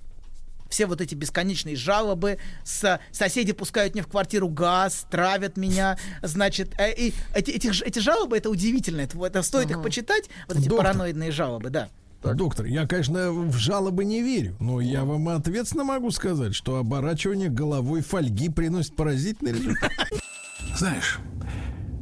все 0.69 0.85
вот 0.85 1.01
эти 1.01 1.15
бесконечные 1.15 1.75
жалобы, 1.75 2.37
с, 2.63 2.99
соседи 3.11 3.51
пускают 3.51 3.93
мне 3.93 4.03
в 4.03 4.07
квартиру 4.07 4.47
газ, 4.47 5.05
травят 5.09 5.57
меня, 5.57 5.97
значит, 6.21 6.73
э, 6.79 6.93
и 6.93 7.13
эти, 7.33 7.51
эти, 7.51 7.83
эти 7.83 7.99
жалобы, 7.99 8.37
это 8.37 8.49
удивительно, 8.49 9.01
это, 9.01 9.23
это 9.25 9.41
стоит 9.41 9.71
их 9.71 9.81
почитать, 9.81 10.29
вот 10.47 10.57
эти 10.57 10.69
Доктор. 10.69 10.85
параноидные 10.85 11.31
жалобы, 11.31 11.69
да. 11.69 11.89
Доктор, 12.21 12.65
я, 12.65 12.85
конечно, 12.85 13.31
в 13.31 13.57
жалобы 13.57 14.03
не 14.03 14.21
верю, 14.21 14.55
но 14.59 14.81
я 14.81 15.05
вам 15.05 15.29
ответственно 15.29 15.85
могу 15.85 16.11
сказать, 16.11 16.53
что 16.53 16.75
оборачивание 16.75 17.49
головой 17.49 18.01
фольги 18.01 18.49
приносит 18.49 18.95
поразительный 18.95 19.53
результат. 19.53 19.91
Знаешь, 20.77 21.19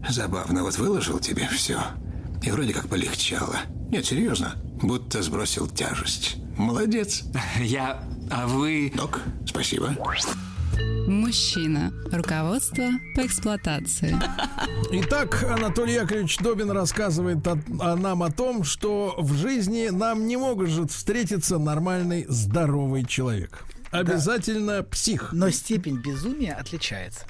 забавно, 0.10 0.64
вот 0.64 0.78
выложил 0.78 1.20
тебе 1.20 1.48
все, 1.50 1.80
и 2.42 2.50
вроде 2.50 2.74
как 2.74 2.88
полегчало. 2.88 3.58
Нет, 3.92 4.06
серьезно, 4.06 4.56
будто 4.82 5.22
сбросил 5.22 5.68
тяжесть. 5.68 6.38
Молодец. 6.58 7.24
Я... 7.60 8.04
А 8.30 8.48
вы... 8.48 8.92
Док, 8.96 9.22
спасибо. 9.46 9.96
Мужчина. 11.08 11.94
Руководство 12.12 12.84
по 13.16 13.26
эксплуатации. 13.26 14.16
Итак, 14.92 15.46
Анатолий 15.50 15.94
Яковлевич 15.94 16.38
Добин 16.40 16.70
рассказывает 16.72 17.48
о- 17.48 17.60
о 17.80 17.96
нам 17.96 18.24
о 18.24 18.32
том, 18.32 18.64
что 18.64 19.16
в 19.18 19.34
жизни 19.34 19.88
нам 19.90 20.28
не 20.28 20.36
может 20.36 20.92
встретиться 20.92 21.58
нормальный, 21.60 22.26
здоровый 22.28 23.06
человек. 23.06 23.64
Обязательно 23.92 24.84
псих. 24.84 25.34
Но 25.34 25.50
степень 25.50 25.98
безумия 25.98 26.54
отличается. 26.54 27.26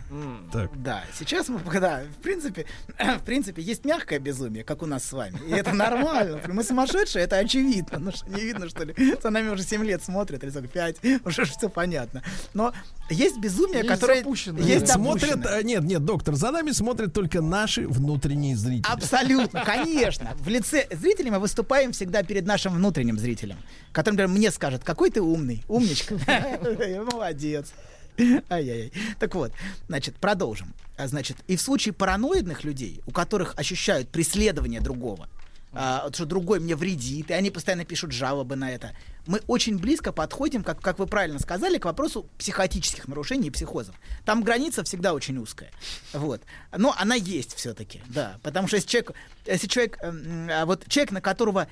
Так. 0.52 0.72
Да, 0.82 1.04
сейчас 1.18 1.50
мы, 1.50 1.60
да, 1.80 2.04
в 2.20 2.22
принципе, 2.22 2.66
в 3.00 3.24
принципе, 3.24 3.62
есть 3.62 3.86
мягкое 3.86 4.20
безумие, 4.20 4.64
как 4.64 4.82
у 4.82 4.86
нас 4.86 5.04
с 5.04 5.12
вами. 5.12 5.40
И 5.48 5.52
это 5.52 5.74
нормально. 5.74 6.40
Мы 6.48 6.64
сумасшедшие, 6.64 7.24
это 7.24 7.38
очевидно. 7.38 8.00
Ну 8.00 8.12
что, 8.12 8.30
не 8.30 8.42
видно, 8.42 8.70
что 8.70 8.84
ли? 8.84 8.96
За 9.22 9.30
нами 9.30 9.50
уже 9.50 9.64
7 9.64 9.84
лет 9.84 10.04
смотрят, 10.04 10.44
или 10.44 10.50
сколько, 10.50 10.68
5, 10.68 10.98
уже 11.26 11.46
все 11.46 11.70
понятно. 11.70 12.24
Но 12.54 12.74
есть 13.10 13.38
безумие, 13.38 13.84
Есть 13.84 13.90
которое... 13.90 14.18
запущенное. 14.18 14.64
Есть 14.64 14.88
смотрят, 14.90 15.46
а, 15.46 15.64
нет, 15.64 15.84
нет, 15.84 16.04
доктор, 16.04 16.36
за 16.36 16.52
нами 16.52 16.72
смотрят 16.72 17.14
только 17.14 17.42
наши 17.42 17.88
внутренние 17.88 18.56
зрители. 18.56 18.92
Абсолютно, 18.92 19.64
конечно. 19.64 20.32
В 20.40 20.48
лице 20.50 20.88
зрителей 20.92 21.32
мы 21.32 21.40
выступаем 21.40 21.92
всегда 21.92 22.24
перед 22.24 22.46
нашим 22.46 22.74
внутренним 22.74 23.18
зрителем, 23.18 23.58
который, 23.98 24.14
например, 24.14 24.30
мне 24.30 24.52
скажет, 24.52 24.84
какой 24.84 25.10
ты 25.10 25.22
умный, 25.22 25.64
умничка. 25.68 26.14
Молодец. 27.12 27.74
Ай-яй-яй. 28.48 28.94
Так 29.18 29.34
вот, 29.34 29.52
значит, 29.88 30.18
продолжим. 30.18 30.76
А, 30.98 31.08
Значит, 31.08 31.38
и 31.48 31.56
в 31.56 31.62
случае 31.62 31.94
параноидных 31.94 32.64
людей, 32.64 33.02
у 33.08 33.12
которых 33.12 33.56
ощущают 33.58 34.10
преследование 34.10 34.82
другого, 34.82 35.28
а, 35.74 36.08
что 36.14 36.26
другой 36.26 36.60
мне 36.60 36.76
вредит, 36.76 37.32
и 37.32 37.34
они 37.34 37.50
постоянно 37.50 37.86
пишут 37.86 38.12
жалобы 38.12 38.56
на 38.56 38.70
это. 38.70 38.96
Мы 39.26 39.42
очень 39.48 39.80
близко 39.80 40.12
подходим, 40.12 40.64
как, 40.64 40.80
как 40.80 41.00
вы 41.00 41.08
правильно 41.08 41.40
сказали, 41.40 41.80
к 41.80 41.86
вопросу 41.86 42.30
психотических 42.38 43.08
нарушений 43.08 43.48
и 43.48 43.52
психозов. 43.52 43.96
Там 44.26 44.44
граница 44.44 44.84
всегда 44.84 45.16
очень 45.16 45.40
узкая. 45.40 45.72
Вот. 46.14 46.44
Но 46.78 46.94
она 47.00 47.16
есть 47.16 47.56
все-таки, 47.56 48.04
да. 48.10 48.38
Потому 48.44 48.68
что 48.68 48.76
если 48.76 48.90
человек, 48.90 49.14
если 49.48 49.66
человек, 49.66 49.98
эм, 50.04 50.50
а 50.52 50.68
вот 50.68 50.88
человек, 50.88 51.12
на 51.14 51.22
которого 51.22 51.68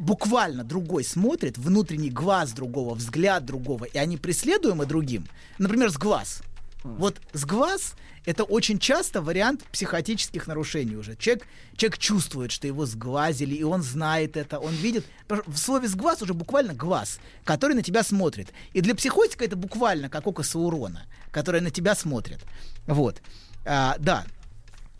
буквально 0.00 0.64
другой 0.64 1.04
смотрит, 1.04 1.58
внутренний 1.58 2.10
глаз 2.10 2.52
другого, 2.52 2.94
взгляд 2.94 3.44
другого, 3.44 3.84
и 3.84 3.98
они 3.98 4.16
преследуемы 4.16 4.86
другим, 4.86 5.26
например, 5.58 5.90
с 5.90 5.98
глаз. 5.98 6.42
Вот 6.82 7.20
с 7.34 7.44
глаз 7.44 7.94
это 8.24 8.44
очень 8.44 8.78
часто 8.78 9.20
вариант 9.20 9.62
психотических 9.64 10.46
нарушений 10.46 10.96
уже. 10.96 11.16
Человек, 11.16 11.46
человек 11.76 11.98
чувствует, 11.98 12.50
что 12.50 12.66
его 12.66 12.86
сглазили, 12.86 13.54
и 13.54 13.62
он 13.62 13.82
знает 13.82 14.36
это, 14.36 14.58
он 14.58 14.72
видит. 14.74 15.04
В 15.28 15.56
слове 15.56 15.88
«сглаз» 15.88 16.22
уже 16.22 16.32
буквально 16.32 16.74
глаз, 16.74 17.18
который 17.44 17.74
на 17.74 17.82
тебя 17.82 18.02
смотрит. 18.02 18.48
И 18.72 18.80
для 18.80 18.94
психотика 18.94 19.44
это 19.44 19.56
буквально 19.56 20.08
как 20.08 20.26
око 20.26 20.42
Саурона, 20.42 21.06
которое 21.30 21.60
на 21.60 21.70
тебя 21.70 21.94
смотрит. 21.94 22.40
Вот. 22.86 23.20
А, 23.66 23.96
да. 23.98 24.24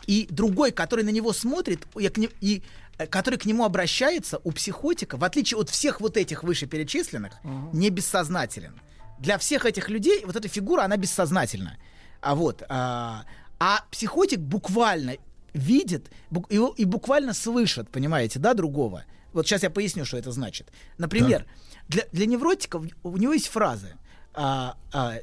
И 0.07 0.27
другой, 0.29 0.71
который 0.71 1.03
на 1.03 1.09
него 1.09 1.31
смотрит, 1.33 1.85
и, 1.97 2.11
и, 2.41 2.63
который 3.07 3.37
к 3.37 3.45
нему 3.45 3.63
обращается, 3.65 4.39
у 4.43 4.51
психотика, 4.51 5.17
в 5.17 5.23
отличие 5.23 5.59
от 5.59 5.69
всех 5.69 6.01
вот 6.01 6.17
этих 6.17 6.43
вышеперечисленных, 6.43 7.33
не 7.73 7.89
бессознателен. 7.89 8.79
Для 9.19 9.37
всех 9.37 9.65
этих 9.65 9.89
людей 9.89 10.25
вот 10.25 10.35
эта 10.35 10.47
фигура, 10.47 10.83
она 10.83 10.97
бессознательна. 10.97 11.77
А 12.21 12.35
вот, 12.35 12.63
а, 12.69 13.25
а 13.59 13.83
психотик 13.91 14.39
буквально 14.39 15.15
видит 15.53 16.09
бу- 16.31 16.45
и, 16.49 16.81
и 16.81 16.85
буквально 16.85 17.33
слышит, 17.33 17.89
понимаете, 17.89 18.39
да, 18.39 18.53
другого. 18.53 19.03
Вот 19.33 19.47
сейчас 19.47 19.63
я 19.63 19.69
поясню, 19.69 20.05
что 20.05 20.17
это 20.17 20.31
значит. 20.31 20.71
Например, 20.97 21.45
для, 21.87 22.03
для 22.11 22.25
невротиков 22.25 22.85
у 23.03 23.17
него 23.17 23.33
есть 23.33 23.47
фразы. 23.47 23.95
А, 24.33 24.75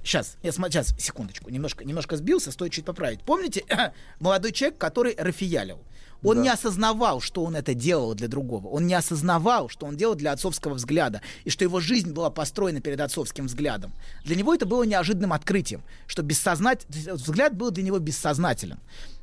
сейчас, 0.04 0.36
я 0.42 0.50
смо- 0.50 0.68
сейчас, 0.70 0.94
секундочку, 0.98 1.50
немножко, 1.50 1.84
немножко 1.84 2.16
сбился, 2.16 2.52
стоит 2.52 2.72
чуть 2.72 2.84
поправить. 2.84 3.20
Помните, 3.22 3.64
молодой 4.20 4.52
человек, 4.52 4.78
который 4.78 5.14
рафиялил? 5.16 5.78
Он 6.22 6.36
Да. 6.36 6.42
не 6.42 6.48
осознавал, 6.48 7.20
что 7.20 7.44
он 7.44 7.54
это 7.54 7.74
делал 7.74 8.14
для 8.14 8.28
другого. 8.28 8.68
Он 8.68 8.86
не 8.86 8.94
осознавал, 8.94 9.68
что 9.68 9.86
он 9.86 9.96
делал 9.96 10.14
для 10.14 10.32
отцовского 10.32 10.74
взгляда, 10.74 11.20
и 11.44 11.50
что 11.50 11.64
его 11.64 11.80
жизнь 11.80 12.12
была 12.12 12.30
построена 12.30 12.80
перед 12.80 13.00
отцовским 13.00 13.46
взглядом. 13.46 13.92
Для 14.24 14.36
него 14.36 14.54
это 14.54 14.66
было 14.66 14.82
неожиданным 14.82 15.32
открытием, 15.32 15.82
что 16.06 16.22
бессознат... 16.22 16.86
то 16.86 16.98
есть 16.98 17.08
взгляд 17.08 17.56
был 17.56 17.70
для 17.70 17.84
него 17.84 17.98
бессознателен. 17.98 18.80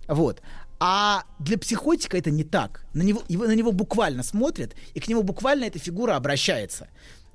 Вот. 0.07 0.41
А 0.79 1.23
для 1.39 1.57
психотика 1.57 2.17
это 2.17 2.31
не 2.31 2.43
так. 2.43 2.85
На 2.93 3.01
него, 3.01 3.23
его, 3.27 3.45
на 3.45 3.55
него 3.55 3.71
буквально 3.71 4.23
смотрят, 4.23 4.73
и 4.93 4.99
к 4.99 5.07
нему 5.07 5.23
буквально 5.23 5.65
эта 5.65 5.79
фигура 5.79 6.15
обращается. 6.15 6.87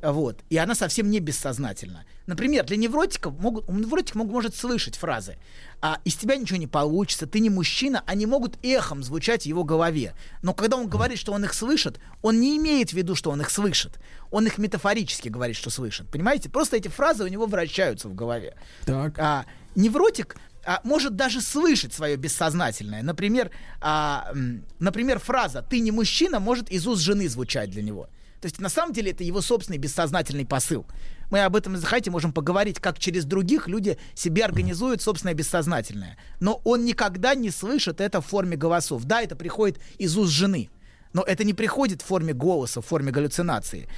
Вот. 0.03 0.39
И 0.49 0.57
она 0.57 0.75
совсем 0.75 1.11
не 1.11 1.21
бессознательна. 1.21 2.05
Например, 2.27 2.65
для 2.65 2.77
невротиков 2.77 3.39
могут, 3.39 3.69
у 3.69 3.73
невротика 3.73 4.19
мог- 4.19 4.31
может 4.31 4.55
слышать 4.55 4.97
фразы 4.97 5.37
а, 5.81 5.99
«из 6.05 6.15
тебя 6.17 6.37
ничего 6.37 6.59
не 6.59 6.67
получится», 6.67 7.27
«ты 7.27 7.41
не 7.41 7.51
мужчина», 7.51 8.03
они 8.07 8.27
могут 8.27 8.59
эхом 8.63 9.03
звучать 9.03 9.43
в 9.43 9.47
его 9.47 9.65
голове. 9.65 10.15
Но 10.43 10.55
когда 10.55 10.77
он 10.77 10.89
говорит, 10.89 11.19
что 11.19 11.33
он 11.33 11.45
их 11.45 11.55
слышит, 11.55 11.99
он 12.23 12.41
не 12.41 12.57
имеет 12.57 12.91
в 12.91 12.93
виду, 12.93 13.15
что 13.15 13.31
он 13.31 13.41
их 13.41 13.51
слышит. 13.51 13.99
Он 14.31 14.47
их 14.47 14.59
метафорически 14.59 15.29
говорит, 15.29 15.57
что 15.57 15.71
слышит. 15.71 16.07
Понимаете? 16.09 16.49
Просто 16.49 16.77
эти 16.77 16.89
фразы 16.89 17.25
у 17.25 17.29
него 17.29 17.47
вращаются 17.47 18.09
в 18.09 18.15
голове. 18.15 18.55
Так. 18.85 19.19
А, 19.19 19.47
невротик 19.75 20.37
а, 20.65 20.81
может 20.85 21.17
даже 21.17 21.41
слышать 21.41 21.93
свое 21.93 22.17
бессознательное. 22.17 23.03
Например, 23.03 23.51
а, 23.81 24.33
например, 24.79 25.19
фраза 25.19 25.63
«ты 25.63 25.81
не 25.81 25.91
мужчина» 25.91 26.41
может 26.41 26.71
из 26.71 26.87
уст 26.87 27.03
жены 27.03 27.29
звучать 27.29 27.71
для 27.71 27.83
него. 27.83 28.09
То 28.41 28.47
есть 28.47 28.59
на 28.59 28.69
самом 28.69 28.93
деле 28.93 29.11
это 29.13 29.23
его 29.23 29.41
собственный 29.41 29.79
бессознательный 29.79 30.47
посыл. 30.47 30.87
Мы 31.31 31.41
об 31.41 31.55
этом, 31.55 31.75
если 31.75 31.87
хотите, 31.87 32.11
можем 32.11 32.33
поговорить, 32.33 32.81
как 32.81 32.99
через 32.99 33.25
других 33.25 33.69
люди 33.69 33.99
себе 34.15 34.45
организуют 34.45 35.03
собственное 35.03 35.35
бессознательное. 35.35 36.17
Но 36.41 36.61
он 36.65 36.85
никогда 36.85 37.35
не 37.35 37.51
слышит 37.51 38.01
это 38.01 38.21
в 38.21 38.27
форме 38.27 38.57
голосов. 38.57 39.05
Да, 39.05 39.23
это 39.23 39.37
приходит 39.37 39.79
из 39.99 40.17
уст 40.17 40.33
жены. 40.33 40.71
Но 41.13 41.23
это 41.23 41.43
не 41.43 41.55
приходит 41.55 42.03
в 42.03 42.05
форме 42.05 42.33
голоса, 42.33 42.81
в 42.81 42.87
форме 42.87 43.11
галлюцинации. 43.11 43.89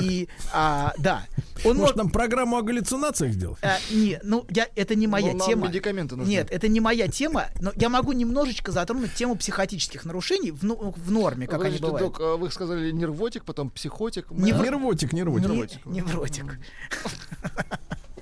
И, 0.00 0.26
а, 0.54 0.94
да. 0.96 1.26
Он 1.64 1.76
Может, 1.76 1.96
нам 1.96 2.08
программу 2.08 2.56
о 2.56 2.62
галлюцинациях 2.62 3.32
сделать? 3.34 3.58
а, 3.62 3.76
не, 3.90 4.18
ну 4.22 4.46
я, 4.48 4.68
это 4.74 4.94
не 4.94 5.06
моя 5.06 5.32
Ну, 5.32 5.38
нам 5.38 5.48
тема. 5.48 5.68
медикаменты 5.68 6.16
нужны. 6.16 6.30
Нет, 6.30 6.48
это 6.50 6.68
не 6.68 6.80
моя 6.80 7.08
тема, 7.08 7.48
но 7.60 7.72
я 7.76 7.88
могу 7.90 8.12
немножечко 8.12 8.72
затронуть 8.72 9.12
тему 9.14 9.36
психотических 9.36 10.06
нарушений 10.06 10.50
в, 10.50 10.62
ну- 10.64 10.94
в 10.96 11.10
норме, 11.10 11.46
как 11.46 11.58
Подождите, 11.58 11.84
они 11.84 11.92
бывают. 11.92 12.12
док, 12.14 12.20
а 12.22 12.36
вы 12.36 12.50
сказали 12.50 12.90
нервотик, 12.90 13.44
потом 13.44 13.68
психотик. 13.68 14.30
Мы- 14.30 14.48
Невро- 14.48 14.62
Нервотик, 14.64 15.12
нервотик. 15.12 15.84
Не- 15.84 15.96
Невротик. 15.98 16.58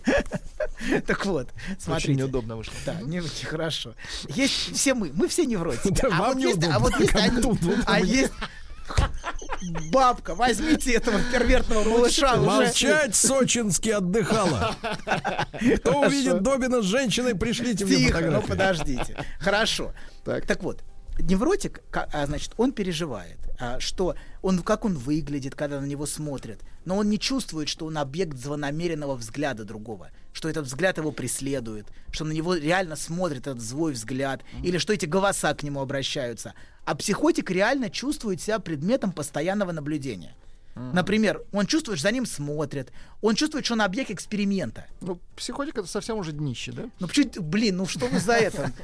Так 1.07 1.27
вот, 1.27 1.49
смотрите. 1.79 2.15
неудобно 2.15 2.57
вышло. 2.57 2.73
Да, 2.87 2.95
не, 3.03 3.21
хорошо. 3.21 3.95
Есть 4.29 4.75
все 4.75 4.95
мы, 4.95 5.11
мы 5.15 5.29
все 5.29 5.45
невротики. 5.45 5.95
Да, 6.01 6.09
а, 6.09 6.19
вам 6.19 6.35
вот 6.35 6.39
есть, 6.39 6.57
неудобно, 6.57 6.77
а 6.77 6.79
вот 6.79 7.01
есть 7.01 7.15
они, 7.15 7.83
а 7.87 8.01
есть 8.01 8.33
бабка, 9.93 10.35
возьмите 10.35 10.93
этого 10.95 11.21
первертного 11.33 11.89
малыша 11.89 12.35
уже. 12.35 12.43
Молчать 12.43 13.15
сочински 13.15 13.91
отдыхала. 13.91 14.75
Кто 15.77 16.01
увидит 16.01 16.43
Добина 16.43 16.83
с 16.83 16.87
женщиной, 16.87 17.35
пришлите 17.35 17.85
мне 17.85 17.97
Тихо, 17.97 18.21
ну 18.31 18.43
подождите. 18.43 19.17
Хорошо. 19.39 19.93
Так. 20.25 20.63
вот, 20.63 20.83
невротик, 21.19 21.83
а, 21.93 22.27
значит, 22.27 22.53
он 22.57 22.73
переживает, 22.73 23.39
а, 23.59 23.81
что 23.81 24.15
он, 24.43 24.63
как 24.63 24.85
он 24.85 24.97
выглядит, 24.97 25.55
когда 25.55 25.81
на 25.81 25.87
него 25.87 26.07
смотрят, 26.07 26.61
но 26.85 26.97
он 26.97 27.11
не 27.11 27.19
чувствует, 27.19 27.69
что 27.69 27.87
он 27.87 27.99
объект 27.99 28.37
злонамеренного 28.37 29.17
взгляда 29.17 29.65
другого, 29.65 30.11
что 30.33 30.49
этот 30.49 30.67
взгляд 30.67 30.99
его 30.99 31.13
преследует, 31.13 31.87
что 32.11 32.25
на 32.25 32.33
него 32.33 32.55
реально 32.55 32.97
смотрит 32.97 33.47
этот 33.47 33.61
злой 33.61 33.93
взгляд, 33.93 34.43
или 34.63 34.79
что 34.79 34.93
эти 34.93 35.07
голоса 35.07 35.53
к 35.55 35.63
нему 35.63 35.81
обращаются. 35.81 36.55
А 36.85 36.95
психотик 36.95 37.51
реально 37.51 37.91
чувствует 37.91 38.41
себя 38.41 38.59
предметом 38.59 39.13
постоянного 39.13 39.73
наблюдения. 39.73 40.35
Например, 40.75 41.43
он 41.53 41.67
чувствует, 41.67 41.99
что 41.99 42.09
за 42.09 42.13
ним 42.13 42.27
смотрят, 42.27 42.93
он 43.21 43.35
чувствует, 43.35 43.65
что 43.65 43.75
он 43.75 43.83
объект 43.83 44.11
эксперимента. 44.11 44.87
Ну, 45.01 45.21
психотик 45.37 45.77
это 45.77 45.87
совсем 45.87 46.17
уже 46.17 46.33
днище, 46.33 46.73
да? 46.73 46.85
Ну, 47.01 47.09
почему, 47.09 47.31
блин, 47.43 47.77
ну 47.77 47.87
что 47.87 48.07
вы 48.07 48.19
за 48.19 48.35
это? 48.35 48.73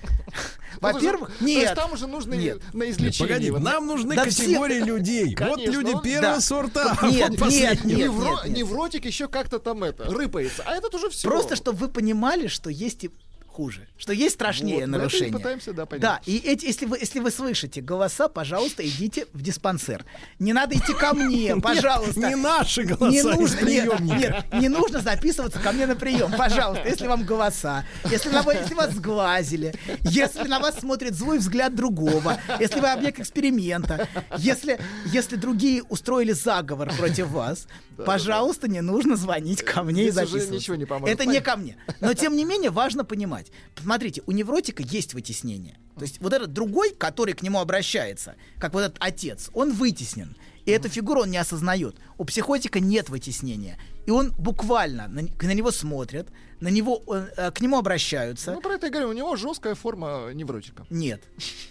Ну, 0.81 0.93
Во-первых, 0.93 1.31
то 1.39 1.45
есть 1.45 1.57
нет. 1.57 1.75
там 1.75 1.93
уже 1.93 2.07
нужно 2.07 2.35
Нет. 2.35 2.61
на 2.75 2.91
излечение. 2.91 3.51
Погоди, 3.51 3.51
нам 3.51 3.87
нужны 3.87 4.15
категории 4.15 4.81
людей. 4.81 5.35
Вот 5.39 5.59
люди 5.59 5.93
первого 6.03 6.41
сорта. 6.41 6.99
Нет, 7.03 7.31
нет, 7.41 7.85
нет, 7.85 7.85
Невро- 7.85 8.25
нет, 8.25 8.45
нет. 8.45 8.57
Невротик 8.59 9.07
еще 9.07 9.29
как-то 9.29 9.59
там 9.59 9.85
это, 9.85 10.05
рыпается. 10.05 10.65
А 10.67 10.75
этот 10.75 10.95
уже 10.95 11.09
все. 11.09 11.29
Просто 11.29 11.57
чтобы 11.57 11.79
вы 11.79 11.89
понимали, 11.89 12.47
что 12.49 12.69
есть 12.69 13.05
и 13.05 13.11
хуже, 13.57 13.89
что 13.97 14.13
есть 14.13 14.35
страшнее 14.35 14.81
Вот, 14.81 14.87
мы 14.89 14.97
и 14.97 14.99
нарушения. 14.99 15.33
пытаемся, 15.33 15.73
да, 15.73 15.87
понять. 15.87 16.03
Да, 16.03 16.21
и 16.27 16.37
эти, 16.39 16.67
если 16.67 16.85
вы 16.85 16.99
если 16.99 17.21
вы 17.21 17.31
слышите 17.31 17.81
голоса, 17.81 18.29
пожалуйста, 18.29 18.87
идите 18.87 19.27
в 19.33 19.41
диспансер. 19.41 20.05
Не 20.39 20.53
надо 20.53 20.77
идти 20.77 20.93
ко 20.93 21.15
мне, 21.15 21.57
пожалуйста. 21.63 22.21
не 22.21 22.35
наши 22.35 22.83
голоса 22.83 23.11
Не 23.11 23.19
из 23.21 23.25
нужно, 23.25 24.01
нет, 24.01 24.45
не 24.53 24.69
нужно 24.69 25.01
записываться 25.01 25.59
ко 25.59 25.73
мне 25.73 25.87
на 25.87 25.97
прием, 25.97 26.33
пожалуйста. 26.37 26.87
Если 26.87 27.07
вам 27.07 27.25
голоса, 27.25 27.87
если, 28.11 28.29
на, 28.29 28.43
вас- 28.43 28.57
если 28.61 28.75
вас 28.75 28.93
сглазили, 28.93 29.75
если 30.03 30.47
на 30.47 30.61
вас 30.61 30.79
смотрит 30.81 31.15
злой 31.15 31.39
взгляд 31.39 31.75
другого, 31.75 32.39
если 32.61 32.79
вы 32.81 32.89
объект 32.91 33.21
эксперимента, 33.21 34.07
если 34.37 34.79
если 35.07 35.37
другие 35.37 35.83
устроили 35.85 36.33
заговор 36.33 36.93
против 36.95 37.29
вас, 37.29 37.67
пожалуйста, 38.05 38.69
не 38.69 38.83
нужно 38.83 39.17
звонить 39.17 39.63
ко 39.63 39.83
мне 39.83 40.09
и 40.09 40.11
записываться. 40.11 40.75
Это 41.07 41.25
не 41.25 41.41
ко 41.41 41.57
мне. 41.57 41.77
Но 42.01 42.13
тем 42.13 42.37
не 42.37 42.45
менее 42.45 42.71
важно 42.71 43.05
понимать. 43.05 43.46
Смотрите, 43.81 44.23
у 44.27 44.33
невротика 44.33 44.83
есть 44.83 45.15
вытеснение. 45.15 45.79
То 45.97 46.03
есть 46.03 46.21
вот 46.21 46.33
этот 46.33 46.53
другой, 46.53 46.95
который 46.95 47.35
к 47.35 47.43
нему 47.43 47.61
обращается, 47.61 48.37
как 48.59 48.75
вот 48.75 48.81
этот 48.81 48.97
отец, 49.01 49.51
он 49.55 49.73
вытеснен. 49.73 50.37
И 50.67 50.71
эту 50.71 50.89
фигуру 50.89 51.23
он 51.23 51.31
не 51.31 51.39
осознает. 51.39 51.97
У 52.19 52.25
психотика 52.25 52.81
нет 52.81 53.09
вытеснения. 53.09 53.79
И 54.07 54.11
он 54.11 54.33
буквально 54.39 55.09
на, 55.09 55.23
на 55.23 55.55
него 55.55 55.71
смотрят, 55.73 56.29
на 56.61 56.69
него, 56.69 57.03
э, 57.09 57.51
к 57.51 57.61
нему 57.61 57.77
обращаются. 57.77 58.53
Ну, 58.53 58.61
про 58.61 58.75
это 58.75 58.87
я 58.87 58.93
говорю, 58.93 59.09
у 59.11 59.13
него 59.13 59.37
жесткая 59.37 59.75
форма 59.75 60.31
невротика. 60.33 60.87
Нет. 60.91 61.23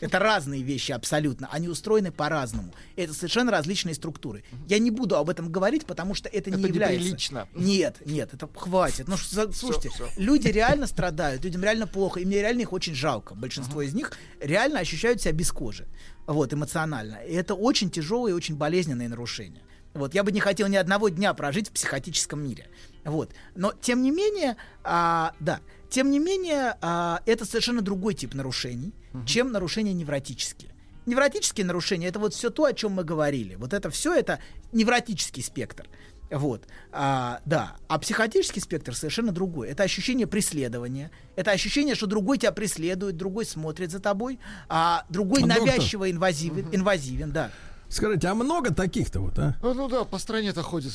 Это 0.02 0.20
разные 0.20 0.62
вещи 0.62 0.92
абсолютно. 0.92 1.48
Они 1.52 1.68
устроены 1.68 2.12
по-разному. 2.12 2.74
Это 2.96 3.14
совершенно 3.14 3.52
различные 3.52 3.96
структуры. 3.96 4.44
Я 4.68 4.80
не 4.80 4.92
буду 4.92 5.16
об 5.16 5.30
этом 5.30 5.52
говорить, 5.52 5.86
потому 5.86 6.14
что 6.14 6.30
это, 6.30 6.52
не 6.52 6.58
Это 6.58 6.68
является. 6.68 7.00
неприлично. 7.00 7.48
Нет, 7.56 7.98
нет, 8.06 8.34
это 8.34 8.48
хватит. 8.54 9.08
Ну, 9.08 9.18
слушайте, 9.18 9.90
всё. 9.90 10.08
люди 10.18 10.50
реально 10.50 10.88
страдают, 10.88 11.44
людям 11.44 11.64
реально 11.64 11.88
плохо, 11.88 12.20
и 12.20 12.26
мне 12.26 12.42
реально 12.42 12.62
их 12.62 12.74
очень 12.74 12.94
жалко. 12.94 13.34
Большинство 13.34 13.82
из 13.82 13.94
них 13.94 14.12
реально 14.40 14.80
ощущают 14.80 15.22
себя 15.22 15.32
без 15.32 15.52
кожи. 15.52 15.88
Вот, 16.28 16.54
эмоционально. 16.54 17.16
И 17.28 17.34
это 17.34 17.54
очень 17.56 17.90
тяжелые 17.90 18.34
и 18.34 18.36
очень 18.36 18.56
болезненные 18.56 19.10
нарушения. 19.10 19.62
Вот, 19.96 20.14
я 20.14 20.24
бы 20.24 20.32
не 20.34 20.42
хотел 20.42 20.68
ни 20.68 20.76
одного 20.76 21.08
дня 21.08 21.34
прожить 21.34 21.70
в 21.70 21.72
психотическом 21.72 22.44
мире. 22.44 22.68
Вот. 23.06 23.32
Но, 23.56 23.74
тем 23.82 24.04
не 24.04 24.12
менее, 24.12 24.58
а, 24.84 25.34
да, 25.40 25.62
тем 25.90 26.12
не 26.12 26.20
менее, 26.20 26.76
а, 26.82 27.22
это 27.26 27.46
совершенно 27.46 27.82
другой 27.82 28.14
тип 28.14 28.34
нарушений, 28.34 28.94
чем 29.26 29.54
нарушения 29.54 29.94
невротические. 29.94 30.72
Невротические 31.06 31.66
нарушения 31.66 32.08
это 32.08 32.20
вот 32.20 32.34
все 32.34 32.50
то, 32.50 32.66
о 32.66 32.74
чем 32.74 32.92
мы 32.92 33.06
говорили. 33.06 33.56
Вот 33.56 33.74
это 33.74 33.90
все 33.90 34.14
это 34.14 34.40
невротический 34.74 35.42
спектр. 35.42 35.88
Вот, 36.30 36.68
а, 36.92 37.40
да. 37.46 37.78
А 37.88 37.98
психотический 37.98 38.62
спектр 38.62 38.94
совершенно 38.94 39.32
другой. 39.32 39.70
Это 39.70 39.84
ощущение 39.84 40.28
преследования, 40.28 41.12
это 41.38 41.52
ощущение, 41.52 41.96
что 41.96 42.08
другой 42.08 42.40
тебя 42.40 42.52
преследует, 42.52 43.16
другой 43.16 43.46
смотрит 43.46 43.92
за 43.92 44.00
тобой, 44.00 44.40
а 44.68 45.06
другой 45.08 45.44
А, 45.44 45.46
навязчиво 45.46 46.12
инвазивен, 46.12 46.68
инвазивен, 46.74 47.32
да. 47.32 47.52
Скажите, 47.90 48.28
а 48.28 48.36
много 48.36 48.74
таких-то 48.74 49.20
вот, 49.20 49.38
а? 49.40 49.56
Ну, 49.62 49.74
ну 49.74 49.88
да, 49.88 50.04
по 50.04 50.18
стране-то 50.18 50.62
ходит. 50.64 50.94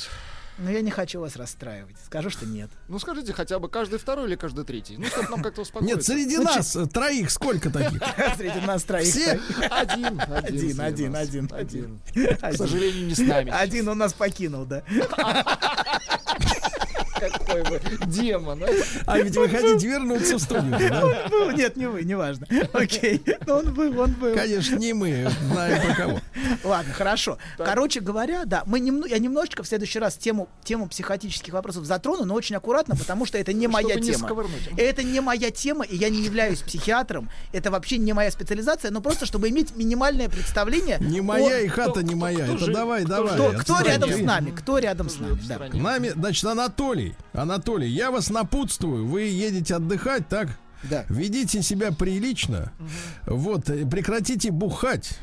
Но 0.58 0.70
я 0.70 0.82
не 0.82 0.90
хочу 0.90 1.20
вас 1.20 1.36
расстраивать. 1.36 1.96
Скажу, 2.04 2.28
что 2.28 2.44
нет. 2.44 2.70
Ну 2.88 2.98
скажите 2.98 3.32
хотя 3.32 3.58
бы 3.58 3.70
каждый 3.70 3.98
второй 3.98 4.26
или 4.26 4.36
каждый 4.36 4.64
третий. 4.66 4.98
Ну, 4.98 5.06
чтобы 5.06 5.30
нам 5.30 5.42
как-то 5.42 5.62
успокоиться. 5.62 5.96
Нет, 5.96 6.04
среди 6.04 6.36
Ну, 6.36 6.42
нас 6.42 6.76
э, 6.76 6.86
троих 6.86 7.30
сколько 7.30 7.70
таких? 7.70 8.02
Среди 8.36 8.60
нас 8.66 8.82
троих. 8.82 9.08
Все? 9.08 9.40
Один, 9.70 10.20
Один, 10.20 10.80
один, 10.80 11.16
один, 11.16 11.50
один. 11.50 12.00
К 12.14 12.52
сожалению, 12.54 13.06
не 13.06 13.14
с 13.14 13.18
нами 13.20 13.50
Один 13.50 13.88
он 13.88 13.98
нас 13.98 14.12
покинул, 14.12 14.66
да. 14.66 14.82
Какой 17.20 17.62
вы 17.64 17.80
демон. 18.06 18.62
а? 18.64 18.68
А 19.06 19.18
ведь 19.18 19.36
вы 19.36 19.48
хотите 19.48 19.86
вернуться 19.88 20.36
в 20.38 20.40
студию, 20.42 20.76
да? 20.78 21.04
Он 21.04 21.14
был- 21.30 21.50
Нет, 21.52 21.76
не 21.76 21.86
вы, 21.86 22.02
не 22.04 22.14
важно. 22.14 22.46
Окей. 22.72 23.22
Но 23.46 23.58
он 23.58 23.74
был, 23.74 24.00
он 24.00 24.12
был. 24.12 24.34
Конечно, 24.34 24.76
не 24.76 24.92
мы, 24.92 25.28
знаем 25.50 25.82
про 25.86 25.94
кого. 25.94 26.20
Ладно, 26.64 26.92
хорошо. 26.94 27.38
Короче 27.58 28.00
говоря, 28.00 28.44
да, 28.44 28.62
мы 28.66 28.80
немно- 28.80 29.06
я 29.06 29.18
немножечко 29.18 29.62
в 29.62 29.68
следующий 29.68 29.98
раз 29.98 30.16
тему, 30.16 30.48
тему 30.64 30.88
психотических 30.88 31.52
вопросов 31.52 31.84
затрону, 31.84 32.24
но 32.24 32.34
очень 32.34 32.56
аккуратно, 32.56 32.96
потому 32.96 33.26
что 33.26 33.38
это 33.38 33.52
не 33.52 33.68
моя 33.68 33.88
Чтобы 33.90 34.00
не 34.06 34.12
тема. 34.12 34.24
сковырнуть. 34.26 34.68
Это 34.76 35.02
не 35.02 35.20
моя 35.20 35.50
тема, 35.50 35.84
и 35.84 35.96
я 35.96 36.08
не 36.08 36.22
являюсь 36.22 36.60
психиатром. 36.60 37.28
Это 37.52 37.70
вообще 37.70 37.98
не 37.98 38.12
моя 38.12 38.30
специализация, 38.30 38.90
но 38.90 39.00
просто 39.00 39.26
чтобы 39.26 39.48
иметь 39.50 39.76
минимальное 39.76 40.28
представление. 40.28 40.98
Не 41.00 41.20
моя 41.20 41.56
о- 41.56 41.60
и 41.60 41.68
хата 41.68 42.02
не 42.02 42.14
моя. 42.14 42.46
Это 42.46 42.70
давай, 42.72 43.04
давай. 43.04 43.34
Кто, 43.34 43.52
кто 43.58 43.80
рядом 43.82 44.10
с 44.12 44.18
нами? 44.20 44.50
Кто 44.50 44.78
рядом 44.78 45.08
с 45.08 45.18
нами? 45.18 45.38
Да. 45.48 45.58
К 45.68 45.74
Нами, 45.74 46.08
значит, 46.14 46.44
Анатолий. 46.44 47.09
Анатолий, 47.32 47.88
я 47.88 48.10
вас 48.10 48.30
напутствую. 48.30 49.06
Вы 49.06 49.22
едете 49.22 49.76
отдыхать, 49.76 50.28
так? 50.28 50.58
Да. 50.84 51.04
Ведите 51.08 51.62
себя 51.62 51.92
прилично. 51.92 52.72
Вот, 53.26 53.68
э, 53.68 53.86
прекратите 53.86 54.50
бухать. 54.50 55.18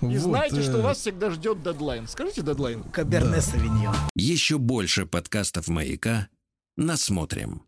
И 0.00 0.06
Вот, 0.06 0.18
знаете, 0.18 0.62
что 0.62 0.78
э, 0.78 0.82
вас 0.82 0.98
всегда 0.98 1.30
ждет 1.30 1.62
дедлайн. 1.62 2.08
Скажите 2.08 2.42
дедлайн. 2.42 2.82
Каберне 2.84 3.40
Савиньон. 3.40 3.94
Еще 4.16 4.58
больше 4.58 5.06
подкастов 5.06 5.68
«Маяка» 5.68 6.28
насмотрим. 6.76 7.62